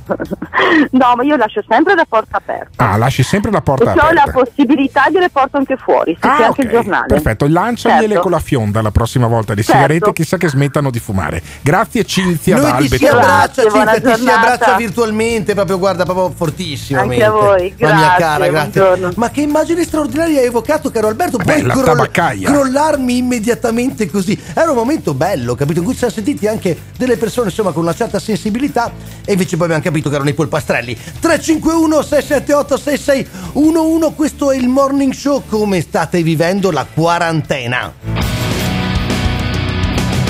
No, 0.91 1.14
ma 1.16 1.24
io 1.24 1.36
lascio 1.36 1.64
sempre 1.68 1.95
la 1.95 2.06
porta 2.08 2.38
aperta. 2.38 2.91
Ah, 2.91 2.97
lasci 2.97 3.24
sempre 3.24 3.51
la 3.51 3.62
porta 3.62 3.93
se 3.93 3.99
ho 3.99 4.12
la 4.12 4.22
aperta. 4.24 4.32
possibilità 4.43 5.10
gliele 5.10 5.30
porto 5.30 5.58
anche 5.58 5.76
fuori, 5.78 6.14
se 6.20 6.28
c'è 6.28 6.43
Ah, 6.43 6.45
anche 6.47 6.62
il 6.62 6.70
giornale. 6.70 7.06
Perfetto, 7.08 7.47
lanciagliele 7.47 8.08
Certo. 8.08 8.22
con 8.22 8.32
la 8.32 8.39
fionda 8.39 8.82
la 8.82 8.91
prossima 8.91 9.28
volta 9.28 9.53
le 9.53 9.62
Certo. 9.64 9.74
sigarette, 9.82 10.14
chissà 10.14 10.38
che 10.38 10.47
smettano 10.47 10.89
di 10.89 10.99
fumare. 10.99 11.41
Grazie 11.62 12.03
Cinzia 12.06 12.58
Noi 12.58 12.88
ti 12.88 12.97
si 12.97 13.06
abbraccia, 13.08 13.64
Grazie, 13.64 13.64
Cinzia, 13.70 13.86
ti 13.93 13.95
si 14.20 14.26
giornata. 14.26 14.39
abbraccia 14.53 14.76
virtualmente, 14.78 15.53
proprio 15.53 15.78
guarda, 15.80 16.03
proprio 16.03 16.32
fortissimamente. 16.36 17.24
Anche 17.24 17.38
a 17.38 17.39
voi, 17.41 17.76
Ma 17.80 17.88
mia 17.88 17.95
grazie, 17.97 18.18
cara, 18.26 18.47
grazie. 18.47 18.82
buongiorno. 18.82 19.12
Ma 19.18 19.30
che 19.30 19.41
immagine 19.41 19.84
straordinaria 19.84 20.39
hai 20.39 20.45
evocato, 20.47 20.89
caro 20.91 21.08
Alberto. 21.08 21.38
Puoi 21.38 21.62
la 21.62 21.74
tabaccaia. 21.76 22.49
crollarmi 22.51 23.18
immediatamente 23.18 24.10
così. 24.10 24.39
Era 24.53 24.70
un 24.72 24.78
momento 24.78 25.14
bello, 25.14 25.56
capito? 25.56 25.80
In 25.80 25.86
cui 25.86 25.93
ci 25.93 25.99
siamo 25.99 26.14
sentiti 26.14 26.47
anche 26.47 26.78
delle 26.97 27.18
persone, 27.18 27.47
insomma, 27.49 27.72
con 27.72 27.84
una 27.84 27.93
certa 27.93 28.20
sensibilità. 28.20 28.91
E 29.26 29.32
invece 29.34 29.56
poi 29.56 29.66
abbiamo 29.66 29.82
capito 29.96 30.10
che 30.10 30.16
erano 30.16 30.30
i 30.30 30.34
polpastrelli. 30.34 30.93
351 30.93 32.02
678 32.02 32.78
6611 32.78 34.14
questo 34.16 34.52
è 34.52 34.58
il 34.58 34.68
morning 34.68 35.14
show. 35.14 35.43
Come 35.48 35.80
state 35.82 36.22
vivendo 36.22 36.72
la 36.72 36.86
quarantena? 36.91 37.93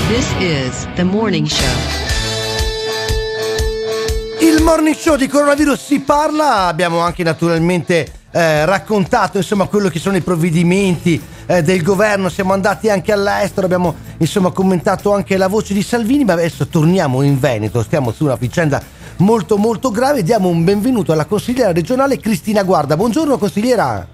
This 0.08 0.28
is 0.38 0.86
the 0.94 1.02
morning 1.02 1.46
show. 1.46 1.64
Il 4.40 4.62
morning 4.62 4.94
show 4.94 5.16
di 5.16 5.26
coronavirus 5.26 5.84
si 5.84 6.00
parla, 6.00 6.66
abbiamo 6.66 7.00
anche 7.00 7.24
naturalmente 7.24 8.12
eh, 8.30 8.64
raccontato 8.64 9.38
insomma 9.38 9.66
quello 9.66 9.88
che 9.88 9.98
sono 9.98 10.16
i 10.16 10.20
provvedimenti 10.20 11.20
eh, 11.46 11.62
del 11.62 11.82
governo, 11.82 12.28
siamo 12.28 12.52
andati 12.52 12.90
anche 12.90 13.10
all'estero, 13.10 13.66
abbiamo 13.66 13.94
insomma 14.18 14.50
commentato 14.50 15.12
anche 15.12 15.36
la 15.36 15.48
voce 15.48 15.72
di 15.74 15.82
Salvini, 15.82 16.24
ma 16.24 16.34
adesso 16.34 16.66
torniamo 16.66 17.22
in 17.22 17.40
Veneto, 17.40 17.82
stiamo 17.82 18.12
su 18.12 18.24
una 18.24 18.36
vicenda 18.36 18.80
molto 19.18 19.56
molto 19.56 19.90
grave, 19.90 20.22
diamo 20.22 20.48
un 20.48 20.64
benvenuto 20.64 21.12
alla 21.12 21.24
consigliera 21.24 21.72
regionale 21.72 22.18
Cristina 22.18 22.62
Guarda. 22.62 22.96
Buongiorno 22.96 23.38
consigliera. 23.38 24.06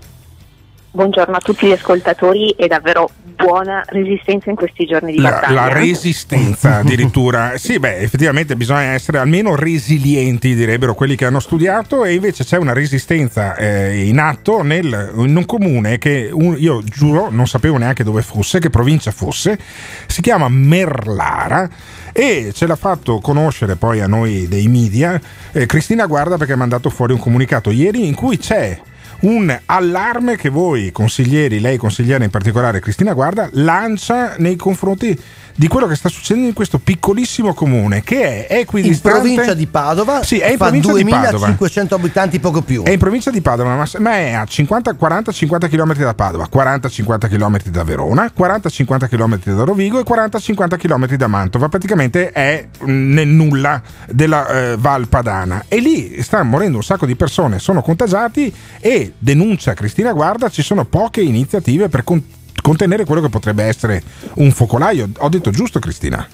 Buongiorno 0.94 1.36
a 1.36 1.40
tutti 1.40 1.66
gli 1.66 1.72
ascoltatori 1.72 2.50
e 2.50 2.66
davvero 2.66 3.08
buona 3.34 3.82
resistenza 3.86 4.50
in 4.50 4.56
questi 4.56 4.84
giorni 4.84 5.12
di 5.12 5.20
La, 5.22 5.30
battaglia. 5.30 5.54
la 5.64 5.72
resistenza 5.72 6.76
addirittura. 6.84 7.56
sì, 7.56 7.78
beh, 7.78 7.96
effettivamente 8.00 8.56
bisogna 8.56 8.92
essere 8.92 9.16
almeno 9.16 9.56
resilienti, 9.56 10.54
direbbero 10.54 10.92
quelli 10.92 11.16
che 11.16 11.24
hanno 11.24 11.40
studiato, 11.40 12.04
e 12.04 12.12
invece 12.12 12.44
c'è 12.44 12.58
una 12.58 12.74
resistenza 12.74 13.56
eh, 13.56 14.04
in 14.04 14.18
atto 14.18 14.60
nel, 14.60 15.12
in 15.16 15.34
un 15.34 15.46
comune 15.46 15.96
che 15.96 16.28
un- 16.30 16.56
io 16.58 16.82
giuro 16.84 17.30
non 17.30 17.46
sapevo 17.46 17.78
neanche 17.78 18.04
dove 18.04 18.20
fosse, 18.20 18.58
che 18.60 18.68
provincia 18.68 19.10
fosse, 19.12 19.58
si 20.06 20.20
chiama 20.20 20.48
Merlara. 20.50 21.70
E 22.12 22.52
ce 22.52 22.66
l'ha 22.66 22.76
fatto 22.76 23.20
conoscere 23.20 23.76
poi 23.76 24.00
a 24.00 24.06
noi 24.06 24.46
dei 24.48 24.68
media. 24.68 25.20
Eh, 25.52 25.66
Cristina 25.66 26.06
Guarda 26.06 26.36
perché 26.36 26.52
ha 26.52 26.56
mandato 26.56 26.90
fuori 26.90 27.12
un 27.12 27.18
comunicato 27.18 27.70
ieri 27.70 28.06
in 28.06 28.14
cui 28.14 28.38
c'è 28.38 28.78
un 29.20 29.56
allarme 29.66 30.36
che 30.36 30.48
voi 30.48 30.90
consiglieri, 30.90 31.60
lei 31.60 31.76
consigliera 31.76 32.24
in 32.24 32.30
particolare 32.30 32.80
Cristina 32.80 33.12
Guarda, 33.12 33.48
lancia 33.52 34.34
nei 34.38 34.56
confronti 34.56 35.18
di 35.54 35.68
quello 35.68 35.86
che 35.86 35.94
sta 35.94 36.08
succedendo 36.08 36.48
in 36.48 36.54
questo 36.54 36.78
piccolissimo 36.78 37.54
comune 37.54 38.02
che 38.02 38.46
è 38.46 38.54
In 38.54 38.60
equidistante 38.60 39.18
provincia 39.18 39.54
di 39.54 39.66
Padova 39.66 40.22
Sì, 40.22 40.38
è 40.38 40.50
in 40.50 40.56
fa 40.56 40.66
provincia 40.66 40.92
di 40.92 41.04
Padova. 41.04 41.28
2500 41.28 41.94
abitanti 41.94 42.40
poco 42.40 42.62
più. 42.62 42.82
È 42.82 42.90
in 42.90 42.98
provincia 42.98 43.30
di 43.30 43.40
Padova, 43.40 43.74
ma, 43.76 43.88
ma 43.98 44.12
è 44.12 44.32
a 44.32 44.44
50, 44.44 44.92
40-50 44.92 45.68
km 45.68 45.94
da 45.94 46.14
Padova, 46.14 46.48
40-50 46.52 47.28
km 47.28 47.58
da 47.70 47.84
Verona, 47.84 48.32
40-50 48.36 49.08
km 49.08 49.38
da 49.54 49.64
Rovigo 49.64 49.98
e 49.98 50.04
40-50 50.04 50.76
km 50.76 51.14
da 51.16 51.26
Mantova. 51.26 51.68
Praticamente 51.68 52.30
è 52.30 52.68
mm, 52.84 53.12
nel 53.12 53.28
nulla 53.28 53.80
della 54.08 54.46
eh, 54.48 54.76
Val 54.78 55.08
Padana. 55.08 55.64
E 55.68 55.78
lì 55.78 56.22
stanno 56.22 56.44
morendo 56.44 56.76
un 56.76 56.82
sacco 56.82 57.06
di 57.06 57.16
persone, 57.16 57.58
sono 57.58 57.82
contagiati 57.82 58.52
e 58.80 59.12
denuncia 59.18 59.74
Cristina 59.74 60.12
Guarda, 60.12 60.48
ci 60.48 60.62
sono 60.62 60.84
poche 60.84 61.20
iniziative 61.20 61.88
per 61.88 62.04
con- 62.04 62.22
contenere 62.60 63.04
quello 63.04 63.20
che 63.22 63.28
potrebbe 63.28 63.64
essere 63.64 64.02
un 64.34 64.50
focolaio. 64.50 65.08
Ho 65.18 65.28
detto 65.28 65.50
giusto 65.50 65.78
Cristina? 65.78 66.26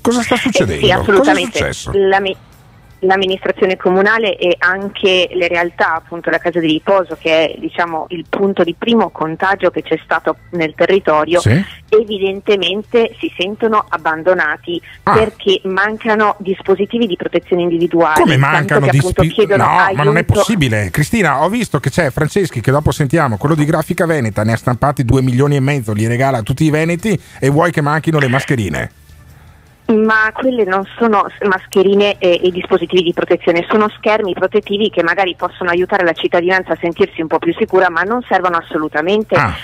Cosa 0.00 0.22
sta 0.22 0.36
succedendo? 0.36 0.86
Eh 0.86 1.04
Sì, 1.04 1.10
Cosa 1.12 1.32
è 1.32 1.34
successo? 1.44 1.90
La, 1.94 2.20
mi- 2.20 2.36
l'amministrazione 3.00 3.76
comunale 3.76 4.36
e 4.36 4.56
anche 4.58 5.28
le 5.32 5.48
realtà, 5.48 5.94
appunto 5.94 6.30
la 6.30 6.38
casa 6.38 6.60
di 6.60 6.66
riposo 6.66 7.16
che 7.20 7.48
è 7.54 7.58
diciamo, 7.58 8.06
il 8.10 8.24
punto 8.28 8.62
di 8.62 8.74
primo 8.78 9.10
contagio 9.10 9.70
che 9.70 9.82
c'è 9.82 9.98
stato 10.04 10.36
nel 10.50 10.74
territorio, 10.74 11.40
Sì. 11.40 11.62
evidentemente 11.88 13.14
si 13.18 13.32
sentono 13.36 13.84
abbandonati 13.88 14.80
Ah. 15.04 15.14
perché 15.14 15.60
mancano 15.64 16.36
dispositivi 16.38 17.06
di 17.06 17.16
protezione 17.16 17.62
individuali. 17.62 18.20
Come 18.20 18.36
mancano 18.36 18.86
che 18.86 18.92
di 18.92 18.98
appunto 18.98 19.22
spi- 19.22 19.32
chiedono 19.32 19.64
No, 19.64 19.92
ma 19.94 20.02
non 20.02 20.16
è 20.16 20.24
possibile. 20.24 20.90
Cristina, 20.90 21.42
ho 21.42 21.48
visto 21.48 21.80
che 21.80 21.90
c'è 21.90 22.10
Franceschi, 22.10 22.60
che 22.60 22.70
dopo 22.70 22.90
sentiamo, 22.90 23.36
quello 23.36 23.54
di 23.54 23.64
Grafica 23.64 24.06
Veneta, 24.06 24.44
ne 24.44 24.52
ha 24.52 24.56
stampati 24.56 25.04
2 25.04 25.22
milioni 25.22 25.56
e 25.56 25.60
mezzo, 25.60 25.92
li 25.92 26.06
regala 26.06 26.38
a 26.38 26.42
tutti 26.42 26.64
i 26.64 26.70
veneti 26.70 27.18
e 27.38 27.48
vuoi 27.48 27.70
che 27.72 27.80
manchino 27.80 28.18
le 28.18 28.28
mascherine. 28.28 28.90
Ma 29.94 30.30
quelle 30.32 30.64
non 30.64 30.84
sono 30.98 31.26
mascherine 31.46 32.16
e, 32.18 32.40
e 32.42 32.50
dispositivi 32.50 33.02
di 33.02 33.12
protezione, 33.12 33.66
sono 33.68 33.88
schermi 33.96 34.32
protettivi 34.34 34.88
che 34.90 35.02
magari 35.02 35.34
possono 35.36 35.70
aiutare 35.70 36.04
la 36.04 36.12
cittadinanza 36.12 36.72
a 36.72 36.78
sentirsi 36.80 37.20
un 37.20 37.26
po' 37.26 37.38
più 37.38 37.52
sicura, 37.58 37.90
ma 37.90 38.02
non 38.02 38.20
servono 38.28 38.56
assolutamente 38.56 39.34
Ah. 39.34 39.54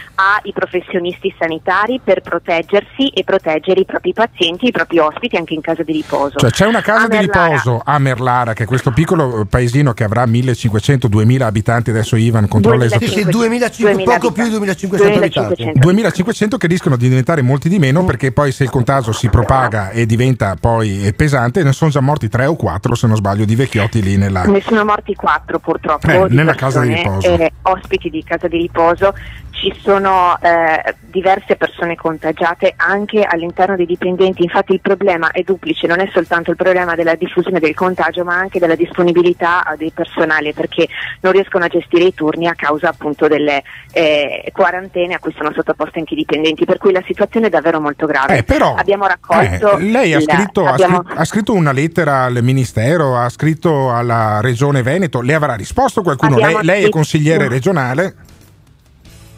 ai 0.43 0.53
professionisti 0.53 1.35
sanitari 1.39 2.01
per 2.03 2.21
proteggersi 2.23 3.09
e 3.09 3.23
proteggere 3.25 3.81
i 3.81 3.85
propri 3.85 4.13
pazienti, 4.13 4.67
i 4.69 4.71
propri 4.71 4.99
ospiti 4.99 5.37
anche 5.37 5.55
in 5.55 5.61
casa 5.61 5.83
di 5.83 5.93
riposo. 5.93 6.39
Cioè 6.39 6.51
c'è 6.51 6.67
una 6.67 6.81
casa 6.81 7.05
A 7.05 7.09
di 7.09 7.17
Merlara- 7.17 7.47
riposo 7.49 7.83
a 7.85 7.99
Merlara, 7.99 8.53
che 8.53 8.63
è 8.65 8.67
questo 8.67 8.91
piccolo 8.93 9.41
eh, 9.43 9.47
paesino 9.47 9.93
che 9.93 10.05
avrà 10.05 10.25
1500-2000 10.25 11.43
abitanti, 11.43 11.91
adesso 11.91 12.17
Ivan 12.17 12.49
controlla 12.49 12.89
Sì, 12.89 13.07
sì, 13.07 13.25
2500, 13.25 14.03
poco 14.05 14.33
più 14.33 14.45
di 14.45 14.51
2500 14.51 15.41
abitanti. 15.41 15.73
2500 15.79 16.57
che 16.57 16.67
rischiano 16.67 16.97
di 16.97 17.09
diventare 17.09 17.43
molti 17.43 17.69
di 17.69 17.79
meno 17.79 18.05
perché 18.05 18.33
poi 18.33 18.53
se 18.53 18.65
il 18.65 18.71
contagio 18.71 19.13
si 19.13 19.29
propaga 19.29 19.91
e 19.91 20.07
diventa 20.17 20.57
poi 20.59 21.07
eh, 21.07 21.13
pesante 21.13 21.63
ne 21.63 21.73
sono 21.73 21.91
già 21.91 22.01
morti 22.01 22.29
3 22.29 22.47
o 22.47 22.57
4 22.57 22.95
se 22.95 23.07
non 23.07 23.17
sbaglio 23.17 23.45
di 23.45 23.55
vecchiotti 23.55 24.03
lì 24.03 24.17
nella... 24.17 24.45
Ne 24.45 24.63
sono 24.63 24.85
morti 24.85 25.15
quattro 25.15 25.59
purtroppo 25.59 26.09
Eh, 26.09 26.27
nella 26.31 26.55
casa 26.55 26.81
di 26.81 26.89
persone, 26.89 27.19
riposo. 27.19 27.43
eh, 27.43 27.53
ospiti 27.63 28.09
di 28.11 28.25
casa 28.25 28.49
di 28.49 28.57
riposo. 28.59 29.15
Ci 29.59 29.75
sono 29.83 30.39
eh, 30.43 30.95
diverse 31.01 31.57
persone 31.57 31.95
contagiate 31.97 32.75
anche 32.77 33.23
all'interno 33.23 33.75
dei 33.75 33.87
dipendenti, 33.87 34.43
infatti 34.43 34.73
il 34.75 34.83
problema 34.83 35.31
è 35.31 35.41
duplice, 35.41 35.87
non 35.87 35.99
è 36.01 36.11
soltanto 36.13 36.51
il 36.51 36.57
problema 36.57 36.95
della 36.95 37.15
diffusione 37.15 37.59
del 37.59 37.75
contagio 37.75 38.23
ma 38.23 38.35
anche 38.37 38.59
della 38.59 38.75
disponibilità 38.75 39.63
eh, 39.73 39.77
del 39.79 39.93
personale 39.95 40.53
perché 40.53 40.87
non 41.23 41.33
riescono 41.33 41.65
a 41.65 41.69
gestire 41.69 42.05
i 42.05 42.13
turni 42.15 42.47
a 42.49 42.55
causa 42.55 42.91
appunto 42.91 43.29
delle 43.29 43.63
eh, 43.93 44.51
quarantene 44.53 45.15
a 45.15 45.19
cui 45.19 45.33
sono 45.35 45.51
sottoposti 45.55 46.01
anche 46.01 46.13
i 46.13 46.19
dipendenti, 46.19 46.67
per 46.67 46.77
cui 46.77 46.93
la 46.93 47.03
situazione 47.07 47.47
è 47.47 47.51
davvero 47.51 47.81
molto 47.81 48.05
grave. 48.05 48.37
Eh, 48.37 48.43
però, 48.43 48.75
abbiamo 48.75 49.07
raccolto... 49.07 49.79
Eh, 49.79 49.85
lei 49.85 50.13
ha 50.13 50.21
la- 50.25 50.35
scritto, 50.35 50.67
ha 50.67 50.73
abbiamo- 50.73 51.03
ha 51.07 51.25
scritto 51.25 51.55
una 51.55 51.73
lettera 51.73 52.25
al 52.25 52.43
ministero, 52.43 53.17
ha 53.17 53.31
scritto 53.31 53.91
alla 53.91 54.41
regione 54.43 54.83
Veneto, 54.83 55.23
le 55.23 55.33
avrà 55.33 55.55
risposto 55.55 56.03
qualcuno? 56.03 56.37
Lei, 56.37 56.45
Abbiamo 56.45 56.63
lei 56.63 56.85
è 56.85 56.89
consigliere 56.91 57.49
regionale? 57.49 58.15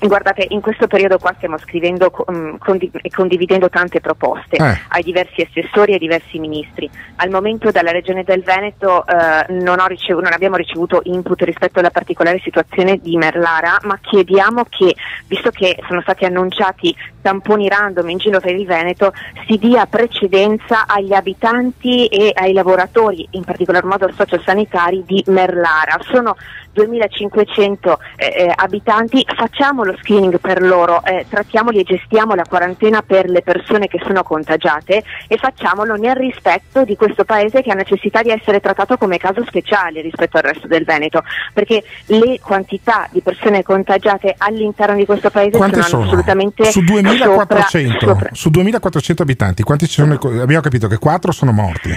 Guardate, 0.00 0.46
in 0.50 0.60
questo 0.60 0.86
periodo 0.86 1.18
qua 1.18 1.34
stiamo 1.36 1.58
scrivendo 1.58 2.10
co- 2.10 2.24
mh, 2.30 2.58
condi- 2.58 2.90
e 2.92 3.10
condividendo 3.10 3.68
tante 3.68 4.00
proposte 4.00 4.56
Eh. 4.56 4.78
ai 4.90 5.02
diversi 5.02 5.40
assessori 5.40 5.90
e 5.90 5.94
ai 5.94 5.98
diversi 5.98 6.38
ministri. 6.38 6.88
Al 7.16 7.30
momento 7.30 7.72
dalla 7.72 7.90
Regione 7.90 8.22
del 8.22 8.42
Veneto 8.44 9.04
eh, 9.04 9.52
non, 9.54 9.80
ho 9.80 9.86
ricevu- 9.86 10.22
non 10.22 10.32
abbiamo 10.32 10.54
ricevuto 10.54 11.00
input 11.04 11.42
rispetto 11.42 11.80
alla 11.80 11.90
particolare 11.90 12.40
situazione 12.44 12.98
di 12.98 13.16
Merlara, 13.16 13.78
ma 13.82 13.98
chiediamo 14.00 14.66
che, 14.68 14.94
visto 15.26 15.50
che 15.50 15.76
sono 15.88 16.00
stati 16.02 16.24
annunciati 16.24 16.94
tamponi 17.20 17.68
random 17.68 18.08
in 18.08 18.18
giro 18.18 18.38
per 18.38 18.54
il 18.54 18.66
Veneto, 18.66 19.12
si 19.46 19.58
dia 19.58 19.84
precedenza 19.86 20.86
agli 20.86 21.12
abitanti 21.12 22.06
e 22.06 22.30
ai 22.34 22.52
lavoratori, 22.52 23.26
in 23.32 23.42
particolar 23.42 23.84
modo 23.84 24.08
sociosanitari 24.14 25.02
di 25.04 25.24
Merlara. 25.26 25.98
Sono 26.10 26.36
2500 26.72 27.98
eh, 28.16 28.26
eh, 28.26 28.52
abitanti, 28.54 29.24
facciamo 29.34 29.82
lo 29.88 29.96
screening 30.00 30.38
per 30.38 30.62
loro, 30.62 31.02
eh, 31.04 31.26
trattiamoli 31.28 31.80
e 31.80 31.82
gestiamo 31.84 32.34
la 32.34 32.44
quarantena 32.48 33.02
per 33.02 33.28
le 33.28 33.42
persone 33.42 33.88
che 33.88 34.00
sono 34.04 34.22
contagiate 34.22 35.02
e 35.26 35.36
facciamolo 35.36 35.94
nel 35.96 36.14
rispetto 36.14 36.84
di 36.84 36.96
questo 36.96 37.24
paese 37.24 37.62
che 37.62 37.70
ha 37.70 37.74
necessità 37.74 38.22
di 38.22 38.30
essere 38.30 38.60
trattato 38.60 38.96
come 38.96 39.18
caso 39.18 39.44
speciale 39.46 40.00
rispetto 40.00 40.36
al 40.36 40.44
resto 40.44 40.66
del 40.66 40.84
Veneto, 40.84 41.22
perché 41.52 41.82
le 42.06 42.38
quantità 42.40 43.08
di 43.10 43.20
persone 43.20 43.62
contagiate 43.62 44.34
all'interno 44.36 44.96
di 44.96 45.06
questo 45.06 45.30
paese 45.30 45.58
sono, 45.58 45.82
sono? 45.82 46.02
assolutamente 46.04 46.64
Su 46.70 46.80
2400, 46.82 47.98
sopra- 47.98 48.14
sopra- 48.14 48.28
su 48.32 48.50
2400 48.50 49.22
abitanti, 49.22 49.62
quanti 49.62 49.86
ci 49.86 49.94
sono? 49.94 50.14
Abbiamo 50.14 50.60
capito 50.62 50.88
che 50.88 50.98
4 50.98 51.32
sono 51.32 51.52
morti. 51.52 51.90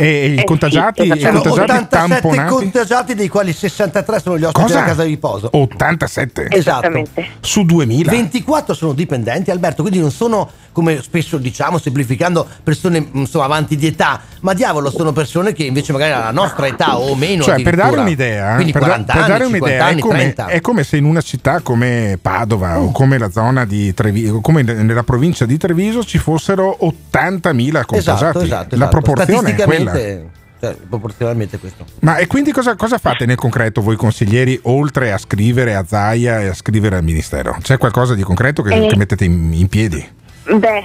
E, 0.00 0.26
i 0.28 0.34
Eh 0.34 0.38
sì, 0.38 0.44
contagiati, 0.44 1.02
i 1.02 1.10
esattamente. 1.10 1.48
contagiati 1.48 1.70
87 1.82 2.20
tamponati? 2.20 2.52
contagiati, 2.54 3.14
dei 3.14 3.28
quali 3.28 3.52
63 3.52 4.20
sono 4.20 4.38
gli 4.38 4.44
ospiti 4.44 4.62
Cosa? 4.62 4.74
della 4.74 4.86
casa 4.86 5.02
di 5.02 5.08
riposo. 5.08 5.48
87? 5.52 6.46
Esatto. 6.50 7.02
Su 7.40 7.64
2000? 7.64 8.10
24 8.10 8.74
sono 8.74 8.92
dipendenti, 8.92 9.50
Alberto, 9.50 9.82
quindi 9.82 9.98
non 10.00 10.12
sono, 10.12 10.48
come 10.70 11.02
spesso 11.02 11.36
diciamo, 11.38 11.78
semplificando, 11.78 12.46
persone 12.62 13.08
insomma, 13.12 13.44
avanti 13.46 13.76
di 13.76 13.86
età, 13.88 14.20
ma 14.42 14.54
diavolo, 14.54 14.90
sono 14.90 15.12
persone 15.12 15.52
che 15.52 15.64
invece 15.64 15.90
magari 15.92 16.12
alla 16.12 16.30
nostra 16.30 16.66
età 16.68 16.96
o 16.98 17.14
meno. 17.16 17.42
Cioè, 17.42 17.60
per 17.62 17.74
dare 17.74 17.96
un'idea, 17.98 18.54
quindi 18.54 18.70
per, 18.72 18.82
da- 18.82 18.86
40 18.88 19.12
per 19.12 19.22
anni, 19.22 19.28
dare 19.32 19.44
50 19.44 19.64
un'idea, 19.66 19.84
anni, 19.86 19.98
è, 19.98 20.02
come, 20.02 20.18
30. 20.18 20.46
è 20.46 20.60
come 20.60 20.84
se 20.84 20.96
in 20.96 21.04
una 21.04 21.20
città 21.20 21.60
come 21.60 22.18
Padova 22.22 22.78
o 22.78 22.92
come 22.92 23.18
la 23.18 23.30
zona 23.30 23.64
di 23.64 23.92
Treviso, 23.94 24.40
come 24.40 24.62
nella 24.62 25.02
provincia 25.02 25.44
di 25.44 25.56
Treviso 25.56 26.04
ci 26.04 26.18
fossero 26.18 26.76
80.000 26.80 27.84
contagiati. 27.84 27.96
Esatto, 27.98 28.40
esatto, 28.42 28.76
La 28.76 28.86
esatto. 28.86 28.88
proporzione 28.88 29.56
è 29.56 29.62
quella. 29.64 29.87
Statisticamente, 29.88 30.30
cioè, 30.60 30.76
proporzionalmente 30.88 31.58
questo. 31.58 31.84
Ma 32.00 32.16
e 32.16 32.26
quindi 32.26 32.52
cosa, 32.52 32.74
cosa 32.76 32.98
fate 32.98 33.26
nel 33.26 33.36
concreto 33.36 33.80
voi 33.80 33.96
consiglieri, 33.96 34.58
oltre 34.64 35.12
a 35.12 35.18
scrivere 35.18 35.74
a 35.74 35.84
Zaia 35.86 36.40
e 36.40 36.48
a 36.48 36.54
scrivere 36.54 36.96
al 36.96 37.04
Ministero? 37.04 37.56
C'è 37.60 37.78
qualcosa 37.78 38.14
di 38.14 38.22
concreto 38.22 38.62
che, 38.62 38.74
Eh. 38.74 38.86
che 38.88 38.96
mettete 38.96 39.24
in, 39.24 39.52
in 39.52 39.68
piedi? 39.68 40.06
Beh, 40.52 40.84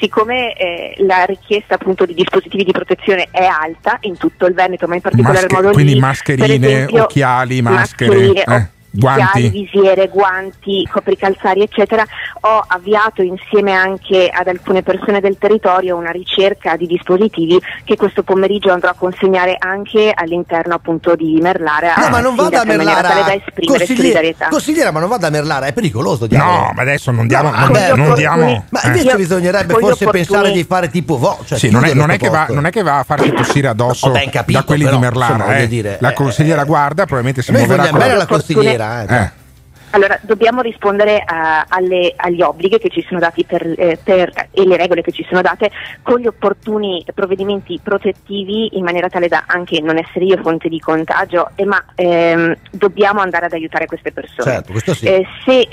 siccome 0.00 0.54
eh, 0.56 0.94
la 1.06 1.24
richiesta 1.24 1.74
appunto 1.76 2.04
di 2.04 2.12
dispositivi 2.12 2.64
di 2.64 2.72
protezione 2.72 3.28
è 3.30 3.44
alta 3.44 3.96
in 4.02 4.16
tutto 4.18 4.46
il 4.46 4.54
Veneto, 4.54 4.86
ma 4.86 4.96
in 4.96 5.00
particolar 5.00 5.42
Masche- 5.42 5.54
modo 5.54 5.70
quindi 5.72 5.94
lì, 5.94 6.00
mascherine, 6.00 6.66
esempio, 6.66 7.02
occhiali, 7.04 7.62
maschere, 7.62 8.14
mascherine, 8.14 8.42
eh, 8.42 8.68
guanti. 8.96 9.48
visiere, 9.48 10.08
guanti, 10.08 10.88
copricalzari, 10.90 11.62
eccetera, 11.62 12.04
ho 12.40 12.64
avviato 12.66 13.22
insieme 13.22 13.72
anche 13.72 14.28
ad 14.32 14.48
alcune 14.48 14.82
persone 14.82 15.20
del 15.20 15.38
territorio 15.38 15.96
una 15.96 16.10
ricerca 16.10 16.76
di 16.76 16.86
dispositivi 16.86 17.60
che 17.84 17.96
questo 17.96 18.22
pomeriggio 18.22 18.72
andrò 18.72 18.90
a 18.90 18.94
consegnare 18.94 19.56
anche 19.58 20.12
all'interno 20.14 20.74
appunto 20.74 21.14
di 21.14 21.38
Merlara. 21.40 21.94
No, 21.96 22.08
ma 22.08 22.20
non 22.20 22.34
vada 22.34 22.60
a 22.60 22.64
Merlara. 22.64 23.08
da 23.22 23.34
esprimere 23.34 23.86
solidarietà. 23.86 24.48
Consigliera, 24.48 24.90
ma 24.90 25.00
non 25.00 25.08
vada 25.08 25.26
a 25.26 25.30
Merlara, 25.30 25.66
è 25.66 25.72
pericoloso. 25.72 26.26
diavolo. 26.26 26.58
No, 26.58 26.72
ma 26.74 26.82
adesso 26.82 27.10
non 27.10 27.26
diamo. 27.26 27.50
No, 27.50 27.56
non, 27.58 27.72
vabbè, 27.72 27.94
non 27.94 28.14
diamo 28.14 28.64
Ma 28.68 28.82
eh. 28.82 28.86
invece 28.88 29.16
bisognerebbe 29.16 29.72
con 29.72 29.82
gli 29.82 29.86
forse 29.86 30.04
opportuni- 30.04 30.26
pensare 30.26 30.52
di 30.52 30.64
fare 30.64 30.90
tipo 30.90 31.18
vo. 31.18 31.38
Cioè 31.44 31.58
Sì, 31.58 31.70
non 31.70 31.84
è, 31.84 31.94
non 31.94 32.10
è 32.10 32.18
va, 32.28 32.46
non 32.50 32.66
è 32.66 32.70
che 32.70 32.82
va 32.82 32.98
a 32.98 33.02
farsi 33.04 33.32
tossire 33.32 33.68
addosso 33.68 34.12
capito, 34.30 34.58
da 34.58 34.64
quelli 34.64 34.84
però, 34.84 34.96
di 34.96 35.02
Merlara. 35.02 35.34
insomma, 35.34 35.56
eh. 35.56 35.68
dire, 35.68 35.96
la 36.00 36.10
eh, 36.10 36.14
consigliera 36.14 36.64
guarda, 36.64 37.04
probabilmente 37.04 37.42
si 37.42 37.52
muoverà 37.52 37.76
vogliamo 37.76 37.98
con 37.98 38.06
bene 38.06 38.18
la 38.18 38.26
consigliera. 38.26 38.85
Eh. 39.08 39.14
Eh. 39.14 39.44
Allora, 39.90 40.18
dobbiamo 40.20 40.60
rispondere 40.60 41.22
a- 41.24 41.64
alle- 41.68 42.12
agli 42.16 42.42
obblighi 42.42 42.78
che 42.78 42.90
ci 42.90 43.02
sono 43.08 43.18
dati 43.20 43.44
per, 43.44 43.64
eh, 43.78 43.98
per- 44.02 44.48
e 44.50 44.66
le 44.66 44.76
regole 44.76 45.00
che 45.00 45.12
ci 45.12 45.24
sono 45.26 45.40
date 45.40 45.70
con 46.02 46.18
gli 46.18 46.26
opportuni 46.26 47.02
provvedimenti 47.14 47.80
protettivi 47.82 48.76
in 48.76 48.84
maniera 48.84 49.08
tale 49.08 49.28
da 49.28 49.44
anche 49.46 49.80
non 49.80 49.96
essere 49.96 50.26
io 50.26 50.36
fonte 50.42 50.68
di 50.68 50.80
contagio, 50.80 51.50
eh, 51.54 51.64
ma 51.64 51.82
ehm, 51.94 52.54
dobbiamo 52.72 53.20
andare 53.20 53.46
ad 53.46 53.52
aiutare 53.52 53.86
queste 53.86 54.12
persone. 54.12 54.50
Certo, 54.50 54.92
sì. 54.92 55.06
Eh, 55.06 55.26
se, 55.44 55.66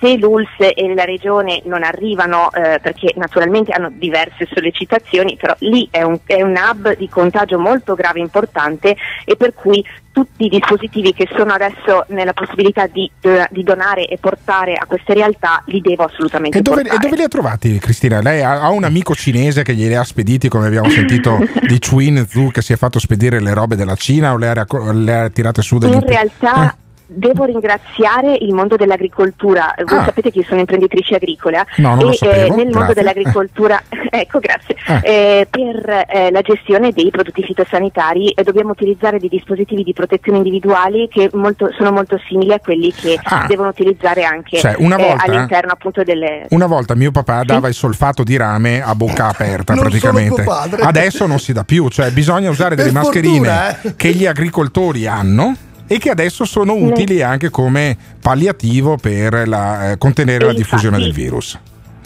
se 0.00 0.16
l'ULS 0.16 0.56
e 0.58 0.94
la 0.94 1.04
Regione 1.04 1.60
non 1.66 1.84
arrivano, 1.84 2.50
eh, 2.52 2.80
perché 2.80 3.12
naturalmente 3.16 3.70
hanno 3.70 3.92
diverse 3.92 4.48
sollecitazioni, 4.52 5.36
però 5.36 5.54
lì 5.58 5.86
è 5.90 6.02
un, 6.02 6.18
è 6.26 6.42
un 6.42 6.56
hub 6.56 6.96
di 6.96 7.08
contagio 7.08 7.60
molto 7.60 7.94
grave 7.94 8.18
e 8.18 8.22
importante 8.22 8.96
e 9.24 9.36
per 9.36 9.52
cui 9.54 9.84
tutti 10.12 10.44
i 10.44 10.48
dispositivi 10.48 11.12
che 11.12 11.28
sono 11.36 11.52
adesso 11.52 12.04
nella 12.08 12.32
possibilità 12.32 12.86
di, 12.86 13.10
di 13.50 13.62
donare 13.62 14.06
e 14.06 14.18
portare 14.18 14.74
a 14.74 14.84
queste 14.86 15.14
realtà 15.14 15.62
li 15.66 15.80
devo 15.80 16.04
assolutamente 16.04 16.58
E 16.58 16.62
dove, 16.62 16.80
e 16.80 16.84
portare. 16.84 17.02
dove 17.02 17.16
li 17.16 17.22
ha 17.22 17.28
trovati 17.28 17.78
Cristina? 17.78 18.20
Lei 18.20 18.42
ha, 18.42 18.60
ha 18.60 18.70
un 18.70 18.84
amico 18.84 19.14
cinese 19.14 19.62
che 19.62 19.74
glieli 19.74 19.94
ha 19.94 20.04
spediti, 20.04 20.48
come 20.48 20.66
abbiamo 20.66 20.88
sentito 20.90 21.38
di 21.66 21.78
Chuin 21.78 22.26
Zhu 22.28 22.50
che 22.50 22.62
si 22.62 22.72
è 22.72 22.76
fatto 22.76 22.98
spedire 22.98 23.40
le 23.40 23.54
robe 23.54 23.74
della 23.76 23.94
Cina 23.96 24.32
o 24.32 24.36
le 24.36 24.48
ha, 24.48 24.66
le 24.92 25.14
ha 25.14 25.28
tirate 25.30 25.62
su 25.62 25.78
dagli 25.78 25.94
In 25.94 26.00
realtà 26.06 26.74
Eh. 26.76 26.80
Devo 27.14 27.44
ringraziare 27.44 28.36
il 28.40 28.52
mondo 28.54 28.76
dell'agricoltura. 28.76 29.74
Voi 29.84 29.98
Ah. 29.98 30.04
sapete 30.04 30.30
che 30.30 30.38
io 30.40 30.44
sono 30.44 30.60
imprenditrice 30.60 31.14
agricola 31.16 31.64
No, 31.76 31.94
non 31.94 32.04
lo 32.04 32.10
e 32.12 32.14
sapevo, 32.16 32.54
nel 32.56 32.64
mondo 32.66 32.78
grazie. 32.78 32.94
dell'agricoltura, 32.94 33.82
ecco 34.10 34.38
grazie, 34.38 34.76
Ah. 34.86 35.00
eh, 35.02 35.46
per 35.50 36.06
eh, 36.08 36.30
la 36.30 36.40
gestione 36.42 36.92
dei 36.92 37.10
prodotti 37.10 37.42
fitosanitari 37.42 38.30
eh, 38.30 38.42
dobbiamo 38.42 38.70
utilizzare 38.70 39.18
dei 39.18 39.28
dispositivi 39.28 39.82
di 39.82 39.92
protezione 39.92 40.38
individuali 40.38 41.08
che 41.10 41.30
molto- 41.34 41.70
sono 41.76 41.90
molto 41.92 42.18
simili 42.28 42.52
a 42.52 42.60
quelli 42.60 42.92
che 42.92 43.18
Ah. 43.22 43.44
devono 43.48 43.68
utilizzare 43.68 44.24
anche 44.24 44.58
Cioè, 44.58 44.74
una 44.78 44.96
eh, 44.96 45.02
volta- 45.06 45.24
all'interno 45.24 45.72
appunto 45.72 46.02
delle... 46.02 46.46
Una 46.50 46.66
volta 46.66 46.94
mio 46.94 47.10
papà 47.10 47.42
dava 47.44 47.68
il 47.68 47.74
solfato 47.74 48.22
di 48.22 48.36
rame 48.36 48.82
a 48.82 48.94
bocca 48.94 49.26
aperta 49.28 49.74
Non 49.74 49.84
praticamente. 49.84 50.30
solo 50.30 50.42
tuo 50.44 50.52
padre. 50.54 50.82
Adesso 50.82 51.26
non 51.26 51.38
si 51.38 51.52
dà 51.52 51.64
più, 51.64 51.88
cioè 51.88 52.10
bisogna 52.10 52.50
usare 52.50 52.74
delle 52.74 52.90
Per 52.92 53.00
mascherine 53.02 53.36
fortuna, 53.48 53.80
eh. 53.82 53.96
che 53.96 54.10
gli 54.12 54.26
agricoltori 54.26 55.06
hanno 55.06 55.54
e 55.86 55.98
che 55.98 56.10
adesso 56.10 56.44
sono 56.44 56.74
utili 56.74 57.22
anche 57.22 57.50
come 57.50 57.96
palliativo 58.20 58.96
per 58.96 59.46
la- 59.48 59.90
eh, 59.92 59.98
contenere 59.98 60.44
E 60.44 60.46
la 60.48 60.52
diffusione 60.54 60.96
infatti- 60.96 61.14
del 61.14 61.24
virus. 61.24 61.58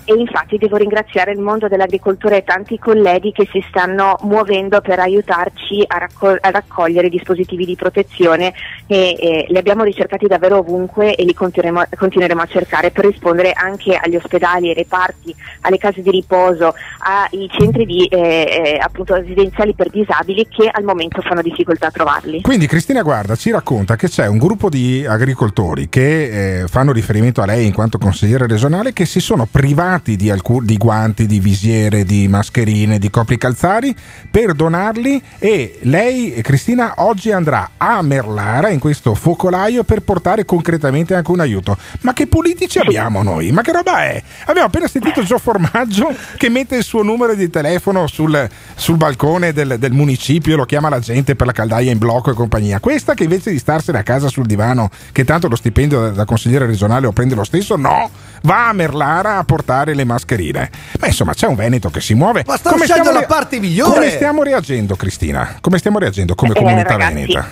E 0.08 0.14
infatti 0.14 0.56
devo 0.56 0.76
ringraziare 0.76 1.32
il 1.32 1.40
mondo 1.40 1.66
dell'agricoltura 1.66 2.36
e 2.36 2.44
tanti 2.44 2.78
colleghi 2.78 3.32
che 3.32 3.48
si 3.50 3.60
stanno 3.68 4.16
muovendo 4.22 4.80
per 4.80 5.00
aiutarci 5.00 5.82
a, 5.84 5.98
raccol- 5.98 6.38
a 6.40 6.50
raccogliere 6.50 7.08
dispositivi 7.08 7.64
di 7.64 7.74
protezione 7.74 8.52
e, 8.86 9.16
e 9.18 9.46
li 9.48 9.58
abbiamo 9.58 9.82
ricercati 9.82 10.28
davvero 10.28 10.58
ovunque 10.58 11.16
e 11.16 11.24
li 11.24 11.34
continueremo, 11.34 11.86
continueremo 11.96 12.40
a 12.40 12.46
cercare 12.46 12.92
per 12.92 13.04
rispondere 13.04 13.50
anche 13.50 13.98
agli 14.00 14.14
ospedali, 14.14 14.68
ai 14.68 14.74
reparti, 14.74 15.34
alle 15.62 15.78
case 15.78 16.02
di 16.02 16.10
riposo, 16.12 16.72
ai 17.00 17.50
centri 17.50 17.84
di, 17.84 18.04
eh, 18.04 18.18
eh, 18.18 18.78
appunto 18.80 19.16
residenziali 19.16 19.74
per 19.74 19.90
disabili 19.90 20.46
che 20.46 20.70
al 20.70 20.84
momento 20.84 21.20
fanno 21.20 21.42
difficoltà 21.42 21.88
a 21.88 21.90
trovarli. 21.90 22.42
Quindi 22.42 22.68
Cristina 22.68 23.02
Guarda 23.02 23.34
ci 23.34 23.50
racconta 23.50 23.96
che 23.96 24.08
c'è 24.08 24.28
un 24.28 24.38
gruppo 24.38 24.68
di 24.68 25.04
agricoltori 25.04 25.88
che 25.88 26.60
eh, 26.60 26.68
fanno 26.68 26.92
riferimento 26.92 27.42
a 27.42 27.46
lei 27.46 27.66
in 27.66 27.72
quanto 27.72 27.98
consigliere 27.98 28.46
regionale 28.46 28.92
che 28.92 29.04
si 29.04 29.18
sono 29.18 29.48
privati 29.50 29.94
di, 30.04 30.30
alcu- 30.30 30.62
di 30.62 30.76
guanti, 30.76 31.26
di 31.26 31.40
visiere, 31.40 32.04
di 32.04 32.28
mascherine, 32.28 32.98
di 32.98 33.10
copri 33.10 33.38
calzari 33.38 33.94
per 34.30 34.52
donarli 34.52 35.22
e 35.38 35.78
lei, 35.82 36.40
Cristina, 36.42 36.94
oggi 36.98 37.32
andrà 37.32 37.70
a 37.76 38.02
Merlara 38.02 38.68
in 38.68 38.78
questo 38.78 39.14
focolaio 39.14 39.84
per 39.84 40.00
portare 40.00 40.44
concretamente 40.44 41.14
anche 41.14 41.30
un 41.30 41.40
aiuto. 41.40 41.76
Ma 42.00 42.12
che 42.12 42.26
politici 42.26 42.78
abbiamo 42.78 43.22
noi? 43.22 43.52
Ma 43.52 43.62
che 43.62 43.72
roba 43.72 44.04
è? 44.04 44.22
Abbiamo 44.46 44.68
appena 44.68 44.88
sentito 44.88 45.22
Gio 45.22 45.38
Formaggio 45.38 46.14
che 46.36 46.48
mette 46.48 46.76
il 46.76 46.84
suo 46.84 47.02
numero 47.02 47.34
di 47.34 47.48
telefono 47.50 48.06
sul, 48.06 48.48
sul 48.74 48.96
balcone 48.96 49.52
del, 49.52 49.76
del 49.78 49.92
municipio, 49.92 50.56
lo 50.56 50.64
chiama 50.64 50.88
la 50.88 51.00
gente 51.00 51.34
per 51.34 51.46
la 51.46 51.52
caldaia 51.52 51.90
in 51.90 51.98
blocco 51.98 52.30
e 52.30 52.34
compagnia. 52.34 52.80
Questa 52.80 53.14
che 53.14 53.24
invece 53.24 53.50
di 53.50 53.58
starsene 53.58 53.98
a 53.98 54.02
casa 54.02 54.28
sul 54.28 54.46
divano, 54.46 54.90
che 55.12 55.24
tanto 55.24 55.48
lo 55.48 55.56
stipendio 55.56 56.00
da, 56.00 56.10
da 56.10 56.24
consigliere 56.24 56.66
regionale 56.66 57.02
lo 57.02 57.12
prende 57.12 57.34
lo 57.34 57.44
stesso, 57.44 57.76
no, 57.76 58.10
va 58.46 58.68
a 58.68 58.72
Merlara 58.72 59.36
a 59.38 59.44
portare 59.44 59.92
le 59.94 60.04
mascherine. 60.04 60.70
Ma 61.00 61.08
insomma 61.08 61.34
c'è 61.34 61.46
un 61.48 61.56
Veneto 61.56 61.90
che 61.90 62.00
si 62.00 62.14
muove. 62.14 62.44
Ma 62.46 62.56
sta 62.56 62.72
uscendo 62.74 63.10
la 63.12 63.24
parte 63.24 63.58
migliore. 63.58 63.92
Come 63.92 64.10
stiamo 64.10 64.42
reagendo 64.44 64.94
Cristina? 64.94 65.58
Come 65.60 65.78
stiamo 65.78 65.98
reagendo 65.98 66.34
come 66.36 66.52
Eh, 66.54 66.58
comunità 66.58 66.90
ragazzi, 66.96 67.12
veneta? 67.14 67.48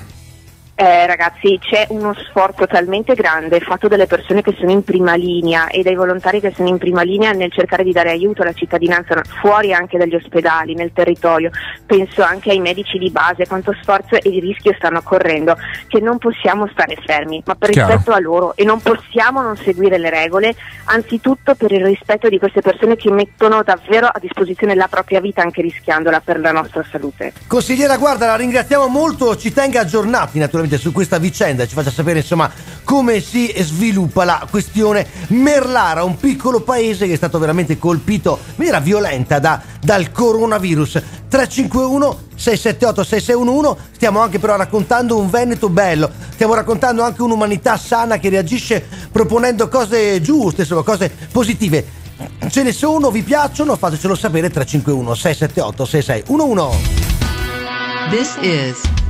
Eh, 0.77 1.07
ragazzi, 1.07 1.57
c'è 1.61 1.87
uno 1.91 2.13
sforzo 2.15 2.67
talmente 2.67 3.15
grande 3.15 3.61
fatto 3.61 3.87
dalle 3.87 4.07
persone 4.07 4.43
che 4.43 4.57
sono 4.59 4.73
in 4.73 4.83
prima 4.83 5.15
linea 5.15 5.69
e 5.69 5.83
dai 5.85 5.95
volontari 5.95 6.41
che 6.41 6.53
sono 6.53 6.69
in 6.69 6.79
prima 6.79 7.03
linea 7.03 7.31
nel 7.31 7.53
cercare 7.53 7.85
di 7.85 7.93
dare 7.93 8.11
aiuto 8.11 8.43
alla 8.43 8.53
cittadinanza 8.53 9.23
fuori 9.41 9.73
anche 9.73 9.99
dagli 9.99 10.17
ospedali, 10.17 10.75
nel 10.75 10.91
territorio. 10.93 11.51
Penso 11.87 12.23
anche 12.23 12.51
ai 12.51 12.59
medici 12.59 12.99
di 12.99 13.09
base, 13.11 13.47
quanto 13.47 13.73
sforzo 13.81 14.17
e 14.17 14.29
di 14.29 14.41
rischio 14.41 14.75
stanno 14.77 15.01
correndo, 15.03 15.57
che 15.87 16.01
non 16.01 16.19
possiamo 16.19 16.67
stare 16.73 16.97
fermi, 17.07 17.41
ma 17.47 17.55
per 17.55 17.71
Chiaro. 17.71 17.93
rispetto 17.93 18.11
a 18.11 18.19
loro 18.19 18.57
e 18.57 18.65
non 18.65 18.81
possiamo 18.81 19.43
non 19.43 19.57
seguire 19.57 19.97
le 19.97 20.11
regole, 20.11 20.57
anzitutto 20.87 21.55
per 21.55 21.71
il 21.71 21.85
rispetto 21.85 22.29
di 22.29 22.41
queste 22.41 22.63
persone 22.63 22.97
che 22.97 23.13
mettono 23.13 23.63
davvero 23.63 24.07
a 24.07 24.19
disposizione 24.19 24.75
la 24.75 24.89
propria 24.89 25.21
vita 25.21 25.41
anche 25.41 25.63
rischiandola 25.63 26.21
per 26.21 26.41
la 26.41 26.51
nostra 26.51 26.85
salute. 26.91 27.33
Consigliera, 27.47 27.97
guarda, 27.97 28.27
la 28.27 28.37
ringraziamo 28.37 28.89
molto, 28.89 29.37
ci 29.37 29.53
tenga 29.53 29.79
aggiornati 29.79 30.41
naturalmente 30.41 30.63
su 30.79 30.93
questa 30.93 31.19
vicenda, 31.19 31.67
ci 31.67 31.75
faccia 31.75 31.91
sapere 31.91 32.21
insomma 32.21 32.51
come 32.83 33.21
si 33.21 33.55
sviluppa 33.59 34.25
la 34.25 34.47
questione 34.51 35.07
Merlara, 35.29 36.05
un 36.05 36.17
piccolo 36.17 36.61
paese 36.61 37.07
che 37.07 37.13
è 37.13 37.17
stato 37.17 37.39
veramente 37.39 37.79
colpito 37.79 38.39
in 38.47 38.55
maniera 38.57 38.81
violenta 38.81 39.39
da- 39.39 39.63
dal 39.81 40.11
coronavirus. 40.11 41.03
351 41.29 42.19
678 42.35 43.03
6611, 43.03 43.77
stiamo 43.95 44.21
anche 44.21 44.39
però 44.39 44.57
raccontando 44.57 45.19
un 45.19 45.31
Veneto 45.31 45.69
bello, 45.69 46.11
stiamo 46.33 46.55
raccontando 46.55 47.03
anche 47.03 47.23
un'umanità 47.23 47.77
sana 47.77 48.19
che 48.19 48.29
reagisce 48.29 48.87
proponendo 49.11 49.69
cose 49.69 50.21
giuste, 50.21 50.63
insomma 50.63 50.83
cose 50.83 51.11
positive. 51.31 52.03
Ce 52.49 52.63
ne 52.63 52.73
sono, 52.73 53.11
vi 53.11 53.23
piacciono? 53.23 53.77
Fatecelo 53.77 54.15
sapere 54.15 54.51
351 54.51 55.15
678 55.15 55.85
6611. 55.85 57.03
This 58.11 58.37
is 58.43 59.04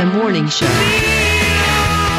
the 0.00 0.06
morning 0.06 0.48
show. 0.48 0.66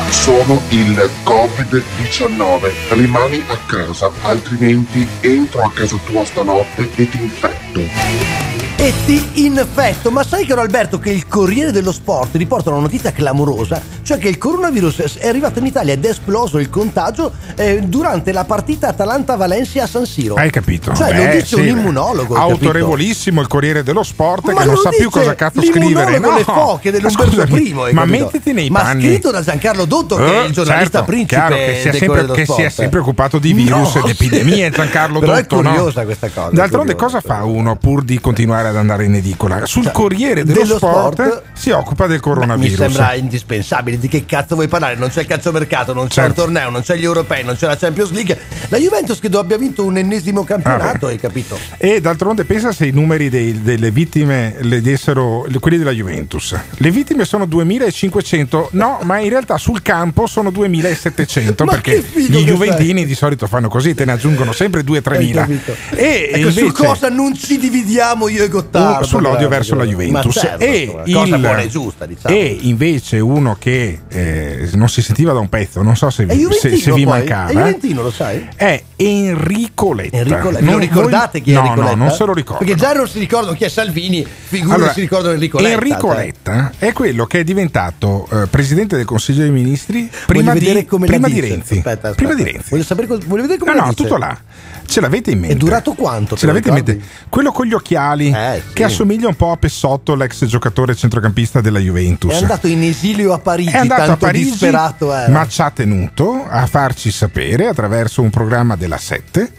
Sono 0.09 0.61
il 0.69 1.09
Covid-19. 1.23 2.71
Rimani 2.89 3.43
a 3.47 3.57
casa, 3.65 4.11
altrimenti 4.21 5.07
entro 5.21 5.63
a 5.63 5.71
casa 5.71 5.97
tua 6.05 6.23
stanotte 6.23 6.91
e 6.95 7.09
ti 7.09 7.17
infetto. 7.19 8.60
E 8.83 8.91
ti 9.05 9.45
infetto. 9.45 10.09
Ma 10.09 10.23
sai 10.23 10.43
caro 10.47 10.61
Alberto 10.61 10.97
che 10.97 11.11
il 11.11 11.27
Corriere 11.27 11.71
dello 11.71 11.91
Sport 11.91 12.35
riporta 12.35 12.71
una 12.71 12.79
notizia 12.79 13.11
clamorosa, 13.11 13.79
cioè 14.01 14.17
che 14.17 14.27
il 14.27 14.39
coronavirus 14.39 15.17
è 15.19 15.27
arrivato 15.27 15.59
in 15.59 15.67
Italia 15.67 15.93
ed 15.93 16.03
è 16.03 16.09
esploso 16.09 16.57
il 16.57 16.67
contagio 16.71 17.31
eh, 17.55 17.81
durante 17.81 18.31
la 18.31 18.43
partita 18.43 18.87
Atalanta-Valencia 18.87 19.83
a 19.83 19.87
San 19.87 20.07
Siro. 20.07 20.33
Hai 20.33 20.49
capito? 20.49 20.95
Cioè 20.95 21.13
lo 21.15 21.23
Beh, 21.25 21.29
dice 21.41 21.55
un 21.57 21.61
sì, 21.61 21.67
immunologo. 21.69 22.33
hai 22.33 22.47
capito? 22.49 22.65
Autorevolissimo 22.65 23.39
il 23.41 23.45
Corriere 23.47 23.83
dello 23.83 24.01
Sport 24.01 24.51
Ma 24.51 24.61
che 24.61 24.65
non 24.65 24.77
sa 24.77 24.89
più 24.89 25.11
cosa 25.11 25.35
cazzo 25.35 25.61
scrivere. 25.61 26.17
No, 26.17 26.35
le 26.35 26.43
foche 26.43 26.89
ma 26.91 26.97
dell'Umberto 26.97 27.55
I. 27.55 27.73
Ma 27.93 28.01
capito? 28.01 28.23
mettiti 28.25 28.53
nei 28.53 28.69
Ma 28.71 28.81
panni. 28.81 29.03
scritto 29.03 29.29
da 29.29 29.41
Giancarlo 29.43 29.85
Dotto, 29.85 30.15
che 30.15 30.23
è 30.25 30.41
Eh, 30.41 30.45
il 30.47 30.53
giornalista 30.53 31.05
certo, 31.05 31.11
principe 31.11 31.47
che 31.49 31.77
si 31.81 31.87
è 31.87 31.91
del 31.91 31.99
sempre, 31.99 32.25
che 32.33 32.45
si 32.45 32.61
è 32.63 32.69
sempre 32.69 32.99
occupato 33.01 33.37
di 33.37 33.53
virus 33.53 33.93
No, 33.95 34.03
ed 34.05 34.09
epidemie 34.09 34.69
Giancarlo 34.71 35.19
Però 35.19 35.33
è 35.33 35.41
Dotto 35.41 35.61
no? 35.61 35.69
curiosa 35.69 36.03
questa 36.03 36.29
cosa, 36.29 36.49
è 36.49 36.53
d'altronde 36.53 36.95
cosa 36.95 37.21
fa 37.21 37.43
uno 37.43 37.75
pur 37.75 38.01
di 38.03 38.19
continuare 38.19 38.70
ad 38.71 38.77
andare 38.77 39.05
in 39.05 39.15
edicola 39.15 39.65
sul 39.65 39.83
Cioè, 39.83 39.91
Corriere 39.93 40.43
dello, 40.43 40.61
dello 40.63 40.77
sport, 40.77 41.13
Sport 41.21 41.43
si 41.53 41.69
occupa 41.69 42.05
del 42.07 42.15
Mi 42.15 42.21
coronavirus 42.21 42.75
sembra 42.77 43.13
indispensabile. 43.13 43.97
Di 43.99 44.07
che 44.07 44.25
cazzo 44.25 44.55
vuoi 44.55 44.67
parlare? 44.67 44.95
Non 44.95 45.09
c'è 45.09 45.21
il 45.21 45.27
calciomercato, 45.27 45.93
non 45.93 46.07
c'è 46.07 46.13
Certo. 46.21 46.29
il 46.29 46.35
torneo, 46.35 46.69
non 46.69 46.81
c'è 46.81 46.95
gli 46.95 47.03
europei, 47.03 47.43
non 47.43 47.55
c'è 47.55 47.67
la 47.67 47.77
Champions 47.77 48.11
League. 48.11 48.37
La 48.69 48.77
Juventus 48.77 49.19
che 49.19 49.29
abbia 49.39 49.57
vinto 49.57 49.83
un 49.85 49.97
ennesimo 49.97 50.43
campionato, 50.43 51.07
Ah, 51.07 51.09
hai 51.09 51.17
capito? 51.19 51.57
E 51.77 52.01
d'altronde 52.01 52.45
pensa 52.45 52.71
se 52.71 52.85
i 52.87 52.91
numeri 52.91 53.29
dei- 53.29 53.61
delle 53.61 53.91
vittime 53.91 54.55
le 54.61 54.81
dessero 54.81 55.45
quelli 55.59 55.77
della 55.77 55.91
Juventus. 55.91 56.55
Le 56.77 56.91
vittime 56.91 57.25
sono 57.25 57.45
2500, 57.45 58.69
no, 58.73 58.99
ma 59.03 59.19
in 59.19 59.29
realtà 59.29 59.57
sul 59.57 59.81
campo 59.81 60.25
sono 60.27 60.49
2700 60.51 61.65
Ma 61.65 61.71
perché 61.71 62.03
gli 62.13 62.43
Juventini 62.43 63.05
di 63.05 63.15
solito 63.15 63.47
fanno 63.47 63.67
così, 63.69 63.93
te 63.93 64.05
ne 64.05 64.13
aggiungono 64.13 64.51
sempre 64.51 64.81
2-3 64.83 65.11
Hai 65.11 65.17
mila. 65.25 65.41
capito? 65.41 65.75
E 65.95 66.29
Ecco, 66.33 66.51
su 66.51 66.59
invece 66.59 66.71
cosa 66.85 67.09
non 67.09 67.35
ci 67.35 67.57
dividiamo 67.57 68.27
io 68.27 68.43
e? 68.45 68.60
Uh, 68.71 69.03
sull'odio 69.03 69.47
verso 69.47 69.75
la 69.75 69.83
Juventus 69.85 70.33
certo, 70.39 70.63
e, 70.63 70.89
cosa 71.11 71.35
il- 71.35 71.45
e 71.59 71.67
giusta, 71.67 72.05
diciamo. 72.05 72.35
e 72.35 72.57
invece 72.61 73.19
uno 73.19 73.55
che 73.59 73.99
eh, 74.09 74.69
non 74.73 74.89
si 74.89 75.01
sentiva 75.01 75.33
da 75.33 75.39
un 75.39 75.49
pezzo, 75.49 75.81
non 75.81 75.95
so 75.95 76.09
se 76.09 76.25
vi, 76.25 76.47
se, 76.51 76.75
se 76.77 76.91
vi 76.93 77.05
mancava, 77.05 77.67
È 77.67 77.77
sai? 78.11 78.47
è 78.55 78.83
Enrico 78.95 79.93
Letta. 79.93 80.17
Enrico 80.17 80.49
Letta. 80.51 80.65
Non- 80.65 80.79
ricordate 80.79 81.41
chi 81.41 81.51
è 81.51 81.53
no, 81.53 81.59
Enrico 81.61 81.75
No, 81.81 81.83
Letta? 81.87 81.95
non 81.97 82.11
se 82.11 82.25
lo 82.25 82.33
ricordo. 82.33 82.63
Perché 82.65 82.79
già 82.79 82.93
non 82.93 83.07
si 83.07 83.19
ricordano 83.19 83.53
chi 83.55 83.63
è 83.63 83.69
Salvini, 83.69 84.25
figurati 84.25 84.75
Allora, 84.75 84.93
si 84.93 85.01
ricordano 85.01 85.33
Enrico 85.33 85.59
Letta. 85.59 85.73
Enrico 85.73 86.07
cioè. 86.13 86.25
Letta 86.25 86.71
è 86.77 86.93
quello 86.93 87.25
che 87.25 87.39
è 87.39 87.43
diventato 87.43 88.27
eh, 88.31 88.47
presidente 88.47 88.95
del 88.95 89.05
Consiglio 89.05 89.41
dei 89.41 89.51
Ministri 89.51 90.09
prima, 90.25 90.53
di, 90.53 90.85
prima 90.85 91.27
di. 91.27 91.39
Renzi. 91.39 91.77
Aspetta, 91.77 92.09
aspetta. 92.09 92.13
Prima 92.15 92.33
di 92.33 92.43
Renzi. 92.43 92.69
Voglio 92.69 92.83
sapere 92.83 93.07
cosa- 93.07 93.21
voglio 93.25 93.41
vedere 93.43 93.59
come 93.59 93.73
No, 93.73 93.81
no, 93.81 93.89
dice. 93.89 94.03
tutto 94.03 94.17
là. 94.17 94.37
Ce 94.85 94.99
l'avete 94.99 95.31
in 95.31 95.39
mente? 95.39 95.55
È 95.55 95.57
durato 95.57 95.93
quanto? 95.93 96.35
Ce 96.35 96.45
l'avete 96.45 96.67
in 96.69 96.75
ricordi? 96.75 96.97
mente? 96.99 97.13
Quello 97.29 97.51
con 97.53 97.65
gli 97.65 97.73
occhiali 97.73 98.29
Eh, 98.29 98.50
sì. 98.59 98.73
che 98.73 98.83
assomiglia 98.83 99.27
un 99.27 99.35
po' 99.35 99.51
a 99.51 99.57
Pessotto, 99.57 100.15
l'ex 100.15 100.45
giocatore 100.45 100.95
centrocampista 100.95 101.61
della 101.61 101.79
Juventus. 101.79 102.31
È 102.31 102.37
andato 102.37 102.67
in 102.67 102.83
esilio 102.83 103.33
a 103.33 103.39
Parigi, 103.39 103.71
È 103.71 103.77
andato 103.77 104.01
tanto 104.01 104.25
a 104.25 104.27
Parigi, 104.27 104.49
disperato 104.51 105.13
era. 105.13 105.29
ma 105.29 105.47
ci 105.47 105.61
ha 105.61 105.71
tenuto 105.71 106.45
a 106.47 106.65
farci 106.65 107.11
sapere 107.11 107.67
attraverso 107.67 108.21
un 108.21 108.29
programma 108.29 108.75
della 108.75 108.97
7 108.97 109.51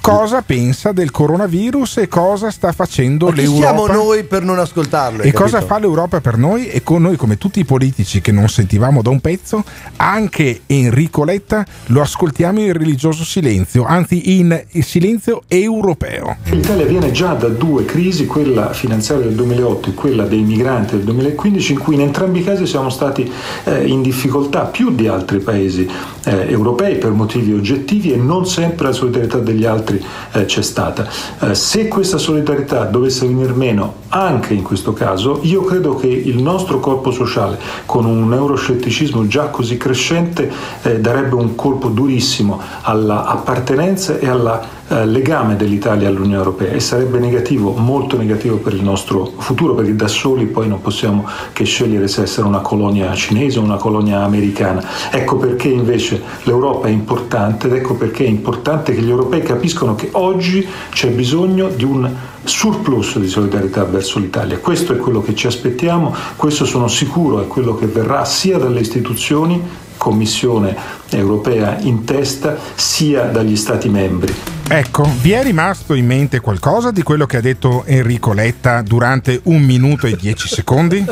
cosa 0.00 0.42
pensa 0.42 0.92
del 0.92 1.10
coronavirus 1.10 1.98
e 1.98 2.08
cosa 2.08 2.50
sta 2.50 2.72
facendo 2.72 3.26
Ma 3.26 3.32
chi 3.32 3.40
l'Europa. 3.42 3.60
siamo 3.62 3.86
noi 3.86 4.24
per 4.24 4.42
non 4.42 4.58
ascoltarlo? 4.58 5.22
E 5.22 5.32
cosa 5.32 5.58
capito? 5.58 5.66
fa 5.66 5.78
l'Europa 5.80 6.20
per 6.20 6.36
noi? 6.36 6.68
E 6.68 6.82
con 6.82 7.02
noi, 7.02 7.16
come 7.16 7.38
tutti 7.38 7.60
i 7.60 7.64
politici 7.64 8.20
che 8.20 8.32
non 8.32 8.48
sentivamo 8.48 9.02
da 9.02 9.10
un 9.10 9.20
pezzo, 9.20 9.62
anche 9.96 10.62
Enrico 10.66 11.24
Letta 11.24 11.64
lo 11.86 12.00
ascoltiamo 12.00 12.60
in 12.60 12.72
religioso 12.72 13.24
silenzio, 13.24 13.84
anzi 13.84 14.38
in 14.38 14.64
silenzio 14.80 15.42
europeo. 15.48 16.36
L'Italia 16.44 16.86
viene 16.86 17.10
già 17.10 17.34
da 17.34 17.48
due 17.48 17.84
crisi, 17.84 18.26
quella 18.26 18.72
finanziaria 18.72 19.26
del 19.26 19.34
2008 19.34 19.90
e 19.90 19.94
quella 19.94 20.24
dei 20.24 20.42
migranti 20.42 20.96
del 20.96 21.04
2015, 21.04 21.72
in 21.72 21.78
cui 21.78 21.94
in 21.94 22.00
entrambi 22.00 22.40
i 22.40 22.44
casi 22.44 22.66
siamo 22.66 22.90
stati 22.90 23.30
eh, 23.64 23.86
in 23.86 24.02
difficoltà 24.02 24.64
più 24.64 24.94
di 24.94 25.06
altri 25.08 25.38
paesi 25.40 25.88
eh, 26.24 26.50
europei 26.50 26.96
per 26.96 27.10
motivi 27.10 27.52
oggettivi 27.52 28.12
e 28.12 28.16
non 28.16 28.46
sempre 28.46 28.86
la 28.86 28.92
solidarietà 28.92 29.38
degli 29.38 29.64
altri 29.64 29.89
eh, 30.32 30.44
c'è 30.44 30.62
stata. 30.62 31.08
Eh, 31.40 31.54
se 31.54 31.88
questa 31.88 32.18
solidarietà 32.18 32.84
dovesse 32.84 33.26
venir 33.26 33.54
meno 33.54 33.94
anche 34.08 34.54
in 34.54 34.62
questo 34.62 34.92
caso, 34.92 35.40
io 35.42 35.62
credo 35.62 35.94
che 35.94 36.08
il 36.08 36.42
nostro 36.42 36.80
corpo 36.80 37.10
sociale, 37.10 37.58
con 37.86 38.04
un 38.04 38.32
euroscetticismo 38.32 39.26
già 39.26 39.46
così 39.46 39.76
crescente, 39.76 40.50
eh, 40.82 41.00
darebbe 41.00 41.34
un 41.34 41.54
colpo 41.54 41.88
durissimo 41.88 42.60
alla 42.82 43.24
appartenenza 43.24 44.18
e 44.18 44.28
alla 44.28 44.78
eh, 44.90 45.06
legame 45.06 45.54
dell'Italia 45.54 46.08
all'Unione 46.08 46.36
Europea 46.36 46.72
e 46.72 46.80
sarebbe 46.80 47.20
negativo, 47.20 47.70
molto 47.76 48.16
negativo 48.16 48.56
per 48.56 48.74
il 48.74 48.82
nostro 48.82 49.34
futuro, 49.38 49.74
perché 49.74 49.94
da 49.94 50.08
soli 50.08 50.46
poi 50.46 50.66
non 50.66 50.80
possiamo 50.80 51.28
che 51.52 51.62
scegliere 51.62 52.08
se 52.08 52.22
essere 52.22 52.48
una 52.48 52.58
colonia 52.58 53.14
cinese 53.14 53.60
o 53.60 53.62
una 53.62 53.76
colonia 53.76 54.24
americana. 54.24 54.84
Ecco 55.12 55.36
perché 55.36 55.68
invece 55.68 56.20
l'Europa 56.42 56.88
è 56.88 56.90
importante 56.90 57.68
ed 57.68 57.74
ecco 57.74 57.94
perché 57.94 58.24
è 58.24 58.28
importante 58.28 58.92
che 58.92 59.00
gli 59.00 59.10
europei 59.10 59.42
capiscono 59.42 59.94
che 59.94 60.08
oggi 60.12 60.66
c'è 60.90 61.10
bisogno 61.10 61.68
di 61.68 61.84
un 61.84 62.10
surplus 62.42 63.16
di 63.18 63.28
solidarietà 63.28 63.84
verso 63.84 64.18
l'Italia. 64.18 64.58
Questo 64.58 64.92
è 64.92 64.96
quello 64.96 65.22
che 65.22 65.36
ci 65.36 65.46
aspettiamo, 65.46 66.12
questo 66.34 66.64
sono 66.64 66.88
sicuro 66.88 67.40
è 67.40 67.46
quello 67.46 67.76
che 67.76 67.86
verrà 67.86 68.24
sia 68.24 68.58
dalle 68.58 68.80
istituzioni, 68.80 69.62
Commissione 70.00 70.74
europea 71.16 71.76
in 71.80 72.04
testa, 72.04 72.56
sia 72.74 73.22
dagli 73.24 73.56
Stati 73.56 73.88
membri. 73.88 74.34
Ecco, 74.68 75.08
vi 75.20 75.32
è 75.32 75.42
rimasto 75.42 75.94
in 75.94 76.06
mente 76.06 76.38
qualcosa 76.40 76.90
di 76.92 77.02
quello 77.02 77.26
che 77.26 77.36
ha 77.38 77.40
detto 77.40 77.82
Enrico 77.86 78.32
Letta 78.32 78.82
durante 78.82 79.40
un 79.44 79.62
minuto 79.62 80.06
e 80.06 80.14
dieci 80.16 80.46
secondi? 80.54 81.04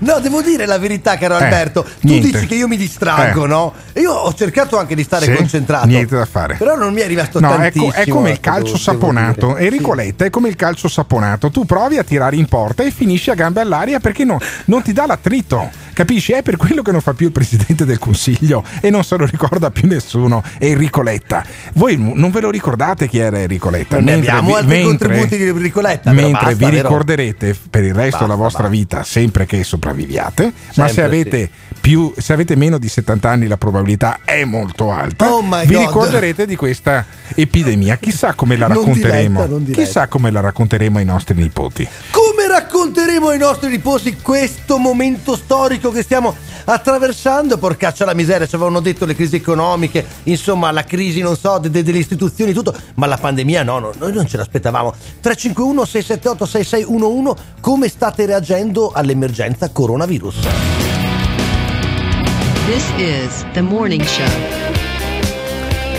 No, 0.00 0.18
devo 0.20 0.42
dire 0.42 0.66
la 0.66 0.78
verità, 0.78 1.16
caro 1.16 1.38
Eh, 1.38 1.44
Alberto. 1.44 1.82
Tu 1.84 1.90
niente. 2.08 2.30
dici 2.30 2.46
che 2.46 2.54
io 2.56 2.68
mi 2.68 2.76
distraggo, 2.76 3.44
Eh. 3.44 3.48
no? 3.48 3.72
Io 3.94 4.12
ho 4.12 4.34
cercato 4.34 4.76
anche 4.78 4.94
di 4.94 5.02
stare 5.04 5.24
Sì, 5.24 5.32
concentrato. 5.32 5.86
Niente 5.86 6.14
da 6.16 6.26
fare. 6.26 6.56
Però 6.56 6.76
non 6.76 6.92
mi 6.92 7.00
è 7.00 7.06
rimasto 7.06 7.40
No, 7.40 7.54
è, 7.54 7.56
tantissimo. 7.56 7.86
co- 7.90 7.96
è 7.96 8.06
come 8.08 8.28
il 8.30 8.34
ecco, 8.34 8.50
calcio 8.50 8.76
saponato. 8.76 9.56
Enrico 9.56 9.94
Letta 9.94 10.26
è 10.26 10.30
come 10.30 10.48
il 10.48 10.56
calcio 10.56 10.88
saponato. 10.88 11.50
Tu 11.50 11.64
provi 11.64 11.96
a 11.96 12.04
tirare 12.04 12.36
in 12.36 12.46
porta 12.46 12.82
e 12.82 12.90
finisci 12.90 13.30
a 13.30 13.34
gambe 13.34 13.62
all'aria 13.62 14.00
perché 14.00 14.24
no- 14.24 14.38
non 14.66 14.82
ti 14.82 14.92
dà 14.92 15.06
l'attrito. 15.06 15.70
Capisci? 15.94 16.32
È 16.32 16.42
per 16.42 16.56
quello 16.56 16.82
che 16.82 16.90
non 16.90 17.00
fa 17.00 17.14
più 17.14 17.26
il 17.26 17.32
presidente 17.32 17.84
del 17.86 18.00
consiglio 18.00 18.64
e 18.80 18.90
non 18.90 19.04
se 19.14 19.20
lo 19.20 19.26
ricorda 19.26 19.70
più 19.70 19.86
nessuno. 19.88 20.42
È 20.58 20.64
Enrico 20.66 21.02
Letta. 21.02 21.44
Voi 21.74 21.96
non 21.96 22.30
ve 22.30 22.40
lo 22.40 22.50
ricordate 22.50 23.08
chi 23.08 23.18
era 23.18 23.38
Enrico 23.40 23.70
Letta? 23.70 23.96
Non 23.96 24.04
ne 24.04 24.10
Mentre 24.12 24.30
abbiamo 24.30 24.48
vi- 24.48 24.54
altri 24.56 24.68
mentre- 24.76 25.08
contributi 25.08 25.36
di 25.36 25.48
Enrico 25.48 25.80
Letta. 25.80 26.12
Mentre 26.12 26.32
basta, 26.54 26.68
vi 26.68 26.76
ricorderete 26.76 27.56
per 27.70 27.82
il 27.84 27.94
resto 27.94 28.10
Basta, 28.10 28.24
della 28.24 28.34
vostra 28.36 28.62
basta. 28.62 28.76
vita 28.76 29.02
sempre 29.04 29.46
che 29.46 29.62
sopravviviate, 29.64 30.52
ma 30.76 30.86
se 30.88 30.94
Sempre, 30.94 31.02
avete, 31.04 31.50
più, 31.80 32.12
se 32.16 32.32
avete 32.32 32.56
meno 32.56 32.78
di 32.78 32.88
70 32.88 33.28
anni 33.30 33.46
la 33.46 33.56
probabilità 33.56 34.20
è 34.24 34.44
molto 34.44 34.90
alta, 34.90 35.30
Oh 35.32 35.42
vi 35.42 35.48
God. 35.48 35.66
ricorderete 35.86 36.46
di 36.46 36.56
questa 36.56 37.04
epidemia. 37.34 37.96
Chissà 37.96 38.34
come 38.34 38.56
la 38.56 38.66
Non 38.68 38.78
racconteremo. 38.78 39.28
diretta, 39.40 39.46
non 39.50 39.64
diretta. 39.64 39.82
Chissà 39.84 40.06
come 40.08 40.30
la 40.30 40.40
racconteremo 40.40 40.98
ai 40.98 41.04
nostri 41.04 41.34
nipoti. 41.34 41.86
Come 42.10 42.48
racconteremo 42.48 43.28
ai 43.28 43.38
nostri 43.38 43.68
riposi 43.70 44.16
questo 44.20 44.78
momento 44.78 45.36
storico 45.36 45.90
che 45.90 46.02
stiamo 46.02 46.34
attraversando? 46.64 47.58
Porcaccia 47.58 48.04
la 48.04 48.14
miseria, 48.14 48.46
ci 48.46 48.54
avevano 48.54 48.80
detto 48.80 49.04
le 49.04 49.14
crisi 49.14 49.36
economiche, 49.36 50.04
insomma 50.24 50.70
la 50.70 50.84
crisi, 50.84 51.20
non 51.20 51.36
so, 51.36 51.58
de- 51.58 51.70
de- 51.70 51.82
delle 51.82 51.98
istituzioni, 51.98 52.52
tutto, 52.52 52.74
ma 52.94 53.06
la 53.06 53.16
pandemia 53.16 53.62
no, 53.62 53.78
no, 53.78 53.92
noi 53.98 54.12
non 54.12 54.26
ce 54.26 54.36
l'aspettavamo. 54.36 54.92
351 55.20 55.84
678 55.84 56.46
6611, 56.46 57.42
come 57.60 57.88
state 57.88 58.26
reagendo 58.26 58.90
all'emergenza 58.94 59.70
coronavirus? 59.70 60.36
This 62.66 62.84
is 62.96 63.44
the 63.52 63.60
morning 63.60 64.02
show. 64.04 64.63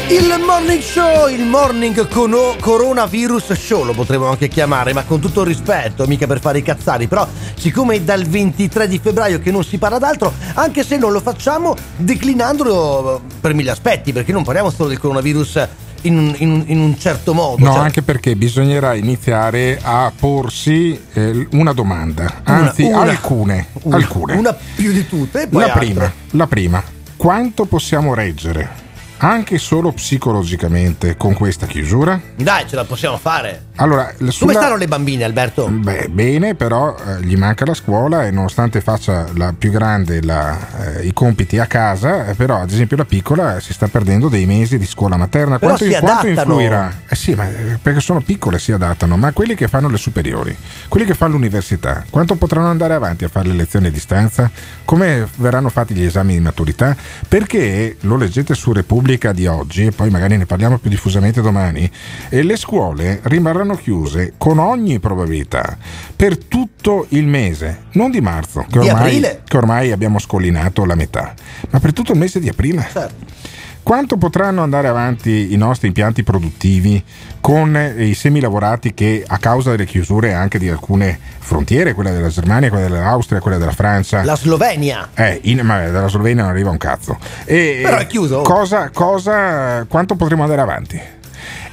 Il 0.08 0.40
morning 0.46 0.82
show, 0.82 1.28
il 1.28 1.44
morning 1.46 2.08
cono- 2.08 2.56
coronavirus 2.60 3.54
show 3.54 3.84
lo 3.84 3.94
potremmo 3.94 4.28
anche 4.28 4.48
chiamare, 4.48 4.94
ma 4.94 5.04
con 5.04 5.20
tutto 5.20 5.42
il 5.42 5.48
rispetto, 5.48 6.06
mica 6.06 6.28
per 6.28 6.40
fare 6.40 6.60
i 6.60 6.62
cazzari, 6.64 7.08
però 7.08 7.28
siccome 7.56 7.96
è 7.96 8.02
dal 8.02 8.24
23 8.24 8.88
di 8.88 9.00
febbraio 9.02 9.40
che 9.40 9.50
non 9.52 9.64
si 9.64 9.78
parla 9.80 9.98
d'altro, 9.98 10.32
anche 10.54 10.84
se 10.84 10.98
non 10.98 11.12
lo 11.12 11.20
facciamo 11.22 11.76
declinandolo 11.98 13.22
per 13.42 13.54
mille 13.56 13.72
aspetti, 13.72 14.14
perché 14.14 14.32
non 14.32 14.44
parliamo 14.44 14.70
solo 14.70 14.90
del 14.90 15.00
coronavirus 15.00 15.68
in, 16.02 16.18
un- 16.20 16.36
in 16.38 16.64
in 16.68 16.80
un 16.80 16.98
certo 17.00 17.34
modo. 17.34 17.66
No, 17.66 17.74
cioè- 17.74 17.84
anche 17.84 18.02
perché 18.04 18.36
bisognerà 18.36 18.94
iniziare 18.94 19.80
a 19.82 20.12
porsi 20.18 21.00
eh, 21.14 21.48
una 21.52 21.74
domanda, 21.74 22.42
anzi 22.44 22.84
una- 22.84 23.00
alcune, 23.02 23.68
una- 23.84 23.96
alcune. 23.96 24.36
Una 24.36 24.54
più 24.76 24.92
di 24.92 25.08
tutte. 25.08 25.42
E 25.44 25.48
poi 25.48 25.62
La 25.62 25.66
altre. 25.74 25.80
prima, 25.86 26.14
la 26.32 26.48
prima, 26.48 26.84
quanto 27.18 27.66
possiamo 27.66 28.14
reggere, 28.14 28.84
anche 29.18 29.58
solo 29.58 29.92
psicologicamente, 29.92 31.16
con 31.18 31.34
questa 31.34 31.66
chiusura? 31.66 32.20
Dai, 32.36 32.68
ce 32.68 32.76
la 32.76 32.86
possiamo 32.86 33.18
fare. 33.18 33.65
Allora, 33.78 34.14
Come 34.18 34.32
sulla- 34.32 34.54
stanno 34.54 34.78
le 34.78 34.88
bambine, 34.88 35.26
Alberto? 35.26 35.68
Beh, 35.68 36.08
bene, 36.10 36.56
però 36.56 36.96
eh, 36.96 37.22
gli 37.26 37.36
manca 37.36 37.66
la 37.66 37.74
scuola 37.74 38.26
e 38.26 38.32
nonostante 38.32 38.80
faccia 38.80 39.26
la 39.36 39.54
più 39.58 39.70
grande 39.70 40.22
la- 40.24 40.96
eh, 41.00 41.06
i 41.08 41.12
compiti 41.12 41.60
a 41.60 41.66
casa, 41.66 42.28
eh, 42.28 42.36
però 42.36 42.62
ad 42.62 42.72
esempio 42.72 42.96
la 42.96 43.04
piccola 43.04 43.60
si 43.60 43.74
sta 43.74 43.88
perdendo 43.88 44.30
dei 44.30 44.46
mesi 44.46 44.78
di 44.78 44.86
scuola 44.86 45.18
materna. 45.18 45.60
Però 45.60 45.76
quanto, 45.76 45.94
si 45.94 46.00
quanto 46.00 46.28
influirà? 46.28 46.92
Eh 47.10 47.16
sì, 47.16 47.34
ma 47.36 47.50
eh, 47.50 47.78
perché 47.82 48.00
sono 48.00 48.22
piccole 48.22 48.60
si 48.60 48.72
adattano, 48.72 49.18
ma 49.18 49.34
quelli 49.34 49.56
che 49.56 49.68
fanno 49.68 49.90
le 49.90 49.98
superiori, 49.98 50.56
quelli 50.88 51.06
che 51.06 51.14
fanno 51.14 51.34
l'università, 51.34 52.06
quanto 52.10 52.36
potranno 52.36 52.70
andare 52.70 52.94
avanti 52.94 53.26
a 53.26 53.28
fare 53.28 53.50
le 53.50 53.56
lezioni 53.56 53.88
a 53.88 53.92
distanza? 53.92 54.50
Come 54.86 55.28
verranno 55.36 55.68
fatti 55.68 55.94
gli 55.94 56.04
esami 56.04 56.34
di 56.34 56.40
maturità? 56.40 56.96
Perché 57.28 57.98
lo 58.02 58.16
leggete 58.16 58.54
su 58.54 58.72
Repubblica 58.72 59.34
di 59.34 59.48
oggi, 59.48 59.88
e 59.88 59.92
poi 59.92 60.10
magari 60.10 60.38
ne 60.38 60.46
parliamo 60.46 60.78
più 60.78 60.90
diffusamente 60.90 61.42
domani, 61.42 61.92
e 62.30 62.42
le 62.42 62.56
scuole 62.56 63.20
rimarranno 63.24 63.64
chiuse 63.74 64.34
con 64.38 64.60
ogni 64.60 65.00
probabilità 65.00 65.78
per 66.16 66.38
tutto 66.38 67.08
il 67.10 67.26
mese, 67.26 67.86
non 67.94 68.12
di 68.12 68.22
marzo, 68.22 68.66
che 68.70 68.78
ormai, 68.80 69.22
che 69.44 69.58
ormai 69.58 69.92
abbiamo 69.92 70.20
scollinato 70.20 70.86
la 70.86 70.96
metà, 70.96 71.34
ma 71.72 71.80
per 71.80 71.94
tutto 71.94 72.12
il 72.12 72.20
mese 72.20 72.40
di 72.40 72.48
aprile. 72.50 72.88
Certo. 72.92 73.34
Quanto 73.82 74.18
potranno 74.18 74.64
andare 74.64 74.88
avanti 74.88 75.54
i 75.54 75.58
nostri 75.58 75.86
impianti 75.86 76.24
produttivi 76.24 77.04
con 77.40 77.78
eh, 77.78 78.04
i 78.04 78.16
semilavorati 78.16 78.96
che 78.96 79.24
a 79.26 79.38
causa 79.38 79.70
delle 79.70 79.86
chiusure 79.86 80.34
anche 80.34 80.58
di 80.58 80.68
alcune 80.68 81.20
frontiere, 81.38 81.94
quella 81.94 82.10
della 82.10 82.30
Germania, 82.30 82.70
quella 82.70 82.88
dell'Austria, 82.88 83.40
quella 83.40 83.60
della 83.60 83.74
Francia, 83.74 84.24
La 84.24 84.36
Slovenia. 84.36 85.10
eh, 85.14 85.40
in, 85.44 85.60
ma 85.60 85.88
dalla 85.88 86.08
Slovenia 86.08 86.42
non 86.42 86.52
arriva 86.52 86.72
un 86.72 86.78
cazzo. 86.78 87.20
E, 87.44 87.82
Però 87.84 87.98
è 87.98 88.08
chiuso. 88.08 88.42
Cosa, 88.42 88.90
cosa, 88.90 89.86
quanto 89.88 90.16
potremo 90.16 90.42
andare 90.42 90.62
avanti? 90.62 91.00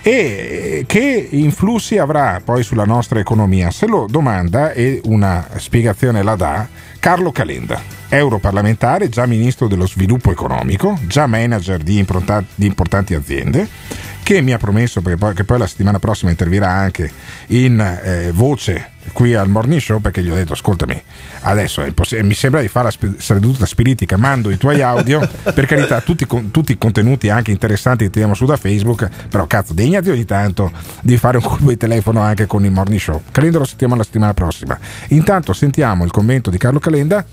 E 0.05 0.83
che 0.89 1.29
influssi 1.31 1.97
avrà 1.97 2.41
poi 2.45 2.65
sulla 2.65 2.85
nostra 2.85 3.21
economia? 3.21 3.71
Se 3.71 3.87
lo 3.87 4.09
domanda 4.11 4.73
e 4.73 5.01
una 5.05 5.47
spiegazione 5.59 6.25
la 6.25 6.35
dà 6.35 6.67
Carlo 6.99 7.31
Calenda, 7.31 7.81
europarlamentare, 8.09 9.09
già 9.09 9.27
ministro 9.27 9.69
dello 9.69 9.87
sviluppo 9.87 10.33
economico, 10.33 10.99
già 11.07 11.29
manager 11.29 11.79
di, 11.79 12.05
di 12.57 12.67
importanti 12.67 13.15
aziende, 13.15 13.69
che 14.23 14.41
mi 14.41 14.53
ha 14.53 14.59
promesso 14.59 15.01
perché 15.03 15.19
poi, 15.19 15.45
poi 15.45 15.59
la 15.59 15.67
settimana 15.67 15.99
prossima 15.99 16.31
intervirà 16.31 16.69
anche 16.69 17.11
in 17.49 17.81
eh, 17.81 18.31
voce 18.33 18.91
qui 19.13 19.35
al 19.35 19.49
morning 19.49 19.81
show 19.81 20.01
perché 20.01 20.23
gli 20.23 20.31
ho 20.31 20.35
detto 20.35 20.53
ascoltami 20.53 21.03
adesso 21.41 21.83
è 21.83 21.89
imposs- 21.89 22.21
mi 22.21 22.35
sembra 22.35 22.61
di 22.61 22.69
fare 22.69 22.87
la 22.87 22.91
sp- 22.93 23.19
seduta 23.19 23.67
spiritica 23.67 24.17
mando 24.17 24.49
i 24.51 24.57
tuoi 24.57 24.81
audio 24.81 25.29
per 25.43 25.67
carità 25.67 26.01
tutti, 26.01 26.25
con- 26.25 26.53
tutti 26.53 26.73
i 26.73 26.79
contenuti 26.79 27.29
anche 27.29 27.51
interessanti 27.51 28.05
che 28.05 28.11
tiriamo 28.11 28.35
su 28.35 28.45
da 28.45 28.57
facebook 28.57 29.09
però 29.29 29.47
cazzo 29.47 29.75
degnati 29.75 30.11
ogni 30.11 30.25
tanto 30.25 30.71
di 31.01 31.17
fare 31.17 31.39
un 31.39 31.43
colpo 31.43 31.69
di 31.69 31.77
telefono 31.77 32.21
anche 32.21 32.47
con 32.47 32.65
il 32.65 32.71
morning 32.71 33.01
show. 33.01 33.23
Calenda 33.31 33.59
lo 33.59 33.65
sentiamo 33.65 33.97
la 33.97 34.05
settimana 34.05 34.35
prossima. 34.35 34.79
Intanto 35.09 35.53
sentiamo 35.53 36.05
il 36.05 36.11
commento 36.11 36.51
di 36.51 36.59
Carlo 36.59 36.79
Calenda 36.79 37.25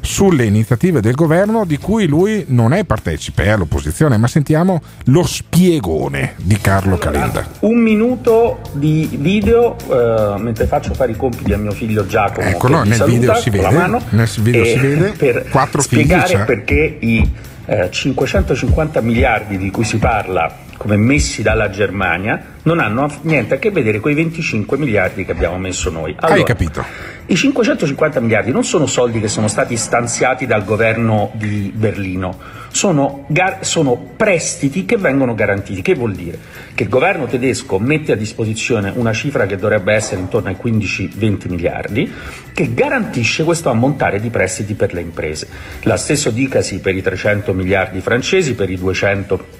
sulle 0.00 0.44
iniziative 0.44 1.00
del 1.00 1.14
governo 1.14 1.64
di 1.64 1.78
cui 1.78 2.06
lui 2.06 2.44
non 2.48 2.72
è 2.72 2.84
partecipe, 2.84 3.44
è 3.44 3.48
all'opposizione, 3.48 4.16
ma 4.16 4.26
sentiamo 4.26 4.80
lo 5.06 5.24
spiegone 5.24 6.34
di 6.36 6.56
Carlo 6.58 6.96
Calenda. 6.96 7.46
Un 7.60 7.78
minuto 7.78 8.60
di 8.72 9.08
video 9.12 9.76
eh, 9.78 10.40
mentre 10.40 10.66
faccio 10.66 10.94
fare 10.94 11.12
i 11.12 11.16
compiti 11.16 11.52
a 11.52 11.58
mio 11.58 11.72
figlio 11.72 12.06
Giacomo. 12.06 12.48
Che 12.50 12.66
vi 12.66 12.88
nel 12.88 13.04
video 13.04 13.34
si 13.34 13.50
vede, 13.50 13.70
mano, 13.70 14.00
nel 14.10 14.28
video 14.40 14.64
si 14.64 14.78
vede, 14.78 15.12
per 15.16 15.48
quattro 15.50 15.82
figli 15.82 16.04
spiegare 16.04 16.34
c'è. 16.34 16.44
perché 16.44 16.96
i 17.00 17.30
eh, 17.70 17.88
550 17.88 19.00
miliardi 19.00 19.56
di 19.56 19.70
cui 19.70 19.84
si 19.84 19.98
parla 19.98 20.52
come 20.76 20.96
messi 20.96 21.42
dalla 21.42 21.70
Germania 21.70 22.42
non 22.64 22.80
hanno 22.80 23.08
niente 23.22 23.54
a 23.54 23.58
che 23.58 23.70
vedere 23.70 24.00
con 24.00 24.10
i 24.10 24.14
25 24.14 24.76
miliardi 24.76 25.24
che 25.24 25.30
abbiamo 25.30 25.56
messo 25.56 25.88
noi. 25.88 26.16
Hai 26.18 26.42
capito? 26.42 26.84
I 27.26 27.36
550 27.36 28.18
miliardi 28.18 28.50
non 28.50 28.64
sono 28.64 28.86
soldi 28.86 29.20
che 29.20 29.28
sono 29.28 29.46
stati 29.46 29.76
stanziati 29.76 30.46
dal 30.46 30.64
governo 30.64 31.30
di 31.34 31.70
Berlino, 31.72 32.36
sono, 32.70 33.24
gar- 33.28 33.64
sono 33.64 33.96
prestiti 34.16 34.84
che 34.84 34.96
vengono 34.96 35.34
garantiti. 35.34 35.82
Che 35.82 35.94
vuol 35.94 36.14
dire? 36.14 36.38
Che 36.74 36.84
il 36.84 36.88
governo 36.88 37.26
tedesco 37.26 37.78
mette 37.78 38.12
a 38.12 38.16
disposizione 38.16 38.92
una 38.94 39.12
cifra 39.12 39.46
che 39.46 39.56
dovrebbe 39.56 39.94
essere 39.94 40.20
intorno 40.20 40.48
ai 40.48 40.56
15-20 40.62 41.48
miliardi, 41.48 42.12
che 42.52 42.74
garantisce 42.74 43.44
questo 43.44 43.70
ammontare 43.70 44.20
di 44.20 44.30
prestiti 44.30 44.74
per 44.74 44.94
le 44.94 45.00
imprese. 45.00 45.48
La 45.82 45.96
stesso 45.96 46.30
dicasi 46.30 46.80
per 46.80 46.94
i 46.94 47.02
300 47.02 47.52
miliardi 47.52 48.00
francesi, 48.00 48.54
per 48.54 48.70
i 48.70 48.76
200 48.76 49.58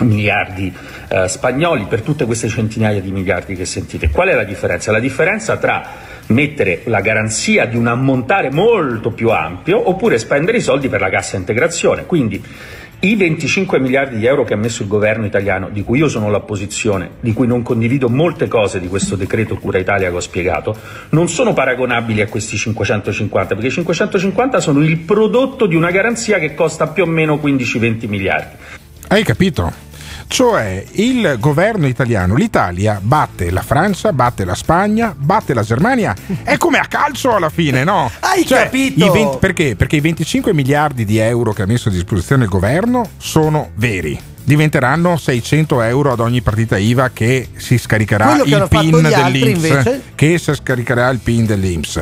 miliardi 0.00 0.72
eh, 1.08 1.28
spagnoli 1.28 1.84
per 1.84 2.00
tutte 2.00 2.24
queste 2.24 2.48
centinaia 2.48 3.00
di 3.00 3.10
miliardi 3.10 3.54
che 3.54 3.64
sentite. 3.64 4.10
Qual 4.10 4.28
è 4.28 4.34
la 4.34 4.44
differenza? 4.44 4.90
La 4.90 4.98
differenza 4.98 5.56
tra 5.58 5.86
mettere 6.28 6.82
la 6.84 7.00
garanzia 7.00 7.66
di 7.66 7.76
un 7.76 7.86
ammontare 7.86 8.50
molto 8.50 9.10
più 9.10 9.30
ampio 9.30 9.88
oppure 9.88 10.18
spendere 10.18 10.58
i 10.58 10.62
soldi 10.62 10.88
per 10.88 11.00
la 11.00 11.10
cassa 11.10 11.36
integrazione. 11.36 12.06
Quindi 12.06 12.42
i 13.04 13.16
25 13.16 13.80
miliardi 13.80 14.16
di 14.16 14.26
euro 14.26 14.44
che 14.44 14.54
ha 14.54 14.56
messo 14.56 14.82
il 14.82 14.88
governo 14.88 15.26
italiano, 15.26 15.70
di 15.70 15.82
cui 15.82 15.98
io 15.98 16.06
sono 16.06 16.30
l'opposizione, 16.30 17.10
di 17.18 17.32
cui 17.32 17.48
non 17.48 17.62
condivido 17.62 18.08
molte 18.08 18.46
cose 18.46 18.78
di 18.78 18.86
questo 18.86 19.16
decreto 19.16 19.56
Cura 19.56 19.78
Italia 19.78 20.08
che 20.08 20.14
ho 20.14 20.20
spiegato, 20.20 20.76
non 21.08 21.28
sono 21.28 21.52
paragonabili 21.52 22.20
a 22.20 22.28
questi 22.28 22.56
550, 22.56 23.54
perché 23.54 23.70
i 23.70 23.72
550 23.72 24.60
sono 24.60 24.80
il 24.84 24.98
prodotto 24.98 25.66
di 25.66 25.74
una 25.74 25.90
garanzia 25.90 26.38
che 26.38 26.54
costa 26.54 26.86
più 26.86 27.02
o 27.02 27.06
meno 27.06 27.40
15-20 27.42 28.08
miliardi. 28.08 28.56
Hai 29.08 29.24
capito? 29.24 29.90
Cioè 30.26 30.84
il 30.92 31.36
governo 31.38 31.86
italiano, 31.86 32.34
l'Italia 32.34 32.98
batte 33.02 33.50
la 33.50 33.62
Francia, 33.62 34.12
batte 34.12 34.44
la 34.44 34.54
Spagna, 34.54 35.14
batte 35.16 35.54
la 35.54 35.62
Germania. 35.62 36.14
È 36.42 36.56
come 36.56 36.78
a 36.78 36.86
calcio 36.86 37.34
alla 37.34 37.50
fine, 37.50 37.84
no? 37.84 38.10
Hai 38.20 38.46
Cioè, 38.46 38.64
capito? 38.64 39.04
i 39.04 39.10
20 39.10 39.36
perché? 39.38 39.76
Perché 39.76 39.96
i 39.96 40.00
25 40.00 40.52
miliardi 40.54 41.04
di 41.04 41.18
euro 41.18 41.52
che 41.52 41.62
ha 41.62 41.66
messo 41.66 41.88
a 41.88 41.92
disposizione 41.92 42.44
il 42.44 42.50
governo 42.50 43.08
sono 43.18 43.70
veri. 43.74 44.18
Diventeranno 44.44 45.16
600 45.16 45.82
euro 45.82 46.10
ad 46.12 46.18
ogni 46.18 46.40
partita 46.40 46.76
IVA 46.76 47.10
che 47.10 47.50
si 47.56 47.78
scaricherà 47.78 48.38
Quello 48.38 48.56
il 48.56 48.66
PIN 48.68 49.00
dell'Inps. 49.00 50.00
Che 50.16 50.38
si 50.38 50.54
scaricherà 50.54 51.08
il 51.10 51.18
PIN 51.20 51.46
dell'Inps. 51.46 52.00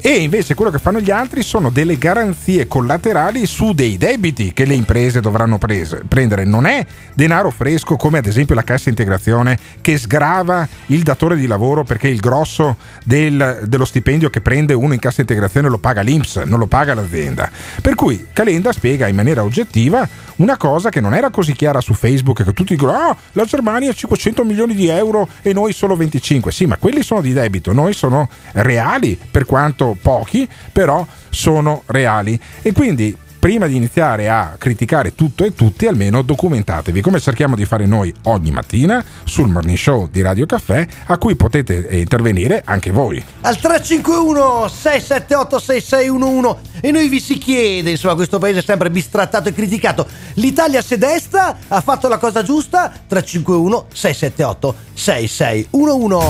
E 0.00 0.22
invece 0.22 0.54
quello 0.54 0.70
che 0.70 0.78
fanno 0.78 1.00
gli 1.00 1.10
altri 1.10 1.42
sono 1.42 1.70
delle 1.70 1.98
garanzie 1.98 2.68
collaterali 2.68 3.44
su 3.46 3.72
dei 3.72 3.96
debiti 3.96 4.52
che 4.52 4.64
le 4.64 4.74
imprese 4.74 5.20
dovranno 5.20 5.58
prese- 5.58 6.02
prendere. 6.06 6.44
Non 6.44 6.66
è 6.66 6.84
denaro 7.14 7.50
fresco 7.50 7.96
come 7.96 8.18
ad 8.18 8.26
esempio 8.26 8.54
la 8.54 8.62
cassa 8.62 8.88
integrazione 8.88 9.58
che 9.80 9.98
sgrava 9.98 10.68
il 10.86 11.02
datore 11.02 11.36
di 11.36 11.46
lavoro 11.46 11.82
perché 11.82 12.08
il 12.08 12.20
grosso 12.20 12.76
del- 13.04 13.62
dello 13.64 13.84
stipendio 13.84 14.30
che 14.30 14.40
prende 14.40 14.74
uno 14.74 14.92
in 14.92 15.00
cassa 15.00 15.22
integrazione 15.22 15.68
lo 15.68 15.78
paga 15.78 16.02
l'Inps, 16.02 16.36
non 16.44 16.58
lo 16.58 16.66
paga 16.66 16.94
l'azienda. 16.94 17.50
Per 17.80 17.94
cui 17.94 18.26
Calenda 18.32 18.72
spiega 18.72 19.08
in 19.08 19.16
maniera 19.16 19.42
oggettiva 19.42 20.08
una 20.36 20.56
cosa 20.56 20.90
che 20.90 21.00
non 21.00 21.14
era 21.14 21.30
così 21.30 21.54
chiara 21.54 21.80
su 21.80 21.94
Facebook 21.94 22.44
che 22.44 22.52
tutti 22.52 22.74
dicono 22.74 22.92
ah 22.92 23.16
la 23.32 23.44
Germania 23.44 23.90
ha 23.90 23.94
500 23.94 24.44
milioni 24.44 24.74
di 24.74 24.88
euro 24.88 25.26
e 25.40 25.54
noi 25.54 25.72
solo 25.72 25.96
25 25.96 26.52
sì 26.52 26.66
ma 26.66 26.76
quelli 26.76 27.02
sono 27.02 27.22
di 27.22 27.32
debito 27.32 27.72
noi 27.72 27.94
sono 27.94 28.28
reali 28.52 29.18
per 29.30 29.46
quanto 29.46 29.85
pochi 29.94 30.48
però 30.72 31.06
sono 31.30 31.82
reali 31.86 32.40
e 32.62 32.72
quindi 32.72 33.16
prima 33.46 33.68
di 33.68 33.76
iniziare 33.76 34.28
a 34.28 34.56
criticare 34.58 35.14
tutto 35.14 35.44
e 35.44 35.54
tutti 35.54 35.86
almeno 35.86 36.22
documentatevi 36.22 37.00
come 37.00 37.20
cerchiamo 37.20 37.54
di 37.54 37.64
fare 37.64 37.86
noi 37.86 38.12
ogni 38.24 38.50
mattina 38.50 39.04
sul 39.22 39.48
morning 39.48 39.76
show 39.76 40.08
di 40.10 40.20
Radio 40.20 40.46
Caffè 40.46 40.84
a 41.06 41.16
cui 41.16 41.36
potete 41.36 41.86
eh, 41.86 42.00
intervenire 42.00 42.62
anche 42.64 42.90
voi 42.90 43.22
Al 43.42 43.56
351 43.56 44.66
678 44.66 45.58
6611 45.60 46.56
e 46.80 46.90
noi 46.90 47.08
vi 47.08 47.20
si 47.20 47.38
chiede, 47.38 47.90
insomma, 47.90 48.16
questo 48.16 48.38
paese 48.38 48.58
è 48.58 48.62
sempre 48.62 48.90
bistrattato 48.90 49.48
e 49.48 49.52
criticato. 49.52 50.06
L'Italia 50.34 50.82
se 50.82 50.98
destra 50.98 51.56
ha 51.68 51.80
fatto 51.80 52.08
la 52.08 52.18
cosa 52.18 52.42
giusta? 52.42 52.92
351 53.06 53.86
678 53.92 54.74
6611 54.92 56.26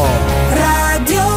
Radio 0.53 1.17
Caffè. 1.17 1.36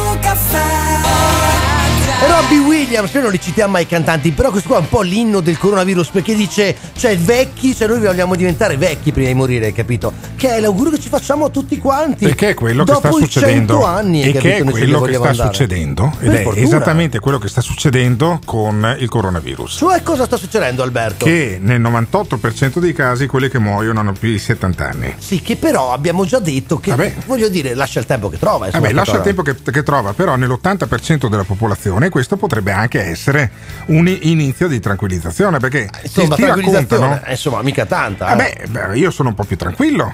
Robbie 2.26 2.58
Williams, 2.58 3.12
noi 3.14 3.22
non 3.22 3.32
li 3.32 3.40
citiamo 3.40 3.72
mai 3.72 3.82
i 3.82 3.86
cantanti, 3.86 4.30
però 4.32 4.50
questo 4.50 4.68
qua 4.68 4.78
è 4.78 4.80
un 4.80 4.88
po' 4.88 5.00
l'inno 5.00 5.40
del 5.40 5.56
coronavirus 5.56 6.08
perché 6.08 6.34
dice, 6.34 6.76
cioè 6.96 7.16
vecchi, 7.18 7.74
cioè 7.74 7.88
noi 7.88 7.98
vogliamo 7.98 8.34
diventare 8.34 8.76
vecchi 8.76 9.10
prima 9.10 9.28
di 9.28 9.34
morire, 9.34 9.72
capito? 9.72 10.12
Che 10.36 10.48
è 10.50 10.60
l'augurio 10.60 10.92
che 10.92 11.00
ci 11.00 11.08
facciamo 11.08 11.46
a 11.46 11.48
tutti 11.48 11.78
quanti. 11.78 12.26
Perché 12.26 12.50
è 12.50 12.54
quello 12.54 12.84
che 12.84 12.92
Dopo 12.92 13.08
sta 13.08 13.16
succedendo 13.18 13.72
100 13.74 13.86
anni, 13.86 14.22
e 14.22 14.32
che 14.32 14.56
è 14.58 14.62
quello 14.64 15.00
che 15.00 15.14
sta 15.14 15.28
andare. 15.28 15.48
succedendo 15.48 16.12
ed 16.20 16.30
Per 16.30 16.38
è 16.40 16.42
fortuna. 16.42 16.66
esattamente 16.66 17.18
quello 17.20 17.38
che 17.38 17.48
sta 17.48 17.60
succedendo 17.62 18.38
con 18.44 18.96
il 18.98 19.08
coronavirus. 19.08 19.76
Cioè 19.78 20.02
cosa 20.02 20.24
sta 20.26 20.36
succedendo 20.36 20.82
Alberto? 20.82 21.24
Che 21.24 21.58
nel 21.60 21.80
98% 21.80 22.78
dei 22.80 22.92
casi 22.92 23.26
quelli 23.26 23.48
che 23.48 23.58
muoiono 23.58 23.98
hanno 24.00 24.12
più 24.12 24.30
di 24.30 24.38
70 24.38 24.88
anni. 24.88 25.14
Sì, 25.18 25.40
che 25.40 25.56
però 25.56 25.92
abbiamo 25.92 26.24
già 26.26 26.38
detto 26.38 26.78
che, 26.78 27.14
voglio 27.26 27.48
dire, 27.48 27.74
lascia 27.74 27.98
il 27.98 28.06
tempo 28.06 28.28
che 28.28 28.38
trova. 28.38 28.66
insomma, 28.66 28.82
Vabbè, 28.84 28.94
lascia 28.94 29.16
il 29.16 29.22
tempo 29.22 29.42
che, 29.42 29.56
che 29.62 29.82
trova, 29.82 30.12
però 30.12 30.36
nell'80% 30.36 31.28
della 31.28 31.44
popolazione 31.44 32.08
questo 32.10 32.36
potrebbe 32.36 32.72
anche 32.72 33.00
essere 33.02 33.50
un 33.86 34.06
inizio 34.08 34.68
di 34.68 34.78
tranquillizzazione 34.80 35.58
perché 35.58 35.88
Insomma, 36.02 36.34
ti, 36.34 36.42
ti 36.42 36.48
raccontano. 36.48 37.20
eh, 37.24 37.30
insomma, 37.30 37.62
mica 37.62 37.86
tanta. 37.86 38.26
eh. 38.26 38.36
Vabbè, 38.68 38.88
beh, 38.88 38.98
io 38.98 39.10
sono 39.10 39.30
un 39.30 39.34
po' 39.34 39.44
più 39.44 39.56
tranquillo. 39.56 40.12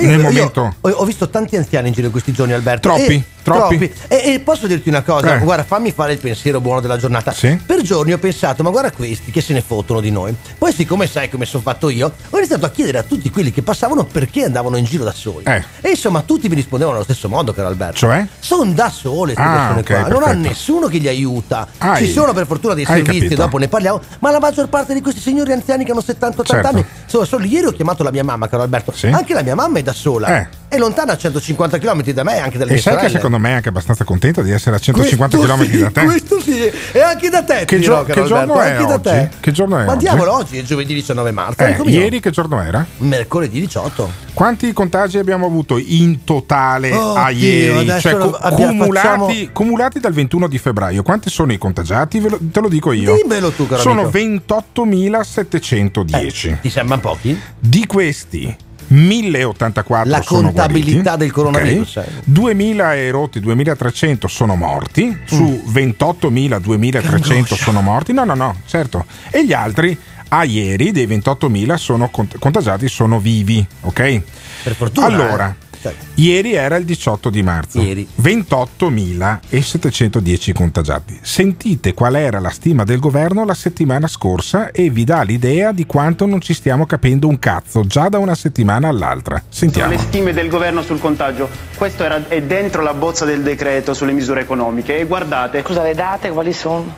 Io, 0.00 0.08
nel 0.08 0.20
momento. 0.20 0.74
ho, 0.80 0.88
ho 0.90 1.04
visto 1.04 1.28
tanti 1.28 1.56
anziani 1.56 1.88
in 1.88 1.94
giro 1.94 2.06
in 2.06 2.12
questi 2.12 2.32
giorni, 2.32 2.52
Alberto. 2.52 2.88
Troppi, 2.88 3.14
E- 3.14 3.24
troppi. 3.42 3.92
E, 4.08 4.32
e 4.34 4.40
posso 4.40 4.66
dirti 4.66 4.88
una 4.88 5.02
cosa? 5.02 5.36
Eh. 5.36 5.38
Guarda, 5.38 5.64
fammi 5.64 5.92
fare 5.92 6.12
il 6.12 6.18
pensiero 6.18 6.60
buono 6.60 6.80
della 6.80 6.96
giornata. 6.98 7.32
Sì. 7.32 7.58
Per 7.64 7.80
giorni 7.82 8.12
ho 8.12 8.18
pensato, 8.18 8.62
ma 8.62 8.70
guarda 8.70 8.90
questi 8.92 9.30
che 9.30 9.40
se 9.40 9.52
ne 9.52 9.60
fottono 9.62 10.00
di 10.00 10.10
noi. 10.10 10.34
Poi, 10.56 10.72
siccome 10.72 11.06
sai 11.06 11.28
come 11.30 11.44
sono 11.46 11.62
fatto 11.62 11.88
io, 11.88 12.12
ho 12.30 12.36
iniziato 12.36 12.66
a 12.66 12.70
chiedere 12.70 12.98
a 12.98 13.02
tutti 13.02 13.30
quelli 13.30 13.50
che 13.52 13.62
passavano 13.62 14.04
perché 14.04 14.44
andavano 14.44 14.76
in 14.76 14.84
giro 14.84 15.04
da 15.04 15.12
soli. 15.12 15.44
Eh. 15.44 15.62
E 15.80 15.90
insomma, 15.90 16.22
tutti 16.22 16.48
mi 16.48 16.54
rispondevano 16.54 16.96
allo 16.96 17.04
stesso 17.04 17.28
modo, 17.28 17.52
caro 17.52 17.68
Alberto. 17.68 17.96
Cioè? 17.98 18.26
Sono 18.38 18.70
da 18.72 18.90
sole 18.90 19.34
queste 19.34 19.42
Ah, 19.52 19.72
persone 19.74 19.80
ok, 19.80 19.86
qua, 19.86 19.98
non 20.12 20.22
ha 20.22 20.26
perfetto. 20.26 20.48
nessuno 20.48 20.86
che 20.88 20.98
li 20.98 21.08
aiuta. 21.08 21.66
Ah, 21.78 21.96
Ci 21.96 22.04
hai- 22.04 22.10
sono 22.12 22.32
per 22.32 22.46
fortuna 22.46 22.74
dei 22.74 22.84
hai 22.84 22.96
servizi, 22.96 23.20
capito. 23.20 23.42
dopo 23.42 23.58
ne 23.58 23.68
parliamo, 23.68 24.00
ma 24.20 24.30
la 24.30 24.40
maggior 24.40 24.68
parte 24.68 24.92
di 24.94 25.00
questi 25.00 25.20
signori 25.20 25.52
anziani 25.52 25.84
che 25.84 25.90
hanno 25.92 26.02
70-80 26.02 26.44
Certo. 26.44 26.66
anni, 26.68 26.84
solo, 27.06 27.24
solo 27.24 27.44
ieri 27.44 27.66
ho 27.66 27.72
chiamato 27.72 28.02
la 28.02 28.10
mia 28.10 28.24
mamma, 28.24 28.48
caro 28.48 28.62
Alberto. 28.62 28.92
Sì. 28.92 29.06
Anche 29.06 29.32
la 29.34 29.42
mia 29.42 29.54
mamma 29.54 29.78
è 29.78 29.82
da 29.88 29.94
sola. 29.94 30.40
Eh. 30.40 30.48
È 30.68 30.76
lontana 30.76 31.12
a 31.12 31.16
150 31.16 31.78
km 31.78 32.02
da 32.12 32.22
me, 32.24 32.40
anche 32.40 32.58
dalle 32.58 32.72
E 32.72 32.74
mie 32.74 32.82
sai 32.82 32.98
che 32.98 33.08
secondo 33.08 33.38
me 33.38 33.48
è 33.48 33.52
anche 33.54 33.70
abbastanza 33.70 34.04
contenta 34.04 34.42
di 34.42 34.50
essere 34.50 34.76
a 34.76 34.78
150 34.78 35.38
Questo 35.38 35.54
km 35.56 35.64
sì, 35.70 35.78
da 35.78 35.90
te. 35.90 36.04
Questo 36.04 36.40
sì, 36.42 36.70
e 36.92 37.00
anche 37.00 37.30
da 37.30 37.42
te. 37.42 37.64
Che, 37.64 37.80
gio- 37.80 38.04
che 38.04 38.22
giorno 38.24 38.60
è 38.60 38.70
anche 38.72 38.84
da 38.84 38.92
oggi? 38.94 39.02
te. 39.02 39.28
Che 39.40 39.50
giorno 39.52 39.78
è 39.78 39.84
Ma 39.86 39.92
oggi? 39.92 40.00
diavolo, 40.00 40.34
oggi 40.34 40.58
è 40.58 40.62
giovedì 40.62 40.92
19 40.92 41.30
marzo. 41.30 41.62
Eh, 41.64 41.74
ieri 41.86 42.20
che 42.20 42.28
giorno 42.30 42.60
era? 42.60 42.84
Mercoledì 42.98 43.60
18. 43.60 44.10
Quanti 44.34 44.70
contagi 44.74 45.16
abbiamo 45.16 45.46
avuto 45.46 45.78
in 45.78 46.22
totale 46.24 46.92
Oh, 46.92 47.14
a 47.14 47.30
Dio, 47.32 47.46
ieri? 47.48 47.78
adesso 47.90 48.08
Cioè, 48.10 48.30
abbia- 48.42 48.66
cumulati, 48.66 49.06
facciamo- 49.08 49.32
cumulati 49.54 50.00
dal 50.00 50.12
21 50.12 50.48
di 50.48 50.58
febbraio. 50.58 51.02
Quanti 51.02 51.30
sono 51.30 51.50
i 51.54 51.58
contagiati? 51.58 52.18
Ve 52.20 52.28
lo- 52.28 52.38
te 52.52 52.60
lo 52.60 52.68
dico 52.68 52.92
io. 52.92 53.14
Dimmelo 53.16 53.52
tu, 53.52 53.66
caro 53.66 53.80
Sono 53.80 54.02
amico. 54.02 54.18
28.710. 54.18 56.58
Ti 56.60 56.68
sembrano 56.70 57.00
pochi? 57.00 57.40
Di 57.58 57.86
questi 57.86 58.54
1084 58.88 60.10
La 60.10 60.22
sono 60.22 60.42
contabilità 60.48 61.00
guariti, 61.02 61.18
del 61.18 61.30
coronavirus, 61.32 61.96
ok? 61.96 62.06
eh. 62.06 62.10
2000 62.24 62.94
e 62.94 63.10
rotti, 63.10 63.40
2300 63.40 64.28
sono 64.28 64.54
morti, 64.56 65.16
su 65.24 65.62
28.000, 65.68 66.58
2300 66.58 67.54
sono 67.56 67.80
morti. 67.80 68.12
No, 68.12 68.24
no, 68.24 68.34
no, 68.34 68.60
certo. 68.66 69.04
E 69.30 69.44
gli 69.44 69.52
altri 69.52 69.96
a 70.30 70.44
ieri 70.44 70.90
dei 70.92 71.06
28.000 71.06 71.74
sono 71.76 72.08
cont- 72.10 72.38
contagiati 72.38 72.88
sono 72.88 73.18
vivi, 73.18 73.64
ok? 73.82 74.22
Per 74.62 74.74
fortuna. 74.74 75.06
Allora, 75.06 75.48
eh. 75.48 75.66
Cioè, 75.80 75.94
Ieri 76.14 76.54
era 76.54 76.76
il 76.76 76.84
18 76.84 77.30
di 77.30 77.42
marzo. 77.42 77.80
Ieri. 77.80 78.06
28.710 78.20 80.52
contagiati. 80.52 81.18
Sentite 81.22 81.94
qual 81.94 82.16
era 82.16 82.40
la 82.40 82.50
stima 82.50 82.84
del 82.84 82.98
governo 82.98 83.44
la 83.44 83.54
settimana 83.54 84.06
scorsa 84.08 84.70
e 84.70 84.90
vi 84.90 85.04
dà 85.04 85.22
l'idea 85.22 85.72
di 85.72 85.86
quanto 85.86 86.26
non 86.26 86.40
ci 86.40 86.54
stiamo 86.54 86.86
capendo 86.86 87.28
un 87.28 87.38
cazzo 87.38 87.84
già 87.86 88.08
da 88.08 88.18
una 88.18 88.34
settimana 88.34 88.88
all'altra. 88.88 89.42
Sentiamo. 89.48 89.90
Le 89.90 89.98
stime 89.98 90.32
del 90.32 90.48
governo 90.48 90.82
sul 90.82 90.98
contagio, 91.00 91.48
questo 91.76 92.04
era, 92.04 92.22
è 92.28 92.42
dentro 92.42 92.82
la 92.82 92.94
bozza 92.94 93.24
del 93.24 93.42
decreto 93.42 93.94
sulle 93.94 94.12
misure 94.12 94.40
economiche 94.40 94.98
e 94.98 95.04
guardate... 95.04 95.62
Scusa, 95.64 95.82
le 95.82 95.94
date 95.94 96.30
quali 96.30 96.52
sono? 96.52 96.96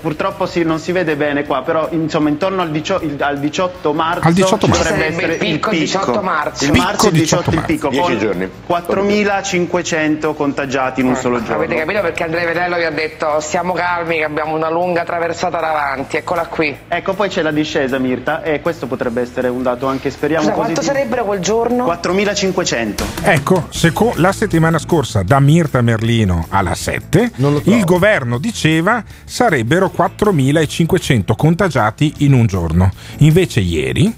purtroppo 0.00 0.46
sì, 0.46 0.62
non 0.62 0.78
si 0.78 0.92
vede 0.92 1.16
bene 1.16 1.44
qua, 1.44 1.62
però 1.62 1.88
insomma 1.92 2.28
intorno 2.28 2.62
al, 2.62 2.70
dio- 2.70 3.00
il- 3.00 3.22
al 3.22 3.38
18 3.38 3.92
marzo 3.92 4.26
Al 4.26 4.32
18 4.32 4.64
ci 4.66 4.70
marzo. 4.70 4.88
dovrebbe 4.88 5.12
Sarebbe 5.12 5.34
essere 5.34 5.46
il 5.46 5.52
picco 5.58 5.70
il 5.70 5.78
18 5.78 6.06
picco. 6.10 6.22
marzo. 6.22 6.64
Il 6.64 6.70
Picco 6.70 6.84
marzo 6.84 7.10
18 7.10 7.22
18 7.24 7.50
il 7.50 7.56
marzo. 7.56 7.72
picco, 7.72 7.88
Con 8.18 8.50
Quatt- 8.66 8.88
4.500 8.92 10.34
contagiati 10.34 11.00
in 11.00 11.06
un 11.08 11.16
solo 11.16 11.38
giorno. 11.42 11.54
Avete 11.64 11.74
capito 11.76 12.00
perché 12.00 12.22
Andrea 12.24 12.44
Vedello 12.46 12.76
vi 12.76 12.84
ha 12.84 12.90
detto 12.90 13.40
stiamo 13.40 13.72
calmi 13.72 14.16
che 14.16 14.24
abbiamo 14.24 14.54
una 14.54 14.70
lunga 14.70 15.04
traversata 15.04 15.60
davanti, 15.60 16.16
eccola 16.16 16.46
qui. 16.46 16.76
Ecco, 16.88 17.14
poi 17.14 17.28
c'è 17.28 17.42
la 17.42 17.50
discesa, 17.50 17.98
Mirta, 17.98 18.42
e 18.42 18.60
questo 18.60 18.86
potrebbe 18.86 19.20
essere 19.22 19.48
un 19.48 19.62
dato 19.62 19.86
anche, 19.86 20.10
speriamo, 20.10 20.44
Scusa, 20.44 20.54
quanto 20.54 20.74
positivo. 20.74 20.96
sarebbero 20.98 21.24
quel 21.24 21.40
giorno? 21.40 21.84
4.500. 21.86 23.04
Ecco, 23.22 23.66
seco- 23.70 24.12
la 24.16 24.32
settimana 24.32 24.78
scorsa 24.78 25.22
da 25.22 25.40
Mirta 25.40 25.80
Merlino 25.82 26.46
alla 26.50 26.74
7, 26.74 27.32
il 27.64 27.84
governo 27.84 28.38
diceva 28.38 29.02
sarebbero 29.24 29.90
4.500 29.94 31.34
contagiati 31.36 32.14
in 32.18 32.32
un 32.32 32.46
giorno. 32.46 32.90
Invece 33.18 33.60
ieri, 33.60 34.14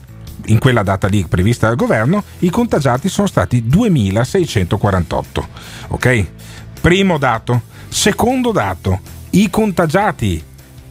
in 0.47 0.59
quella 0.59 0.82
data 0.82 1.06
lì 1.06 1.24
prevista 1.28 1.66
dal 1.66 1.77
governo, 1.77 2.23
i 2.40 2.51
contagiati 2.51 3.09
sono 3.09 3.27
stati 3.27 3.64
2.648. 3.64 5.44
Ok? 5.89 6.27
Primo 6.81 7.18
dato. 7.18 7.62
Secondo 7.89 8.52
dato, 8.52 9.01
i 9.31 9.48
contagiati 9.51 10.43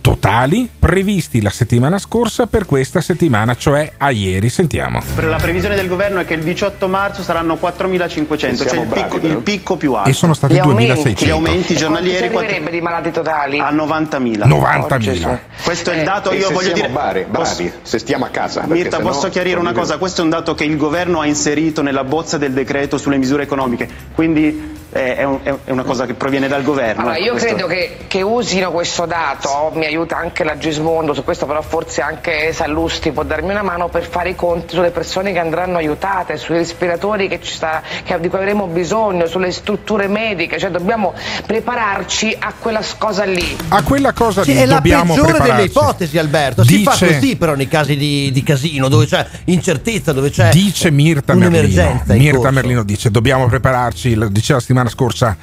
totali 0.06 0.70
previsti 0.78 1.42
la 1.42 1.50
settimana 1.50 1.98
scorsa 1.98 2.46
per 2.46 2.68
questa 2.68 3.02
settimana, 3.02 3.56
cioè 3.56 3.94
a 3.98 4.12
ieri. 4.12 4.50
Sentiamo. 4.50 5.02
La 5.16 5.38
previsione 5.38 5.74
del 5.74 5.88
governo 5.88 6.20
è 6.20 6.26
che 6.26 6.36
il 6.36 6.44
18 6.44 6.88
marzo 6.88 7.24
saranno 7.24 7.58
4.500, 7.60 8.38
cioè 8.38 8.50
il 8.52 8.88
picco, 8.88 9.18
il 9.26 9.38
picco 9.38 9.78
più 9.78 9.94
alto. 9.94 10.08
E 10.10 10.14
sono 10.14 10.36
stati 10.36 10.54
Gli 10.54 10.60
aumenti. 10.60 11.10
2.600. 11.24 11.26
Gli 11.26 11.30
aumenti 11.32 11.76
giornalieri 11.76 12.30
Quanto 12.30 12.70
di 12.70 12.82
malati 12.82 13.10
totali? 13.10 13.58
a 13.60 13.72
90.000. 13.72 14.46
90.000. 14.48 15.40
Questo 15.64 15.90
è 15.90 15.96
il 15.96 16.02
Eh, 16.02 16.04
dato, 16.04 16.34
io 16.34 16.52
voglio 16.52 16.74
dire... 16.74 16.90
bravi, 16.90 17.26
posso- 17.32 17.64
bravi, 17.64 17.72
se 17.82 17.98
stiamo 17.98 18.26
a 18.26 18.30
casa. 18.30 18.64
Mirta, 18.68 19.00
posso 19.00 19.30
chiarire 19.30 19.58
una 19.60 19.74
cosa? 19.74 19.98
Questo 19.98 20.22
è 20.22 20.24
un 20.24 20.30
dato 20.30 20.54
che 20.54 20.66
il 20.66 20.78
governo 20.78 21.20
ha 21.22 21.26
inserito 21.26 21.82
nella 21.82 22.04
bozza 22.04 22.38
del 22.38 22.52
decreto 22.54 23.00
sulle 23.00 23.18
misure 23.18 23.42
economiche, 23.42 23.90
quindi 24.14 24.84
è, 25.16 25.24
un- 25.24 25.40
è 25.44 25.72
una 25.72 25.84
cosa 25.84 26.06
che 26.06 26.14
proviene 26.14 26.48
dal 26.48 26.64
governo. 26.64 27.02
Allora, 27.02 27.18
io 27.18 27.32
Questo- 27.32 27.50
credo 27.50 27.68
che, 27.68 27.98
che 28.08 28.22
usino 28.22 28.72
questo 28.72 29.06
dato, 29.06 29.72
mi 29.74 29.86
aiuta 29.86 30.18
anche 30.18 30.44
la 30.44 30.58
Gismondo 30.58 31.14
su 31.14 31.24
questo, 31.24 31.46
però 31.46 31.62
forse 31.62 32.02
anche 32.02 32.54
Sallusti 32.54 33.12
può 33.12 33.24
darmi 33.24 33.52
una 33.52 33.62
mano 33.64 33.90
per 33.90 34.08
fare 34.08 34.30
i 34.30 34.36
conti 34.36 34.74
sulle 34.76 34.92
persone 34.92 35.32
che 35.34 35.40
andranno 35.40 35.78
aiutate, 35.78 36.38
sui 36.38 36.56
respiratori 36.58 37.28
che 37.28 37.40
ci 37.42 37.54
sta- 37.54 37.82
che- 38.04 38.20
di 38.20 38.30
cui 38.30 38.38
avremo 38.38 38.68
bisogno, 38.68 39.26
sulle 39.28 39.52
strutture 39.52 40.08
mediche, 40.08 40.58
cioè 40.60 40.70
dobbiamo 40.70 41.14
prepararci 41.46 42.36
a 42.38 42.54
quella 42.60 42.82
cosa 42.98 43.24
lì. 43.24 43.56
A 43.70 43.82
quella 43.84 44.14
cosa 44.14 44.44
Sì, 44.44 44.54
lì 44.54 44.60
è 44.60 44.66
la 44.66 44.82
peggiore 44.82 45.40
delle 45.40 45.64
ipotesi, 45.64 46.18
Alberto. 46.18 46.64
Si 46.64 46.84
fa 46.84 46.92
Dice- 46.92 47.14
così, 47.20 47.36
però, 47.38 47.56
nei 47.56 47.68
casi 47.68 47.96
di, 47.96 48.32
di 48.32 48.44
casino, 48.44 48.88
dove 48.90 49.06
c'è 49.06 49.26
incertezza, 49.46 50.12
dove 50.14 50.30
c'è 50.30 50.50
Dice 50.52 50.92
Mirta 50.92 51.34
Merlino. 51.34 51.58
un'emergenza. 51.60 52.14
in 52.14 52.20
Mirta 52.22 52.38
corso. 52.38 52.52
Merlino 52.54 52.84
dice: 52.84 53.10
Dobbiamo 53.12 53.48
prepararci, 53.48 54.14
lo 54.16 54.28
diceva 54.28 54.56
la 54.56 54.60
settimana 54.62 54.85
scorsa, 54.90 55.38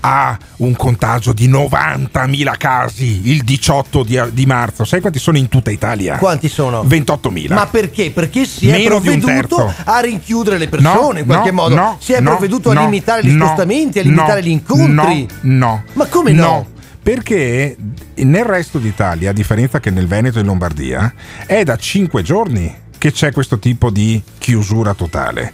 a 0.00 0.38
un 0.58 0.76
contagio 0.76 1.32
di 1.32 1.48
90.000 1.48 2.56
casi 2.56 3.28
il 3.30 3.42
18 3.42 4.02
di, 4.04 4.20
di 4.32 4.46
marzo. 4.46 4.84
Sai 4.84 5.00
quanti 5.00 5.18
sono 5.18 5.36
in 5.36 5.48
tutta 5.48 5.70
Italia? 5.70 6.18
Quanti 6.18 6.48
sono? 6.48 6.82
28.000. 6.84 7.52
Ma 7.52 7.66
perché? 7.66 8.10
Perché 8.10 8.44
si 8.44 8.68
è 8.68 8.72
Meno 8.72 9.00
provveduto 9.00 9.74
a 9.84 9.98
rinchiudere 10.00 10.58
le 10.58 10.68
persone 10.68 11.12
No, 11.12 11.18
in 11.18 11.26
qualche 11.26 11.50
no, 11.50 11.62
modo. 11.62 11.74
no, 11.74 11.96
si 12.00 12.12
è 12.12 12.22
provveduto 12.22 12.70
a 12.70 12.80
limitare 12.84 13.24
gli 13.24 13.34
spostamenti, 13.34 13.98
a 13.98 14.02
limitare 14.02 14.42
gli 14.42 14.50
incontri. 14.50 15.26
No, 15.40 15.56
no. 15.56 15.84
Ma 15.94 16.06
come 16.06 16.32
no? 16.32 16.74
Perché 17.02 17.76
nel 18.14 18.44
resto 18.44 18.78
d'Italia, 18.78 19.30
a 19.30 19.32
differenza 19.32 19.78
che 19.80 19.90
nel 19.90 20.06
Veneto 20.06 20.38
e 20.38 20.40
in 20.40 20.46
Lombardia, 20.46 21.12
è 21.46 21.62
da 21.62 21.76
5 21.76 22.22
giorni 22.22 22.74
che 22.98 23.12
c'è 23.12 23.32
questo 23.32 23.58
tipo 23.58 23.90
di 23.90 24.20
chiusura 24.38 24.94
totale. 24.94 25.52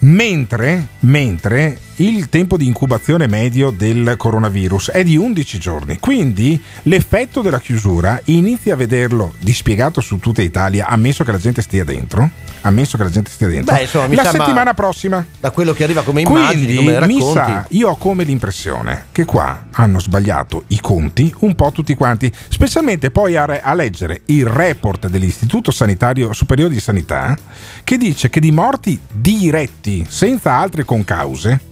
Mentre, 0.00 0.88
mentre 1.00 1.78
il 1.96 2.30
tempo 2.30 2.56
di 2.56 2.66
incubazione 2.66 3.26
medio 3.26 3.70
del 3.70 4.14
coronavirus 4.16 4.90
è 4.90 5.04
di 5.04 5.16
11 5.16 5.58
giorni, 5.58 5.98
quindi 5.98 6.60
l'effetto 6.84 7.42
della 7.42 7.60
chiusura 7.60 8.18
inizia 8.24 8.72
a 8.72 8.76
vederlo 8.76 9.34
dispiegato 9.38 10.00
su 10.00 10.18
tutta 10.18 10.40
Italia, 10.40 10.86
ammesso 10.86 11.22
che 11.22 11.32
la 11.32 11.38
gente 11.38 11.60
stia 11.60 11.84
dentro, 11.84 12.30
ammesso 12.62 12.96
che 12.96 13.02
la 13.02 13.10
gente 13.10 13.30
stia 13.30 13.46
dentro, 13.46 13.74
Beh, 13.74 13.82
insomma, 13.82 14.06
mi 14.06 14.14
la 14.14 14.24
settimana 14.24 14.72
prossima. 14.72 15.24
Da 15.38 15.50
quello 15.50 15.74
che 15.74 15.84
arriva 15.84 16.02
come 16.02 16.22
immagini, 16.22 16.64
Quindi 16.64 16.76
come 16.76 17.06
mi 17.06 17.18
racconti. 17.18 17.50
sa, 17.50 17.66
io 17.68 17.90
ho 17.90 17.96
come 17.96 18.24
l'impressione 18.24 19.06
che 19.12 19.26
qua 19.26 19.66
hanno 19.72 20.00
sbagliato 20.00 20.64
i 20.68 20.80
conti 20.80 21.32
un 21.40 21.54
po' 21.54 21.72
tutti 21.72 21.94
quanti, 21.94 22.32
specialmente 22.48 23.10
poi 23.10 23.36
a, 23.36 23.44
re- 23.44 23.60
a 23.60 23.74
leggere 23.74 24.22
il 24.26 24.46
report 24.46 25.08
dell'Istituto 25.08 25.70
Sanitario 25.70 26.32
Superiore 26.32 26.72
di 26.72 26.80
Sanità 26.80 27.36
che 27.84 27.98
dice 27.98 28.30
che 28.30 28.40
di 28.40 28.50
morti 28.50 28.98
diretti 29.12 30.06
senza 30.08 30.54
altre 30.54 30.84
concause 30.84 31.70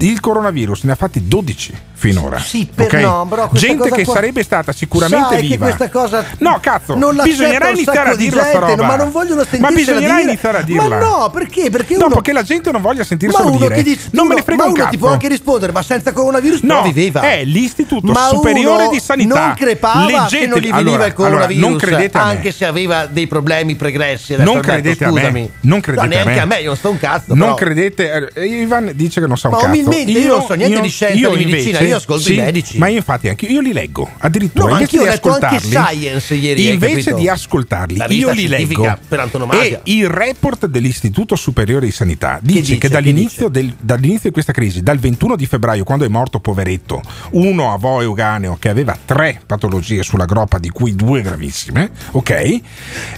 il 0.00 0.20
coronavirus 0.20 0.84
ne 0.84 0.92
ha 0.92 0.96
fatti 0.96 1.26
12 1.26 1.74
finora. 2.08 2.38
Sì, 2.38 2.68
per- 2.72 2.86
ok? 2.86 2.92
no, 3.00 3.26
questa 3.48 3.66
Gente 3.66 3.90
che 3.90 4.04
qua- 4.04 4.14
sarebbe 4.14 4.42
stata 4.42 4.72
sicuramente 4.72 5.28
Sai 5.28 5.40
che 5.42 5.46
viva. 5.48 5.64
questa 5.66 5.88
cosa 5.88 6.24
No, 6.38 6.58
cazzo, 6.60 6.94
non 6.96 7.18
bisognerà 7.22 7.68
iniziare 7.70 8.10
a 8.10 8.14
di 8.16 8.24
dirla 8.24 8.42
sta 8.42 8.52
gente, 8.58 8.70
roba. 8.70 8.86
Ma 8.86 8.96
non 8.96 9.10
vogliono 9.10 9.40
Ma 9.40 9.46
sentirsela 9.46 9.70
bisognerà 9.74 10.14
dire. 10.16 10.28
iniziare 10.30 10.58
a 10.58 10.62
dirla. 10.62 10.88
Ma 10.88 10.98
no, 10.98 11.30
perché? 11.32 11.70
Perché 11.70 11.96
No, 11.96 12.06
uno 12.06 12.14
perché 12.14 12.32
la 12.32 12.42
gente 12.42 12.70
non 12.70 12.82
voglia 12.82 12.98
ma 12.98 13.04
sentirselo 13.04 13.48
uno 13.48 13.58
dire. 13.58 13.74
che 13.74 13.82
dice, 13.82 14.08
non 14.12 14.26
me 14.26 14.34
ne 14.34 14.42
frega 14.42 14.62
ma 14.62 14.64
un 14.68 14.70
uno 14.74 14.78
cazzo. 14.78 14.90
ti 14.92 14.98
può 14.98 15.08
anche 15.08 15.28
rispondere, 15.28 15.72
ma 15.72 15.82
senza 15.82 16.12
coronavirus 16.12 16.60
No, 16.62 16.74
non 16.74 16.82
viveva. 16.92 17.20
è 17.22 17.44
l'Istituto 17.44 18.12
Ma 18.12 18.28
Superiore 18.28 18.88
di 18.88 19.00
Sanità. 19.00 19.46
Non 19.46 19.54
crepava 19.54 20.06
che 20.06 20.12
Leggete- 20.12 20.46
non 20.46 20.58
gli 20.58 20.62
veniva 20.62 20.76
allora, 20.78 21.06
il 21.06 21.12
coronavirus, 21.14 21.82
allora, 21.82 22.22
anche 22.24 22.52
se 22.52 22.64
aveva 22.64 23.06
dei 23.06 23.26
problemi 23.26 23.74
pregressi. 23.76 24.36
Non 24.36 24.60
credete 24.60 25.04
a 25.04 25.10
me. 25.12 25.20
scusami. 25.20 25.50
Non 25.60 25.80
credete 25.80 26.06
no, 26.06 26.12
neanche 26.12 26.30
a 26.32 26.34
me. 26.34 26.40
a 26.40 26.56
me, 26.56 26.60
io 26.62 26.66
non 26.68 26.76
sto 26.76 26.90
un 26.90 26.98
cazzo. 26.98 27.34
Non 27.34 27.54
credete, 27.54 28.30
eh, 28.34 28.44
Ivan 28.46 28.90
dice 28.94 29.20
che 29.20 29.26
non 29.26 29.36
sa 29.36 29.48
un 29.48 29.54
Ma 29.54 29.60
cazzo. 29.60 29.70
umilmente 29.72 30.10
io 30.10 30.36
non 30.36 30.46
so 30.46 30.54
niente 30.54 30.80
di 30.80 30.88
scienza, 30.88 31.28
di 31.28 31.44
medicina, 31.44 31.78
io 31.94 32.00
ascolto 32.00 32.32
i 32.32 32.36
medici. 32.36 32.78
Ma 32.78 32.88
io 32.88 32.96
infatti 32.96 33.28
anche 33.28 33.46
io 33.46 33.60
li 33.60 33.72
leggo, 33.72 34.10
addirittura 34.18 34.64
No, 34.66 34.70
invece 34.78 34.96
anch'io 34.96 35.02
di 35.02 35.06
ho 35.08 35.10
letto 35.10 35.30
anche 35.32 35.56
ascoltarli. 35.56 35.70
Science 35.70 36.34
ieri, 36.34 36.68
invece 36.70 37.14
di 37.14 37.28
ascoltarli, 37.28 38.02
io 38.08 38.30
li 38.30 38.46
leggo. 38.48 38.82
per. 39.08 39.28
E 39.50 39.80
il 39.84 40.08
report 40.08 40.66
dell'Istituto 40.66 41.36
Superiore 41.36 41.86
di 41.86 41.92
Sanità 41.92 42.38
dice 42.42 42.54
che, 42.60 42.60
dice? 42.66 42.78
Che 42.78 42.88
dall'inizio, 42.88 43.48
del- 43.48 43.74
dall'inizio 43.80 44.28
di 44.28 44.32
questa 44.32 44.52
crisi, 44.52 44.82
dal 44.82 44.98
21 44.98 45.36
di 45.36 45.46
febbraio, 45.46 45.84
quando 45.84 46.04
è 46.04 46.08
morto 46.08 46.40
poveretto, 46.40 47.02
uno 47.32 47.72
a 47.72 47.76
Vo 47.76 48.00
Euganeo 48.00 48.56
che 48.58 48.68
aveva 48.68 48.96
tre 49.04 49.40
patologie 49.46 50.02
sulla 50.02 50.24
groppa, 50.24 50.58
di 50.58 50.70
cui 50.70 50.94
due 50.94 51.22
gravissime, 51.22 51.90
ok? 52.12 52.60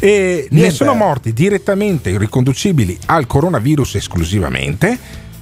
E 0.00 0.48
ne 0.50 0.70
sono 0.70 0.94
morti 0.94 1.32
direttamente 1.32 2.16
riconducibili 2.18 2.98
al 3.06 3.26
coronavirus 3.26 3.96
esclusivamente 3.96 4.98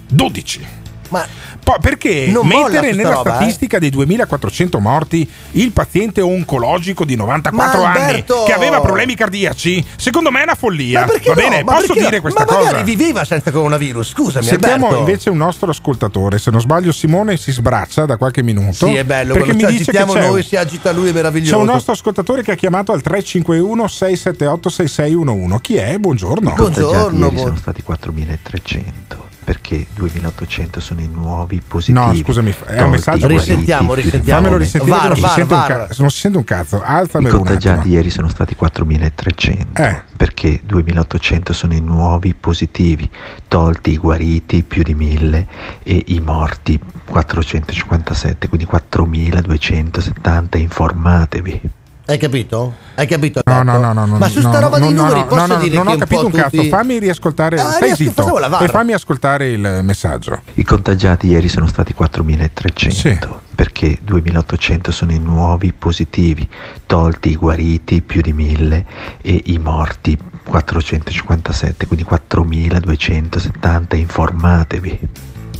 12. 0.09 0.83
Ma 1.11 1.27
Poi 1.63 1.77
perché 1.81 2.33
mettere 2.43 2.93
nella 2.93 3.11
roba, 3.15 3.33
eh? 3.33 3.35
statistica 3.37 3.79
dei 3.79 3.91
2400 3.91 4.79
morti 4.81 5.29
il 5.53 5.71
paziente 5.73 6.21
oncologico 6.21 7.05
di 7.05 7.15
94 7.17 7.83
Ma 7.83 7.93
anni 7.93 8.25
che 8.25 8.53
aveva 8.53 8.81
problemi 8.81 9.15
cardiaci, 9.15 9.85
secondo 9.97 10.31
me 10.31 10.41
è 10.41 10.43
una 10.45 10.55
follia. 10.55 11.01
Ma 11.01 11.07
Va 11.07 11.19
no? 11.27 11.35
bene, 11.35 11.63
Ma 11.63 11.73
posso 11.75 11.87
perché 11.87 12.03
no? 12.03 12.09
dire 12.09 12.21
questa 12.21 12.41
ma 12.41 12.47
cosa? 12.47 12.65
magari 12.65 12.85
viveva 12.85 13.25
senza 13.25 13.51
coronavirus, 13.51 14.09
scusami 14.09 14.45
Sentiamo 14.45 14.87
Alberto. 14.87 14.99
invece 14.99 15.31
un 15.31 15.37
nostro 15.37 15.71
ascoltatore, 15.71 16.39
se 16.39 16.51
non 16.51 16.61
sbaglio 16.61 16.93
Simone 16.93 17.37
si 17.37 17.53
sbraccia 17.53 18.05
da 18.07 18.17
qualche 18.17 18.43
minuto. 18.43 18.87
Sì, 18.87 18.95
è 18.95 19.05
bello, 19.05 19.35
perché 19.35 19.53
mi 19.55 19.65
dice 19.67 19.91
che 19.91 19.99
agitiamo 19.99 20.13
c'è 20.13 20.27
noi 20.27 20.43
si 20.43 20.57
agita 20.57 20.91
lui, 20.93 21.05
è 21.05 21.09
c'è 21.09 21.15
meraviglioso. 21.15 21.59
un 21.59 21.67
nostro 21.67 21.93
ascoltatore 21.93 22.43
che 22.43 22.53
ha 22.53 22.57
chiamato 22.57 22.93
al 22.93 23.03
351 23.03 23.87
678 23.89 24.69
6611. 24.69 25.61
Chi 25.61 25.77
è? 25.77 25.99
Buongiorno. 25.99 26.51
Contagiati 26.55 27.17
ieri 27.17 27.37
sono 27.39 27.57
stati 27.57 27.83
4.300 27.87 29.33
perché 29.45 29.87
2.800 29.97 30.79
sono 30.81 31.01
i 31.01 31.09
nuovi 31.09 31.61
positivi. 31.67 31.99
No, 32.07 32.15
scusami, 32.15 32.55
è 32.67 32.81
un 32.81 32.91
messaggio 32.91 33.27
i 33.27 33.29
Risentiamo, 33.29 33.93
risentiamo. 33.95 34.41
Fammelo 34.41 34.57
risentire 34.59 34.91
Var, 34.97 35.09
non, 35.11 35.21
var, 35.21 35.29
si 35.31 35.35
sente 35.37 35.55
un 35.55 35.61
var. 35.61 35.69
ca- 35.69 35.95
non 35.99 36.11
si 36.11 36.19
sente 36.19 36.39
un 36.39 36.45
cazzo. 36.45 36.77
I 36.79 36.81
Alzamelo 36.85 37.37
un 37.39 37.45
contagiati 37.45 37.89
ieri 37.91 38.11
sono 38.11 38.29
stati 38.29 38.57
4.300 38.59 39.67
Eh. 39.75 40.03
perché 40.17 40.61
2.800 40.67 41.53
sono 41.53 41.75
i 41.75 41.81
nuovi 41.81 42.35
positivi, 42.35 43.09
tolti 43.47 43.91
i 43.93 43.99
guariti 43.99 44.63
più 44.63 44.83
di 44.83 44.95
1.000 44.95 45.47
e 45.83 46.05
i 46.09 46.21
morti 46.21 46.81
457, 47.05 48.49
quindi 48.49 48.67
4.270, 48.67 50.59
informatevi. 50.59 51.61
Hai 52.07 52.19
capito? 52.19 52.75
Hai 52.97 53.07
capito? 53.07 53.41
No, 53.47 53.63
no, 53.63 53.79
no, 53.79 53.93
no, 53.95 54.19
Ma 54.19 54.29
su 54.29 54.41
no, 54.43 54.51
sta 54.51 54.61
no, 54.61 54.67
roba 54.67 54.79
no, 54.79 54.85
dei 54.87 54.95
no, 54.95 55.03
numeri 55.05 55.21
no, 55.21 55.27
posso 55.27 55.47
no, 55.47 55.57
dire 55.57 55.75
non 55.77 55.87
che 55.87 55.93
ho 55.93 55.97
capito 55.97 56.27
un 56.27 56.33
cazzo. 56.33 56.57
tutti- 56.57 56.69
Fammi 56.69 56.99
riascoltare. 56.99 57.59
Ah, 57.59 57.71
stai 57.71 57.95
riesco- 57.95 58.23
zitto 58.23 58.61
e 58.61 58.69
fammi 58.69 58.93
ascoltare 58.93 59.49
il 59.49 59.81
messaggio. 59.83 60.43
I 60.53 60.65
contagiati 60.65 61.29
ieri 61.29 61.49
sono 61.49 61.67
stati 61.67 61.95
4.300 61.99 63.41
perché 63.55 63.99
2.800 64.05 64.91
sono 64.91 65.13
i 65.13 65.19
nuovi 65.19 65.73
positivi, 65.73 66.47
tolti 66.85 67.31
i 67.31 67.37
guariti 67.37 68.03
più 68.03 68.21
di 68.21 68.35
1.000 68.35 68.85
e 69.23 69.43
i 69.47 69.57
morti 69.59 70.19
457, 70.45 71.87
quindi 71.87 72.05
4.270, 72.05 73.97
informatevi. 73.97 74.99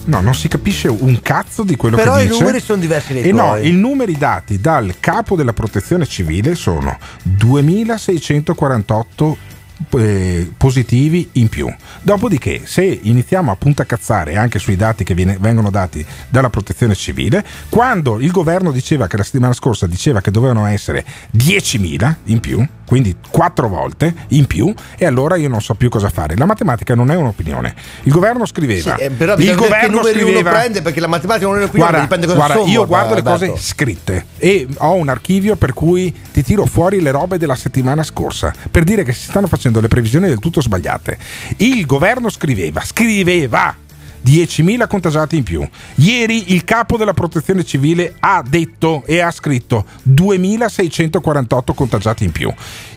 No, 0.07 0.21
non 0.21 0.35
si 0.35 0.49
capisce 0.49 0.89
un 0.89 1.21
cazzo 1.23 1.63
di 1.63 1.77
quello 1.77 1.97
Però 1.97 2.17
che 2.17 2.25
i 2.25 2.27
dice. 2.29 2.41
numeri 2.41 2.61
sono 2.61 2.79
diversi 2.81 3.15
dai 3.15 3.23
E 3.23 3.33
no, 3.33 3.45
tuoi. 3.55 3.69
i 3.69 3.73
numeri 3.73 4.19
dati 4.19 4.61
dal 4.61 4.97
capo 5.01 5.35
della 5.35 5.55
protezione 5.55 6.05
civile 6.07 6.55
sono 6.55 6.99
2648 7.23 9.37
eh, 9.91 10.53
positivi 10.57 11.29
in 11.33 11.49
più. 11.49 11.73
Dopodiché, 12.03 12.63
se 12.65 12.83
iniziamo 13.03 13.51
a 13.51 13.57
puntacazzare 13.57 14.37
anche 14.37 14.59
sui 14.59 14.77
dati 14.77 15.05
che 15.05 15.15
viene- 15.15 15.37
vengono 15.41 15.71
dati 15.71 16.05
dalla 16.29 16.51
protezione 16.51 16.95
civile, 16.95 17.45
quando 17.69 18.21
il 18.21 18.31
governo 18.31 18.71
diceva 18.71 19.07
che 19.07 19.17
la 19.17 19.23
settimana 19.23 19.53
scorsa 19.53 19.87
diceva 19.87 20.21
che 20.21 20.31
dovevano 20.31 20.67
essere 20.67 21.05
10.000 21.31 22.17
in 22.25 22.41
più, 22.41 22.67
quindi 22.87 23.17
quattro 23.31 23.69
volte 23.69 24.15
in 24.29 24.47
più, 24.47 24.73
e 24.97 25.07
allora 25.07 25.37
io 25.37 25.49
non 25.49 25.61
so 25.61 25.75
più 25.75 25.89
cosa 25.89 26.11
fare. 26.11 26.37
La 26.37 26.47
matematica 26.47 26.95
non 26.95 27.11
è 27.11 27.17
un'opinione. 27.17 27.75
Il 28.03 28.13
governo 28.13 28.47
scriveva. 28.47 28.97
Sì, 28.97 29.03
eh, 29.05 29.11
però 29.11 29.37
il 29.37 29.55
governo 29.55 30.03
scriveva. 30.03 30.51
prende 30.51 30.83
perché 30.83 31.01
la 31.01 31.07
matematica 31.07 31.47
non 31.47 31.57
è 31.57 31.59
un'opinione, 31.59 31.91
Guarda, 31.91 32.07
dipende 32.07 32.27
cosa 32.27 32.39
guarda, 32.39 32.55
sommo, 32.55 32.73
io 32.73 32.87
guardo 32.87 33.15
le 33.15 33.23
cose 33.23 33.55
scritte 33.57 34.27
e 34.39 34.67
ho 34.79 34.95
un 34.95 35.09
archivio 35.09 35.57
per 35.57 35.73
cui 35.73 36.15
ti 36.33 36.43
tiro 36.43 36.67
fuori 36.67 37.01
le 37.01 37.11
robe 37.11 37.39
della 37.39 37.55
settimana 37.55 38.03
scorsa 38.03 38.53
per 38.71 38.85
dire 38.85 39.03
che 39.05 39.13
si 39.13 39.29
stanno 39.29 39.47
facendo 39.47 39.74
le 39.81 39.89
previsioni 39.89 40.29
del 40.29 40.39
tutto 40.39 40.61
sbagliate. 40.61 41.19
Il 41.59 41.87
governo 41.87 42.29
scriveva, 42.31 42.83
scriveva 42.85 43.77
10.000 44.25 44.87
contagiati 44.89 45.37
in 45.37 45.43
più. 45.43 45.69
Ieri 45.97 46.55
il 46.55 46.65
capo 46.65 46.97
della 46.97 47.13
protezione 47.13 47.65
civile 47.65 48.15
ha 48.21 48.43
detto 48.47 49.03
e 49.07 49.21
ha 49.21 49.31
scritto 49.31 49.85
2.648 50.09 51.75
contagiati 51.75 52.25
in 52.25 52.33
più. 52.33 52.53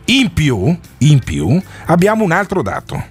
In 0.05 0.31
più, 0.31 0.77
in 0.99 1.19
più 1.19 1.61
abbiamo 1.85 2.23
un 2.23 2.31
altro 2.31 2.61
dato 2.61 3.03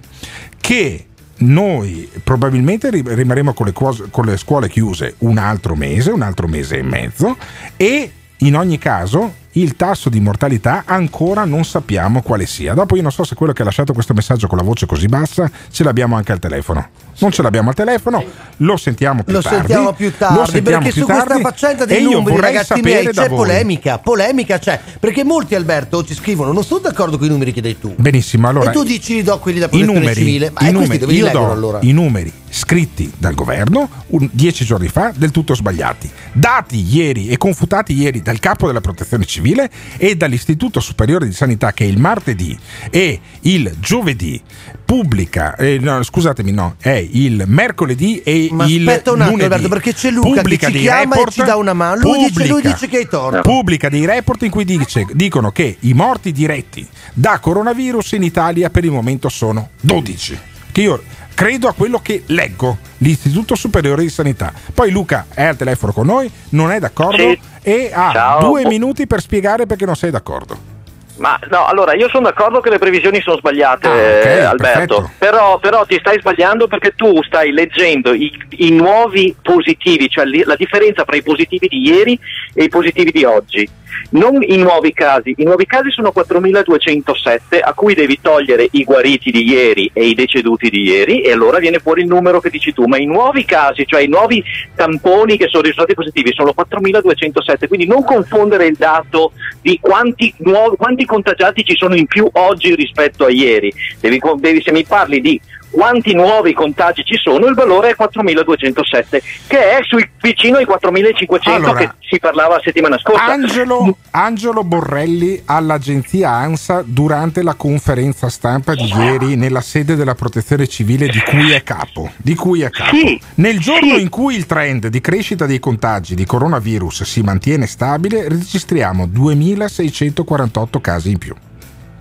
che 0.59 1.05
noi 1.39 2.09
probabilmente 2.23 2.89
ri- 2.89 3.03
rimarremo 3.05 3.53
con 3.53 3.67
le, 3.67 3.73
cose- 3.73 4.05
con 4.09 4.25
le 4.25 4.37
scuole 4.37 4.69
chiuse 4.69 5.15
un 5.19 5.37
altro 5.37 5.75
mese, 5.75 6.09
un 6.09 6.23
altro 6.23 6.47
mese 6.47 6.79
e 6.79 6.83
mezzo 6.83 7.37
e 7.75 8.11
in 8.39 8.55
ogni 8.55 8.77
caso 8.77 9.45
il 9.53 9.75
tasso 9.75 10.09
di 10.09 10.19
mortalità 10.19 10.83
ancora 10.85 11.43
non 11.45 11.65
sappiamo 11.65 12.21
quale 12.21 12.45
sia. 12.45 12.73
Dopo 12.73 12.95
io 12.95 13.01
non 13.01 13.11
so 13.11 13.23
se 13.23 13.33
quello 13.35 13.53
che 13.53 13.63
ha 13.63 13.65
lasciato 13.65 13.93
questo 13.93 14.13
messaggio 14.13 14.47
con 14.47 14.57
la 14.57 14.63
voce 14.63 14.85
così 14.85 15.07
bassa 15.07 15.49
ce 15.71 15.83
l'abbiamo 15.83 16.15
anche 16.15 16.31
al 16.31 16.39
telefono. 16.39 17.06
Non 17.19 17.31
ce 17.31 17.41
l'abbiamo 17.41 17.69
al 17.69 17.75
telefono, 17.75 18.23
lo 18.57 18.77
sentiamo 18.77 19.23
più 19.23 19.33
Lo 19.33 19.41
tardi. 19.41 19.57
sentiamo 19.57 19.93
più 19.93 20.05
Lo 20.07 20.13
tardi 20.17 20.51
sentiamo 20.51 20.63
perché 20.63 20.91
più 20.93 21.01
su 21.01 21.07
questa 21.07 21.23
tardi 21.25 21.41
faccenda 21.43 21.83
e 21.83 21.87
dei 21.87 22.03
numeri, 22.03 22.39
ragazzi 22.39 22.79
miei, 22.81 23.07
c'è 23.07 23.29
polemica. 23.29 23.97
Polemica 23.97 24.59
c'è 24.59 24.79
perché 24.99 25.23
molti, 25.23 25.55
Alberto, 25.55 26.03
ci 26.05 26.13
scrivono: 26.13 26.51
Non 26.51 26.63
sono 26.63 26.81
d'accordo 26.81 27.17
con 27.17 27.25
i 27.25 27.29
numeri 27.29 27.51
che 27.53 27.61
dai 27.61 27.79
tu. 27.79 27.93
Benissimo, 27.97 28.47
allora 28.47 28.69
e 28.69 28.73
tu 28.73 28.83
dici 28.83 29.15
li 29.15 29.23
do 29.23 29.39
quelli 29.39 29.59
da 29.59 29.67
protezione 29.67 29.99
numeri, 29.99 30.15
civile. 30.19 30.51
Ma 30.53 30.67
i 30.67 30.71
numeri, 30.71 31.15
io 31.15 31.25
leggono 31.25 31.45
do 31.47 31.51
allora? 31.51 31.79
i 31.81 31.91
numeri 31.91 32.31
scritti 32.49 33.11
dal 33.17 33.33
governo 33.35 33.89
un- 34.07 34.29
dieci 34.31 34.63
giorni 34.63 34.87
fa 34.87 35.11
del 35.15 35.31
tutto 35.31 35.53
sbagliati, 35.53 36.09
dati 36.31 36.85
ieri 36.95 37.27
e 37.27 37.37
confutati 37.37 37.93
ieri 37.93 38.21
dal 38.21 38.39
capo 38.39 38.67
della 38.67 38.81
protezione 38.81 39.25
civile 39.25 39.69
e 39.97 40.15
dall'Istituto 40.15 40.79
Superiore 40.79 41.25
di 41.25 41.33
Sanità 41.33 41.73
che 41.73 41.83
il 41.83 41.99
martedì 41.99 42.57
e 42.89 43.19
il 43.41 43.75
giovedì 43.79 44.41
pubblica, 44.85 45.55
eh, 45.55 45.77
no, 45.79 46.01
scusatemi 46.01 46.51
no, 46.51 46.75
è 46.79 47.05
il 47.13 47.43
mercoledì 47.47 48.21
e 48.23 48.49
Ma 48.51 48.65
il 48.65 48.87
aspetta 48.87 49.11
un 49.11 49.21
attimo, 49.21 49.35
lunedì. 49.37 49.53
Alberto, 49.53 49.69
perché 49.73 49.93
c'è 49.93 50.09
Luca 50.11 50.27
che 50.29 50.35
Pubblica 50.41 50.65
ci 50.67 50.71
dei 50.73 50.81
chiama 50.81 51.01
e 51.01 51.05
report- 51.17 51.31
ci 51.33 51.43
dà 51.43 51.55
una 51.55 51.73
mano. 51.73 52.01
Lui 52.01 52.17
dice, 52.25 52.39
lui 52.39 52.47
pubblica- 52.47 52.69
dice 52.73 52.87
che 52.87 52.97
hai 52.97 53.07
torto. 53.07 53.41
Pubblica 53.41 53.89
dei 53.89 54.05
report 54.05 54.43
in 54.43 54.49
cui 54.51 54.65
dice- 54.65 55.05
dicono 55.13 55.51
che 55.51 55.77
i 55.81 55.93
morti 55.93 56.31
diretti 56.31 56.87
da 57.13 57.39
coronavirus 57.39 58.11
in 58.13 58.23
Italia 58.23 58.69
per 58.69 58.83
il 58.85 58.91
momento 58.91 59.29
sono 59.29 59.69
12. 59.81 60.37
Che 60.71 60.81
io 60.81 61.01
credo 61.33 61.67
a 61.67 61.73
quello 61.73 61.99
che 61.99 62.23
leggo, 62.27 62.77
l'Istituto 62.97 63.55
Superiore 63.55 64.01
di 64.01 64.09
Sanità. 64.09 64.51
Poi 64.73 64.91
Luca 64.91 65.25
è 65.33 65.43
al 65.43 65.55
telefono 65.55 65.91
con 65.93 66.05
noi, 66.05 66.29
non 66.49 66.71
è 66.71 66.79
d'accordo 66.79 67.17
Sì. 67.17 67.39
e 67.61 67.91
ha 67.93 68.11
Ciao. 68.13 68.47
due 68.49 68.65
minuti 68.65 69.05
per 69.07 69.21
spiegare 69.21 69.65
perché 69.65 69.85
non 69.85 69.95
sei 69.95 70.11
d'accordo. 70.11 70.75
Ma 71.17 71.39
no, 71.49 71.65
allora 71.65 71.93
io 71.95 72.09
sono 72.09 72.23
d'accordo 72.25 72.59
che 72.59 72.69
le 72.69 72.77
previsioni 72.77 73.21
sono 73.21 73.37
sbagliate, 73.37 73.87
Ah, 73.87 73.91
ok, 73.91 74.25
eh, 74.25 74.39
Alberto. 74.41 75.11
Però, 75.17 75.57
però 75.59 75.85
ti 75.85 75.97
stai 75.99 76.19
sbagliando 76.19 76.67
perché 76.67 76.93
tu 76.95 77.21
stai 77.23 77.51
leggendo 77.51 78.13
i, 78.13 78.31
i 78.57 78.71
nuovi 78.71 79.35
positivi, 79.41 80.09
cioè 80.09 80.25
li- 80.25 80.43
la 80.45 80.55
differenza 80.55 81.03
tra 81.03 81.15
i 81.15 81.23
positivi 81.23 81.67
di 81.67 81.87
ieri 81.87 82.19
e 82.53 82.63
i 82.65 82.69
positivi 82.69 83.11
di 83.11 83.23
oggi. 83.23 83.67
Non 84.11 84.41
i 84.41 84.57
nuovi 84.57 84.93
casi, 84.93 85.33
i 85.37 85.43
nuovi 85.43 85.65
casi 85.65 85.91
sono 85.91 86.11
4.207 86.15 87.59
a 87.61 87.73
cui 87.73 87.93
devi 87.93 88.19
togliere 88.21 88.67
i 88.71 88.83
guariti 88.83 89.31
di 89.31 89.47
ieri 89.47 89.89
e 89.93 90.07
i 90.07 90.13
deceduti 90.13 90.69
di 90.69 90.83
ieri 90.83 91.21
e 91.21 91.31
allora 91.31 91.59
viene 91.59 91.79
fuori 91.79 92.01
il 92.01 92.07
numero 92.07 92.39
che 92.39 92.49
dici 92.49 92.73
tu, 92.73 92.85
ma 92.85 92.97
i 92.97 93.05
nuovi 93.05 93.45
casi, 93.45 93.85
cioè 93.85 94.01
i 94.01 94.07
nuovi 94.07 94.43
tamponi 94.75 95.37
che 95.37 95.47
sono 95.47 95.63
risultati 95.63 95.93
positivi 95.93 96.33
sono 96.33 96.53
4.207, 96.55 97.67
quindi 97.67 97.85
non 97.87 98.03
confondere 98.03 98.65
il 98.65 98.75
dato 98.77 99.31
di 99.61 99.77
quanti, 99.81 100.33
nuovi, 100.37 100.75
quanti 100.77 101.05
contagiati 101.05 101.63
ci 101.63 101.75
sono 101.75 101.95
in 101.95 102.05
più 102.05 102.27
oggi 102.33 102.75
rispetto 102.75 103.25
a 103.25 103.29
ieri. 103.29 103.73
Devi, 103.99 104.21
devi- 104.37 104.61
se 104.61 104.71
mi 104.71 104.85
parli 104.85 105.21
di 105.21 105.39
quanti 105.69 106.13
nuovi 106.13 106.53
contagi 106.53 107.03
ci 107.03 107.15
sono, 107.15 107.45
il 107.47 107.55
valore 107.55 107.89
è 107.89 107.95
4.207, 107.97 109.21
che 109.47 109.77
è 109.77 109.79
sui, 109.83 110.09
vicino 110.21 110.57
ai 110.57 110.65
4.500 110.65 111.49
Allora, 111.49 111.73
che 111.75 111.91
si 112.01 112.19
parlava 112.19 112.55
la 112.55 112.61
settimana 112.63 112.97
scorsa. 112.97 113.23
Angelo, 113.25 113.97
Angelo 114.11 114.63
Borrelli 114.63 115.41
all'agenzia 115.45 116.31
ANSA 116.31 116.83
durante 116.85 117.43
la 117.43 117.55
conferenza 117.55 118.29
stampa 118.29 118.73
di 118.73 118.87
ieri 118.87 119.35
nella 119.35 119.61
sede 119.61 119.95
della 119.95 120.15
protezione 120.15 120.67
civile 120.67 121.07
di 121.07 121.19
cui 121.19 121.51
è 121.51 121.63
capo. 121.63 122.11
Di 122.17 122.35
cui 122.35 122.61
è 122.61 122.69
capo. 122.69 122.95
Nel 123.35 123.59
giorno 123.59 123.97
in 123.97 124.09
cui 124.09 124.35
il 124.35 124.45
trend 124.45 124.87
di 124.87 125.01
crescita 125.01 125.45
dei 125.45 125.59
contagi 125.59 126.15
di 126.15 126.25
coronavirus 126.25 127.03
si 127.03 127.21
mantiene 127.21 127.67
stabile, 127.67 128.27
registriamo 128.29 129.05
2648 129.07 130.81
casi 130.81 131.11
in 131.11 131.17
più. 131.17 131.35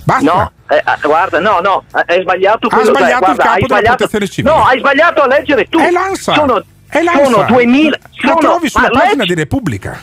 Basta. 0.06 0.32
No, 0.32 0.52
eh, 0.68 0.76
eh, 0.76 0.82
guarda, 1.02 1.40
no, 1.40 1.58
no, 1.60 1.82
eh, 1.96 2.14
hai 2.14 2.22
sbagliato 2.22 2.68
Ha 2.68 2.70
quello 2.76 2.94
sbagliato 2.94 3.24
cioè, 3.26 3.34
guarda, 3.34 3.50
hai 3.52 3.62
sbagliato. 3.64 4.08
No, 4.42 4.64
hai 4.64 4.78
sbagliato 4.78 5.22
a 5.22 5.26
leggere 5.26 5.64
tu. 5.68 5.78
È 5.80 5.90
l'ANSA. 5.90 6.32
Sono, 6.34 6.64
È 6.88 7.02
l'ANSA. 7.02 7.24
sono 7.24 7.42
2000 7.48 7.98
Lo 7.98 8.28
sono, 8.28 8.38
trovi 8.38 8.68
sulla 8.68 8.88
pagina 8.88 9.14
leggi- 9.14 9.26
di 9.28 9.34
Repubblica. 9.34 10.00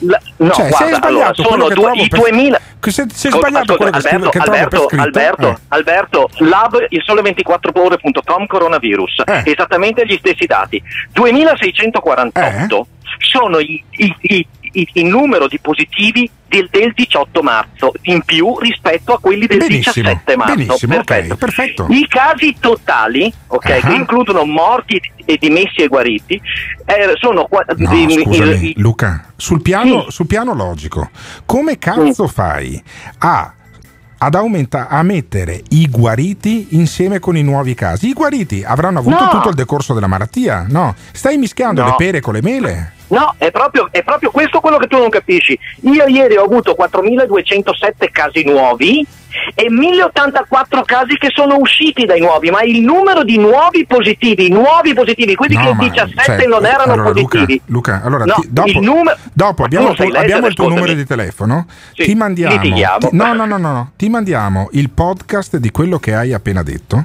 La- 0.00 0.20
no, 0.38 0.50
Cioè, 0.52 0.68
guarda, 0.68 0.96
sbagliato 0.96 1.06
allora, 1.06 1.32
sono 1.34 1.68
due- 1.68 1.92
i 2.02 2.08
per- 2.08 2.18
2000 2.20 2.60
che 2.80 2.90
se- 2.92 3.06
se 3.12 3.30
sbagliato 3.30 3.72
ascolta, 3.74 4.00
scrive- 4.00 4.28
che 4.30 4.38
Alberto, 4.38 4.86
per 4.86 4.98
Alberto, 5.00 5.36
scritto, 5.42 5.48
eh. 5.50 5.56
Alberto, 5.68 6.28
Lab, 6.38 6.86
il 6.88 7.02
sole 7.04 7.22
24 7.22 7.70
ore.com 7.74 8.46
coronavirus, 8.46 9.22
Eh. 9.24 9.42
esattamente 9.46 10.04
gli 10.04 10.16
stessi 10.18 10.46
dati. 10.46 10.82
2648 11.12 12.76
Eh. 12.80 12.86
sono 13.18 13.58
i- 13.58 13.82
i- 13.90 14.16
i- 14.20 14.46
il 14.72 15.06
numero 15.06 15.46
di 15.48 15.58
positivi 15.58 16.28
del, 16.48 16.68
del 16.70 16.92
18 16.94 17.42
marzo 17.42 17.92
in 18.02 18.22
più 18.22 18.58
rispetto 18.58 19.12
a 19.12 19.18
quelli 19.18 19.46
del 19.46 19.58
Benissimo, 19.58 19.92
17 20.08 20.36
marzo. 20.36 20.54
benissimo, 20.54 20.94
ok, 20.96 21.04
perfetto. 21.04 21.36
perfetto. 21.36 21.86
I 21.90 22.06
casi 22.08 22.56
totali, 22.58 23.32
ok, 23.48 23.70
Ah. 23.70 23.88
che 23.88 23.94
includono 23.94 24.44
morti 24.44 25.00
e 25.24 25.36
dimessi 25.38 25.82
e 25.82 25.88
guariti, 25.88 26.40
eh, 26.86 27.12
sono 27.20 27.44
qua- 27.46 27.64
No, 27.76 27.92
i- 27.94 28.04
i- 28.14 28.22
scusami, 28.22 28.68
i- 28.70 28.74
Luca, 28.78 29.26
sul 29.36 29.60
piano, 29.60 30.08
sul 30.10 30.26
piano 30.26 30.54
logico, 30.54 31.10
come 31.44 31.78
cazzo 31.78 32.26
fai 32.28 32.82
a, 33.18 33.52
ad 34.18 34.34
aumenta- 34.34 34.88
a 34.88 35.02
mettere 35.02 35.62
i 35.70 35.88
guariti 35.88 36.68
insieme 36.70 37.18
con 37.18 37.36
i 37.36 37.42
nuovi 37.42 37.74
casi? 37.74 38.08
I 38.08 38.12
guariti 38.12 38.64
avranno 38.66 38.98
avuto 38.98 39.22
No. 39.24 39.28
tutto 39.30 39.48
il 39.50 39.54
decorso 39.54 39.94
della 39.94 40.06
malattia, 40.06 40.66
no? 40.68 40.94
Stai 41.12 41.36
mischiando 41.38 41.82
No. 41.82 41.88
le 41.90 41.94
pere 41.96 42.20
con 42.20 42.34
le 42.34 42.42
mele? 42.42 42.92
No, 43.08 43.34
è 43.38 43.50
proprio, 43.50 43.88
è 43.90 44.02
proprio 44.02 44.30
questo 44.30 44.60
quello 44.60 44.76
che 44.76 44.86
tu 44.86 44.98
non 44.98 45.08
capisci. 45.08 45.58
Io 45.82 46.06
ieri 46.06 46.36
ho 46.36 46.44
avuto 46.44 46.74
4.207 46.74 48.10
casi 48.10 48.44
nuovi 48.44 49.06
e 49.54 49.66
1.084 49.70 50.84
casi 50.84 51.16
che 51.16 51.28
sono 51.34 51.56
usciti 51.58 52.04
dai 52.04 52.20
nuovi, 52.20 52.50
ma 52.50 52.62
il 52.62 52.80
numero 52.82 53.24
di 53.24 53.38
nuovi 53.38 53.86
positivi, 53.86 54.48
nuovi 54.50 54.94
positivi, 54.94 55.34
quelli 55.34 55.54
No, 55.54 55.62
che 55.62 55.68
il 55.70 55.74
ma, 55.76 55.88
17 55.88 56.22
cioè, 56.24 56.46
non 56.46 56.64
erano 56.66 56.92
allora, 56.92 57.08
Luca, 57.10 57.20
positivi. 57.38 57.60
Luca, 57.66 58.02
allora, 58.04 58.24
No, 58.24 58.34
ti- 58.40 58.48
dopo, 58.50 58.68
il 58.68 58.80
numero- 58.80 59.16
dopo 59.32 59.64
abbiamo, 59.64 59.86
tu 59.86 59.90
il 59.92 59.96
tuo, 59.96 60.04
non 60.04 60.12
sai 60.14 60.22
abbiamo 60.22 60.46
leggere, 60.46 60.48
il 60.48 60.54
tuo 60.54 60.68
numero 60.68 60.92
di 60.94 61.06
telefono, 61.06 61.66
Sì, 61.94 62.02
ti 62.04 62.14
mandiamo, 62.14 62.58
ti- 62.60 63.08
no, 63.12 63.32
no, 63.34 63.44
no, 63.44 63.56
no, 63.58 63.72
no, 63.72 63.90
ti 63.96 64.08
mandiamo 64.08 64.68
il 64.72 64.90
podcast 64.90 65.56
di 65.56 65.70
quello 65.70 65.98
che 65.98 66.14
hai 66.14 66.32
appena 66.32 66.62
detto 66.62 67.04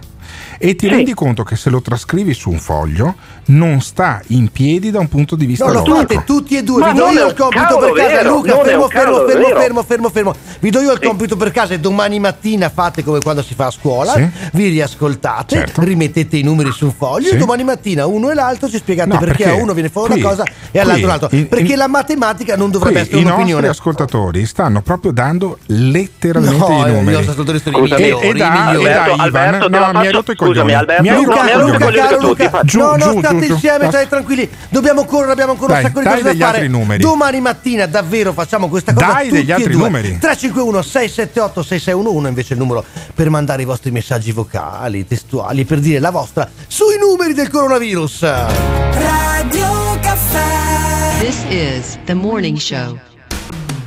e 0.57 0.75
ti 0.75 0.87
Sì. 0.87 0.93
rendi 0.93 1.13
conto 1.13 1.43
che 1.43 1.55
se 1.55 1.69
lo 1.69 1.81
trascrivi 1.81 2.33
su 2.33 2.49
un 2.49 2.57
foglio 2.59 3.15
non 3.45 3.81
sta 3.81 4.21
in 4.27 4.49
piedi 4.51 4.89
da 4.91 4.99
un 4.99 5.07
punto 5.09 5.35
di 5.35 5.45
vista 5.45 5.65
No, 5.65 5.73
lo 5.73 5.79
logico. 5.79 5.97
fate 5.97 6.23
tutti 6.25 6.55
e 6.57 6.63
due, 6.63 6.79
Ma 6.79 6.91
vi 6.91 6.97
do 6.97 7.07
io 7.09 7.27
il 7.27 7.33
compito 7.35 7.77
per 7.77 7.91
casa, 7.93 8.07
vero, 8.15 8.29
Luca, 8.29 8.53
fermo, 8.63 8.87
fermo, 8.87 9.17
fermo, 9.27 9.55
fermo, 9.55 9.83
fermo, 9.83 10.09
fermo. 10.09 10.35
Vi 10.59 10.69
do 10.69 10.79
io 10.81 10.91
il 10.93 10.99
compito 10.99 11.35
per 11.35 11.51
casa 11.51 11.73
e 11.73 11.79
domani 11.79 12.19
mattina 12.19 12.69
fate 12.69 13.03
come 13.03 13.19
quando 13.19 13.41
si 13.43 13.53
fa 13.53 13.65
a 13.67 13.71
scuola, 13.71 14.13
Sì. 14.13 14.27
vi 14.53 14.69
riascoltate, 14.69 15.55
Certo. 15.55 15.81
rimettete 15.81 16.37
i 16.37 16.41
numeri 16.43 16.71
su 16.71 16.85
un 16.85 16.93
foglio 16.93 17.27
Sì. 17.27 17.35
e 17.35 17.37
domani 17.37 17.63
mattina 17.63 18.05
uno 18.05 18.29
e 18.29 18.33
l'altro 18.33 18.69
ci 18.69 18.77
spiegate 18.77 19.09
No, 19.09 19.17
perché, 19.19 19.43
perché 19.43 19.51
a 19.59 19.61
uno 19.61 19.73
viene 19.73 19.89
fuori 19.89 20.11
qui- 20.13 20.21
una 20.21 20.29
cosa 20.29 20.43
e 20.71 20.79
all'altro 20.79 21.05
un'altra. 21.05 21.27
perché 21.27 21.71
in- 21.73 21.77
la 21.77 21.87
matematica 21.87 22.55
non 22.55 22.71
dovrebbe 22.71 22.99
Qui 22.99 23.01
essere 23.01 23.17
i 23.17 23.23
nostri 23.23 23.41
un'opinione. 23.41 23.67
ascoltatori 23.67 24.45
stanno 24.45 24.81
proprio 24.81 25.11
dando 25.11 25.57
letteralmente 25.65 26.57
No, 26.57 26.85
i 26.85 26.89
i 26.89 26.93
numeri 26.93 27.11
nostri 27.17 27.29
ascoltatori 27.31 27.59
sono 27.59 27.77
i 27.77 27.79
e, 27.79 27.95
migliori, 27.99 28.27
e 28.29 28.33
da, 28.33 28.45
i 28.47 28.51
migliori. 28.51 28.85
e 28.85 28.91
Alberto, 28.91 29.13
Ivan 29.13 29.19
Alberto, 29.19 29.69
no, 29.69 29.99
mi 29.99 30.05
hai 30.07 30.11
rotto 30.13 30.31
i 30.31 30.35
coglioni. 30.35 30.55
scusami 30.59 30.73
Alberto, 30.73 31.01
Mi 31.01 31.09
hai 31.09 31.15
Luca, 31.15 31.33
rotto 31.35 31.43
i 31.43 31.53
Luca, 31.53 31.77
coglioni. 31.85 31.93
Luca, 31.93 32.03
Caro 32.03 32.27
Luca. 32.27 32.61
Giù, 32.63 32.79
no, 32.79 32.95
no, 32.95 33.21
giù, 33.21 33.32
state 33.37 33.53
insieme, 33.53 33.87
state 33.87 34.07
tranquilli. 34.07 34.49
Dobbiamo 34.69 35.05
correre, 35.05 35.31
abbiamo 35.31 35.51
ancora 35.53 35.73
Dai, 35.73 35.83
un 35.83 35.87
sacco 35.89 35.99
di 36.01 36.05
cose 36.21 36.37
da 36.37 36.45
fare. 36.51 36.67
numeri. 36.67 37.01
Domani 37.03 37.39
mattina 37.41 37.85
davvero 37.85 38.33
facciamo 38.33 38.67
questa 38.69 38.93
cosa. 38.93 39.05
Dai 39.07 39.27
tutti 39.27 39.39
degli 39.41 39.49
e 39.49 39.53
altri 39.53 39.73
due. 39.73 39.83
numeri. 39.83 40.17
351 40.19 40.81
678 40.81 41.63
6611 41.63 42.27
invece 42.27 42.49
è 42.49 42.53
il 42.53 42.59
numero 42.59 42.85
per 43.13 43.29
mandare 43.29 43.61
i 43.61 43.65
vostri 43.65 43.91
messaggi 43.91 44.31
vocali, 44.31 45.05
testuali, 45.07 45.65
per 45.65 45.79
dire 45.79 45.99
la 45.99 46.11
vostra 46.11 46.49
sui 46.67 46.97
numeri 46.97 47.33
del 47.33 47.49
coronavirus. 47.49 48.21
Radio 48.21 49.97
Caffè. 50.01 51.19
This 51.19 51.43
is 51.49 51.97
the 52.05 52.13
morning 52.13 52.57
show. 52.57 53.12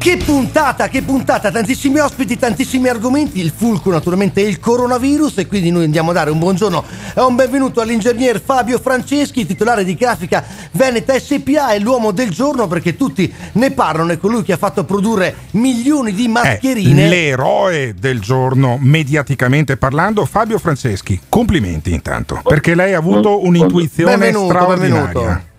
Che 0.07 0.19
puntata, 0.19 0.87
che 0.87 1.03
puntata, 1.03 1.51
tantissimi 1.51 1.99
ospiti, 1.99 2.39
tantissimi 2.39 2.87
argomenti, 2.87 3.41
il 3.41 3.51
fulcro 3.53 3.91
naturalmente 3.91 4.41
è 4.41 4.47
il 4.47 4.61
coronavirus 4.61 5.39
e 5.39 5.47
quindi 5.49 5.73
noi 5.73 5.83
andiamo 5.83 6.11
a 6.11 6.13
dare 6.13 6.31
un 6.31 6.39
buongiorno 6.39 6.85
e 7.13 7.21
un 7.23 7.35
benvenuto 7.35 7.81
all'ingegner 7.81 8.41
Fabio 8.41 8.79
Franceschi, 8.79 9.45
titolare 9.45 9.83
di 9.83 9.97
grafica 9.97 10.45
Veneta 10.71 11.19
SPA 11.19 11.73
e 11.73 11.81
l'uomo 11.81 12.13
del 12.13 12.31
giorno 12.31 12.69
perché 12.69 12.95
tutti 12.95 13.35
ne 13.55 13.73
parlano, 13.73 14.13
è 14.13 14.19
colui 14.19 14.45
che 14.45 14.53
ha 14.53 14.57
fatto 14.57 14.85
produrre 14.85 15.35
milioni 15.55 16.13
di 16.13 16.27
È 16.27 16.29
mascherine. 16.29 17.09
l'eroe 17.09 17.93
del 17.99 18.21
giorno, 18.21 18.79
mediaticamente 18.81 19.77
parlando, 19.77 20.25
Fabio 20.25 20.61
Franceschi. 20.61 21.19
Complimenti 21.29 21.93
intanto, 21.93 22.41
perché 22.45 22.77
lei 22.77 22.95
ha 22.95 22.99
avuto 22.99 23.45
un'intuizione 23.45 24.17
Benvenuto, 24.17 24.55
straordinaria. 24.55 25.03
benvenuto. 25.05 25.55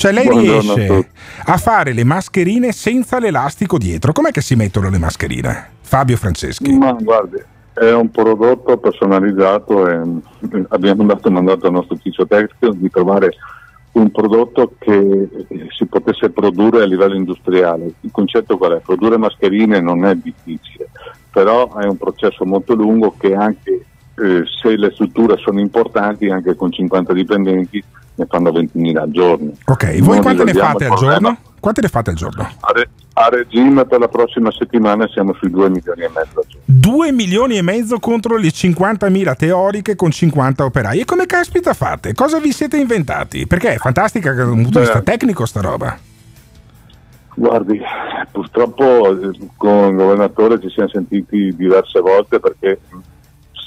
Cioè 0.00 0.12
lei 0.12 0.24
Buongiorno 0.24 0.72
a 0.72 0.74
riesce 0.74 0.86
tutti. 0.86 1.08
A 1.44 1.56
fare 1.56 1.92
le 1.92 2.04
mascherine 2.04 2.72
senza 2.72 3.18
l'elastico 3.18 3.78
dietro. 3.78 4.12
Com'è 4.12 4.30
che 4.30 4.40
si 4.40 4.54
mettono 4.54 4.90
le 4.90 4.98
mascherine? 4.98 5.70
Fabio 5.80 6.16
Franceschi. 6.16 6.72
Ma 6.72 6.92
guardi, 6.92 7.42
è 7.72 7.92
un 7.92 8.10
prodotto 8.10 8.76
personalizzato 8.78 9.88
e 9.88 9.96
mm, 9.96 10.18
abbiamo 10.68 11.04
dato 11.04 11.30
mandato 11.30 11.66
al 11.66 11.72
nostro 11.72 11.94
ufficio 11.94 12.26
tecnico 12.26 12.74
di 12.74 12.90
trovare 12.90 13.30
un 13.92 14.10
prodotto 14.10 14.74
che 14.78 14.96
eh, 15.48 15.66
si 15.70 15.86
potesse 15.86 16.30
produrre 16.30 16.82
a 16.82 16.86
livello 16.86 17.14
industriale. 17.14 17.94
Il 18.00 18.10
concetto 18.12 18.56
qual 18.56 18.72
è? 18.72 18.80
Produrre 18.80 19.16
mascherine 19.16 19.80
non 19.80 20.04
è 20.04 20.14
difficile, 20.14 20.90
però 21.30 21.76
è 21.76 21.86
un 21.86 21.96
processo 21.96 22.44
molto 22.44 22.74
lungo 22.74 23.14
che 23.18 23.34
anche 23.34 23.86
eh, 24.20 24.42
se 24.60 24.76
le 24.76 24.90
strutture 24.92 25.36
sono 25.38 25.60
importanti, 25.60 26.28
anche 26.28 26.54
con 26.54 26.70
50 26.70 27.12
dipendenti, 27.12 27.82
ne 28.14 28.26
fanno 28.28 28.50
20.000 28.50 28.96
al 28.98 29.10
giorno. 29.10 29.52
Ok, 29.66 29.98
voi 30.00 30.14
Non 30.14 30.22
quante 30.22 30.44
ne 30.44 30.52
fate 30.52 30.84
al 30.86 30.96
giorno? 30.96 31.38
Quante 31.58 31.80
ne 31.80 31.88
fate 31.88 32.10
al 32.10 32.16
giorno? 32.16 32.42
A, 32.42 32.72
re- 32.72 32.88
a 33.14 33.28
regime 33.28 33.86
per 33.86 34.00
la 34.00 34.08
prossima 34.08 34.50
settimana 34.52 35.08
siamo 35.08 35.34
sui 35.34 35.50
2 35.50 35.70
milioni 35.70 36.02
e 36.02 36.08
mezzo 36.08 36.40
al 36.40 36.44
giorno. 36.46 36.64
2 36.64 37.12
milioni 37.12 37.56
e 37.56 37.62
mezzo 37.62 37.98
contro 37.98 38.36
le 38.36 38.48
50.000 38.48 39.36
teoriche 39.36 39.96
con 39.96 40.10
50 40.10 40.64
operai. 40.64 41.00
E 41.00 41.04
come 41.04 41.26
caspita 41.26 41.72
fate? 41.74 42.14
Cosa 42.14 42.38
vi 42.38 42.52
siete 42.52 42.76
inventati? 42.76 43.46
Perché 43.46 43.74
è 43.74 43.76
fantastica 43.76 44.32
da 44.32 44.44
un 44.44 44.62
punto 44.62 44.78
di 44.78 44.84
vista 44.84 45.02
tecnico 45.02 45.46
sta 45.46 45.60
roba. 45.60 45.98
Guardi, 47.34 47.80
purtroppo 48.32 49.08
eh, 49.08 49.30
con 49.56 49.88
il 49.88 49.96
governatore 49.96 50.60
ci 50.60 50.68
siamo 50.68 50.88
sentiti 50.90 51.54
diverse 51.56 52.00
volte 52.00 52.38
perché 52.38 52.80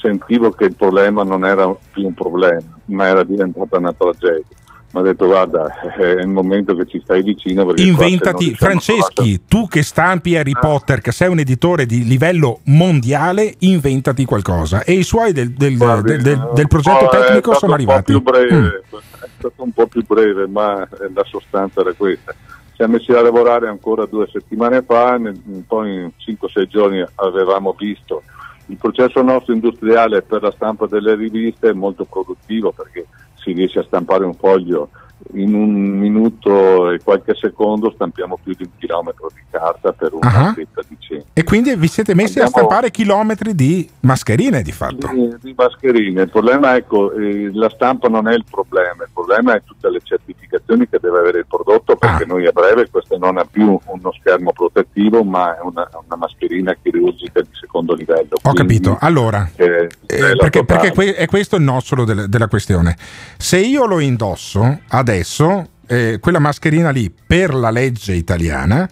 sentivo 0.04 0.52
che 0.52 0.66
il 0.66 0.76
problema 0.76 1.24
non 1.24 1.46
era 1.46 1.74
più 1.92 2.06
un 2.06 2.14
problema, 2.14 2.62
ma 2.86 3.08
era 3.08 3.24
diventata 3.24 3.78
una 3.78 3.94
tragedia. 3.94 4.44
Mi 4.92 5.00
ha 5.00 5.04
detto 5.04 5.26
guarda, 5.26 5.74
è 5.98 6.04
il 6.22 6.28
momento 6.28 6.76
che 6.76 6.86
ci 6.86 7.02
stai 7.04 7.24
vicino 7.24 7.64
Inventati, 7.78 8.46
riusciamo 8.46 8.74
a 8.76 8.80
Franceschi, 8.80 9.42
tu 9.48 9.68
che 9.68 9.82
stampi 9.82 10.36
Harry 10.36 10.52
Potter, 10.52 11.02
che 11.02 11.12
sei 11.12 11.30
un 11.30 11.40
editore 11.40 11.88
di 11.88 12.04
livello 12.06 12.60
mondiale, 12.66 13.56
inventati 13.60 14.24
qualcosa. 14.24 14.84
E 14.84 14.94
i 14.94 15.02
suoi 15.04 15.32
del, 15.34 15.50
del- 15.54 15.78
Guardi, 15.78 16.12
del- 16.12 16.22
del- 16.22 16.50
del 16.54 16.68
progetto 16.68 17.10
è 17.10 17.20
tecnico 17.26 17.56
sono 17.56 17.74
arrivati. 17.74 18.20
breve, 18.22 18.54
Mm. 18.54 18.66
È 18.68 19.28
stato 19.40 19.64
un 19.64 19.72
po' 19.72 19.88
più 19.88 20.06
breve, 20.06 20.48
ma 20.48 20.84
eh, 20.84 21.10
la 21.12 21.24
sostanza 21.26 21.82
era 21.82 21.94
questa. 21.94 22.36
Siamo 22.76 22.94
messi 22.94 23.12
a 23.14 23.22
lavorare 23.22 23.68
ancora 23.68 24.06
due 24.06 24.28
settimane 24.32 24.84
fa, 24.84 25.20
poi 25.68 25.94
in 25.96 26.12
5-6 26.18 26.68
giorni 26.68 27.04
avevamo 27.16 27.76
visto 27.78 28.22
il 28.68 28.78
processo 28.78 29.22
nostro 29.22 29.54
industriale 29.54 30.22
per 30.22 30.42
la 30.42 30.52
stampa 30.52 30.88
delle 30.88 31.16
riviste 31.16 31.70
è 31.70 31.74
molto 31.74 32.06
produttivo 32.06 32.72
perché 32.72 33.08
si 33.36 33.52
riesce 33.52 33.80
a 33.80 33.84
stampare 33.84 34.26
un 34.26 34.34
foglio 34.36 34.90
in 35.34 35.54
un 35.54 35.72
minuto 35.74 36.92
e 36.92 37.00
qualche 37.02 37.34
secondo 37.36 37.92
stampiamo 37.92 38.38
più 38.42 38.54
di 38.56 38.64
un 38.64 38.70
chilometro 38.78 39.32
di 39.34 39.42
carta 39.50 39.94
per 39.94 40.14
una 40.14 40.52
scritta 40.52 40.82
di 40.88 40.98
100. 41.00 41.26
E 41.34 41.44
quindi 41.44 41.76
vi 41.76 41.88
siete 41.88 42.14
messi 42.14 42.40
a 42.40 42.46
Abbiamo- 42.46 42.68
stampare 42.68 42.92
chilometri 42.92 43.56
di 43.56 43.90
mascherine 44.02 44.62
di 44.62 44.72
fatto. 44.72 45.08
Di, 45.08 45.36
di 45.42 45.54
mascherine, 45.56 46.24
il 46.24 46.30
problema 46.30 46.76
ecco, 46.76 47.12
eh, 47.14 47.50
la 47.54 47.70
stampa 47.70 48.10
non 48.10 48.28
è 48.28 48.34
il 48.34 48.44
problema, 48.50 49.04
il 49.04 49.10
problema 49.26 49.56
è 49.56 49.62
tutte 49.64 49.90
le 49.90 50.00
certificazioni 50.04 50.88
che 50.90 50.98
deve 51.02 51.20
avere 51.20 51.40
il 51.40 51.46
prodotto 51.48 51.96
perché 51.96 52.26
noi 52.26 52.46
a 52.46 52.52
breve 52.52 52.90
questo 52.90 53.18
non 53.18 53.38
è 53.40 53.46
più 53.50 53.80
uno 53.86 54.12
schermo 54.20 54.52
protettivo 54.52 55.24
ma 55.24 55.58
è 55.58 55.62
una, 55.62 55.88
una 56.06 56.16
mascherina 56.18 56.76
chirurgica 56.82 57.42
di 57.42 57.50
secondo 57.52 57.94
livello. 57.94 58.36
Ho 58.42 58.52
Quindi, 58.54 58.60
capito. 58.80 58.98
Allora, 59.00 59.50
eh, 59.56 59.90
eh, 60.08 60.36
perché, 60.38 60.66
perché 60.66 60.92
que- 60.92 61.16
è 61.16 61.26
questo 61.26 61.56
il 61.56 61.64
nocciolo 61.64 62.04
del- 62.06 62.28
della 62.28 62.48
questione. 62.48 62.96
Se 63.38 63.58
io 63.58 63.86
lo 63.86 64.00
indosso 64.00 64.80
adesso, 64.90 65.68
eh, 65.88 66.18
quella 66.20 66.40
mascherina 66.40 66.90
lì 66.90 67.10
per 67.12 67.54
la 67.54 67.70
legge 67.70 68.14
italiana 68.14 68.90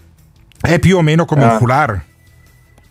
è 0.59 0.79
più 0.79 0.97
o 0.97 1.01
meno 1.01 1.25
come 1.25 1.43
un 1.43 1.49
Ah. 1.49 1.57
foulard, 1.57 2.01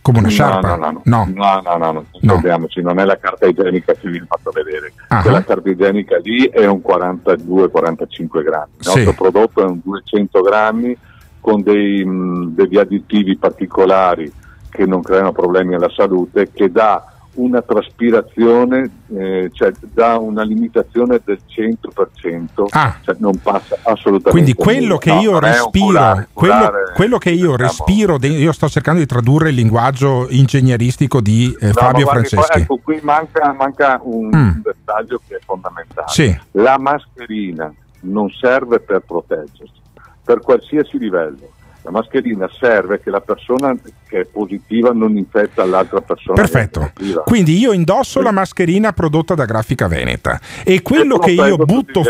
come 0.03 0.19
una 0.19 0.29
No, 0.29 0.33
sciarpa. 0.33 0.77
No, 0.77 1.03
no, 1.05 1.29
no, 1.35 1.61
no, 1.63 1.93
no, 1.93 2.05
ricordiamoci, 2.13 2.81
non 2.81 2.99
è 2.99 3.05
la 3.05 3.19
carta 3.19 3.47
igienica 3.47 3.93
che 3.95 4.09
vi 4.09 4.19
ho 4.19 4.25
fatto 4.27 4.51
vedere. 4.51 4.93
Ah. 5.09 5.23
Quella 5.23 5.45
carta 5.45 5.69
igienica 5.69 6.19
lì 6.19 6.45
è 6.49 6.67
un 6.67 6.81
42-45 6.87 8.43
grammi. 8.43 8.73
Il 8.79 8.87
nostro 8.87 9.13
prodotto 9.13 9.61
è 9.63 9.65
un 9.65 9.81
200 9.83 10.41
grammi 10.41 10.97
con 11.41 11.63
degli 11.63 12.79
additivi 12.79 13.37
particolari 13.37 14.31
che 14.71 14.87
non 14.87 15.03
creano 15.03 15.33
problemi 15.33 15.75
alla 15.75 15.91
salute, 15.95 16.51
che 16.53 16.71
dà 16.71 17.10
una 17.35 17.63
traspirazione, 17.63 18.91
eh, 19.17 19.51
cioè 19.53 19.71
dà 19.81 20.19
una 20.19 20.43
limitazione 20.43 21.21
del 21.25 21.39
100%, 21.47 22.67
cioè 23.03 23.15
non 23.19 23.37
passa 23.39 23.77
assolutamente 23.83 24.29
Ah. 24.29 24.31
Quindi 24.33 24.55
quello 24.55 24.99
che 24.99 25.13
io 25.13 25.39
respiro, 25.39 26.27
quello, 26.33 26.71
quello 26.95 27.19
che 27.19 27.31
io 27.31 27.57
respiro, 27.57 28.19
de- 28.19 28.29
io 28.29 28.53
sto 28.53 28.69
cercando 28.69 29.01
di 29.01 29.07
tradurre 29.07 29.51
il 29.51 29.55
linguaggio 29.55 30.27
ingegneristico 30.29 31.21
di 31.21 31.57
eh, 31.61 31.67
No, 31.69 31.73
Fabio 31.73 32.05
guardi, 32.05 32.05
poi, 32.05 32.29
Franceschi. 32.29 32.61
ecco, 32.63 32.79
qui 32.83 33.01
manca, 33.03 33.53
manca 33.57 34.01
un 34.03 34.27
Mm. 34.35 34.61
dettaglio 34.63 35.21
che 35.27 35.37
è 35.37 35.39
fondamentale. 35.45 36.09
Sì. 36.09 36.37
La 36.53 36.79
mascherina 36.79 37.73
non 38.03 38.29
serve 38.31 38.81
per 38.81 39.03
proteggersi, 39.07 39.81
per 40.25 40.41
qualsiasi 40.41 40.99
livello. 40.99 41.49
La 41.83 41.91
mascherina 41.91 42.49
serve 42.59 43.01
che 43.01 43.11
la 43.11 43.21
persona 43.21 43.75
che 44.07 44.21
è 44.21 44.25
positiva 44.27 44.91
non 44.93 45.17
infetta 45.17 45.65
l'altra 45.65 46.01
persona. 46.01 46.35
Perfetto. 46.35 46.93
Quindi 47.25 47.59
io 47.59 47.73
indosso 47.73 48.21
la 48.21 48.33
mascherina 48.33 48.93
prodotta 48.93 49.35
da 49.35 49.47
Grafica 49.47 49.89
Veneta 49.89 50.39
e 50.63 50.83
quello 50.83 51.19
che 51.19 51.31
io 51.31 51.57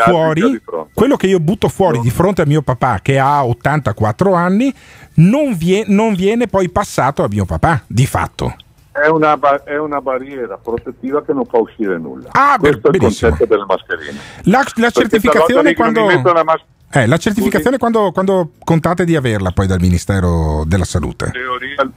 fuori, 0.04 0.60
quello 0.92 1.16
che 1.16 1.26
io 1.28 1.38
butto 1.38 1.68
fuori 1.68 2.00
di 2.00 2.10
fronte 2.10 2.42
a 2.42 2.46
mio 2.46 2.62
papà 2.62 2.98
che 3.00 3.18
ha 3.18 3.44
84 3.44 4.32
anni, 4.34 4.74
non, 5.14 5.54
vie- 5.54 5.84
non 5.86 6.14
viene 6.14 6.48
poi 6.48 6.68
passato 6.68 7.22
a 7.22 7.28
mio 7.28 7.44
papà, 7.44 7.82
di 7.86 8.06
fatto. 8.06 8.56
È 8.92 9.06
una, 9.06 9.38
è 9.64 9.76
una 9.76 10.00
barriera 10.00 10.58
protettiva 10.58 11.22
che 11.22 11.32
non 11.32 11.44
fa 11.46 11.58
uscire 11.58 11.96
nulla. 11.96 12.28
Ah, 12.32 12.56
Questo 12.58 12.88
è 12.88 12.90
il 12.90 12.98
benissimo. 12.98 13.30
concetto 13.30 13.54
delle 13.54 13.66
mascherine. 13.66 14.18
La, 14.42 14.64
la 14.74 14.90
certificazione 14.90 15.74
quando... 15.74 16.06
mi 16.06 16.16
metto 16.16 16.32
la 16.32 16.42
mas- 16.42 16.64
Eh, 16.92 17.06
la 17.06 17.18
certificazione 17.18 17.78
quando, 17.78 18.10
quando 18.10 18.52
contate 18.64 19.04
di 19.04 19.14
averla 19.14 19.52
poi 19.52 19.66
dal 19.66 19.80
Ministero 19.80 20.64
della 20.66 20.84
Salute. 20.84 21.30
teoria 21.30 21.88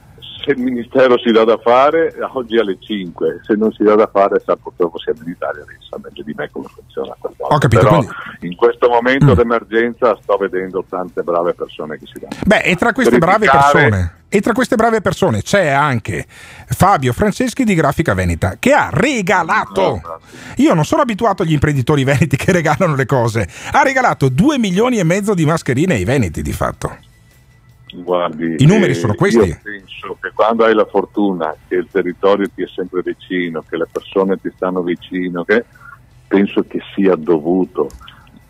se 0.44 0.50
il 0.52 0.58
ministero 0.60 1.18
si 1.18 1.30
dà 1.32 1.44
da 1.44 1.58
fare 1.58 2.14
oggi 2.34 2.58
alle 2.58 2.76
5 2.78 3.40
se 3.42 3.54
non 3.54 3.72
si 3.72 3.82
dà 3.82 3.94
da 3.94 4.08
fare 4.12 4.40
sa 4.44 4.56
purtroppo 4.56 4.98
siamo 4.98 5.20
in 5.24 5.30
Italia 5.30 5.64
sa 5.88 5.96
meglio 6.02 6.22
di 6.22 6.32
me 6.36 6.48
come 6.52 6.66
funziona. 6.72 7.16
Ho 7.38 7.58
capito, 7.58 7.82
però 7.82 7.96
quindi- 7.98 8.14
in 8.40 8.56
questo 8.56 8.88
momento 8.88 9.32
Mm. 9.32 9.34
d'emergenza 9.34 10.18
sto 10.22 10.36
vedendo 10.36 10.84
tante 10.88 11.22
brave 11.22 11.54
persone 11.54 11.98
che 11.98 12.04
si 12.06 12.20
danno 12.20 12.34
Beh, 12.46 12.60
e 12.62 12.76
tra 12.76 12.92
queste 12.92 13.18
brave 13.18 13.46
persone, 13.50 14.12
e 14.28 14.40
tra 14.40 14.52
queste 14.52 14.76
brave 14.76 15.00
persone 15.00 15.42
c'è 15.42 15.68
anche 15.68 16.26
Fabio 16.66 17.12
Franceschi 17.12 17.64
di 17.64 17.74
Grafica 17.74 18.14
Veneta 18.14 18.56
che 18.58 18.72
ha 18.72 18.88
regalato. 18.92 20.00
Io 20.56 20.74
non 20.74 20.84
sono 20.84 21.02
abituato 21.02 21.42
agli 21.42 21.52
imprenditori 21.52 22.02
veneti 22.04 22.36
che 22.36 22.52
regalano 22.52 22.94
le 22.94 23.06
cose. 23.06 23.48
Ha 23.72 23.82
regalato 23.82 24.28
2 24.28 24.58
milioni 24.58 24.98
e 24.98 25.04
mezzo 25.04 25.34
di 25.34 25.44
mascherine 25.44 25.94
ai 25.94 26.04
veneti 26.04 26.42
di 26.42 26.52
fatto. 26.52 26.96
Guardi, 28.02 28.56
I 28.58 28.66
numeri 28.66 28.94
sono 28.94 29.14
questi? 29.14 29.38
Io 29.38 29.58
penso 29.62 30.16
che 30.20 30.30
quando 30.34 30.64
hai 30.64 30.74
la 30.74 30.86
fortuna 30.86 31.54
che 31.68 31.76
il 31.76 31.88
territorio 31.90 32.48
ti 32.54 32.62
è 32.62 32.66
sempre 32.66 33.02
vicino, 33.02 33.62
che 33.68 33.76
le 33.76 33.86
persone 33.90 34.38
ti 34.40 34.50
stanno 34.54 34.82
vicino, 34.82 35.44
che 35.44 35.64
penso 36.26 36.62
che 36.66 36.80
sia 36.94 37.14
dovuto 37.14 37.88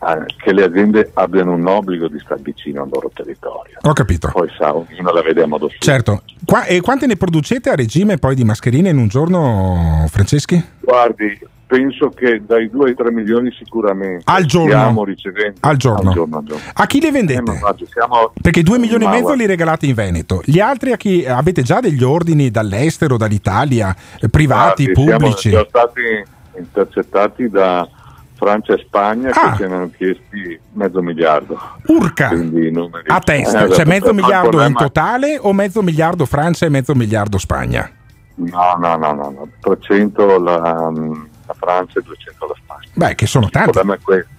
eh, 0.06 0.34
che 0.36 0.52
le 0.52 0.64
aziende 0.64 1.10
abbiano 1.14 1.52
un 1.52 1.66
obbligo 1.66 2.08
di 2.08 2.18
stare 2.18 2.40
vicino 2.42 2.82
al 2.82 2.88
loro 2.92 3.10
territorio. 3.12 3.78
Ho 3.82 3.92
capito. 3.92 4.30
Poi 4.32 4.48
sa, 4.56 4.74
ognuno 4.74 5.12
la 5.12 5.22
vede 5.22 5.42
a 5.42 5.46
modo 5.46 5.68
suo. 5.68 5.78
Certo. 5.78 6.22
Qua- 6.44 6.64
e 6.64 6.80
quante 6.80 7.06
ne 7.06 7.16
producete 7.16 7.70
a 7.70 7.74
regime 7.74 8.18
poi 8.18 8.34
di 8.34 8.44
mascherine 8.44 8.90
in 8.90 8.98
un 8.98 9.08
giorno, 9.08 10.06
Franceschi? 10.08 10.62
Guardi, 10.80 11.38
penso 11.74 12.08
che 12.10 12.42
dai 12.46 12.70
2 12.70 12.88
ai 12.90 12.94
3 12.94 13.10
milioni 13.10 13.50
sicuramente 13.58 14.22
Al 14.26 14.44
giorno? 14.44 14.68
stiamo 14.70 15.04
ricevendo 15.04 15.56
Al 15.60 15.76
giorno. 15.76 16.08
al 16.10 16.14
giorno, 16.14 16.36
al 16.38 16.44
giorno. 16.44 16.62
A 16.72 16.86
chi 16.86 17.00
le 17.00 17.10
vendete? 17.10 17.50
Eh, 17.52 17.86
siamo- 17.90 18.32
Perché 18.40 18.62
2 18.62 18.78
milioni 18.78 19.04
e 19.04 19.08
mezzo 19.08 19.22
guarda, 19.22 19.42
li 19.42 19.46
regalate 19.48 19.86
in 19.86 19.94
Veneto. 19.94 20.40
Gli 20.44 20.60
altri 20.60 20.92
a 20.92 20.96
chi 20.96 21.24
avete 21.26 21.62
già 21.62 21.80
degli 21.80 22.02
ordini 22.04 22.50
dall'estero, 22.50 23.16
dall'Italia, 23.16 23.94
eh, 24.20 24.28
privati, 24.28 24.84
guardi, 24.84 24.92
pubblici? 24.92 25.48
Siamo 25.48 25.64
già 25.64 25.68
stati 25.68 26.00
intercettati 26.56 27.48
da 27.48 27.88
Francia 28.36 28.74
e 28.74 28.78
Spagna 28.86 29.30
Ah. 29.30 29.50
che 29.50 29.56
ci 29.56 29.62
hanno 29.64 29.90
chiesti 29.96 30.58
mezzo 30.72 31.02
miliardo. 31.02 31.58
Urca! 31.86 32.30
A 33.06 33.18
testa, 33.20 33.64
Eh, 33.64 33.72
cioè 33.72 33.84
mezzo 33.84 34.12
miliardo 34.14 34.62
in 34.64 34.74
totale 34.74 35.38
o 35.40 35.52
mezzo 35.52 35.82
miliardo 35.82 36.24
Francia 36.26 36.66
e 36.66 36.68
mezzo 36.68 36.94
miliardo 36.94 37.38
Spagna? 37.38 37.90
No, 38.36 38.76
no, 38.80 38.96
no, 38.96 39.12
no, 39.12 39.30
no. 39.30 39.48
300 39.60 40.38
la, 40.38 40.90
la 41.46 41.54
Francia 41.54 41.98
e 41.98 42.02
200 42.02 42.46
la 42.46 42.54
Spagna. 42.62 42.88
Beh, 42.94 43.14
che 43.14 43.26
sono 43.26 43.46
Il 43.46 43.50
tanti. 43.52 43.70
problema 43.70 43.94
è 43.94 44.00
questo. 44.02 44.32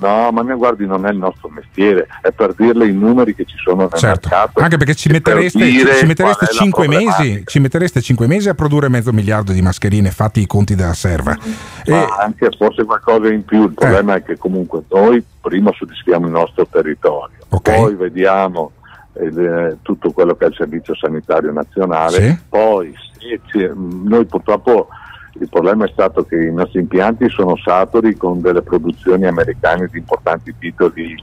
No, 0.00 0.30
ma 0.32 0.40
ne 0.40 0.54
guardi, 0.54 0.86
non 0.86 1.04
è 1.04 1.10
il 1.10 1.18
nostro 1.18 1.50
mestiere, 1.50 2.06
è 2.22 2.30
per 2.30 2.54
dirle 2.54 2.86
i 2.86 2.92
numeri 2.92 3.34
che 3.34 3.44
ci 3.44 3.56
sono 3.62 3.82
nel 3.82 3.98
Certo, 4.00 4.28
mercato. 4.30 4.60
anche 4.60 4.78
perché 4.78 4.94
ci 4.94 5.08
e 5.10 5.20
per 5.20 5.34
mettereste, 5.34 5.58
dire 5.58 5.94
ci 5.96 6.06
mettereste 6.06 6.46
qual 6.46 6.48
è 6.48 6.52
la 6.54 6.58
5 6.58 6.84
problematica. 6.86 7.22
mesi, 7.22 7.42
ci 7.44 7.58
mettereste 7.58 8.00
5 8.00 8.26
mesi 8.26 8.48
a 8.48 8.54
produrre 8.54 8.88
mezzo 8.88 9.12
miliardo 9.12 9.52
di 9.52 9.60
mascherine 9.60 10.10
fatti 10.10 10.40
i 10.40 10.46
conti 10.46 10.74
della 10.74 10.94
serva. 10.94 11.36
E- 11.84 11.90
Ma 11.90 12.16
anche 12.18 12.48
forse 12.56 12.84
qualcosa 12.84 13.28
in 13.28 13.44
più, 13.44 13.64
il 13.64 13.74
problema 13.74 14.14
è 14.14 14.22
che 14.22 14.38
comunque 14.38 14.84
noi 14.90 15.22
prima 15.38 15.70
soddisfiamo 15.74 16.24
il 16.24 16.32
nostro 16.32 16.66
territorio, 16.66 17.36
poi 17.60 17.94
vediamo 17.94 18.72
eh, 19.12 19.76
tutto 19.82 20.12
quello 20.12 20.34
che 20.34 20.46
è 20.46 20.48
il 20.48 20.54
servizio 20.56 20.94
sanitario 20.94 21.52
nazionale, 21.52 22.22
Sì. 22.26 22.38
poi 22.48 22.94
ci- 23.18 23.70
noi 23.74 24.24
purtroppo 24.24 24.88
il 25.38 25.48
problema 25.48 25.84
è 25.84 25.90
stato 25.92 26.24
che 26.24 26.36
i 26.36 26.52
nostri 26.52 26.80
impianti 26.80 27.28
sono 27.28 27.56
saturi 27.56 28.16
con 28.16 28.40
delle 28.40 28.62
produzioni 28.62 29.26
americane 29.26 29.88
di 29.90 29.98
importanti 29.98 30.54
titoli 30.58 31.16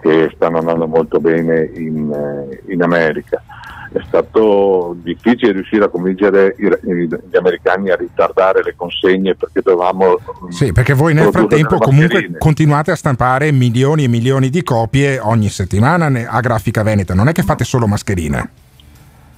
che 0.00 0.30
stanno 0.34 0.58
andando 0.58 0.86
molto 0.86 1.18
bene 1.18 1.70
in, 1.74 2.12
eh, 2.12 2.72
in 2.72 2.82
America. 2.82 3.42
È 3.90 4.00
stato 4.06 4.96
difficile 5.02 5.52
riuscire 5.52 5.84
a 5.84 5.88
convincere 5.88 6.54
gli 6.58 7.36
americani 7.36 7.90
a 7.90 7.96
ritardare 7.96 8.62
le 8.64 8.74
consegne 8.76 9.36
perché 9.36 9.60
dovevamo 9.62 10.18
Sì, 10.48 10.72
perché 10.72 10.94
voi 10.94 11.14
nel 11.14 11.30
frattempo 11.30 11.78
comunque 11.78 12.32
continuate 12.38 12.90
a 12.90 12.96
stampare 12.96 13.52
milioni 13.52 14.04
e 14.04 14.08
milioni 14.08 14.50
di 14.50 14.62
copie 14.64 15.20
ogni 15.20 15.48
settimana 15.48 16.10
a 16.28 16.40
Grafica 16.40 16.82
Veneta, 16.82 17.14
non 17.14 17.28
è 17.28 17.32
che 17.32 17.42
fate 17.42 17.64
solo 17.64 17.86
mascherine. 17.86 18.62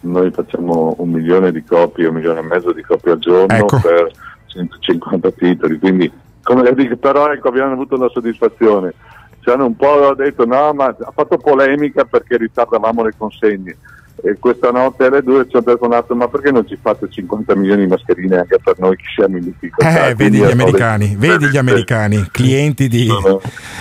Noi 0.07 0.31
facciamo 0.31 0.95
un 0.99 1.11
milione 1.11 1.53
di 1.53 1.62
copie, 1.65 2.07
un 2.07 2.15
milione 2.15 2.41
e 2.41 2.45
mezzo 2.45 2.73
di 2.73 2.83
copie 2.83 3.12
al 3.12 3.19
giorno 3.19 3.55
Ecco. 3.55 3.81
per 3.81 4.11
150 4.47 5.31
titoli, 5.33 5.78
quindi 5.78 6.11
come 6.43 6.62
le 6.62 6.74
dico, 6.74 6.97
però 6.97 7.33
ecco, 7.33 7.49
abbiamo 7.49 7.73
avuto 7.73 7.97
la 7.97 8.09
soddisfazione. 8.09 8.95
Ci 9.41 9.51
hanno 9.51 9.66
un 9.66 9.74
po' 9.74 10.15
detto 10.15 10.47
no, 10.47 10.73
ma 10.74 10.87
ha 10.87 11.12
fatto 11.12 11.39
polemica 11.39 12.05
perché 12.05 12.37
ritardavamo 12.37 13.03
le 13.03 13.15
consegne. 13.16 13.77
E 14.22 14.38
questa 14.40 14.70
notte 14.70 15.05
alle 15.05 15.22
due 15.22 15.47
ci 15.48 15.56
ho 15.56 15.62
telefonato, 15.62 16.14
ma 16.16 16.26
perché 16.28 16.51
non 16.51 16.66
ci 16.66 16.78
fate 16.80 17.09
50 17.10 17.55
milioni 17.55 17.82
di 17.82 17.88
mascherine 17.88 18.38
anche 18.38 18.59
per 18.62 18.78
noi 18.78 18.97
che 18.97 19.05
siamo 19.14 19.36
in 19.36 19.44
difficoltà? 19.44 20.09
Eh, 20.09 20.14
vedi 20.14 20.38
gli 20.38 20.43
americani, 20.43 21.16
detto, 21.16 21.20
vedi 21.20 21.47
gli 21.48 21.56
americani, 21.59 22.26
clienti 22.30 22.88
di... 22.88 23.09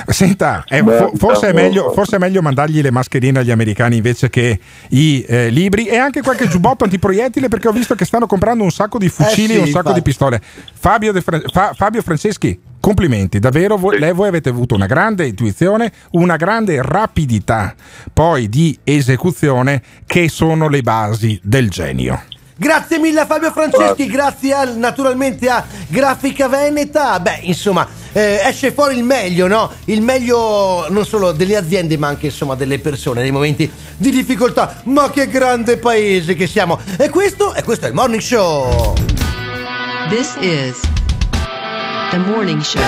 Senta, 0.07 0.63
eh, 0.67 0.83
fo- 0.83 1.11
forse, 1.15 1.49
è 1.49 1.53
meglio, 1.53 1.91
forse 1.91 2.17
è 2.17 2.19
meglio 2.19 2.41
mandargli 2.41 2.81
le 2.81 2.91
mascherine 2.91 3.39
agli 3.39 3.51
americani 3.51 3.95
invece 3.95 4.29
che 4.29 4.59
i 4.89 5.25
eh, 5.27 5.49
libri 5.49 5.87
e 5.87 5.97
anche 5.97 6.21
qualche 6.21 6.47
giubbotto 6.47 6.83
antiproiettile 6.83 7.47
perché 7.47 7.69
ho 7.69 7.71
visto 7.71 7.95
che 7.95 8.05
stanno 8.05 8.27
comprando 8.27 8.63
un 8.63 8.71
sacco 8.71 8.97
di 8.97 9.09
fucili 9.09 9.53
Eh 9.53 9.55
e 9.55 9.57
sì, 9.57 9.59
un 9.61 9.65
sacco 9.67 9.77
infatti. 9.89 9.93
di 9.95 10.01
pistole. 10.01 10.41
Fabio, 10.43 11.11
De 11.11 11.21
Fran- 11.21 11.43
Fa- 11.51 11.73
Fabio 11.73 12.01
Franceschi, 12.01 12.59
complimenti, 12.85 13.39
davvero 13.39 13.77
voi, 13.77 13.97
lei- 13.97 14.13
voi 14.13 14.27
avete 14.27 14.49
avuto 14.49 14.75
una 14.75 14.85
grande 14.85 15.25
intuizione, 15.25 15.91
una 16.11 16.35
grande 16.35 16.83
rapidità 16.83 17.73
poi 18.13 18.47
di 18.47 18.77
esecuzione 18.83 19.81
che 20.05 20.29
sono 20.29 20.69
le 20.69 20.83
basi 20.83 21.39
del 21.41 21.71
genio. 21.71 22.21
Grazie 22.55 22.99
mille 22.99 23.21
a 23.21 23.25
Fabio 23.25 23.51
Franceschi, 23.51 24.05
grazie 24.05 24.53
al- 24.53 24.77
naturalmente 24.77 25.49
a 25.49 25.65
Grafica 25.87 26.47
Veneta. 26.47 27.19
Beh, 27.19 27.39
insomma, 27.41 27.87
eh, 28.11 28.41
esce 28.43 28.71
fuori 28.71 28.95
il 28.95 29.03
meglio, 29.03 29.47
no? 29.47 29.71
Il 29.85 30.03
meglio 30.03 30.85
non 30.89 31.07
solo 31.07 31.31
delle 31.31 31.55
aziende, 31.55 31.97
ma 31.97 32.09
anche 32.09 32.27
insomma 32.27 32.53
delle 32.53 32.77
persone 32.77 33.23
nei 33.23 33.31
momenti 33.31 33.69
di 33.97 34.11
difficoltà. 34.11 34.81
Ma 34.83 35.09
che 35.09 35.27
grande 35.27 35.77
paese 35.77 36.35
che 36.35 36.45
siamo! 36.45 36.79
E 36.97 37.09
questo, 37.09 37.55
e 37.55 37.63
questo 37.63 37.85
è 37.85 37.87
il 37.89 37.95
Morning 37.95 38.21
Show. 38.21 38.93
This 40.07 40.35
is 40.39 41.04
the 42.11 42.17
morning 42.17 42.61
show. 42.61 42.81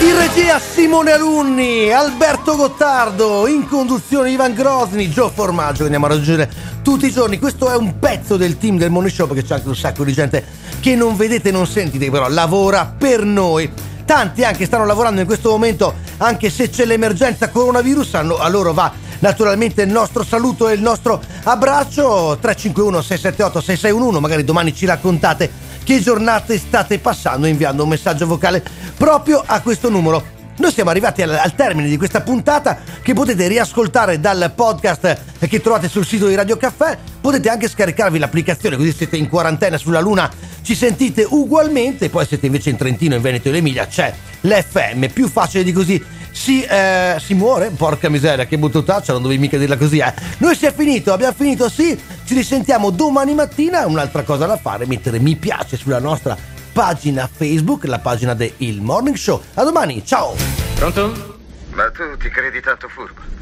In 0.00 0.16
regia 0.16 0.58
Simone 0.58 1.12
Alunni, 1.12 1.92
Alberto 1.92 2.56
Gottardo, 2.56 3.46
in 3.46 3.68
conduzione 3.68 4.30
Ivan 4.30 4.54
Grosni, 4.54 5.10
Gio 5.10 5.30
Formaggio 5.30 5.78
che 5.78 5.84
andiamo 5.84 6.06
a 6.06 6.08
raggiungere 6.08 6.50
tutti 6.82 7.06
i 7.06 7.12
giorni. 7.12 7.38
Questo 7.38 7.70
è 7.70 7.76
un 7.76 7.98
pezzo 7.98 8.36
del 8.36 8.58
team 8.58 8.78
del 8.78 8.90
Morning 8.90 9.14
Show 9.14 9.26
perché 9.26 9.44
c'è 9.44 9.54
anche 9.54 9.68
un 9.68 9.76
sacco 9.76 10.04
di 10.04 10.12
gente 10.12 10.44
che 10.80 10.96
non 10.96 11.16
vedete 11.16 11.50
non 11.50 11.66
sentite, 11.66 12.10
però 12.10 12.28
lavora 12.28 12.92
per 12.96 13.24
noi. 13.24 13.70
Tanti 14.04 14.42
anche 14.44 14.66
stanno 14.66 14.84
lavorando 14.84 15.20
in 15.20 15.26
questo 15.26 15.50
momento, 15.50 15.94
anche 16.18 16.50
se 16.50 16.68
c'è 16.68 16.84
l'emergenza 16.84 17.50
coronavirus, 17.50 18.14
a 18.14 18.48
loro 18.48 18.72
va 18.72 18.92
naturalmente 19.22 19.82
il 19.82 19.90
nostro 19.90 20.24
saluto 20.24 20.68
e 20.68 20.74
il 20.74 20.82
nostro 20.82 21.20
abbraccio 21.44 22.36
351 22.40 23.00
678 23.00 23.60
6611 23.60 24.20
magari 24.20 24.44
domani 24.44 24.74
ci 24.74 24.84
raccontate 24.84 25.70
che 25.84 26.00
giornate 26.00 26.58
state 26.58 26.98
passando 26.98 27.46
inviando 27.46 27.82
un 27.82 27.88
messaggio 27.88 28.26
vocale 28.26 28.62
proprio 28.96 29.42
a 29.44 29.60
questo 29.60 29.88
numero 29.88 30.40
noi 30.54 30.70
siamo 30.70 30.90
arrivati 30.90 31.22
al, 31.22 31.30
al 31.30 31.54
termine 31.54 31.88
di 31.88 31.96
questa 31.96 32.20
puntata 32.20 32.78
che 33.00 33.14
potete 33.14 33.48
riascoltare 33.48 34.20
dal 34.20 34.52
podcast 34.54 35.18
che 35.40 35.60
trovate 35.60 35.88
sul 35.88 36.06
sito 36.06 36.28
di 36.28 36.34
Radio 36.34 36.56
Caffè. 36.56 36.96
Potete 37.20 37.48
anche 37.48 37.68
scaricarvi 37.68 38.18
l'applicazione 38.18 38.76
così 38.76 38.92
siete 38.92 39.16
in 39.16 39.28
quarantena 39.28 39.78
sulla 39.78 40.00
Luna, 40.00 40.30
ci 40.60 40.74
sentite 40.74 41.26
ugualmente. 41.28 42.10
Poi 42.10 42.26
siete 42.26 42.46
invece 42.46 42.70
in 42.70 42.76
Trentino, 42.76 43.14
in 43.14 43.22
Veneto 43.22 43.48
e 43.48 43.52
l'Emilia, 43.52 43.86
c'è 43.86 44.14
l'FM. 44.42 45.06
Più 45.06 45.26
facile 45.28 45.64
di 45.64 45.72
così 45.72 46.00
si, 46.42 46.64
eh, 46.64 47.18
si 47.20 47.34
muore. 47.34 47.70
Porca 47.70 48.08
miseria, 48.08 48.46
che 48.46 48.58
buttutaccia, 48.58 49.12
non 49.12 49.22
dovevi 49.22 49.40
mica 49.40 49.56
dirla 49.56 49.76
così. 49.76 49.98
Eh. 49.98 50.12
Noi 50.38 50.56
si 50.56 50.66
è 50.66 50.74
finito, 50.74 51.12
abbiamo 51.12 51.34
finito, 51.34 51.68
sì. 51.68 51.98
Ci 52.24 52.34
risentiamo 52.34 52.90
domani 52.90 53.32
mattina. 53.34 53.86
Un'altra 53.86 54.24
cosa 54.24 54.46
da 54.46 54.56
fare, 54.56 54.84
mettere 54.86 55.20
mi 55.20 55.36
piace 55.36 55.76
sulla 55.76 56.00
nostra 56.00 56.36
pagina 56.72 57.28
Facebook, 57.32 57.84
la 57.84 58.00
pagina 58.00 58.34
del 58.34 58.52
Il 58.56 58.82
Morning 58.82 59.14
Show. 59.14 59.40
A 59.54 59.62
domani, 59.62 60.04
ciao! 60.04 60.34
Pronto? 60.74 61.38
Ma 61.74 61.88
tu 61.92 62.16
ti 62.18 62.28
credi 62.28 62.60
tanto 62.60 62.88
furbo? 62.88 63.41